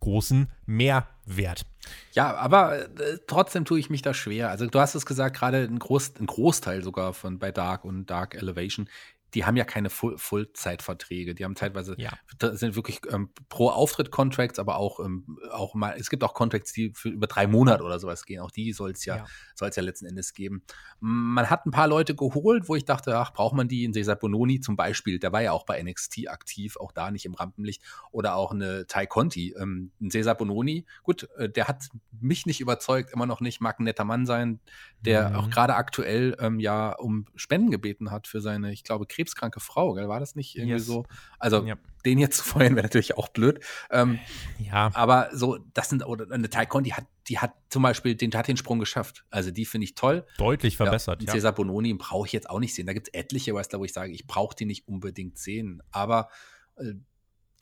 großen 0.00 0.50
Mehrwert. 0.66 1.66
Ja, 2.12 2.36
aber 2.36 2.78
äh, 2.78 3.18
trotzdem 3.26 3.64
tue 3.64 3.78
ich 3.78 3.90
mich 3.90 4.02
da 4.02 4.14
schwer. 4.14 4.50
Also 4.50 4.66
du 4.66 4.78
hast 4.78 4.94
es 4.94 5.06
gesagt, 5.06 5.36
gerade 5.36 5.62
ein, 5.62 5.78
Groß, 5.78 6.14
ein 6.20 6.26
Großteil 6.26 6.82
sogar 6.82 7.14
von 7.14 7.38
bei 7.38 7.52
Dark 7.52 7.84
und 7.84 8.06
Dark 8.06 8.34
Elevation 8.34 8.88
die 9.34 9.44
haben 9.44 9.56
ja 9.56 9.64
keine 9.64 9.90
Full 9.90 10.16
Vollzeitverträge. 10.16 11.34
Die 11.34 11.44
haben 11.44 11.54
teilweise, 11.54 11.96
ja. 11.98 12.12
sind 12.52 12.76
wirklich 12.76 13.00
ähm, 13.10 13.30
pro 13.48 13.68
Auftritt 13.68 14.10
Contracts, 14.10 14.58
aber 14.58 14.76
auch, 14.76 15.00
ähm, 15.00 15.38
auch 15.50 15.74
mal, 15.74 15.96
es 15.98 16.08
gibt 16.08 16.22
auch 16.22 16.34
Contracts, 16.34 16.72
die 16.72 16.92
für 16.94 17.08
über 17.08 17.26
drei 17.26 17.46
Monate 17.46 17.82
oder 17.82 17.98
sowas 17.98 18.24
gehen. 18.24 18.40
Auch 18.40 18.50
die 18.50 18.72
soll 18.72 18.92
es 18.92 19.04
ja, 19.04 19.16
ja. 19.16 19.26
soll 19.54 19.68
es 19.68 19.76
ja 19.76 19.82
letzten 19.82 20.06
Endes 20.06 20.34
geben. 20.34 20.62
Man 21.00 21.50
hat 21.50 21.66
ein 21.66 21.72
paar 21.72 21.88
Leute 21.88 22.14
geholt, 22.14 22.68
wo 22.68 22.76
ich 22.76 22.84
dachte, 22.84 23.18
ach, 23.18 23.32
braucht 23.32 23.54
man 23.54 23.68
die? 23.68 23.84
In 23.84 23.92
Cesar 23.92 24.16
Bononi 24.16 24.60
zum 24.60 24.76
Beispiel, 24.76 25.18
der 25.18 25.32
war 25.32 25.42
ja 25.42 25.52
auch 25.52 25.66
bei 25.66 25.82
NXT 25.82 26.28
aktiv, 26.28 26.76
auch 26.76 26.92
da 26.92 27.10
nicht 27.10 27.26
im 27.26 27.34
Rampenlicht. 27.34 27.82
Oder 28.12 28.36
auch 28.36 28.52
eine 28.52 28.86
Tai 28.86 29.06
Conti. 29.06 29.54
Ähm, 29.58 29.90
ein 30.00 30.10
Cesar 30.10 30.36
Bononi, 30.36 30.86
gut, 31.02 31.28
äh, 31.36 31.48
der 31.48 31.66
hat 31.66 31.88
mich 32.20 32.46
nicht 32.46 32.60
überzeugt, 32.60 33.12
immer 33.12 33.26
noch 33.26 33.40
nicht, 33.40 33.60
mag 33.60 33.80
ein 33.80 33.84
netter 33.84 34.04
Mann 34.04 34.26
sein, 34.26 34.60
der 35.00 35.30
mhm. 35.30 35.36
auch 35.36 35.50
gerade 35.50 35.74
aktuell 35.74 36.36
ähm, 36.38 36.60
ja 36.60 36.92
um 36.92 37.26
Spenden 37.34 37.70
gebeten 37.70 38.10
hat 38.10 38.28
für 38.28 38.40
seine, 38.40 38.72
ich 38.72 38.84
glaube, 38.84 39.06
Krebs 39.06 39.23
krebskranke 39.24 39.60
Frau, 39.60 39.94
gell? 39.94 40.08
War 40.08 40.20
das 40.20 40.34
nicht 40.34 40.56
irgendwie 40.56 40.74
yes. 40.74 40.86
so? 40.86 41.04
Also 41.38 41.64
ja. 41.64 41.76
den 42.04 42.18
jetzt 42.18 42.38
zu 42.38 42.44
feuern 42.44 42.76
wäre 42.76 42.84
natürlich 42.84 43.16
auch 43.16 43.28
blöd. 43.28 43.60
Ähm, 43.90 44.18
ja. 44.58 44.90
Aber 44.94 45.30
so, 45.32 45.58
das 45.72 45.88
sind, 45.88 46.04
oder 46.06 46.30
eine 46.30 46.50
Taikon, 46.50 46.84
die 46.84 46.94
hat, 46.94 47.06
die 47.28 47.38
hat 47.38 47.52
zum 47.70 47.82
Beispiel 47.82 48.14
den, 48.14 48.32
hat 48.34 48.48
den 48.48 48.56
Sprung 48.56 48.78
geschafft. 48.78 49.24
Also 49.30 49.50
die 49.50 49.64
finde 49.64 49.86
ich 49.86 49.94
toll. 49.94 50.26
Deutlich 50.38 50.76
verbessert, 50.76 51.22
ja. 51.22 51.32
Cesar 51.32 51.52
Bononi 51.52 51.94
brauche 51.94 52.26
ich 52.26 52.32
jetzt 52.32 52.50
auch 52.50 52.60
nicht 52.60 52.74
sehen. 52.74 52.86
Da 52.86 52.92
gibt 52.92 53.08
es 53.08 53.14
etliche 53.14 53.54
Wrestler, 53.54 53.80
wo 53.80 53.84
ich 53.84 53.92
sage, 53.92 54.12
ich 54.12 54.26
brauche 54.26 54.54
die 54.54 54.66
nicht 54.66 54.86
unbedingt 54.86 55.38
sehen. 55.38 55.82
Aber 55.90 56.28
äh, 56.76 56.94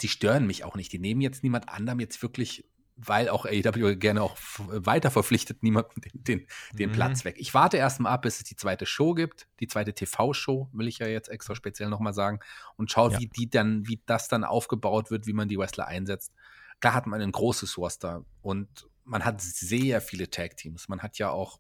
die 0.01 0.09
stören 0.09 0.47
mich 0.47 0.65
auch 0.65 0.75
nicht. 0.75 0.93
Die 0.93 0.99
nehmen 0.99 1.21
jetzt 1.21 1.43
niemand 1.43 1.69
anderem 1.69 2.01
jetzt 2.01 2.23
wirklich 2.23 2.65
weil 3.07 3.29
auch 3.29 3.47
AEW 3.47 3.97
gerne 3.97 4.23
auch 4.23 4.37
weiter 4.57 5.11
verpflichtet, 5.11 5.63
niemanden 5.63 6.01
den, 6.01 6.25
den, 6.25 6.47
den 6.73 6.91
mhm. 6.91 6.95
Platz 6.95 7.25
weg. 7.25 7.37
Ich 7.39 7.55
warte 7.55 7.77
erst 7.77 8.01
mal 8.01 8.11
ab, 8.11 8.23
bis 8.23 8.39
es 8.39 8.45
die 8.45 8.57
zweite 8.57 8.87
Show 8.87 9.15
gibt, 9.15 9.49
die 9.61 9.67
zweite 9.67 9.93
TV-Show, 9.93 10.69
will 10.73 10.89
ich 10.89 10.99
ja 10.99 11.07
jetzt 11.07 11.29
extra 11.29 11.55
speziell 11.55 11.89
nochmal 11.89 12.15
sagen, 12.15 12.41
und 12.77 12.91
schaue, 12.91 13.13
ja. 13.13 13.21
wie 13.21 13.27
die 13.27 13.51
dann, 13.51 13.87
wie 13.87 14.01
das 14.07 14.29
dann 14.29 14.45
aufgebaut 14.45 15.11
wird, 15.11 15.27
wie 15.27 15.33
man 15.33 15.49
die 15.49 15.59
Wrestler 15.59 15.87
einsetzt. 15.87 16.33
Da 16.81 16.95
hat 16.95 17.07
man 17.07 17.21
ein 17.21 17.33
großes 17.33 17.79
Roster 17.79 18.25
und 18.41 18.69
man 19.05 19.25
hat 19.25 19.41
sehr 19.41 20.01
viele 20.01 20.31
Tag-Teams. 20.31 20.89
Man 20.89 21.03
hat 21.03 21.19
ja 21.19 21.31
auch 21.31 21.59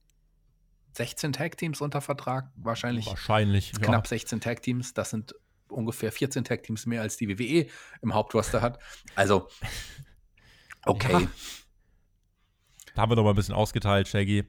16 0.95 1.33
Tag-Teams 1.33 1.81
unter 1.81 2.01
Vertrag, 2.01 2.51
wahrscheinlich. 2.57 3.07
Wahrscheinlich. 3.07 3.73
Knapp 3.73 4.05
ja. 4.05 4.09
16 4.09 4.41
Tag-Teams. 4.41 4.95
Das 4.95 5.11
sind 5.11 5.35
ungefähr 5.69 6.13
14 6.13 6.45
Tag-Teams 6.45 6.87
mehr, 6.87 7.03
als 7.03 7.17
die 7.17 7.29
WWE 7.29 7.67
im 8.03 8.15
Hauptroster 8.15 8.61
hat. 8.61 8.79
Also 9.15 9.49
Okay. 10.85 11.13
Ja. 11.13 11.29
Da 12.95 13.03
haben 13.03 13.11
wir 13.11 13.17
noch 13.17 13.25
mal 13.25 13.31
ein 13.31 13.37
bisschen 13.37 13.55
ausgeteilt, 13.55 14.09
Shaggy. 14.09 14.45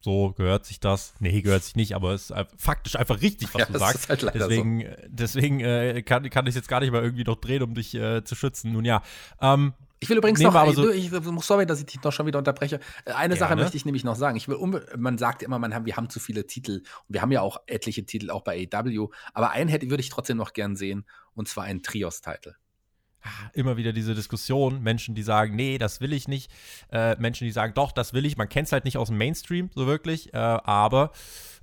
So 0.00 0.32
gehört 0.32 0.64
sich 0.66 0.78
das. 0.78 1.14
Nee, 1.18 1.42
gehört 1.42 1.64
sich 1.64 1.74
nicht, 1.74 1.94
aber 1.94 2.12
es 2.12 2.30
ist 2.30 2.36
faktisch 2.58 2.96
einfach 2.96 3.22
richtig, 3.22 3.52
was 3.54 3.60
ja, 3.60 3.66
du 3.66 3.78
sagst. 3.78 4.08
Halt 4.08 4.22
deswegen 4.34 4.82
so. 4.82 4.86
deswegen 5.08 5.60
äh, 5.60 6.02
kann, 6.02 6.28
kann 6.30 6.46
ich 6.46 6.54
jetzt 6.54 6.68
gar 6.68 6.80
nicht 6.80 6.92
mal 6.92 7.02
irgendwie 7.02 7.24
noch 7.24 7.36
drehen, 7.36 7.62
um 7.62 7.74
dich 7.74 7.94
äh, 7.94 8.22
zu 8.22 8.34
schützen. 8.34 8.72
Nun 8.72 8.84
ja. 8.84 9.02
Ähm, 9.40 9.72
ich 9.98 10.10
will 10.10 10.18
übrigens 10.18 10.40
noch, 10.40 10.72
so 10.74 10.90
ich, 10.90 11.10
sorry, 11.40 11.64
dass 11.64 11.80
ich 11.80 11.86
dich 11.86 12.02
noch 12.02 12.12
schon 12.12 12.26
wieder 12.26 12.38
unterbreche. 12.38 12.80
Eine 13.06 13.34
Gerne. 13.34 13.36
Sache 13.36 13.56
möchte 13.56 13.76
ich 13.78 13.86
nämlich 13.86 14.04
noch 14.04 14.14
sagen. 14.14 14.36
Ich 14.36 14.46
will 14.46 14.58
man 14.96 15.16
sagt 15.16 15.42
immer, 15.42 15.58
man 15.58 15.74
haben, 15.74 15.86
wir 15.86 15.96
haben 15.96 16.10
zu 16.10 16.20
viele 16.20 16.46
Titel. 16.46 16.82
Und 17.08 17.14
wir 17.14 17.22
haben 17.22 17.32
ja 17.32 17.40
auch 17.40 17.62
etliche 17.66 18.04
Titel, 18.04 18.30
auch 18.30 18.42
bei 18.42 18.68
AW. 18.70 19.08
Aber 19.32 19.50
einen 19.50 19.70
hätte, 19.70 19.88
würde 19.88 20.02
ich 20.02 20.10
trotzdem 20.10 20.36
noch 20.36 20.52
gern 20.52 20.76
sehen. 20.76 21.06
Und 21.34 21.48
zwar 21.48 21.64
einen 21.64 21.82
Trios-Titel 21.82 22.54
immer 23.52 23.76
wieder 23.76 23.92
diese 23.92 24.14
Diskussion, 24.14 24.82
Menschen, 24.82 25.14
die 25.14 25.22
sagen, 25.22 25.56
nee, 25.56 25.78
das 25.78 26.00
will 26.00 26.12
ich 26.12 26.28
nicht, 26.28 26.50
äh, 26.90 27.16
Menschen, 27.16 27.44
die 27.44 27.52
sagen, 27.52 27.74
doch, 27.74 27.92
das 27.92 28.12
will 28.12 28.26
ich. 28.26 28.36
Man 28.36 28.48
kennt 28.48 28.66
es 28.66 28.72
halt 28.72 28.84
nicht 28.84 28.98
aus 28.98 29.08
dem 29.08 29.18
Mainstream 29.18 29.70
so 29.74 29.86
wirklich, 29.86 30.32
äh, 30.34 30.36
aber 30.36 31.12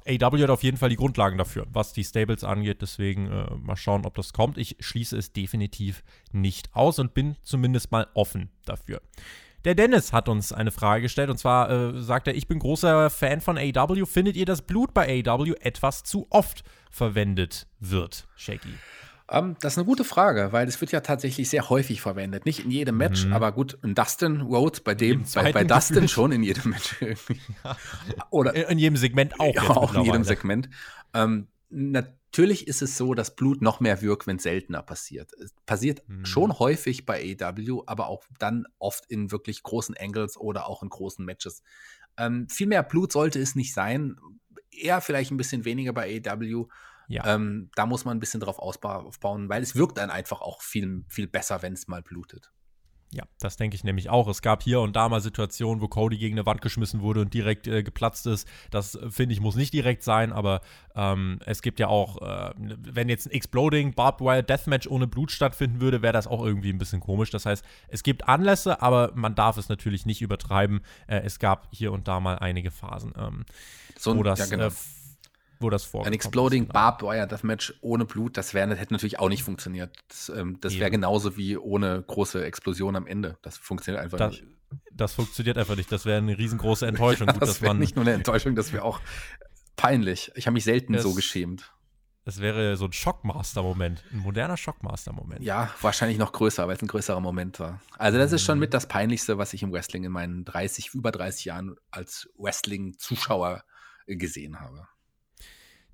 AW 0.05 0.43
hat 0.43 0.49
auf 0.49 0.63
jeden 0.63 0.77
Fall 0.77 0.89
die 0.89 0.95
Grundlagen 0.95 1.37
dafür, 1.37 1.65
was 1.71 1.93
die 1.93 2.03
Stables 2.03 2.43
angeht. 2.43 2.81
Deswegen 2.81 3.31
äh, 3.31 3.55
mal 3.55 3.75
schauen, 3.75 4.05
ob 4.05 4.15
das 4.15 4.33
kommt. 4.33 4.57
Ich 4.57 4.77
schließe 4.79 5.17
es 5.17 5.31
definitiv 5.31 6.03
nicht 6.31 6.69
aus 6.73 6.99
und 6.99 7.13
bin 7.13 7.35
zumindest 7.43 7.91
mal 7.91 8.07
offen 8.13 8.49
dafür. 8.65 9.01
Der 9.63 9.75
Dennis 9.75 10.11
hat 10.11 10.27
uns 10.27 10.51
eine 10.51 10.71
Frage 10.71 11.03
gestellt 11.03 11.29
und 11.29 11.37
zwar 11.37 11.69
äh, 11.69 12.01
sagt 12.01 12.27
er, 12.27 12.35
ich 12.35 12.47
bin 12.47 12.59
großer 12.59 13.09
Fan 13.09 13.39
von 13.39 13.57
AW. 13.57 14.05
Findet 14.05 14.35
ihr, 14.35 14.45
dass 14.45 14.61
Blut 14.61 14.93
bei 14.93 15.23
AW 15.25 15.53
etwas 15.61 16.03
zu 16.03 16.27
oft 16.29 16.63
verwendet 16.91 17.67
wird, 17.79 18.27
Shaggy? 18.35 18.73
Um, 19.31 19.37
ähm, 19.37 19.55
das 19.61 19.73
ist 19.73 19.77
eine 19.77 19.85
gute 19.85 20.03
Frage, 20.03 20.51
weil 20.51 20.67
es 20.67 20.81
wird 20.81 20.91
ja 20.91 20.99
tatsächlich 20.99 21.49
sehr 21.49 21.69
häufig 21.69 22.01
verwendet. 22.01 22.45
Nicht 22.45 22.59
in 22.65 22.71
jedem 22.71 22.97
Match, 22.97 23.25
mhm. 23.25 23.33
aber 23.33 23.51
gut, 23.53 23.77
in 23.81 23.95
Dustin 23.95 24.41
Rhodes, 24.41 24.81
bei 24.81 24.95
dem, 24.95 25.23
bei, 25.33 25.53
bei, 25.53 25.63
Dustin 25.63 26.07
schon 26.07 26.31
in 26.33 26.43
jedem 26.43 26.71
Match. 26.71 27.01
ja. 27.63 27.77
Oder 28.31 28.53
in, 28.53 28.63
in, 28.63 28.79
jedem 28.79 28.97
Segment 28.97 29.33
auch. 29.39 29.55
Ja, 29.55 29.69
auch 29.69 29.93
in 29.95 30.03
jedem 30.03 30.23
Segment. 30.25 30.69
Ähm, 31.13 31.47
natürlich 31.69 32.67
ist 32.67 32.81
es 32.81 32.97
so, 32.97 33.13
dass 33.13 33.35
Blut 33.35 33.61
noch 33.61 33.79
mehr 33.79 34.01
wirkt, 34.01 34.27
wenn 34.27 34.37
es 34.37 34.43
seltener 34.43 34.81
passiert. 34.81 35.31
Es 35.41 35.53
passiert 35.65 36.03
mhm. 36.07 36.25
schon 36.25 36.59
häufig 36.59 37.05
bei 37.05 37.37
AW, 37.39 37.83
aber 37.85 38.07
auch 38.07 38.23
dann 38.39 38.65
oft 38.79 39.05
in 39.05 39.31
wirklich 39.31 39.63
großen 39.63 39.95
Angles 39.97 40.37
oder 40.37 40.67
auch 40.67 40.83
in 40.83 40.89
großen 40.89 41.23
Matches. 41.23 41.63
Ähm, 42.17 42.47
viel 42.49 42.67
mehr 42.67 42.83
Blut 42.83 43.11
sollte 43.11 43.39
es 43.39 43.55
nicht 43.55 43.73
sein. 43.73 44.17
Eher 44.69 45.01
vielleicht 45.01 45.31
ein 45.31 45.37
bisschen 45.37 45.65
weniger 45.65 45.93
bei 45.93 46.21
AW. 46.25 46.65
Ja. 47.07 47.35
Ähm, 47.35 47.69
da 47.75 47.85
muss 47.85 48.05
man 48.05 48.17
ein 48.17 48.19
bisschen 48.19 48.39
drauf 48.39 48.59
aufbauen, 48.59 49.49
weil 49.49 49.61
es 49.61 49.75
wirkt 49.75 49.97
dann 49.97 50.09
einfach 50.09 50.41
auch 50.41 50.61
viel, 50.61 51.05
viel 51.07 51.27
besser, 51.27 51.61
wenn 51.61 51.73
es 51.73 51.87
mal 51.87 52.01
blutet. 52.01 52.51
Ja, 53.13 53.23
das 53.39 53.57
denke 53.57 53.75
ich 53.75 53.83
nämlich 53.83 54.09
auch. 54.09 54.27
Es 54.27 54.41
gab 54.41 54.63
hier 54.63 54.81
und 54.81 54.95
da 54.95 55.07
mal 55.07 55.21
Situationen, 55.21 55.81
wo 55.81 55.87
Cody 55.87 56.17
gegen 56.17 56.35
eine 56.35 56.47
Wand 56.47 56.61
geschmissen 56.61 57.01
wurde 57.01 57.21
und 57.21 57.33
direkt 57.33 57.67
äh, 57.67 57.83
geplatzt 57.83 58.25
ist. 58.25 58.47
Das 58.71 58.95
äh, 58.95 59.11
finde 59.11 59.33
ich 59.33 59.39
muss 59.39 59.55
nicht 59.55 59.71
direkt 59.71 60.01
sein, 60.01 60.33
aber 60.33 60.61
ähm, 60.95 61.39
es 61.45 61.61
gibt 61.61 61.79
ja 61.79 61.87
auch, 61.87 62.21
äh, 62.21 62.53
wenn 62.57 63.09
jetzt 63.09 63.27
ein 63.27 63.31
Exploding 63.31 63.93
Barbed 63.93 64.21
Wire 64.21 64.43
Deathmatch 64.43 64.87
ohne 64.87 65.05
Blut 65.05 65.31
stattfinden 65.31 65.79
würde, 65.79 66.01
wäre 66.01 66.13
das 66.13 66.25
auch 66.25 66.43
irgendwie 66.43 66.71
ein 66.71 66.79
bisschen 66.79 67.01
komisch. 67.01 67.29
Das 67.29 67.45
heißt, 67.45 67.63
es 67.87 68.01
gibt 68.01 68.27
Anlässe, 68.27 68.81
aber 68.81 69.11
man 69.13 69.35
darf 69.35 69.57
es 69.57 69.69
natürlich 69.69 70.07
nicht 70.07 70.23
übertreiben. 70.23 70.81
Äh, 71.05 71.19
es 71.19 71.37
gab 71.37 71.67
hier 71.71 71.91
und 71.91 72.07
da 72.07 72.19
mal 72.19 72.39
einige 72.39 72.71
Phasen, 72.71 73.13
ähm, 73.15 73.45
so, 73.95 74.17
wo 74.17 74.23
das 74.23 74.39
ja, 74.39 74.45
genau. 74.47 74.69
Wo 75.63 75.69
das 75.69 75.85
vorkommt. 75.85 76.07
Ein 76.07 76.13
Exploding 76.13 76.67
Barbed 76.67 77.07
Wire 77.07 77.25
Deathmatch 77.25 77.73
ohne 77.81 78.05
Blut, 78.05 78.35
das, 78.37 78.53
wär, 78.53 78.67
das 78.67 78.77
hätte 78.77 78.93
natürlich 78.93 79.19
auch 79.19 79.29
nicht 79.29 79.43
funktioniert. 79.43 79.95
Das, 80.09 80.29
ähm, 80.29 80.59
das 80.59 80.77
wäre 80.77 80.91
genauso 80.91 81.37
wie 81.37 81.57
ohne 81.57 82.03
große 82.05 82.43
Explosion 82.43 82.95
am 82.95 83.07
Ende. 83.07 83.37
Das 83.41 83.57
funktioniert 83.57 84.03
einfach 84.03 84.17
das, 84.17 84.31
nicht. 84.33 84.45
Das 84.91 85.13
funktioniert 85.13 85.57
einfach 85.57 85.77
nicht. 85.77 85.91
Das 85.91 86.05
wäre 86.05 86.17
eine 86.17 86.37
riesengroße 86.37 86.85
Enttäuschung. 86.85 87.27
ja, 87.27 87.33
das 87.39 87.61
wäre 87.61 87.75
nicht 87.75 87.95
nur 87.95 88.03
eine 88.03 88.13
Enttäuschung, 88.13 88.55
das 88.55 88.73
wäre 88.73 88.83
auch 88.83 88.99
peinlich. 89.77 90.31
Ich 90.35 90.47
habe 90.47 90.53
mich 90.53 90.65
selten 90.65 90.97
so 90.99 91.13
geschämt. 91.13 91.73
Das 92.25 92.39
wäre 92.39 92.77
so 92.77 92.85
ein 92.85 92.93
Shockmaster-Moment, 92.93 94.03
ein 94.11 94.19
moderner 94.19 94.55
Shockmaster-Moment. 94.55 95.43
Ja, 95.43 95.73
wahrscheinlich 95.81 96.17
noch 96.17 96.31
größer, 96.31 96.67
weil 96.67 96.75
es 96.77 96.81
ein 96.81 96.87
größerer 96.87 97.19
Moment 97.19 97.59
war. 97.59 97.81
Also 97.97 98.17
das 98.17 98.31
ist 98.31 98.43
schon 98.43 98.59
mit 98.59 98.73
das 98.73 98.87
Peinlichste, 98.87 99.37
was 99.37 99.53
ich 99.53 99.61
im 99.61 99.73
Wrestling 99.73 100.05
in 100.05 100.11
meinen 100.11 100.45
30, 100.45 100.93
über 100.93 101.11
30 101.11 101.45
Jahren 101.45 101.75
als 101.91 102.29
Wrestling-Zuschauer 102.37 103.63
gesehen 104.07 104.59
habe. 104.61 104.87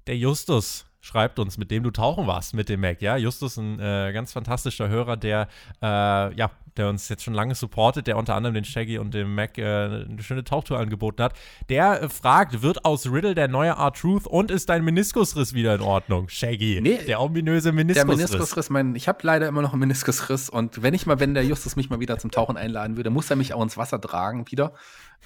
Der 0.09 0.17
Justus 0.17 0.87
schreibt 1.01 1.37
uns, 1.37 1.59
mit 1.59 1.69
dem 1.69 1.83
du 1.83 1.91
tauchen 1.91 2.25
warst 2.25 2.55
mit 2.55 2.67
dem 2.67 2.81
Mac. 2.81 2.99
Ja, 2.99 3.15
Justus, 3.15 3.57
ein 3.57 3.79
äh, 3.79 4.11
ganz 4.11 4.33
fantastischer 4.33 4.89
Hörer, 4.89 5.17
der 5.17 5.47
äh, 5.83 5.85
ja, 5.85 6.49
der 6.77 6.89
uns 6.89 7.09
jetzt 7.09 7.23
schon 7.23 7.35
lange 7.35 7.53
supportet, 7.53 8.07
der 8.07 8.17
unter 8.17 8.33
anderem 8.33 8.55
den 8.55 8.63
Shaggy 8.65 8.97
und 8.97 9.13
dem 9.13 9.35
Mac 9.35 9.59
äh, 9.59 9.63
eine 9.63 10.23
schöne 10.23 10.43
Tauchtour 10.43 10.79
angeboten 10.79 11.21
hat. 11.21 11.33
Der 11.69 12.01
äh, 12.01 12.09
fragt, 12.09 12.63
wird 12.63 12.85
aus 12.85 13.05
Riddle 13.05 13.35
der 13.35 13.47
neue 13.47 13.69
R-Truth 13.69 14.25
und 14.25 14.49
ist 14.49 14.69
dein 14.69 14.83
Meniskusriss 14.83 15.53
wieder 15.53 15.75
in 15.75 15.81
Ordnung? 15.81 16.27
Shaggy, 16.27 16.79
Nee, 16.81 16.99
der 17.05 17.21
ominöse 17.21 17.71
Meniskusriss. 17.71 18.07
Der 18.07 18.17
Meniskusriss, 18.17 18.69
mein, 18.71 18.95
ich 18.95 19.07
habe 19.07 19.19
leider 19.21 19.47
immer 19.47 19.61
noch 19.61 19.73
einen 19.73 19.81
Meniskusriss 19.81 20.49
und 20.49 20.81
wenn 20.81 20.95
ich 20.95 21.05
mal, 21.05 21.19
wenn 21.19 21.35
der 21.35 21.45
Justus 21.45 21.75
mich 21.75 21.91
mal 21.91 21.99
wieder 21.99 22.17
zum 22.17 22.31
Tauchen 22.31 22.57
einladen 22.57 22.97
würde, 22.97 23.11
muss 23.11 23.29
er 23.29 23.35
mich 23.35 23.53
auch 23.53 23.61
ins 23.61 23.77
Wasser 23.77 24.01
tragen 24.01 24.49
wieder. 24.49 24.73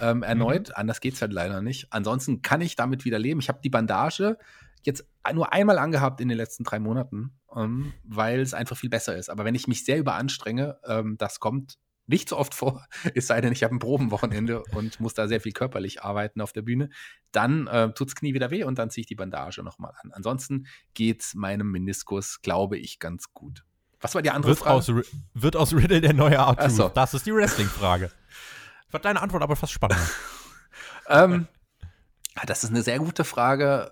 Ähm, 0.02 0.24
erneut, 0.24 0.70
Mhm. 0.70 0.74
anders 0.76 1.00
geht's 1.02 1.22
halt 1.22 1.32
leider 1.32 1.62
nicht. 1.62 1.88
Ansonsten 1.92 2.42
kann 2.42 2.62
ich 2.62 2.76
damit 2.76 3.06
wieder 3.06 3.20
leben. 3.20 3.40
Ich 3.40 3.48
habe 3.48 3.60
die 3.64 3.70
Bandage 3.70 4.38
jetzt 4.86 5.06
nur 5.34 5.54
einmal 5.54 5.80
angehabt 5.80 6.22
in 6.22 6.30
den 6.30 6.38
letzten 6.38 6.64
drei 6.64 6.80
Monaten, 6.80 7.40
ähm, 7.56 7.94
weil 8.04 8.40
es 8.40 8.54
einfach 8.54 8.78
viel 8.78 8.90
besser 8.90 9.16
ist. 9.16 9.30
Aber 9.30 9.46
wenn 9.46 9.56
ich 9.56 9.68
mich 9.68 9.86
sehr 9.86 9.98
überanstrenge, 9.98 10.78
ähm, 10.86 11.18
das 11.18 11.40
kommt 11.40 11.78
nicht 12.06 12.30
so 12.30 12.38
oft 12.38 12.54
vor, 12.54 12.86
es 13.16 13.28
sei 13.28 13.42
denn, 13.42 13.54
ich 13.54 13.64
habe 13.64 13.76
ein 13.76 13.80
Probenwochenende 13.80 14.64
und 14.72 15.00
muss 15.00 15.14
da 15.14 15.28
sehr 15.28 15.42
viel 15.42 15.54
körperlich 15.54 16.04
arbeiten 16.04 16.42
auf 16.42 16.54
der 16.54 16.62
Bühne, 16.62 16.90
dann 17.32 17.68
äh, 17.68 17.94
tut's 17.94 18.16
Knie 18.16 18.34
wieder 18.34 18.52
weh 18.52 18.64
und 18.64 18.78
dann 18.78 18.90
ziehe 18.90 19.02
ich 19.04 19.08
die 19.08 19.16
Bandage 19.16 19.64
nochmal 19.64 19.94
an. 20.02 20.12
Ansonsten 20.12 20.68
geht's 20.94 21.34
meinem 21.34 21.72
Meniskus, 21.72 22.42
glaube 22.42 22.78
ich, 22.78 23.00
ganz 23.00 23.34
gut. 23.34 23.64
Was 24.02 24.16
war 24.16 24.22
die 24.22 24.32
andere 24.32 24.52
wird, 24.52 24.60
Frage? 24.60 24.76
aus, 24.76 24.92
wird 25.34 25.56
aus 25.56 25.74
Riddle 25.74 26.02
der 26.02 26.14
neue 26.14 26.36
R-Truth? 26.36 26.72
so. 26.72 26.90
Das 26.90 27.14
ist 27.14 27.26
die 27.26 27.34
Wrestling-Frage. 27.34 28.12
Ich 28.86 28.96
fand 28.96 29.06
deine 29.06 29.24
Antwort 29.24 29.42
aber 29.42 29.56
fast 29.56 29.74
spannender. 29.74 30.08
ähm, 31.10 31.48
ah, 32.36 32.46
das 32.46 32.64
ist 32.64 32.70
eine 32.70 32.84
sehr 32.84 33.00
gute 33.00 33.24
Frage. 33.24 33.92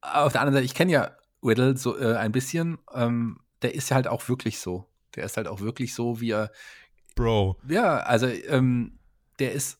Auf 0.00 0.32
der 0.32 0.40
anderen 0.40 0.54
Seite, 0.54 0.64
ich 0.64 0.74
kenne 0.74 0.92
ja 0.92 1.10
Riddle 1.42 1.76
so 1.76 1.98
äh, 1.98 2.16
ein 2.16 2.32
bisschen. 2.32 2.78
Ähm, 2.94 3.40
der 3.62 3.74
ist 3.74 3.90
ja 3.90 3.96
halt 3.96 4.08
auch 4.08 4.28
wirklich 4.28 4.58
so. 4.58 4.86
Der 5.16 5.24
ist 5.24 5.36
halt 5.36 5.48
auch 5.48 5.60
wirklich 5.60 5.94
so, 5.94 6.20
wie 6.20 6.30
er. 6.30 6.50
Bro. 7.14 7.58
Ja, 7.68 7.98
also 7.98 8.26
ähm, 8.26 8.98
der 9.38 9.52
ist 9.52 9.78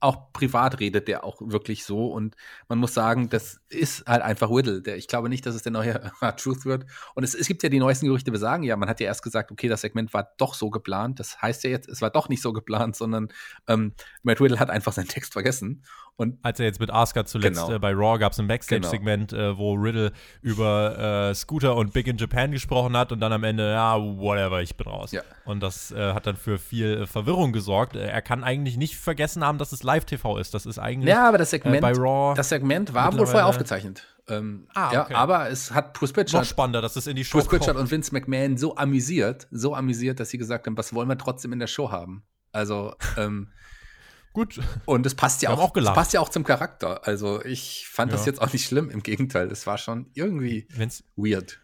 auch 0.00 0.32
privat 0.32 0.78
redet 0.78 1.08
der 1.08 1.24
auch 1.24 1.40
wirklich 1.40 1.84
so 1.84 2.12
und 2.12 2.36
man 2.68 2.78
muss 2.78 2.92
sagen, 2.94 3.28
das 3.30 3.60
ist 3.68 4.06
halt 4.06 4.22
einfach 4.22 4.50
Riddle. 4.50 4.82
Der, 4.82 4.96
ich 4.96 5.08
glaube 5.08 5.28
nicht, 5.28 5.46
dass 5.46 5.54
es 5.54 5.62
der 5.62 5.72
neue 5.72 6.12
Truth 6.36 6.64
wird. 6.64 6.86
Und 7.14 7.24
es, 7.24 7.34
es 7.34 7.48
gibt 7.48 7.62
ja 7.62 7.68
die 7.68 7.78
neuesten 7.78 8.06
Gerüchte 8.06 8.30
besagen, 8.30 8.62
ja, 8.62 8.76
man 8.76 8.88
hat 8.88 9.00
ja 9.00 9.06
erst 9.06 9.22
gesagt, 9.22 9.50
okay, 9.50 9.68
das 9.68 9.80
Segment 9.80 10.12
war 10.12 10.32
doch 10.36 10.54
so 10.54 10.70
geplant. 10.70 11.18
Das 11.18 11.40
heißt 11.40 11.64
ja 11.64 11.70
jetzt, 11.70 11.88
es 11.88 12.02
war 12.02 12.10
doch 12.10 12.28
nicht 12.28 12.42
so 12.42 12.52
geplant, 12.52 12.96
sondern 12.96 13.28
ähm, 13.68 13.94
Matt 14.22 14.40
Riddle 14.40 14.60
hat 14.60 14.70
einfach 14.70 14.92
seinen 14.92 15.08
Text 15.08 15.32
vergessen. 15.32 15.82
Und 16.16 16.38
Als 16.42 16.58
er 16.60 16.66
jetzt 16.66 16.80
mit 16.80 16.90
Asuka 16.90 17.26
zuletzt 17.26 17.60
Genau. 17.60 17.74
äh, 17.74 17.78
bei 17.78 17.92
Raw 17.92 18.18
gab 18.18 18.32
es 18.32 18.40
ein 18.40 18.46
Backstage-Segment, 18.48 19.34
äh, 19.34 19.56
wo 19.56 19.74
Riddle 19.74 20.12
über 20.40 21.28
äh, 21.30 21.34
Scooter 21.34 21.76
und 21.76 21.92
Big 21.92 22.06
in 22.06 22.16
Japan 22.16 22.52
gesprochen 22.52 22.96
hat 22.96 23.12
und 23.12 23.20
dann 23.20 23.32
am 23.32 23.44
Ende, 23.44 23.70
ja, 23.72 23.98
whatever, 23.98 24.62
ich 24.62 24.76
bin 24.76 24.86
raus. 24.86 25.12
Ja. 25.12 25.20
Und 25.44 25.62
das 25.62 25.92
äh, 25.92 26.14
hat 26.14 26.26
dann 26.26 26.36
für 26.36 26.58
viel 26.58 27.02
äh, 27.02 27.06
Verwirrung 27.06 27.52
gesorgt. 27.52 27.96
Äh, 27.96 28.06
er 28.06 28.22
kann 28.22 28.44
eigentlich 28.44 28.78
nicht 28.78 28.96
vergessen 28.96 29.44
haben, 29.44 29.58
dass 29.58 29.72
es 29.72 29.82
Live-TV 29.86 30.38
ist. 30.38 30.52
Das 30.52 30.66
ist 30.66 30.78
eigentlich 30.78 31.08
ja, 31.08 31.26
aber 31.28 31.38
das 31.38 31.50
Segment, 31.50 31.76
äh, 31.78 31.80
bei 31.80 31.92
Raw 31.92 32.34
das 32.36 32.48
Segment 32.50 32.92
war 32.92 33.16
wohl 33.16 33.26
vorher 33.26 33.46
aufgezeichnet. 33.46 34.06
Ähm, 34.28 34.66
Ah, 34.74 34.90
ja, 34.92 35.04
okay. 35.04 35.14
aber 35.14 35.48
es 35.50 35.70
hat 35.72 35.92
Bruce 35.94 36.10
noch 36.10 36.14
Pritchard, 36.16 36.46
spannender, 36.46 36.82
dass 36.82 36.96
es 36.96 37.06
in 37.06 37.14
die 37.16 37.24
Show 37.24 37.38
Bruce 37.38 37.48
Pritchard 37.48 37.76
kommt. 37.76 37.80
und 37.80 37.90
Vince 37.90 38.12
McMahon 38.12 38.56
so 38.56 38.76
amüsiert, 38.76 39.46
so 39.52 39.74
amüsiert, 39.74 40.18
dass 40.20 40.30
sie 40.30 40.38
gesagt 40.38 40.66
haben, 40.66 40.76
was 40.76 40.92
wollen 40.92 41.08
wir 41.08 41.16
trotzdem 41.16 41.52
in 41.52 41.60
der 41.60 41.68
Show 41.68 41.90
haben? 41.92 42.24
Also, 42.52 42.94
ähm, 43.16 43.48
Gut, 44.32 44.60
Und 44.84 45.06
es 45.06 45.14
passt 45.14 45.40
ja 45.40 45.48
auch, 45.48 45.58
auch 45.58 45.74
es 45.76 45.84
passt 45.86 46.12
ja 46.12 46.20
auch 46.20 46.28
zum 46.28 46.44
Charakter. 46.44 47.06
Also 47.06 47.42
ich 47.42 47.88
fand 47.90 48.12
das 48.12 48.26
Ja. 48.26 48.32
jetzt 48.32 48.42
auch 48.42 48.52
nicht 48.52 48.66
schlimm. 48.66 48.90
Im 48.90 49.02
Gegenteil, 49.02 49.50
es 49.50 49.66
war 49.66 49.78
schon 49.78 50.10
irgendwie 50.12 50.68
wenn 50.76 50.88
es 50.88 51.04
weird. 51.16 51.58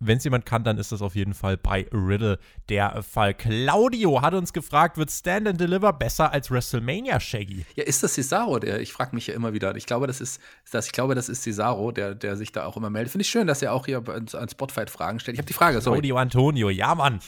Wenn 0.00 0.18
es 0.18 0.24
jemand 0.24 0.46
kann, 0.46 0.62
dann 0.62 0.78
ist 0.78 0.92
das 0.92 1.02
auf 1.02 1.16
jeden 1.16 1.34
Fall 1.34 1.56
bei 1.56 1.88
Riddle 1.92 2.38
der 2.68 3.02
Fall. 3.02 3.34
Claudio 3.34 4.22
hat 4.22 4.32
uns 4.32 4.52
gefragt, 4.52 4.96
wird 4.96 5.10
Stand 5.10 5.48
and 5.48 5.60
Deliver 5.60 5.92
besser 5.92 6.32
als 6.32 6.52
WrestleMania, 6.52 7.18
Shaggy? 7.18 7.66
Ja, 7.74 7.82
ist 7.82 8.04
das 8.04 8.14
Cesaro? 8.14 8.60
Der, 8.60 8.80
ich 8.80 8.92
frage 8.92 9.16
mich 9.16 9.26
ja 9.26 9.34
immer 9.34 9.54
wieder. 9.54 9.74
Ich 9.74 9.86
glaube, 9.86 10.06
das 10.06 10.20
ist, 10.20 10.40
das, 10.70 10.86
ich 10.86 10.92
glaube, 10.92 11.16
das 11.16 11.28
ist 11.28 11.42
Cesaro, 11.42 11.90
der, 11.90 12.14
der 12.14 12.36
sich 12.36 12.52
da 12.52 12.64
auch 12.64 12.76
immer 12.76 12.90
meldet. 12.90 13.10
Finde 13.10 13.22
ich 13.22 13.28
schön, 13.28 13.48
dass 13.48 13.60
er 13.60 13.72
auch 13.72 13.86
hier 13.86 14.04
an 14.08 14.48
Spotfight 14.48 14.88
Fragen 14.88 15.18
stellt. 15.18 15.34
Ich 15.34 15.40
habe 15.40 15.48
die 15.48 15.52
Frage, 15.52 15.80
sorry, 15.80 15.96
Claudio 15.96 16.16
Antonio, 16.18 16.70
ja 16.70 16.94
Mann. 16.94 17.18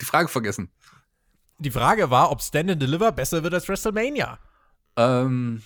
die 0.00 0.04
Frage 0.04 0.28
vergessen. 0.28 0.70
Die 1.58 1.72
Frage 1.72 2.08
war, 2.10 2.30
ob 2.30 2.40
Stand 2.40 2.70
and 2.70 2.80
Deliver 2.80 3.10
besser 3.10 3.42
wird 3.42 3.54
als 3.54 3.68
WrestleMania. 3.68 4.38
Ähm, 4.96 5.62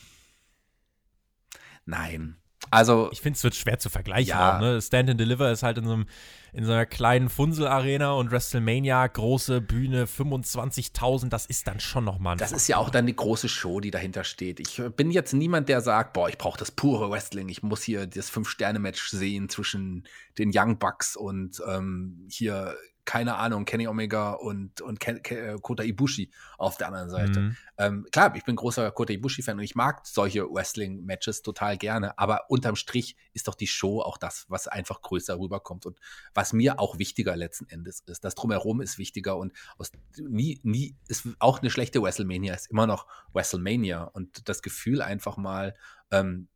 nein. 1.84 2.36
Also, 2.70 3.08
Ich 3.12 3.20
finde, 3.20 3.36
es 3.36 3.44
wird 3.44 3.54
schwer 3.54 3.78
zu 3.78 3.90
vergleichen. 3.90 4.30
Ja. 4.30 4.56
Auch, 4.56 4.60
ne? 4.60 4.80
Stand 4.80 5.10
and 5.10 5.20
Deliver 5.20 5.50
ist 5.50 5.62
halt 5.62 5.78
in 5.78 5.84
so, 5.84 5.92
einem, 5.92 6.06
in 6.52 6.64
so 6.64 6.72
einer 6.72 6.86
kleinen 6.86 7.28
Funsel-Arena 7.28 8.12
und 8.12 8.30
WrestleMania, 8.30 9.06
große 9.06 9.60
Bühne, 9.60 10.06
25.000, 10.06 11.28
das 11.28 11.46
ist 11.46 11.66
dann 11.66 11.80
schon 11.80 12.04
nochmal 12.04 12.32
ein 12.34 12.38
das 12.38 12.52
ist 12.52 12.68
ja 12.68 12.78
auch 12.78 12.90
dann 12.90 13.06
die 13.06 13.16
große 13.16 13.48
Show, 13.48 13.80
die 13.80 13.90
dahinter 13.90 14.24
steht. 14.24 14.60
Ich 14.60 14.82
bin 14.96 15.10
jetzt 15.10 15.32
niemand, 15.32 15.68
der 15.68 15.80
sagt, 15.80 16.12
boah, 16.12 16.28
ich 16.28 16.38
brauche 16.38 16.58
das 16.58 16.70
pure 16.70 17.10
Wrestling. 17.10 17.48
Ich 17.48 17.62
muss 17.62 17.82
hier 17.82 18.06
das 18.06 18.30
Fünf-Sterne-Match 18.30 19.08
sehen 19.08 19.48
zwischen 19.48 20.06
den 20.38 20.50
Young 20.54 20.78
Bucks 20.78 21.16
und 21.16 21.62
ähm, 21.66 22.26
hier, 22.28 22.76
keine 23.06 23.36
Ahnung, 23.36 23.64
Kenny 23.64 23.86
Omega 23.88 24.32
und, 24.32 24.82
und 24.82 25.00
Ken, 25.00 25.22
Ken, 25.22 25.38
äh, 25.38 25.56
Kota 25.62 25.82
Ibushi 25.82 26.30
auf 26.58 26.76
der 26.76 26.88
anderen 26.88 27.08
Seite. 27.08 27.40
Mhm. 27.40 27.56
Ähm, 27.78 28.06
klar, 28.10 28.34
ich 28.36 28.44
bin 28.44 28.56
großer 28.56 28.90
Kota 28.90 29.12
Ibushi-Fan 29.12 29.56
und 29.56 29.64
ich 29.64 29.74
mag 29.74 30.06
solche 30.06 30.42
Wrestling-Matches 30.42 31.42
total 31.42 31.78
gerne, 31.78 32.18
aber 32.18 32.50
unterm 32.50 32.76
Strich 32.76 33.16
ist 33.32 33.48
doch 33.48 33.54
die 33.54 33.68
Show 33.68 34.00
auch 34.00 34.18
das, 34.18 34.44
was 34.48 34.68
einfach 34.68 35.00
größer 35.00 35.38
rüberkommt 35.38 35.86
und 35.86 35.98
was 36.34 36.52
mir 36.52 36.80
auch 36.80 36.98
wichtiger 36.98 37.36
letzten 37.36 37.68
Endes 37.68 38.00
ist. 38.00 38.24
Das 38.24 38.34
Drumherum 38.34 38.80
ist 38.80 38.98
wichtiger 38.98 39.36
und 39.36 39.52
aus, 39.78 39.92
nie, 40.18 40.60
nie 40.64 40.96
ist 41.08 41.28
auch 41.38 41.60
eine 41.60 41.70
schlechte 41.70 42.02
WrestleMania, 42.02 42.54
ist 42.54 42.70
immer 42.70 42.86
noch 42.86 43.06
WrestleMania 43.32 44.02
und 44.02 44.48
das 44.48 44.62
Gefühl 44.62 45.00
einfach 45.00 45.36
mal, 45.36 45.74
ähm, 46.10 46.48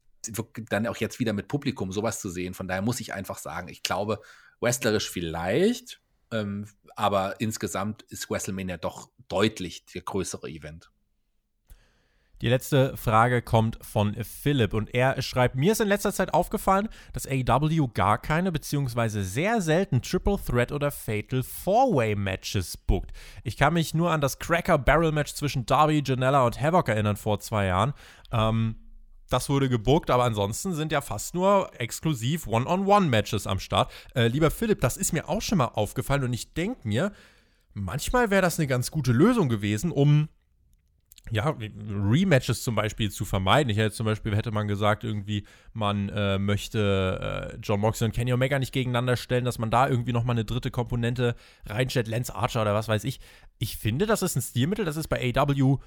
dann 0.68 0.86
auch 0.86 0.96
jetzt 0.96 1.18
wieder 1.18 1.32
mit 1.32 1.48
Publikum 1.48 1.92
sowas 1.92 2.20
zu 2.20 2.28
sehen. 2.28 2.52
Von 2.54 2.68
daher 2.68 2.82
muss 2.82 3.00
ich 3.00 3.14
einfach 3.14 3.38
sagen, 3.38 3.68
ich 3.68 3.82
glaube, 3.82 4.20
wrestlerisch 4.60 5.08
vielleicht, 5.10 5.99
ähm, 6.32 6.66
aber 6.96 7.40
insgesamt 7.40 8.02
ist 8.02 8.30
WrestleMania 8.30 8.76
doch 8.76 9.10
deutlich 9.28 9.84
der 9.86 10.02
größere 10.02 10.48
Event. 10.48 10.90
Die 12.40 12.48
letzte 12.48 12.96
Frage 12.96 13.42
kommt 13.42 13.78
von 13.82 14.14
Philipp 14.24 14.72
und 14.72 14.94
er 14.94 15.20
schreibt, 15.20 15.56
mir 15.56 15.72
ist 15.72 15.80
in 15.82 15.88
letzter 15.88 16.12
Zeit 16.12 16.32
aufgefallen, 16.32 16.88
dass 17.12 17.26
AEW 17.26 17.88
gar 17.92 18.16
keine 18.16 18.50
beziehungsweise 18.50 19.22
sehr 19.24 19.60
selten 19.60 20.00
Triple 20.00 20.38
Threat 20.42 20.72
oder 20.72 20.90
Fatal 20.90 21.42
Four-Way 21.42 22.16
Matches 22.16 22.78
bookt. 22.78 23.10
Ich 23.44 23.58
kann 23.58 23.74
mich 23.74 23.92
nur 23.92 24.10
an 24.10 24.22
das 24.22 24.38
Cracker 24.38 24.78
Barrel 24.78 25.12
Match 25.12 25.34
zwischen 25.34 25.66
Darby, 25.66 26.02
Janella 26.04 26.46
und 26.46 26.58
Havoc 26.58 26.88
erinnern 26.88 27.16
vor 27.16 27.40
zwei 27.40 27.66
Jahren. 27.66 27.92
Ähm, 28.32 28.76
das 29.32 29.48
wurde 29.48 29.68
gebuckt, 29.68 30.10
aber 30.10 30.24
ansonsten 30.24 30.74
sind 30.74 30.92
ja 30.92 31.00
fast 31.00 31.34
nur 31.34 31.70
exklusiv 31.78 32.46
One-on-One-Matches 32.46 33.46
am 33.46 33.60
Start. 33.60 33.90
Äh, 34.14 34.28
lieber 34.28 34.50
Philipp, 34.50 34.80
das 34.80 34.96
ist 34.96 35.12
mir 35.12 35.28
auch 35.28 35.42
schon 35.42 35.58
mal 35.58 35.66
aufgefallen 35.66 36.24
und 36.24 36.32
ich 36.32 36.52
denke 36.52 36.86
mir, 36.86 37.12
manchmal 37.72 38.30
wäre 38.30 38.42
das 38.42 38.58
eine 38.58 38.66
ganz 38.66 38.90
gute 38.90 39.12
Lösung 39.12 39.48
gewesen, 39.48 39.92
um 39.92 40.28
ja, 41.30 41.54
Rematches 41.58 42.62
zum 42.62 42.74
Beispiel 42.74 43.10
zu 43.10 43.24
vermeiden. 43.24 43.70
Ich 43.70 43.76
hätte 43.76 43.94
zum 43.94 44.06
Beispiel, 44.06 44.34
hätte 44.36 44.50
man 44.50 44.66
gesagt, 44.66 45.04
irgendwie, 45.04 45.44
man 45.72 46.08
äh, 46.08 46.38
möchte 46.38 47.52
äh, 47.54 47.58
John 47.62 47.80
Moxley 47.80 48.06
und 48.06 48.12
Kenny 48.12 48.32
Omega 48.32 48.58
nicht 48.58 48.72
gegeneinander 48.72 49.16
stellen, 49.16 49.44
dass 49.44 49.58
man 49.58 49.70
da 49.70 49.88
irgendwie 49.88 50.12
nochmal 50.12 50.34
eine 50.34 50.44
dritte 50.44 50.70
Komponente 50.70 51.36
reinstellt, 51.66 52.08
Lance 52.08 52.34
Archer 52.34 52.62
oder 52.62 52.74
was 52.74 52.88
weiß 52.88 53.04
ich. 53.04 53.20
Ich 53.58 53.76
finde, 53.76 54.06
das 54.06 54.22
ist 54.22 54.36
ein 54.36 54.42
Stilmittel, 54.42 54.84
das 54.84 54.96
ist 54.96 55.08
bei 55.08 55.32
AW 55.36 55.78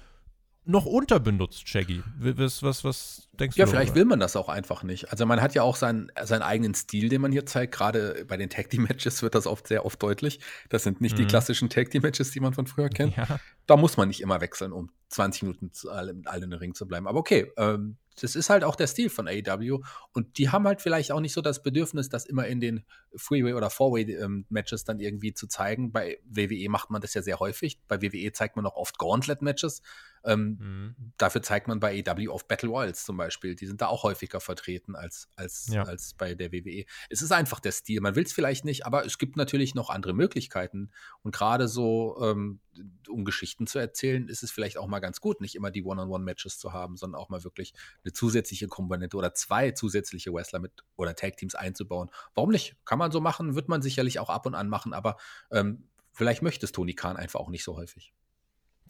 noch 0.66 0.86
unterbenutzt, 0.86 1.68
Shaggy. 1.68 2.02
Was, 2.18 2.62
was, 2.62 2.84
was 2.84 3.28
denkst 3.32 3.56
Ja, 3.56 3.64
du? 3.66 3.70
vielleicht 3.70 3.90
darüber? 3.90 4.00
will 4.00 4.04
man 4.06 4.20
das 4.20 4.34
auch 4.36 4.48
einfach 4.48 4.82
nicht. 4.82 5.10
Also 5.10 5.26
man 5.26 5.40
hat 5.42 5.54
ja 5.54 5.62
auch 5.62 5.76
seinen, 5.76 6.10
seinen 6.24 6.42
eigenen 6.42 6.74
Stil, 6.74 7.08
den 7.10 7.20
man 7.20 7.32
hier 7.32 7.44
zeigt. 7.44 7.74
Gerade 7.74 8.24
bei 8.26 8.36
den 8.36 8.48
Tag 8.48 8.70
Team 8.70 8.84
Matches 8.84 9.22
wird 9.22 9.34
das 9.34 9.46
oft 9.46 9.66
sehr 9.68 9.84
oft 9.84 10.02
deutlich. 10.02 10.40
Das 10.70 10.82
sind 10.82 11.00
nicht 11.00 11.18
die 11.18 11.22
Mhm. 11.24 11.28
klassischen 11.28 11.68
Tag 11.68 11.90
Team 11.90 12.02
Matches, 12.02 12.30
die 12.30 12.40
man 12.40 12.54
von 12.54 12.66
früher 12.66 12.88
kennt. 12.88 13.14
Ja. 13.16 13.38
Da 13.66 13.76
muss 13.76 13.96
man 13.96 14.08
nicht 14.08 14.20
immer 14.20 14.40
wechseln, 14.42 14.72
um 14.72 14.90
20 15.08 15.42
Minuten 15.44 15.70
alle 15.88 16.12
in 16.44 16.50
den 16.50 16.52
Ring 16.52 16.74
zu 16.74 16.86
bleiben. 16.86 17.06
Aber 17.06 17.18
okay, 17.18 17.50
ähm, 17.56 17.96
das 18.20 18.36
ist 18.36 18.48
halt 18.50 18.62
auch 18.64 18.76
der 18.76 18.86
Stil 18.86 19.08
von 19.10 19.26
AEW. 19.28 19.80
Und 20.12 20.38
die 20.38 20.50
haben 20.50 20.66
halt 20.66 20.80
vielleicht 20.82 21.12
auch 21.12 21.20
nicht 21.20 21.32
so 21.32 21.40
das 21.40 21.62
Bedürfnis, 21.62 22.08
das 22.08 22.26
immer 22.26 22.46
in 22.46 22.60
den 22.60 22.84
Freeway- 23.16 23.54
oder 23.54 23.70
Four-Way-Matches 23.70 24.82
ähm, 24.82 24.86
dann 24.86 25.00
irgendwie 25.00 25.32
zu 25.34 25.46
zeigen. 25.46 25.92
Bei 25.92 26.18
WWE 26.24 26.68
macht 26.68 26.90
man 26.90 27.00
das 27.02 27.14
ja 27.14 27.22
sehr 27.22 27.38
häufig. 27.40 27.80
Bei 27.88 28.00
WWE 28.02 28.32
zeigt 28.32 28.56
man 28.56 28.66
auch 28.66 28.76
oft 28.76 28.98
Gauntlet-Matches. 28.98 29.82
Ähm, 30.24 30.58
mhm. 30.58 31.12
Dafür 31.18 31.42
zeigt 31.42 31.68
man 31.68 31.80
bei 31.80 32.02
AEW 32.06 32.30
auf 32.30 32.48
Battle 32.48 32.70
Royals 32.70 33.04
zum 33.04 33.16
Beispiel. 33.16 33.54
Die 33.54 33.66
sind 33.66 33.80
da 33.80 33.88
auch 33.88 34.02
häufiger 34.02 34.40
vertreten 34.40 34.96
als, 34.96 35.28
als, 35.36 35.68
ja. 35.70 35.82
als 35.82 36.14
bei 36.14 36.34
der 36.34 36.52
WWE. 36.52 36.84
Es 37.10 37.22
ist 37.22 37.32
einfach 37.32 37.60
der 37.60 37.72
Stil. 37.72 38.00
Man 38.00 38.16
will 38.16 38.24
es 38.24 38.32
vielleicht 38.32 38.64
nicht, 38.64 38.86
aber 38.86 39.04
es 39.04 39.18
gibt 39.18 39.36
natürlich 39.36 39.74
noch 39.74 39.90
andere 39.90 40.14
Möglichkeiten. 40.14 40.90
Und 41.22 41.34
gerade 41.34 41.68
so, 41.68 42.18
ähm, 42.22 42.60
um 43.08 43.24
Geschichten 43.24 43.66
zu 43.66 43.78
erzählen, 43.78 44.28
ist 44.28 44.42
es 44.42 44.50
vielleicht 44.50 44.78
auch 44.78 44.86
mal 44.86 45.00
ganz 45.00 45.20
gut, 45.20 45.40
nicht 45.40 45.54
immer 45.54 45.70
die 45.70 45.84
One-on-One-Matches 45.84 46.58
zu 46.58 46.72
haben, 46.72 46.96
sondern 46.96 47.20
auch 47.20 47.28
mal 47.28 47.44
wirklich 47.44 47.74
eine 48.02 48.12
zusätzliche 48.12 48.66
Komponente 48.66 49.16
oder 49.16 49.34
zwei 49.34 49.72
zusätzliche 49.72 50.32
Wrestler 50.32 50.58
mit 50.58 50.72
oder 50.96 51.14
Tag-Teams 51.14 51.54
einzubauen. 51.54 52.10
Warum 52.34 52.50
nicht? 52.50 52.76
Kann 52.84 52.98
man 52.98 53.12
so 53.12 53.20
machen, 53.20 53.54
wird 53.54 53.68
man 53.68 53.82
sicherlich 53.82 54.18
auch 54.18 54.30
ab 54.30 54.46
und 54.46 54.54
an 54.54 54.68
machen, 54.68 54.92
aber 54.94 55.16
ähm, 55.50 55.88
vielleicht 56.12 56.42
möchte 56.42 56.64
es 56.64 56.72
Tony 56.72 56.94
Khan 56.94 57.16
einfach 57.16 57.40
auch 57.40 57.50
nicht 57.50 57.64
so 57.64 57.76
häufig. 57.76 58.14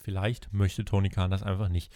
Vielleicht 0.05 0.53
möchte 0.53 0.85
Tony 0.85 1.09
Khan 1.09 1.31
das 1.31 1.43
einfach 1.43 1.71
nicht. 1.71 1.91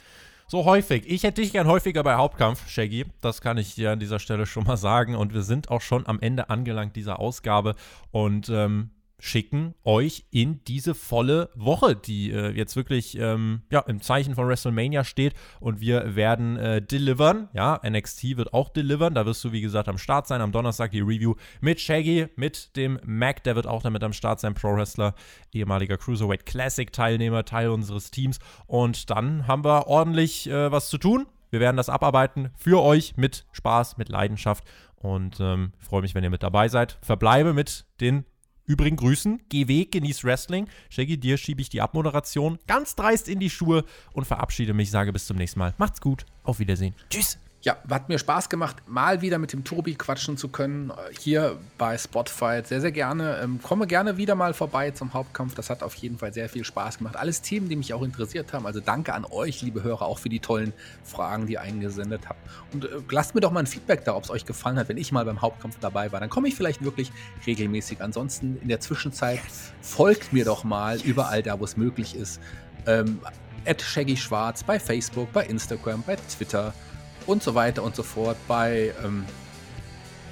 So 0.46 0.64
häufig. 0.64 1.04
Ich 1.06 1.24
hätte 1.24 1.42
dich 1.42 1.52
gern 1.52 1.66
häufiger 1.66 2.02
bei 2.02 2.14
Hauptkampf, 2.14 2.66
Shaggy. 2.70 3.04
Das 3.20 3.42
kann 3.42 3.58
ich 3.58 3.74
dir 3.74 3.92
an 3.92 4.00
dieser 4.00 4.18
Stelle 4.18 4.46
schon 4.46 4.64
mal 4.64 4.78
sagen. 4.78 5.14
Und 5.14 5.34
wir 5.34 5.42
sind 5.42 5.70
auch 5.70 5.82
schon 5.82 6.06
am 6.06 6.18
Ende 6.20 6.48
angelangt 6.48 6.96
dieser 6.96 7.18
Ausgabe. 7.18 7.74
Und 8.10 8.48
ähm, 8.48 8.88
schicken 9.18 9.74
euch 9.84 10.26
in 10.30 10.62
diese 10.64 10.94
volle 10.94 11.50
Woche, 11.54 11.96
die 11.96 12.30
äh, 12.30 12.50
jetzt 12.50 12.76
wirklich 12.76 13.18
ähm, 13.18 13.62
ja, 13.70 13.80
im 13.80 14.00
Zeichen 14.00 14.34
von 14.34 14.46
WrestleMania 14.46 15.04
steht 15.04 15.34
und 15.60 15.80
wir 15.80 16.14
werden 16.14 16.56
äh, 16.56 16.80
delivern. 16.80 17.48
Ja, 17.52 17.80
NXT 17.84 18.36
wird 18.36 18.54
auch 18.54 18.68
delivern. 18.68 19.14
Da 19.14 19.26
wirst 19.26 19.42
du, 19.42 19.52
wie 19.52 19.60
gesagt, 19.60 19.88
am 19.88 19.98
Start 19.98 20.26
sein. 20.26 20.40
Am 20.40 20.52
Donnerstag 20.52 20.92
die 20.92 21.00
Review 21.00 21.34
mit 21.60 21.80
Shaggy, 21.80 22.28
mit 22.36 22.76
dem 22.76 22.98
Mac, 23.04 23.42
der 23.44 23.56
wird 23.56 23.66
auch 23.66 23.82
damit 23.82 24.04
am 24.04 24.12
Start 24.12 24.40
sein. 24.40 24.54
Pro 24.54 24.74
Wrestler, 24.74 25.14
ehemaliger 25.52 25.96
Cruiserweight 25.96 26.46
Classic 26.46 26.92
Teilnehmer, 26.92 27.44
Teil 27.44 27.70
unseres 27.70 28.10
Teams. 28.10 28.38
Und 28.66 29.10
dann 29.10 29.46
haben 29.46 29.64
wir 29.64 29.88
ordentlich 29.88 30.48
äh, 30.48 30.70
was 30.70 30.88
zu 30.88 30.98
tun. 30.98 31.26
Wir 31.50 31.60
werden 31.60 31.76
das 31.76 31.88
abarbeiten 31.88 32.50
für 32.56 32.82
euch 32.82 33.16
mit 33.16 33.46
Spaß, 33.52 33.96
mit 33.96 34.08
Leidenschaft. 34.08 34.64
Und 34.96 35.38
ähm, 35.40 35.72
freue 35.78 36.02
mich, 36.02 36.14
wenn 36.14 36.24
ihr 36.24 36.30
mit 36.30 36.42
dabei 36.42 36.68
seid. 36.68 36.98
Verbleibe 37.02 37.54
mit 37.54 37.86
den 38.00 38.24
Übrigen 38.68 38.96
Grüßen, 38.96 39.40
geh 39.48 39.66
weg, 39.66 39.92
genieß 39.92 40.22
Wrestling. 40.24 40.68
Shaggy, 40.90 41.18
dir 41.18 41.38
schiebe 41.38 41.62
ich 41.62 41.70
die 41.70 41.80
Abmoderation 41.80 42.58
ganz 42.66 42.94
dreist 42.94 43.28
in 43.28 43.40
die 43.40 43.50
Schuhe 43.50 43.84
und 44.12 44.26
verabschiede 44.26 44.74
mich, 44.74 44.90
sage 44.90 45.12
bis 45.12 45.26
zum 45.26 45.38
nächsten 45.38 45.58
Mal. 45.58 45.74
Macht's 45.78 46.00
gut, 46.00 46.26
auf 46.44 46.58
Wiedersehen. 46.58 46.94
Tschüss. 47.08 47.38
Ja, 47.68 47.76
hat 47.90 48.08
mir 48.08 48.18
Spaß 48.18 48.48
gemacht, 48.48 48.76
mal 48.86 49.20
wieder 49.20 49.38
mit 49.38 49.52
dem 49.52 49.62
Tobi 49.62 49.94
quatschen 49.94 50.38
zu 50.38 50.48
können. 50.48 50.88
Äh, 50.88 51.14
hier 51.20 51.58
bei 51.76 51.98
Spotify. 51.98 52.62
Sehr, 52.64 52.80
sehr 52.80 52.92
gerne. 52.92 53.40
Ähm, 53.42 53.60
komme 53.62 53.86
gerne 53.86 54.16
wieder 54.16 54.34
mal 54.36 54.54
vorbei 54.54 54.90
zum 54.92 55.12
Hauptkampf. 55.12 55.54
Das 55.54 55.68
hat 55.68 55.82
auf 55.82 55.94
jeden 55.96 56.16
Fall 56.16 56.32
sehr 56.32 56.48
viel 56.48 56.64
Spaß 56.64 56.96
gemacht. 56.96 57.16
Alles 57.16 57.42
Themen, 57.42 57.68
die 57.68 57.76
mich 57.76 57.92
auch 57.92 58.00
interessiert 58.00 58.54
haben. 58.54 58.64
Also 58.64 58.80
danke 58.80 59.12
an 59.12 59.26
euch, 59.26 59.60
liebe 59.60 59.82
Hörer, 59.82 60.06
auch 60.06 60.18
für 60.18 60.30
die 60.30 60.40
tollen 60.40 60.72
Fragen, 61.04 61.46
die 61.46 61.52
ihr 61.52 61.60
eingesendet 61.60 62.26
habt. 62.26 62.40
Und 62.72 62.86
äh, 62.86 62.88
lasst 63.10 63.34
mir 63.34 63.42
doch 63.42 63.52
mal 63.52 63.60
ein 63.60 63.66
Feedback 63.66 64.02
da, 64.02 64.14
ob 64.14 64.24
es 64.24 64.30
euch 64.30 64.46
gefallen 64.46 64.78
hat, 64.78 64.88
wenn 64.88 64.96
ich 64.96 65.12
mal 65.12 65.26
beim 65.26 65.42
Hauptkampf 65.42 65.76
dabei 65.78 66.10
war. 66.10 66.20
Dann 66.20 66.30
komme 66.30 66.48
ich 66.48 66.54
vielleicht 66.54 66.82
wirklich 66.82 67.12
regelmäßig. 67.46 68.00
Ansonsten 68.00 68.56
in 68.62 68.68
der 68.68 68.80
Zwischenzeit 68.80 69.40
folgt 69.82 70.32
mir 70.32 70.46
doch 70.46 70.64
mal 70.64 71.02
überall 71.02 71.42
da, 71.42 71.60
wo 71.60 71.64
es 71.64 71.76
möglich 71.76 72.16
ist. 72.16 72.40
Ähm, 72.86 73.20
at 73.66 73.82
Shaggy 73.82 74.16
Schwarz 74.16 74.64
bei 74.64 74.80
Facebook, 74.80 75.30
bei 75.34 75.44
Instagram, 75.44 76.02
bei 76.06 76.16
Twitter 76.16 76.72
und 77.28 77.42
so 77.42 77.54
weiter 77.54 77.82
und 77.82 77.94
so 77.94 78.02
fort. 78.02 78.36
Bei 78.48 78.92
ähm, 79.04 79.24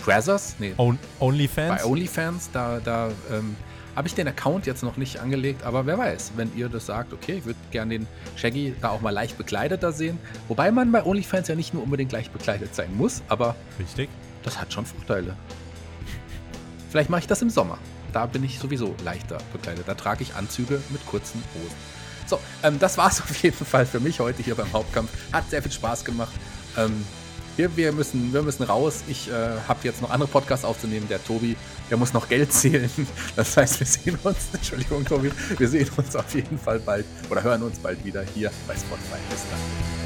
Brazzers, 0.04 0.56
nee. 0.58 0.72
On 0.78 0.98
OnlyFans? 1.20 1.82
Bei 1.82 1.88
OnlyFans, 1.88 2.50
da, 2.52 2.80
da 2.82 3.10
ähm, 3.30 3.54
habe 3.94 4.08
ich 4.08 4.14
den 4.14 4.28
Account 4.28 4.66
jetzt 4.66 4.82
noch 4.82 4.96
nicht 4.96 5.20
angelegt, 5.20 5.62
aber 5.62 5.86
wer 5.86 5.98
weiß, 5.98 6.32
wenn 6.36 6.54
ihr 6.56 6.68
das 6.68 6.86
sagt, 6.86 7.12
okay, 7.12 7.38
ich 7.38 7.44
würde 7.44 7.58
gerne 7.70 7.98
den 7.98 8.06
Shaggy 8.36 8.74
da 8.80 8.90
auch 8.90 9.00
mal 9.00 9.10
leicht 9.10 9.38
bekleideter 9.38 9.92
sehen. 9.92 10.18
Wobei 10.48 10.70
man 10.70 10.90
bei 10.92 11.04
OnlyFans 11.04 11.48
ja 11.48 11.54
nicht 11.54 11.74
nur 11.74 11.82
unbedingt 11.82 12.12
leicht 12.12 12.32
bekleidet 12.32 12.74
sein 12.74 12.94
muss, 12.96 13.22
aber 13.28 13.56
Richtig. 13.78 14.08
das 14.42 14.60
hat 14.60 14.72
schon 14.72 14.86
Vorteile. 14.86 15.36
Vielleicht 16.90 17.10
mache 17.10 17.20
ich 17.20 17.26
das 17.26 17.42
im 17.42 17.50
Sommer. 17.50 17.78
Da 18.12 18.26
bin 18.26 18.44
ich 18.44 18.58
sowieso 18.58 18.94
leichter 19.04 19.38
bekleidet. 19.52 19.84
Da 19.86 19.94
trage 19.94 20.22
ich 20.22 20.34
Anzüge 20.34 20.80
mit 20.90 21.04
kurzen 21.04 21.42
Hosen. 21.54 21.76
So, 22.26 22.38
ähm, 22.62 22.78
das 22.78 22.96
war 22.96 23.08
es 23.08 23.20
auf 23.22 23.36
jeden 23.42 23.64
Fall 23.64 23.86
für 23.86 24.00
mich 24.00 24.20
heute 24.20 24.42
hier 24.42 24.54
beim 24.54 24.72
Hauptkampf. 24.72 25.10
Hat 25.32 25.50
sehr 25.50 25.62
viel 25.62 25.72
Spaß 25.72 26.04
gemacht. 26.04 26.32
Ähm, 26.76 27.04
wir, 27.56 27.74
wir, 27.76 27.92
müssen, 27.92 28.32
wir 28.32 28.42
müssen 28.42 28.64
raus. 28.64 29.02
Ich 29.08 29.30
äh, 29.30 29.32
habe 29.66 29.80
jetzt 29.84 30.02
noch 30.02 30.10
andere 30.10 30.28
Podcasts 30.28 30.64
aufzunehmen. 30.64 31.06
Der 31.08 31.22
Tobi, 31.24 31.56
der 31.90 31.96
muss 31.96 32.12
noch 32.12 32.28
Geld 32.28 32.52
zählen. 32.52 32.90
Das 33.34 33.56
heißt, 33.56 33.80
wir 33.80 33.86
sehen 33.86 34.18
uns, 34.22 34.36
Entschuldigung, 34.52 35.04
Tobi, 35.04 35.30
wir 35.56 35.68
sehen 35.68 35.88
uns 35.96 36.14
auf 36.14 36.34
jeden 36.34 36.58
Fall 36.58 36.78
bald 36.80 37.06
oder 37.30 37.42
hören 37.42 37.62
uns 37.62 37.78
bald 37.78 38.04
wieder 38.04 38.22
hier 38.34 38.50
bei 38.66 38.74
Spotify. 38.74 39.18
Bis 39.30 39.40
dann. 39.50 40.05